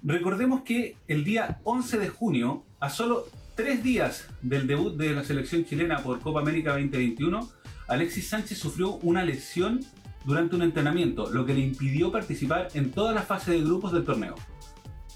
Recordemos 0.05 0.63
que 0.63 0.97
el 1.07 1.23
día 1.23 1.61
11 1.63 1.99
de 1.99 2.09
junio, 2.09 2.65
a 2.81 2.91
solo 2.91 3.29
tres 3.55 3.85
días 3.85 4.27
del 4.43 4.67
debut 4.67 4.97
de 4.97 5.13
la 5.13 5.23
selección 5.23 5.65
chilena 5.65 5.99
por 5.99 6.19
Copa 6.19 6.41
América 6.41 6.73
2021, 6.73 7.49
Alexis 7.87 8.29
Sánchez 8.29 8.59
sufrió 8.59 8.95
una 8.95 9.25
lesión 9.25 9.79
durante 10.25 10.57
un 10.57 10.63
entrenamiento, 10.63 11.31
lo 11.31 11.47
que 11.47 11.55
le 11.55 11.61
impidió 11.61 12.11
participar 12.11 12.69
en 12.75 12.91
toda 12.91 13.13
la 13.13 13.23
fase 13.23 13.53
de 13.53 13.61
grupos 13.61 13.93
del 13.93 14.05
torneo. 14.05 14.35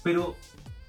Pero, 0.05 0.37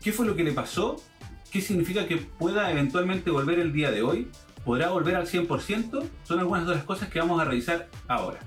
¿qué 0.01 0.13
fue 0.13 0.27
lo 0.27 0.37
que 0.37 0.45
le 0.45 0.53
pasó? 0.53 1.03
¿Qué 1.51 1.61
significa 1.61 2.07
que 2.07 2.19
pueda 2.19 2.71
eventualmente 2.71 3.33
volver 3.33 3.59
el 3.59 3.73
día 3.73 3.91
de 3.91 4.03
hoy? 4.03 4.31
¿Podrá 4.65 4.91
volver 4.91 5.17
al 5.17 5.27
100%? 5.27 6.09
Son 6.23 6.39
algunas 6.39 6.69
de 6.69 6.75
las 6.77 6.85
cosas 6.85 7.09
que 7.09 7.19
vamos 7.19 7.41
a 7.41 7.45
revisar 7.45 7.89
ahora. 8.07 8.39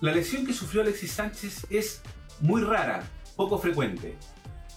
La 0.00 0.12
lesión 0.12 0.44
que 0.44 0.52
sufrió 0.52 0.82
Alexis 0.82 1.12
Sánchez 1.12 1.66
es 1.70 2.02
muy 2.40 2.62
rara, 2.62 3.08
poco 3.36 3.58
frecuente. 3.58 4.16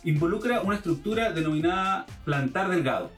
Involucra 0.04 0.62
una 0.62 0.76
estructura 0.76 1.32
denominada 1.32 2.06
plantar 2.26 2.70
delgado. 2.70 3.10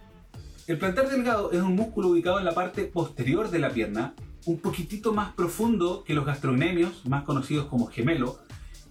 El 0.67 0.77
plantar 0.77 1.09
delgado 1.09 1.51
es 1.51 1.61
un 1.61 1.75
músculo 1.75 2.09
ubicado 2.09 2.39
en 2.39 2.45
la 2.45 2.53
parte 2.53 2.85
posterior 2.85 3.49
de 3.49 3.59
la 3.59 3.71
pierna, 3.71 4.13
un 4.45 4.59
poquitito 4.59 5.13
más 5.13 5.33
profundo 5.33 6.03
que 6.03 6.13
los 6.13 6.25
gastrocnemios, 6.25 7.05
más 7.05 7.23
conocidos 7.23 7.65
como 7.65 7.87
gemelo, 7.87 8.39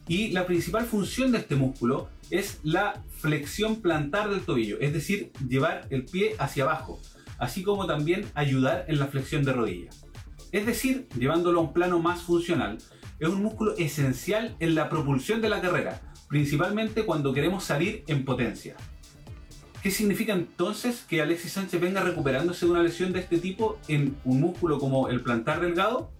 y 0.07 0.33
la 0.33 0.45
principal 0.45 0.85
función 0.87 1.31
de 1.31 1.39
este 1.39 1.57
músculo 1.57 2.09
es 2.31 2.59
la 2.63 3.03
flexión 3.19 3.77
plantar 3.77 4.29
del 4.29 4.41
tobillo, 4.41 4.79
es 4.81 4.93
decir, 4.93 5.33
llevar 5.49 5.87
el 5.91 6.05
pie 6.05 6.35
hacia 6.39 6.65
abajo, 6.65 7.01
así 7.39 7.63
como 7.63 7.87
también 7.87 8.27
ayudar 8.35 8.85
en 8.89 8.99
la 8.99 9.07
flexión 9.07 9.45
de 9.45 9.53
rodilla. 9.53 9.91
Es 10.53 10.67
decir, 10.67 11.09
llevándolo 11.17 11.61
a 11.61 11.63
un 11.63 11.73
plano 11.73 12.01
más 12.01 12.23
funcional, 12.23 12.79
es 13.21 13.29
un 13.29 13.43
músculo 13.43 13.77
esencial 13.77 14.57
en 14.59 14.75
la 14.75 14.89
propulsión 14.89 15.41
de 15.41 15.49
la 15.49 15.61
carrera, 15.61 16.01
principalmente 16.31 17.05
cuando 17.05 17.35
queremos 17.35 17.65
salir 17.65 18.05
en 18.07 18.25
potencia. 18.25 18.77
¿Qué 19.83 19.91
significa 19.91 20.33
entonces 20.33 21.05
que 21.09 21.21
Alexis 21.21 21.53
Sánchez 21.53 21.81
venga 21.81 22.03
recuperándose 22.03 22.67
de 22.67 22.73
una 22.73 22.83
lesión 22.85 23.13
de 23.13 23.19
este 23.19 23.39
tipo 23.39 23.79
en 23.89 24.17
un 24.25 24.41
músculo 24.41 24.79
como 24.79 25.09
el 25.09 25.23
plantar 25.23 25.61
delgado? 25.61 26.13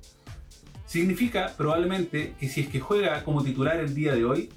Significa 0.85 1.55
probablemente 1.57 2.35
que 2.41 2.49
si 2.49 2.63
es 2.63 2.69
que 2.69 2.81
juega 2.81 3.23
como 3.23 3.45
titular 3.45 3.77
el 3.77 3.95
día 3.95 4.13
de 4.13 4.25
hoy, 4.25 4.51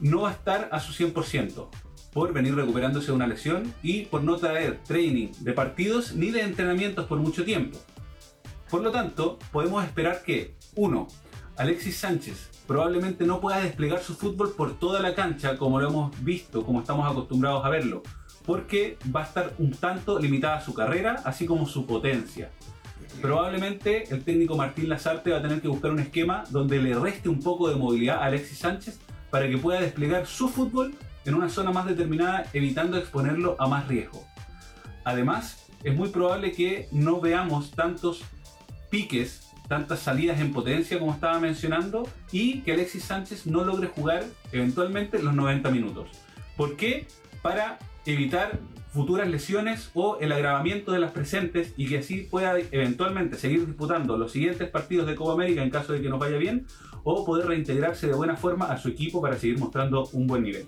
no 0.00 0.22
va 0.22 0.30
a 0.30 0.32
estar 0.32 0.68
a 0.70 0.80
su 0.80 0.92
100% 0.92 1.68
por 2.12 2.34
venir 2.34 2.54
recuperándose 2.54 3.06
de 3.06 3.12
una 3.12 3.26
lesión 3.26 3.72
y 3.82 4.02
por 4.02 4.22
no 4.22 4.36
traer 4.36 4.80
training 4.86 5.28
de 5.40 5.52
partidos 5.54 6.14
ni 6.14 6.30
de 6.30 6.42
entrenamientos 6.42 7.06
por 7.06 7.18
mucho 7.18 7.42
tiempo. 7.46 7.78
Por 8.68 8.82
lo 8.82 8.90
tanto, 8.90 9.38
podemos 9.50 9.82
esperar 9.82 10.22
que 10.22 10.56
1. 10.74 11.08
Alexis 11.56 11.96
Sánchez 11.96 12.50
probablemente 12.66 13.24
no 13.24 13.40
pueda 13.40 13.60
desplegar 13.60 14.02
su 14.02 14.14
fútbol 14.14 14.54
por 14.56 14.78
toda 14.78 15.00
la 15.00 15.14
cancha 15.14 15.56
como 15.56 15.80
lo 15.80 15.88
hemos 15.88 16.24
visto, 16.24 16.64
como 16.64 16.80
estamos 16.80 17.08
acostumbrados 17.10 17.64
a 17.64 17.68
verlo, 17.68 18.02
porque 18.44 18.98
va 19.14 19.20
a 19.20 19.24
estar 19.24 19.54
un 19.58 19.70
tanto 19.72 20.18
limitada 20.18 20.60
su 20.60 20.74
carrera, 20.74 21.22
así 21.24 21.46
como 21.46 21.66
su 21.66 21.86
potencia. 21.86 22.50
Probablemente 23.22 24.12
el 24.12 24.24
técnico 24.24 24.56
Martín 24.56 24.88
Lazarte 24.88 25.30
va 25.30 25.38
a 25.38 25.42
tener 25.42 25.60
que 25.60 25.68
buscar 25.68 25.92
un 25.92 26.00
esquema 26.00 26.44
donde 26.50 26.82
le 26.82 26.94
reste 26.94 27.28
un 27.28 27.40
poco 27.40 27.68
de 27.68 27.76
movilidad 27.76 28.18
a 28.18 28.24
Alexis 28.24 28.58
Sánchez 28.58 28.98
para 29.30 29.48
que 29.48 29.58
pueda 29.58 29.80
desplegar 29.80 30.26
su 30.26 30.48
fútbol 30.48 30.94
en 31.24 31.34
una 31.34 31.48
zona 31.48 31.70
más 31.70 31.86
determinada, 31.86 32.44
evitando 32.52 32.98
exponerlo 32.98 33.56
a 33.58 33.68
más 33.68 33.88
riesgo. 33.88 34.24
Además, 35.04 35.66
es 35.82 35.94
muy 35.94 36.08
probable 36.08 36.52
que 36.52 36.88
no 36.92 37.20
veamos 37.20 37.70
tantos 37.70 38.22
piques, 38.90 39.43
tantas 39.68 40.00
salidas 40.00 40.40
en 40.40 40.52
potencia 40.52 40.98
como 40.98 41.12
estaba 41.12 41.38
mencionando, 41.40 42.08
y 42.32 42.60
que 42.60 42.72
Alexis 42.72 43.04
Sánchez 43.04 43.46
no 43.46 43.64
logre 43.64 43.88
jugar 43.88 44.24
eventualmente 44.52 45.22
los 45.22 45.34
90 45.34 45.70
minutos. 45.70 46.08
¿Por 46.56 46.76
qué? 46.76 47.06
Para 47.42 47.78
evitar 48.06 48.58
futuras 48.94 49.28
lesiones 49.28 49.90
o 49.94 50.18
el 50.20 50.30
agravamiento 50.30 50.92
de 50.92 51.00
las 51.00 51.10
presentes 51.10 51.74
y 51.76 51.88
que 51.88 51.98
así 51.98 52.28
pueda 52.30 52.56
eventualmente 52.70 53.36
seguir 53.36 53.66
disputando 53.66 54.16
los 54.16 54.30
siguientes 54.30 54.68
partidos 54.70 55.08
de 55.08 55.16
Copa 55.16 55.32
América 55.32 55.62
en 55.62 55.70
caso 55.70 55.92
de 55.92 56.00
que 56.00 56.08
nos 56.08 56.20
vaya 56.20 56.36
bien 56.36 56.66
o 57.02 57.24
poder 57.24 57.46
reintegrarse 57.46 58.06
de 58.06 58.14
buena 58.14 58.36
forma 58.36 58.66
a 58.66 58.78
su 58.78 58.88
equipo 58.88 59.20
para 59.20 59.36
seguir 59.36 59.58
mostrando 59.58 60.08
un 60.12 60.28
buen 60.28 60.44
nivel. 60.44 60.66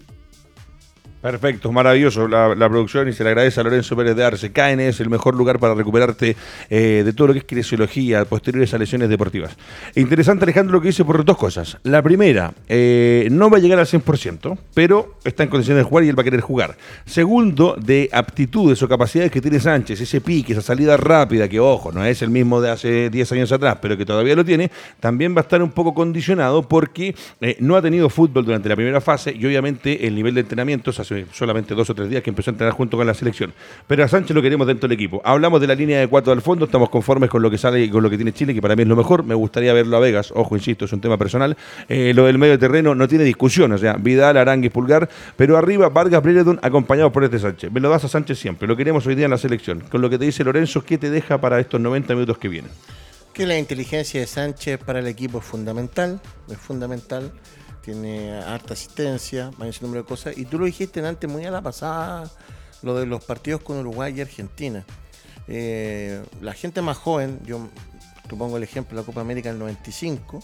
Perfecto, 1.26 1.72
maravilloso 1.72 2.28
la, 2.28 2.68
producción 2.68 3.08
y 3.08 3.12
se 3.12 3.24
le 3.24 3.30
agradece 3.30 3.58
a 3.58 3.64
Lorenzo 3.64 3.96
Pérez 3.96 4.14
de 4.14 4.22
Arce. 4.22 4.52
KN 4.52 4.78
es 4.78 5.00
el 5.00 5.10
mejor 5.10 5.34
lugar 5.34 5.58
para 5.58 5.74
recuperarte 5.74 6.36
eh, 6.70 7.02
de 7.04 7.12
todo 7.12 7.26
lo 7.26 7.32
que 7.32 7.40
es 7.40 7.44
kinesiología, 7.44 8.24
posteriores 8.26 8.72
a 8.74 8.78
lesiones 8.78 9.08
deportivas. 9.08 9.56
Interesante 9.96 10.44
Alejandro 10.44 10.74
lo 10.74 10.80
que 10.80 10.86
dice 10.86 11.04
por 11.04 11.24
dos 11.24 11.36
cosas. 11.36 11.78
La 11.82 12.00
primera, 12.00 12.52
eh, 12.68 13.26
no 13.32 13.50
va 13.50 13.56
a 13.56 13.60
llegar 13.60 13.80
al 13.80 13.86
100%, 13.86 14.56
pero 14.72 15.16
está 15.24 15.42
en 15.42 15.48
condiciones 15.48 15.82
de 15.82 15.88
jugar 15.88 16.04
y 16.04 16.10
él 16.10 16.16
va 16.16 16.20
a 16.20 16.24
querer 16.24 16.42
jugar. 16.42 16.76
Segundo, 17.04 17.74
de 17.76 18.08
aptitudes 18.12 18.80
o 18.84 18.88
capacidades 18.88 19.32
que 19.32 19.40
tiene 19.40 19.58
Sánchez, 19.58 20.00
ese 20.00 20.20
pique, 20.20 20.52
esa 20.52 20.62
salida 20.62 20.96
rápida, 20.96 21.48
que 21.48 21.58
ojo, 21.58 21.90
no 21.90 22.04
es 22.04 22.22
el 22.22 22.30
mismo 22.30 22.60
de 22.60 22.70
hace 22.70 23.10
10 23.10 23.32
años 23.32 23.50
atrás, 23.50 23.78
pero 23.82 23.96
que 23.96 24.06
todavía 24.06 24.36
lo 24.36 24.44
tiene, 24.44 24.70
también 25.00 25.34
va 25.34 25.40
a 25.40 25.42
estar 25.42 25.60
un 25.60 25.72
poco 25.72 25.92
condicionado 25.92 26.62
porque 26.62 27.16
eh, 27.40 27.56
no 27.58 27.74
ha 27.74 27.82
tenido 27.82 28.08
fútbol 28.10 28.44
durante 28.44 28.68
la 28.68 28.76
primera 28.76 29.00
fase 29.00 29.34
y 29.36 29.44
obviamente 29.44 30.06
el 30.06 30.14
nivel 30.14 30.32
de 30.32 30.42
entrenamiento 30.42 30.92
hace 31.00 31.15
solamente 31.32 31.74
dos 31.74 31.88
o 31.90 31.94
tres 31.94 32.10
días 32.10 32.22
que 32.22 32.30
empezó 32.30 32.50
a 32.50 32.52
entrenar 32.52 32.74
junto 32.74 32.96
con 32.96 33.06
la 33.06 33.14
selección. 33.14 33.52
Pero 33.86 34.04
a 34.04 34.08
Sánchez 34.08 34.34
lo 34.34 34.42
queremos 34.42 34.66
dentro 34.66 34.88
del 34.88 34.94
equipo. 34.94 35.22
Hablamos 35.24 35.60
de 35.60 35.66
la 35.66 35.74
línea 35.74 36.00
de 36.00 36.08
cuatro 36.08 36.32
al 36.32 36.42
fondo, 36.42 36.66
estamos 36.66 36.90
conformes 36.90 37.30
con 37.30 37.42
lo 37.42 37.50
que 37.50 37.58
sale 37.58 37.82
y 37.82 37.88
con 37.88 38.02
lo 38.02 38.10
que 38.10 38.16
tiene 38.16 38.32
Chile, 38.32 38.54
que 38.54 38.60
para 38.60 38.76
mí 38.76 38.82
es 38.82 38.88
lo 38.88 38.96
mejor. 38.96 39.24
Me 39.24 39.34
gustaría 39.34 39.72
verlo 39.72 39.96
a 39.96 40.00
Vegas, 40.00 40.32
ojo, 40.34 40.56
insisto, 40.56 40.84
es 40.84 40.92
un 40.92 41.00
tema 41.00 41.16
personal. 41.16 41.56
Eh, 41.88 42.12
lo 42.14 42.26
del 42.26 42.38
medio 42.38 42.58
terreno 42.58 42.94
no 42.94 43.08
tiene 43.08 43.24
discusión, 43.24 43.72
o 43.72 43.78
sea, 43.78 43.94
Vidal, 43.94 44.36
Aranguis, 44.36 44.70
Pulgar, 44.70 45.08
pero 45.36 45.56
arriba 45.56 45.88
Vargas, 45.88 46.22
Breredon, 46.22 46.58
acompañados 46.62 47.12
por 47.12 47.24
este 47.24 47.38
Sánchez. 47.38 47.70
Me 47.72 47.80
lo 47.80 47.88
das 47.88 48.04
a 48.04 48.08
Sánchez 48.08 48.38
siempre, 48.38 48.68
lo 48.68 48.76
queremos 48.76 49.06
hoy 49.06 49.14
día 49.14 49.26
en 49.26 49.30
la 49.30 49.38
selección. 49.38 49.80
Con 49.80 50.00
lo 50.00 50.10
que 50.10 50.18
te 50.18 50.24
dice 50.24 50.44
Lorenzo, 50.44 50.84
¿qué 50.84 50.98
te 50.98 51.10
deja 51.10 51.40
para 51.40 51.60
estos 51.60 51.80
90 51.80 52.14
minutos 52.14 52.38
que 52.38 52.48
vienen? 52.48 52.70
Que 53.32 53.46
la 53.46 53.58
inteligencia 53.58 54.20
de 54.20 54.26
Sánchez 54.26 54.78
para 54.84 55.00
el 55.00 55.06
equipo 55.06 55.38
es 55.38 55.44
fundamental, 55.44 56.20
es 56.50 56.56
fundamental 56.56 57.32
tiene 57.87 58.32
harta 58.32 58.74
asistencia, 58.74 59.53
ese 59.64 59.82
número 59.82 60.03
de 60.03 60.09
cosas. 60.09 60.37
Y 60.37 60.45
tú 60.45 60.59
lo 60.59 60.66
dijiste 60.66 61.07
antes, 61.07 61.30
muy 61.30 61.45
a 61.45 61.53
la 61.53 61.62
pasada, 61.62 62.28
lo 62.82 62.99
de 62.99 63.07
los 63.07 63.22
partidos 63.24 63.62
con 63.62 63.78
Uruguay 63.78 64.12
y 64.16 64.20
Argentina. 64.20 64.84
Eh, 65.47 66.20
la 66.41 66.53
gente 66.53 66.82
más 66.82 66.99
joven, 66.99 67.39
yo 67.47 67.68
te 68.28 68.34
pongo 68.34 68.57
el 68.57 68.64
ejemplo 68.64 68.97
de 68.97 69.03
la 69.03 69.07
Copa 69.07 69.20
América 69.20 69.51
del 69.51 69.61
95, 69.61 70.43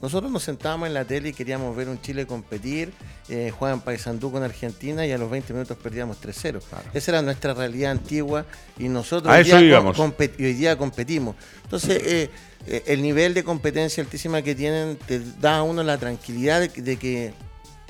nosotros 0.00 0.30
nos 0.30 0.42
sentábamos 0.42 0.88
en 0.88 0.94
la 0.94 1.04
tele 1.04 1.30
y 1.30 1.32
queríamos 1.32 1.74
ver 1.74 1.88
un 1.88 2.00
Chile 2.00 2.26
competir, 2.26 2.92
eh, 3.28 3.50
jugaban 3.50 3.80
Paysandú 3.80 4.30
con 4.30 4.42
Argentina 4.42 5.06
y 5.06 5.12
a 5.12 5.18
los 5.18 5.30
20 5.30 5.52
minutos 5.54 5.76
perdíamos 5.82 6.18
3-0. 6.20 6.60
Esa 6.92 7.10
era 7.12 7.22
nuestra 7.22 7.54
realidad 7.54 7.92
antigua 7.92 8.44
y 8.78 8.88
nosotros 8.88 9.34
hoy, 9.34 9.44
día 9.44 9.80
hoy, 9.80 10.52
día 10.52 10.76
competimos. 10.76 11.34
Entonces, 11.64 12.02
eh, 12.04 12.30
eh, 12.66 12.82
el 12.86 13.00
nivel 13.00 13.32
de 13.32 13.42
competencia 13.42 14.02
altísima 14.02 14.42
que 14.42 14.54
tienen 14.54 14.96
te 14.96 15.20
da 15.40 15.58
a 15.58 15.62
uno 15.62 15.82
la 15.82 15.96
tranquilidad 15.96 16.60
de, 16.60 16.96
que 16.96 17.32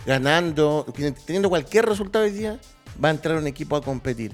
ganando, 0.07 0.87
teniendo 1.27 1.49
cualquier 1.49 1.87
resultado 1.87 2.25
hoy 2.25 2.31
día, 2.31 2.61
va 3.03 3.09
a 3.09 3.13
entrar 3.13 3.37
un 3.37 3.49
equipo 3.49 3.75
a 3.75 3.83
competir. 3.83 4.33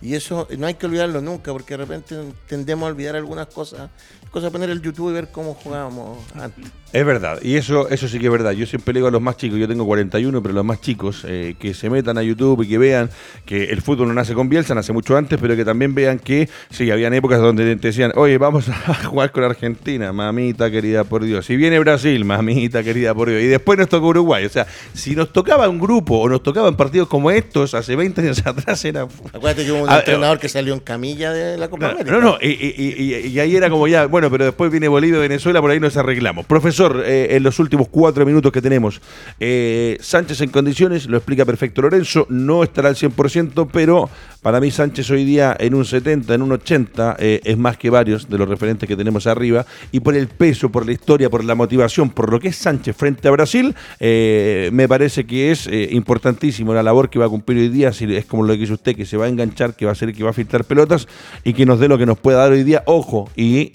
Y 0.00 0.14
eso 0.14 0.46
no 0.56 0.66
hay 0.66 0.74
que 0.74 0.86
olvidarlo 0.86 1.20
nunca, 1.20 1.52
porque 1.52 1.76
de 1.76 1.78
repente 1.78 2.16
tendemos 2.46 2.86
a 2.86 2.92
olvidar 2.92 3.16
algunas 3.16 3.48
cosas. 3.48 3.90
Cosa 4.30 4.50
poner 4.50 4.70
el 4.70 4.80
YouTube 4.80 5.10
y 5.10 5.14
ver 5.14 5.28
cómo 5.32 5.54
jugábamos 5.54 6.18
antes. 6.34 6.66
Es 6.90 7.04
verdad, 7.04 7.38
y 7.42 7.56
eso, 7.56 7.90
eso 7.90 8.08
sí 8.08 8.18
que 8.18 8.26
es 8.26 8.32
verdad. 8.32 8.52
Yo 8.52 8.64
siempre 8.64 8.94
le 8.94 9.00
digo 9.00 9.08
a 9.08 9.10
los 9.10 9.20
más 9.20 9.36
chicos, 9.36 9.58
yo 9.58 9.68
tengo 9.68 9.84
41, 9.84 10.42
pero 10.42 10.54
los 10.54 10.64
más 10.64 10.80
chicos, 10.80 11.22
eh, 11.28 11.54
que 11.58 11.74
se 11.74 11.90
metan 11.90 12.16
a 12.16 12.22
YouTube 12.22 12.62
y 12.62 12.68
que 12.68 12.78
vean 12.78 13.10
que 13.44 13.64
el 13.64 13.82
fútbol 13.82 14.08
no 14.08 14.14
nace 14.14 14.32
con 14.32 14.48
Bielsa, 14.48 14.74
nace 14.74 14.94
mucho 14.94 15.14
antes, 15.14 15.38
pero 15.38 15.54
que 15.54 15.66
también 15.66 15.94
vean 15.94 16.18
que 16.18 16.48
sí, 16.70 16.90
habían 16.90 17.12
épocas 17.12 17.40
donde 17.40 17.76
te 17.76 17.88
decían, 17.88 18.12
oye, 18.16 18.38
vamos 18.38 18.68
a 18.86 18.94
jugar 19.04 19.32
con 19.32 19.44
Argentina, 19.44 20.14
mamita 20.14 20.70
querida 20.70 21.04
por 21.04 21.24
Dios. 21.24 21.44
Si 21.44 21.56
viene 21.56 21.78
Brasil, 21.78 22.24
mamita 22.24 22.82
querida 22.82 23.14
por 23.14 23.28
Dios. 23.28 23.42
Y 23.42 23.48
después 23.48 23.78
nos 23.78 23.90
toca 23.90 24.06
Uruguay. 24.06 24.46
O 24.46 24.48
sea, 24.48 24.66
si 24.94 25.14
nos 25.14 25.30
tocaba 25.30 25.68
un 25.68 25.78
grupo 25.78 26.18
o 26.18 26.28
nos 26.28 26.42
tocaban 26.42 26.74
partidos 26.74 27.08
como 27.08 27.30
estos 27.30 27.74
hace 27.74 27.96
20 27.96 28.22
años 28.22 28.42
atrás, 28.46 28.82
era. 28.86 29.02
Acuérdate 29.02 29.66
que 29.66 29.72
hubo 29.72 29.82
un 29.82 29.90
entrenador 29.90 30.38
que 30.38 30.48
salió 30.48 30.72
en 30.72 30.80
camilla 30.80 31.32
de 31.32 31.58
la 31.58 31.68
Copa 31.68 31.90
América. 31.90 32.10
No, 32.10 32.20
no, 32.22 32.38
y, 32.40 32.48
y, 32.48 33.38
ahí 33.40 33.56
era 33.56 33.68
como 33.68 33.86
ya, 33.86 34.06
bueno, 34.06 34.30
pero 34.30 34.46
después 34.46 34.70
viene 34.70 34.88
Bolivia, 34.88 35.18
Venezuela, 35.18 35.60
por 35.60 35.70
ahí 35.70 35.80
nos 35.80 35.94
arreglamos. 35.98 36.46
Profesor, 36.46 36.77
eh, 36.86 37.36
en 37.36 37.42
los 37.42 37.58
últimos 37.58 37.88
cuatro 37.88 38.24
minutos 38.24 38.52
que 38.52 38.62
tenemos. 38.62 39.00
Eh, 39.40 39.98
Sánchez 40.00 40.40
en 40.40 40.50
condiciones, 40.50 41.06
lo 41.06 41.16
explica 41.16 41.44
perfecto 41.44 41.82
Lorenzo, 41.82 42.26
no 42.28 42.62
estará 42.62 42.88
al 42.88 42.96
100%, 42.96 43.68
pero 43.72 44.08
para 44.42 44.60
mí 44.60 44.70
Sánchez 44.70 45.10
hoy 45.10 45.24
día 45.24 45.56
en 45.58 45.74
un 45.74 45.84
70, 45.84 46.34
en 46.34 46.42
un 46.42 46.52
80, 46.52 47.16
eh, 47.18 47.40
es 47.44 47.58
más 47.58 47.76
que 47.76 47.90
varios 47.90 48.28
de 48.28 48.38
los 48.38 48.48
referentes 48.48 48.88
que 48.88 48.96
tenemos 48.96 49.26
arriba, 49.26 49.66
y 49.92 50.00
por 50.00 50.14
el 50.14 50.28
peso, 50.28 50.70
por 50.70 50.86
la 50.86 50.92
historia, 50.92 51.30
por 51.30 51.44
la 51.44 51.54
motivación, 51.54 52.10
por 52.10 52.30
lo 52.30 52.40
que 52.40 52.48
es 52.48 52.56
Sánchez 52.56 52.96
frente 52.96 53.28
a 53.28 53.30
Brasil, 53.30 53.74
me 54.00 54.88
parece 54.88 55.24
que 55.24 55.50
es 55.50 55.68
importantísimo 55.90 56.74
la 56.74 56.82
labor 56.82 57.10
que 57.10 57.18
va 57.18 57.26
a 57.26 57.28
cumplir 57.28 57.58
hoy 57.58 57.68
día, 57.68 57.92
si 57.92 58.04
es 58.14 58.24
como 58.24 58.44
lo 58.44 58.52
que 58.54 58.60
dice 58.60 58.72
usted, 58.72 58.96
que 58.96 59.04
se 59.04 59.16
va 59.16 59.26
a 59.26 59.28
enganchar, 59.28 59.74
que 59.74 59.86
va 59.86 59.92
a 59.92 59.94
ser 59.94 60.12
que 60.12 60.24
va 60.24 60.30
a 60.30 60.32
filtrar 60.32 60.64
pelotas 60.64 61.08
y 61.44 61.52
que 61.52 61.66
nos 61.66 61.78
dé 61.78 61.88
lo 61.88 61.98
que 61.98 62.06
nos 62.06 62.18
pueda 62.18 62.38
dar 62.38 62.52
hoy 62.52 62.64
día, 62.64 62.82
ojo, 62.86 63.30
y 63.36 63.70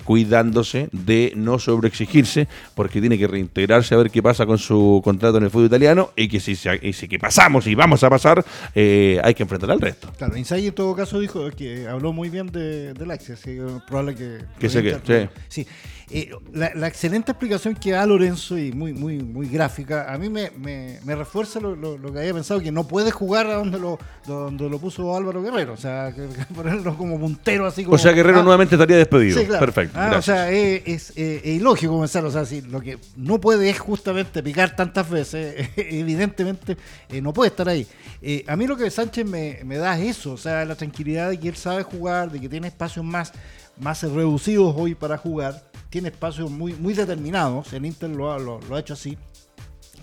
cuidándose 0.00 0.88
de 0.92 1.32
no 1.36 1.58
sobreexigirse 1.58 2.48
porque 2.74 3.00
tiene 3.00 3.18
que 3.18 3.26
reintegrarse 3.26 3.94
a 3.94 3.98
ver 3.98 4.10
qué 4.10 4.22
pasa 4.22 4.46
con 4.46 4.58
su 4.58 5.00
contrato 5.04 5.38
en 5.38 5.44
el 5.44 5.50
fútbol 5.50 5.66
italiano 5.66 6.10
y 6.16 6.28
que 6.28 6.40
si, 6.40 6.56
que 7.08 7.18
pasamos 7.18 7.66
y 7.66 7.74
vamos 7.74 8.02
a 8.04 8.10
pasar, 8.10 8.44
eh, 8.74 9.20
hay 9.22 9.34
que 9.34 9.42
enfrentar 9.42 9.70
al 9.70 9.80
resto. 9.80 10.05
Claro, 10.16 10.36
Inzaghi 10.36 10.68
en 10.68 10.74
todo 10.74 10.94
caso 10.94 11.20
dijo 11.20 11.50
que 11.50 11.86
habló 11.88 12.12
muy 12.12 12.28
bien 12.28 12.46
de, 12.46 12.94
del 12.94 13.10
Axi, 13.10 13.32
así 13.32 13.56
que 13.56 13.66
probable 13.86 14.14
que... 14.14 14.38
Que 14.58 14.68
se 14.68 14.82
quede, 14.82 15.00
sí. 15.48 15.64
sí. 15.64 15.66
Eh, 16.08 16.30
la, 16.52 16.86
excelente 16.86 17.32
explicación 17.32 17.74
que 17.74 17.90
da 17.90 18.06
Lorenzo 18.06 18.56
y 18.56 18.70
muy 18.70 18.92
muy 18.92 19.18
muy 19.18 19.48
gráfica, 19.48 20.12
a 20.12 20.16
mí 20.16 20.28
me, 20.28 20.52
me, 20.56 21.16
refuerza 21.16 21.58
lo, 21.58 22.00
que 22.12 22.20
había 22.20 22.32
pensado, 22.32 22.60
que 22.60 22.70
no 22.70 22.86
puede 22.86 23.10
jugar 23.10 23.48
a 23.48 23.54
donde 23.54 23.80
lo, 23.80 23.98
donde 24.24 24.70
lo 24.70 24.78
puso 24.78 25.16
Álvaro 25.16 25.42
Guerrero, 25.42 25.72
o 25.72 25.76
sea, 25.76 26.12
que, 26.14 26.28
ponerlo 26.54 26.96
como 26.96 27.18
puntero 27.18 27.66
así 27.66 27.82
como... 27.82 27.96
O 27.96 27.98
sea, 27.98 28.12
Guerrero 28.12 28.38
ah, 28.38 28.42
nuevamente 28.44 28.76
estaría 28.76 28.98
despedido. 28.98 29.42
Perfecto. 29.58 29.98
Ah, 29.98 30.14
o 30.16 30.22
sea, 30.22 30.48
es, 30.52 31.12
es, 31.16 31.44
ilógico 31.44 31.94
comenzar, 31.94 32.24
o 32.24 32.30
sea, 32.30 32.44
si 32.44 32.60
lo 32.60 32.80
que 32.80 32.98
no 33.16 33.40
puede 33.40 33.68
es 33.68 33.80
justamente 33.80 34.44
picar 34.44 34.76
tantas 34.76 35.10
veces, 35.10 35.70
evidentemente 35.76 36.76
eh, 37.08 37.20
no 37.20 37.32
puede 37.32 37.48
estar 37.48 37.68
ahí. 37.68 37.84
Eh, 38.22 38.44
a 38.46 38.54
mí 38.54 38.68
lo 38.68 38.76
que 38.76 38.88
Sánchez 38.92 39.26
me, 39.26 39.58
me 39.64 39.76
da 39.76 39.95
es 39.98 40.18
eso, 40.18 40.32
o 40.32 40.36
sea, 40.36 40.64
la 40.64 40.74
tranquilidad 40.74 41.30
de 41.30 41.38
que 41.38 41.48
él 41.48 41.56
sabe 41.56 41.82
jugar, 41.82 42.30
de 42.30 42.40
que 42.40 42.48
tiene 42.48 42.68
espacios 42.68 43.04
más, 43.04 43.32
más 43.78 44.02
reducidos 44.02 44.74
hoy 44.76 44.94
para 44.94 45.18
jugar 45.18 45.62
tiene 45.90 46.08
espacios 46.08 46.50
muy, 46.50 46.74
muy 46.74 46.94
determinados, 46.94 47.72
el 47.72 47.86
Inter 47.86 48.10
lo 48.10 48.32
ha, 48.32 48.38
lo, 48.38 48.60
ha 48.74 48.80
hecho 48.80 48.94
así, 48.94 49.16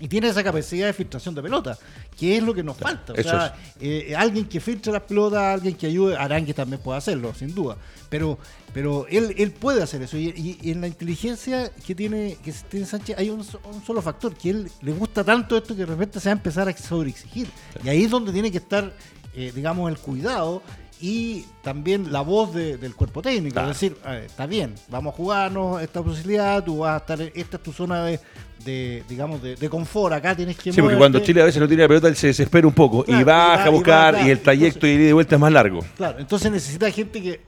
y 0.00 0.08
tiene 0.08 0.28
esa 0.28 0.42
capacidad 0.42 0.86
de 0.86 0.92
filtración 0.92 1.34
de 1.34 1.42
pelota, 1.42 1.78
que 2.18 2.36
es 2.36 2.42
lo 2.42 2.52
que 2.52 2.64
nos 2.64 2.76
falta. 2.76 3.12
O 3.12 3.22
sea, 3.22 3.54
eh, 3.80 4.12
alguien 4.16 4.46
que 4.46 4.60
filtre 4.60 4.92
las 4.92 5.02
pelotas, 5.02 5.40
alguien 5.40 5.76
que 5.76 5.86
ayude, 5.86 6.16
Arangue 6.16 6.52
también 6.52 6.82
puede 6.82 6.98
hacerlo, 6.98 7.32
sin 7.32 7.54
duda. 7.54 7.76
Pero, 8.08 8.36
pero 8.72 9.06
él, 9.08 9.34
él 9.38 9.52
puede 9.52 9.82
hacer 9.82 10.02
eso. 10.02 10.16
Y, 10.16 10.58
en 10.64 10.80
la 10.80 10.88
inteligencia 10.88 11.70
que 11.86 11.94
tiene, 11.94 12.36
que 12.44 12.52
tiene 12.68 12.86
Sánchez 12.86 13.16
hay 13.18 13.30
un, 13.30 13.44
solo 13.44 14.02
factor, 14.02 14.34
que 14.34 14.50
él 14.50 14.70
le 14.82 14.92
gusta 14.92 15.22
tanto 15.22 15.56
esto 15.56 15.74
que 15.74 15.80
de 15.82 15.86
repente 15.86 16.18
se 16.18 16.28
va 16.28 16.32
a 16.32 16.36
empezar 16.36 16.68
a 16.68 16.76
sobreexigir. 16.76 17.48
Y 17.84 17.88
ahí 17.88 18.04
es 18.04 18.10
donde 18.10 18.32
tiene 18.32 18.50
que 18.50 18.58
estar, 18.58 18.92
eh, 19.34 19.52
digamos, 19.54 19.90
el 19.90 19.98
cuidado 19.98 20.62
y 21.00 21.44
también 21.62 22.12
la 22.12 22.22
voz 22.22 22.54
del 22.54 22.94
cuerpo 22.94 23.20
técnico. 23.20 23.60
Es 23.60 23.68
decir, 23.68 23.96
está 24.24 24.46
bien, 24.46 24.74
vamos 24.88 25.12
a 25.12 25.16
jugarnos 25.16 25.82
esta 25.82 26.02
posibilidad, 26.02 26.64
tú 26.64 26.78
vas 26.78 26.94
a 26.94 26.96
estar, 26.98 27.20
esta 27.20 27.56
es 27.56 27.62
tu 27.62 27.72
zona 27.72 28.04
de, 28.04 28.20
de 28.64 29.02
digamos, 29.08 29.42
de, 29.42 29.68
confort. 29.68 30.14
Acá 30.14 30.34
tienes 30.34 30.56
que. 30.56 30.72
Sí, 30.72 30.80
porque 30.80 30.96
cuando 30.96 31.18
Chile 31.20 31.42
a 31.42 31.44
veces 31.44 31.60
no 31.60 31.68
tiene 31.68 31.82
la 31.82 31.88
pelota, 31.88 32.08
él 32.08 32.16
se 32.16 32.28
desespera 32.28 32.66
un 32.66 32.74
poco 32.74 33.04
y 33.06 33.22
baja 33.22 33.64
a 33.64 33.70
buscar 33.70 34.26
y, 34.26 34.30
el 34.30 34.40
trayecto 34.40 34.86
y 34.86 34.96
de 34.96 35.12
vuelta 35.12 35.36
es 35.36 35.40
más 35.40 35.52
largo. 35.52 35.80
Claro, 35.96 36.18
entonces 36.18 36.50
necesita 36.50 36.90
gente 36.90 37.22
que 37.22 37.40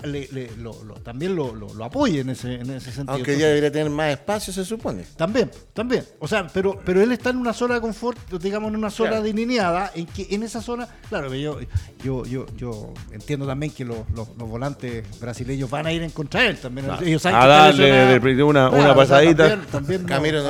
también 1.03 1.37
lo, 1.37 1.85
apoye 1.85 2.21
en 2.21 2.31
ese, 2.31 2.55
en 2.55 2.71
ese 2.71 2.93
sentido. 2.93 3.15
Aunque 3.15 3.39
ya 3.39 3.47
debería 3.47 3.71
tener 3.71 3.91
más 3.91 4.11
espacio, 4.11 4.53
se 4.53 4.65
supone. 4.65 5.05
También, 5.17 5.51
también. 5.73 6.05
O 6.19 6.29
sea, 6.29 6.47
pero, 6.53 6.81
pero 6.85 7.03
él 7.03 7.13
está 7.13 7.31
en 7.31 7.37
una 7.37 7.53
zona 7.53 7.75
de 7.75 7.81
confort, 7.81 8.19
digamos, 8.41 8.71
en 8.71 8.77
una 8.77 8.91
zona 8.91 9.21
delineada, 9.21 9.93
en 9.95 10.07
que 10.07 10.27
en 10.31 10.43
esa 10.43 10.61
zona, 10.61 10.89
claro, 11.09 11.33
yo, 11.35 11.59
yo, 12.03 12.25
yo, 12.25 12.47
yo 12.57 12.93
entiendo 13.13 13.47
también 13.47 13.73
que 13.73 13.85
los, 13.85 13.99
volantes 14.37 15.05
brasileños 15.21 15.69
van 15.71 15.87
a 15.87 15.93
ir 15.93 16.03
en 16.03 16.11
contra 16.11 16.43
de 16.43 16.49
él 16.49 16.57
también. 16.59 16.89
a 16.91 17.47
darle 17.47 18.43
una, 18.43 18.71
una 18.71 18.95
pasadita. 18.95 19.59
Camilo, 20.07 20.43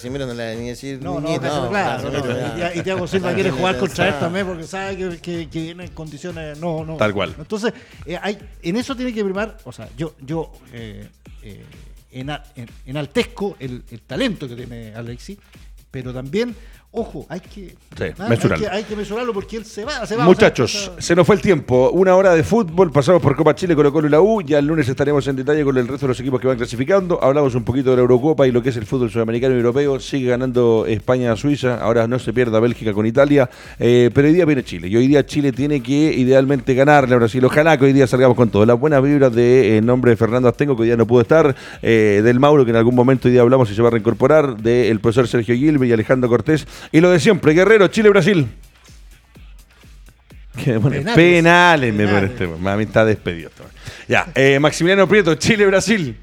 Casimiro 0.00 0.26
no 0.26 0.32
le 0.34 0.44
va 0.46 0.50
a 0.52 0.54
ni 0.54 0.68
decir. 0.68 0.98
No, 1.02 1.20
no, 1.20 1.28
claro. 1.68 2.10
No, 2.10 2.56
ya. 2.58 2.74
y- 2.74 2.78
Y 2.78 2.82
Thiago 2.82 3.06
Silva 3.06 3.34
quiere 3.34 3.50
jugar 3.50 3.78
contra 3.78 4.08
él 4.08 4.18
también 4.18 4.46
porque 4.46 4.64
sabe 4.64 4.96
que, 4.96 5.18
que- 5.20 5.48
que 5.50 5.60
viene 5.60 5.84
en 5.84 5.90
condiciones. 5.90 6.58
No, 6.58 6.84
no. 6.84 6.96
Tal 6.96 7.12
cual. 7.12 7.34
Entonces, 7.38 7.72
eh, 8.06 8.18
hay, 8.20 8.38
en 8.62 8.76
eso 8.76 8.96
tiene 8.96 9.12
que 9.12 9.22
primar. 9.22 9.58
O 9.64 9.72
sea, 9.72 9.88
yo, 9.96 10.14
yo 10.20 10.50
eh, 10.72 11.06
eh, 11.42 11.64
ena- 12.12 12.42
en- 12.56 12.68
enaltezco 12.86 13.56
el, 13.60 13.82
el 13.90 14.00
talento 14.00 14.48
que 14.48 14.56
tiene 14.56 14.94
Alexis, 14.94 15.38
pero 15.90 16.12
también. 16.14 16.54
Ojo, 16.92 17.24
hay 17.28 17.38
que, 17.38 17.76
Sí, 17.96 18.04
mesurarlo. 18.28 18.54
hay, 18.56 18.60
que, 18.62 18.68
hay 18.78 18.82
que 18.82 18.96
mesurarlo 18.96 19.32
porque 19.32 19.56
él 19.58 19.64
se 19.64 19.84
va, 19.84 20.04
se 20.06 20.16
va. 20.16 20.24
Muchachos, 20.24 20.74
o 20.74 20.92
sea, 20.94 21.00
se 21.00 21.14
nos 21.14 21.24
fue 21.24 21.36
el 21.36 21.40
tiempo. 21.40 21.88
Una 21.92 22.16
hora 22.16 22.34
de 22.34 22.42
fútbol, 22.42 22.90
pasamos 22.90 23.22
por 23.22 23.36
Copa 23.36 23.54
Chile, 23.54 23.76
Colo 23.76 23.92
Colo 23.92 24.08
y 24.08 24.10
la 24.10 24.20
U. 24.20 24.42
Ya 24.42 24.58
el 24.58 24.66
lunes 24.66 24.88
estaremos 24.88 25.24
en 25.28 25.36
detalle 25.36 25.62
con 25.62 25.76
el 25.78 25.86
resto 25.86 26.06
de 26.06 26.08
los 26.08 26.18
equipos 26.18 26.40
que 26.40 26.48
van 26.48 26.56
clasificando. 26.56 27.22
Hablamos 27.22 27.54
un 27.54 27.62
poquito 27.62 27.90
de 27.90 27.96
la 27.96 28.02
Eurocopa 28.02 28.44
y 28.48 28.50
lo 28.50 28.60
que 28.60 28.70
es 28.70 28.76
el 28.76 28.86
fútbol 28.86 29.08
sudamericano 29.08 29.54
y 29.54 29.58
europeo. 29.58 30.00
Sigue 30.00 30.30
ganando 30.30 30.84
España 30.88 31.30
a 31.30 31.36
Suiza. 31.36 31.76
Ahora 31.80 32.08
no 32.08 32.18
se 32.18 32.32
pierda 32.32 32.58
Bélgica 32.58 32.92
con 32.92 33.06
Italia. 33.06 33.48
Eh, 33.78 34.10
pero 34.12 34.26
hoy 34.26 34.34
día 34.34 34.44
viene 34.44 34.64
Chile. 34.64 34.88
Y 34.88 34.96
hoy 34.96 35.06
día 35.06 35.24
Chile 35.24 35.52
tiene 35.52 35.80
que 35.84 35.92
idealmente 36.12 36.74
ganarle 36.74 37.14
a 37.14 37.18
Brasil. 37.18 37.44
Ojalá 37.44 37.78
que 37.78 37.84
hoy 37.84 37.92
día 37.92 38.08
salgamos 38.08 38.36
con 38.36 38.50
todo. 38.50 38.66
Las 38.66 38.80
buenas 38.80 39.00
vibras 39.00 39.32
de 39.32 39.76
en 39.76 39.86
nombre 39.86 40.10
de 40.10 40.16
Fernando 40.16 40.48
Astengo, 40.48 40.74
que 40.74 40.82
hoy 40.82 40.88
día 40.88 40.96
no 40.96 41.06
pudo 41.06 41.20
estar. 41.20 41.54
eh, 41.82 42.20
del 42.24 42.40
Mauro, 42.40 42.64
que 42.64 42.70
en 42.72 42.76
algún 42.76 42.96
momento 42.96 43.28
hoy 43.28 43.32
día 43.32 43.42
hablamos 43.42 43.70
y 43.70 43.76
se 43.76 43.80
va 43.82 43.86
a 43.88 43.92
reincorporar. 43.92 44.56
Del 44.56 44.98
profesor 44.98 45.28
Sergio 45.28 45.54
Gilbe 45.54 45.86
y 45.86 45.92
Alejandro 45.92 46.28
Cortés. 46.28 46.66
Y 46.92 47.00
lo 47.00 47.10
de 47.10 47.20
siempre, 47.20 47.52
Guerrero, 47.54 47.88
Chile-Brasil. 47.88 48.46
Penales. 50.64 51.14
penales, 51.14 51.94
me 51.94 52.04
Penales. 52.06 52.30
pone. 52.32 52.56
Mami 52.58 52.84
está 52.84 53.04
despedido. 53.04 53.50
Ya, 54.08 54.26
eh, 54.34 54.58
Maximiliano 54.60 55.08
Prieto, 55.08 55.34
Chile-Brasil. 55.36 56.16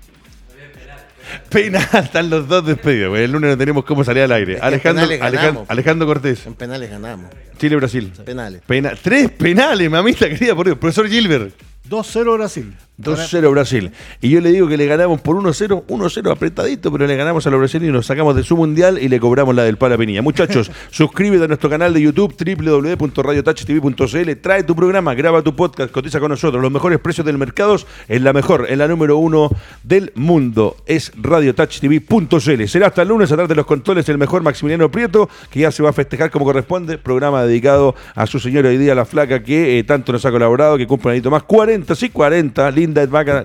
Penal, 1.49 1.85
están 1.93 2.29
los 2.29 2.47
dos 2.47 2.65
despedidos. 2.65 3.17
El 3.17 3.31
lunes 3.31 3.49
no 3.51 3.57
tenemos 3.57 3.83
cómo 3.83 4.03
salir 4.03 4.23
al 4.23 4.31
aire. 4.31 4.53
Es 4.53 4.59
que 4.59 4.65
Alejandro, 4.65 5.03
Alejandro. 5.21 5.65
Alejandro 5.67 6.07
Cortés, 6.07 6.45
En 6.45 6.53
penales 6.55 6.89
ganamos. 6.89 7.31
Chile-Brasil. 7.57 8.13
Penales. 8.25 8.61
Pena- 8.65 8.93
tres 9.01 9.31
penales, 9.31 9.89
mamita 9.89 10.29
querida, 10.29 10.55
por 10.55 10.65
Dios. 10.67 10.77
Profesor 10.77 11.07
Gilbert, 11.09 11.53
2-0 11.89 12.33
Brasil. 12.37 12.73
2-0 12.99 13.51
Brasil. 13.51 13.91
Y 14.21 14.29
yo 14.29 14.41
le 14.41 14.51
digo 14.51 14.67
que 14.67 14.77
le 14.77 14.87
ganamos 14.87 15.21
por 15.21 15.35
1-0, 15.35 15.85
1-0 15.85 16.31
apretadito, 16.31 16.91
pero 16.91 17.05
le 17.05 17.15
ganamos 17.15 17.45
a 17.45 17.51
los 17.51 17.59
brasileños 17.59 17.89
y 17.89 17.93
nos 17.93 18.07
sacamos 18.07 18.35
de 18.35 18.43
su 18.43 18.57
mundial 18.57 18.97
y 18.99 19.07
le 19.07 19.19
cobramos 19.19 19.53
la 19.53 19.63
del 19.63 19.77
Pala 19.77 19.97
Pinilla. 19.97 20.21
Muchachos, 20.21 20.71
suscríbete 20.91 21.43
a 21.43 21.47
nuestro 21.47 21.69
canal 21.69 21.93
de 21.93 22.01
YouTube, 22.01 22.35
www.radiotouchtv.cl. 22.35 24.31
Trae 24.41 24.63
tu 24.63 24.75
programa, 24.75 25.13
graba 25.13 25.41
tu 25.41 25.55
podcast, 25.55 25.91
cotiza 25.91 26.19
con 26.19 26.29
nosotros. 26.29 26.61
Los 26.61 26.71
mejores 26.71 26.99
precios 26.99 27.25
del 27.25 27.37
mercado 27.37 27.67
en 28.07 28.23
la 28.23 28.33
mejor, 28.33 28.65
en 28.69 28.79
la 28.79 28.87
número 28.87 29.17
uno 29.17 29.49
del 29.83 30.11
mundo. 30.15 30.77
Es 30.85 31.11
radiotouchtv.cl. 31.15 32.67
Será 32.67 32.87
hasta 32.87 33.01
el 33.01 33.09
lunes, 33.09 33.31
atrás 33.31 33.49
de 33.49 33.55
los 33.55 33.65
controles, 33.65 34.07
el 34.09 34.17
mejor 34.17 34.41
Maximiliano 34.41 34.89
Prieto, 34.89 35.29
que 35.49 35.61
ya 35.61 35.71
se 35.71 35.83
va 35.83 35.89
a 35.89 35.93
festejar 35.93 36.31
como 36.31 36.45
corresponde. 36.45 36.97
Programa 36.97 37.43
dedicado 37.43 37.95
a 38.15 38.25
su 38.25 38.39
señora 38.39 38.69
hoy 38.69 38.77
día, 38.77 38.95
la 38.95 39.05
flaca, 39.05 39.43
que 39.43 39.79
eh, 39.79 39.83
tanto 39.83 40.11
nos 40.11 40.25
ha 40.25 40.31
colaborado, 40.31 40.77
que 40.77 40.87
cumple 40.87 41.09
un 41.09 41.13
añito 41.13 41.29
más. 41.29 41.43
40, 41.43 41.93
sí, 41.95 42.09
40. 42.09 42.71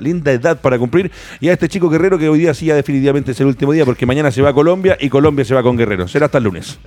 Linda 0.01 0.33
edad, 0.33 0.61
para 0.61 0.79
cumplir. 0.79 1.11
Y 1.41 1.49
a 1.49 1.53
este 1.53 1.69
chico 1.69 1.89
Guerrero, 1.89 2.19
que 2.19 2.29
hoy 2.29 2.41
día 2.41 2.55
sí 2.55 2.67
ya 2.67 2.75
definitivamente 2.75 3.33
es 3.33 3.41
el 3.41 3.47
último 3.47 3.73
día, 3.73 3.85
porque 3.85 4.07
mañana 4.07 4.31
se 4.31 4.43
va 4.43 4.51
a 4.51 4.55
Colombia 4.55 4.97
y 5.01 5.09
Colombia 5.09 5.45
se 5.45 5.55
va 5.55 5.63
con 5.63 5.77
Guerrero. 5.77 6.09
Será 6.09 6.27
hasta 6.27 6.39
el 6.39 6.45
lunes. 6.45 6.79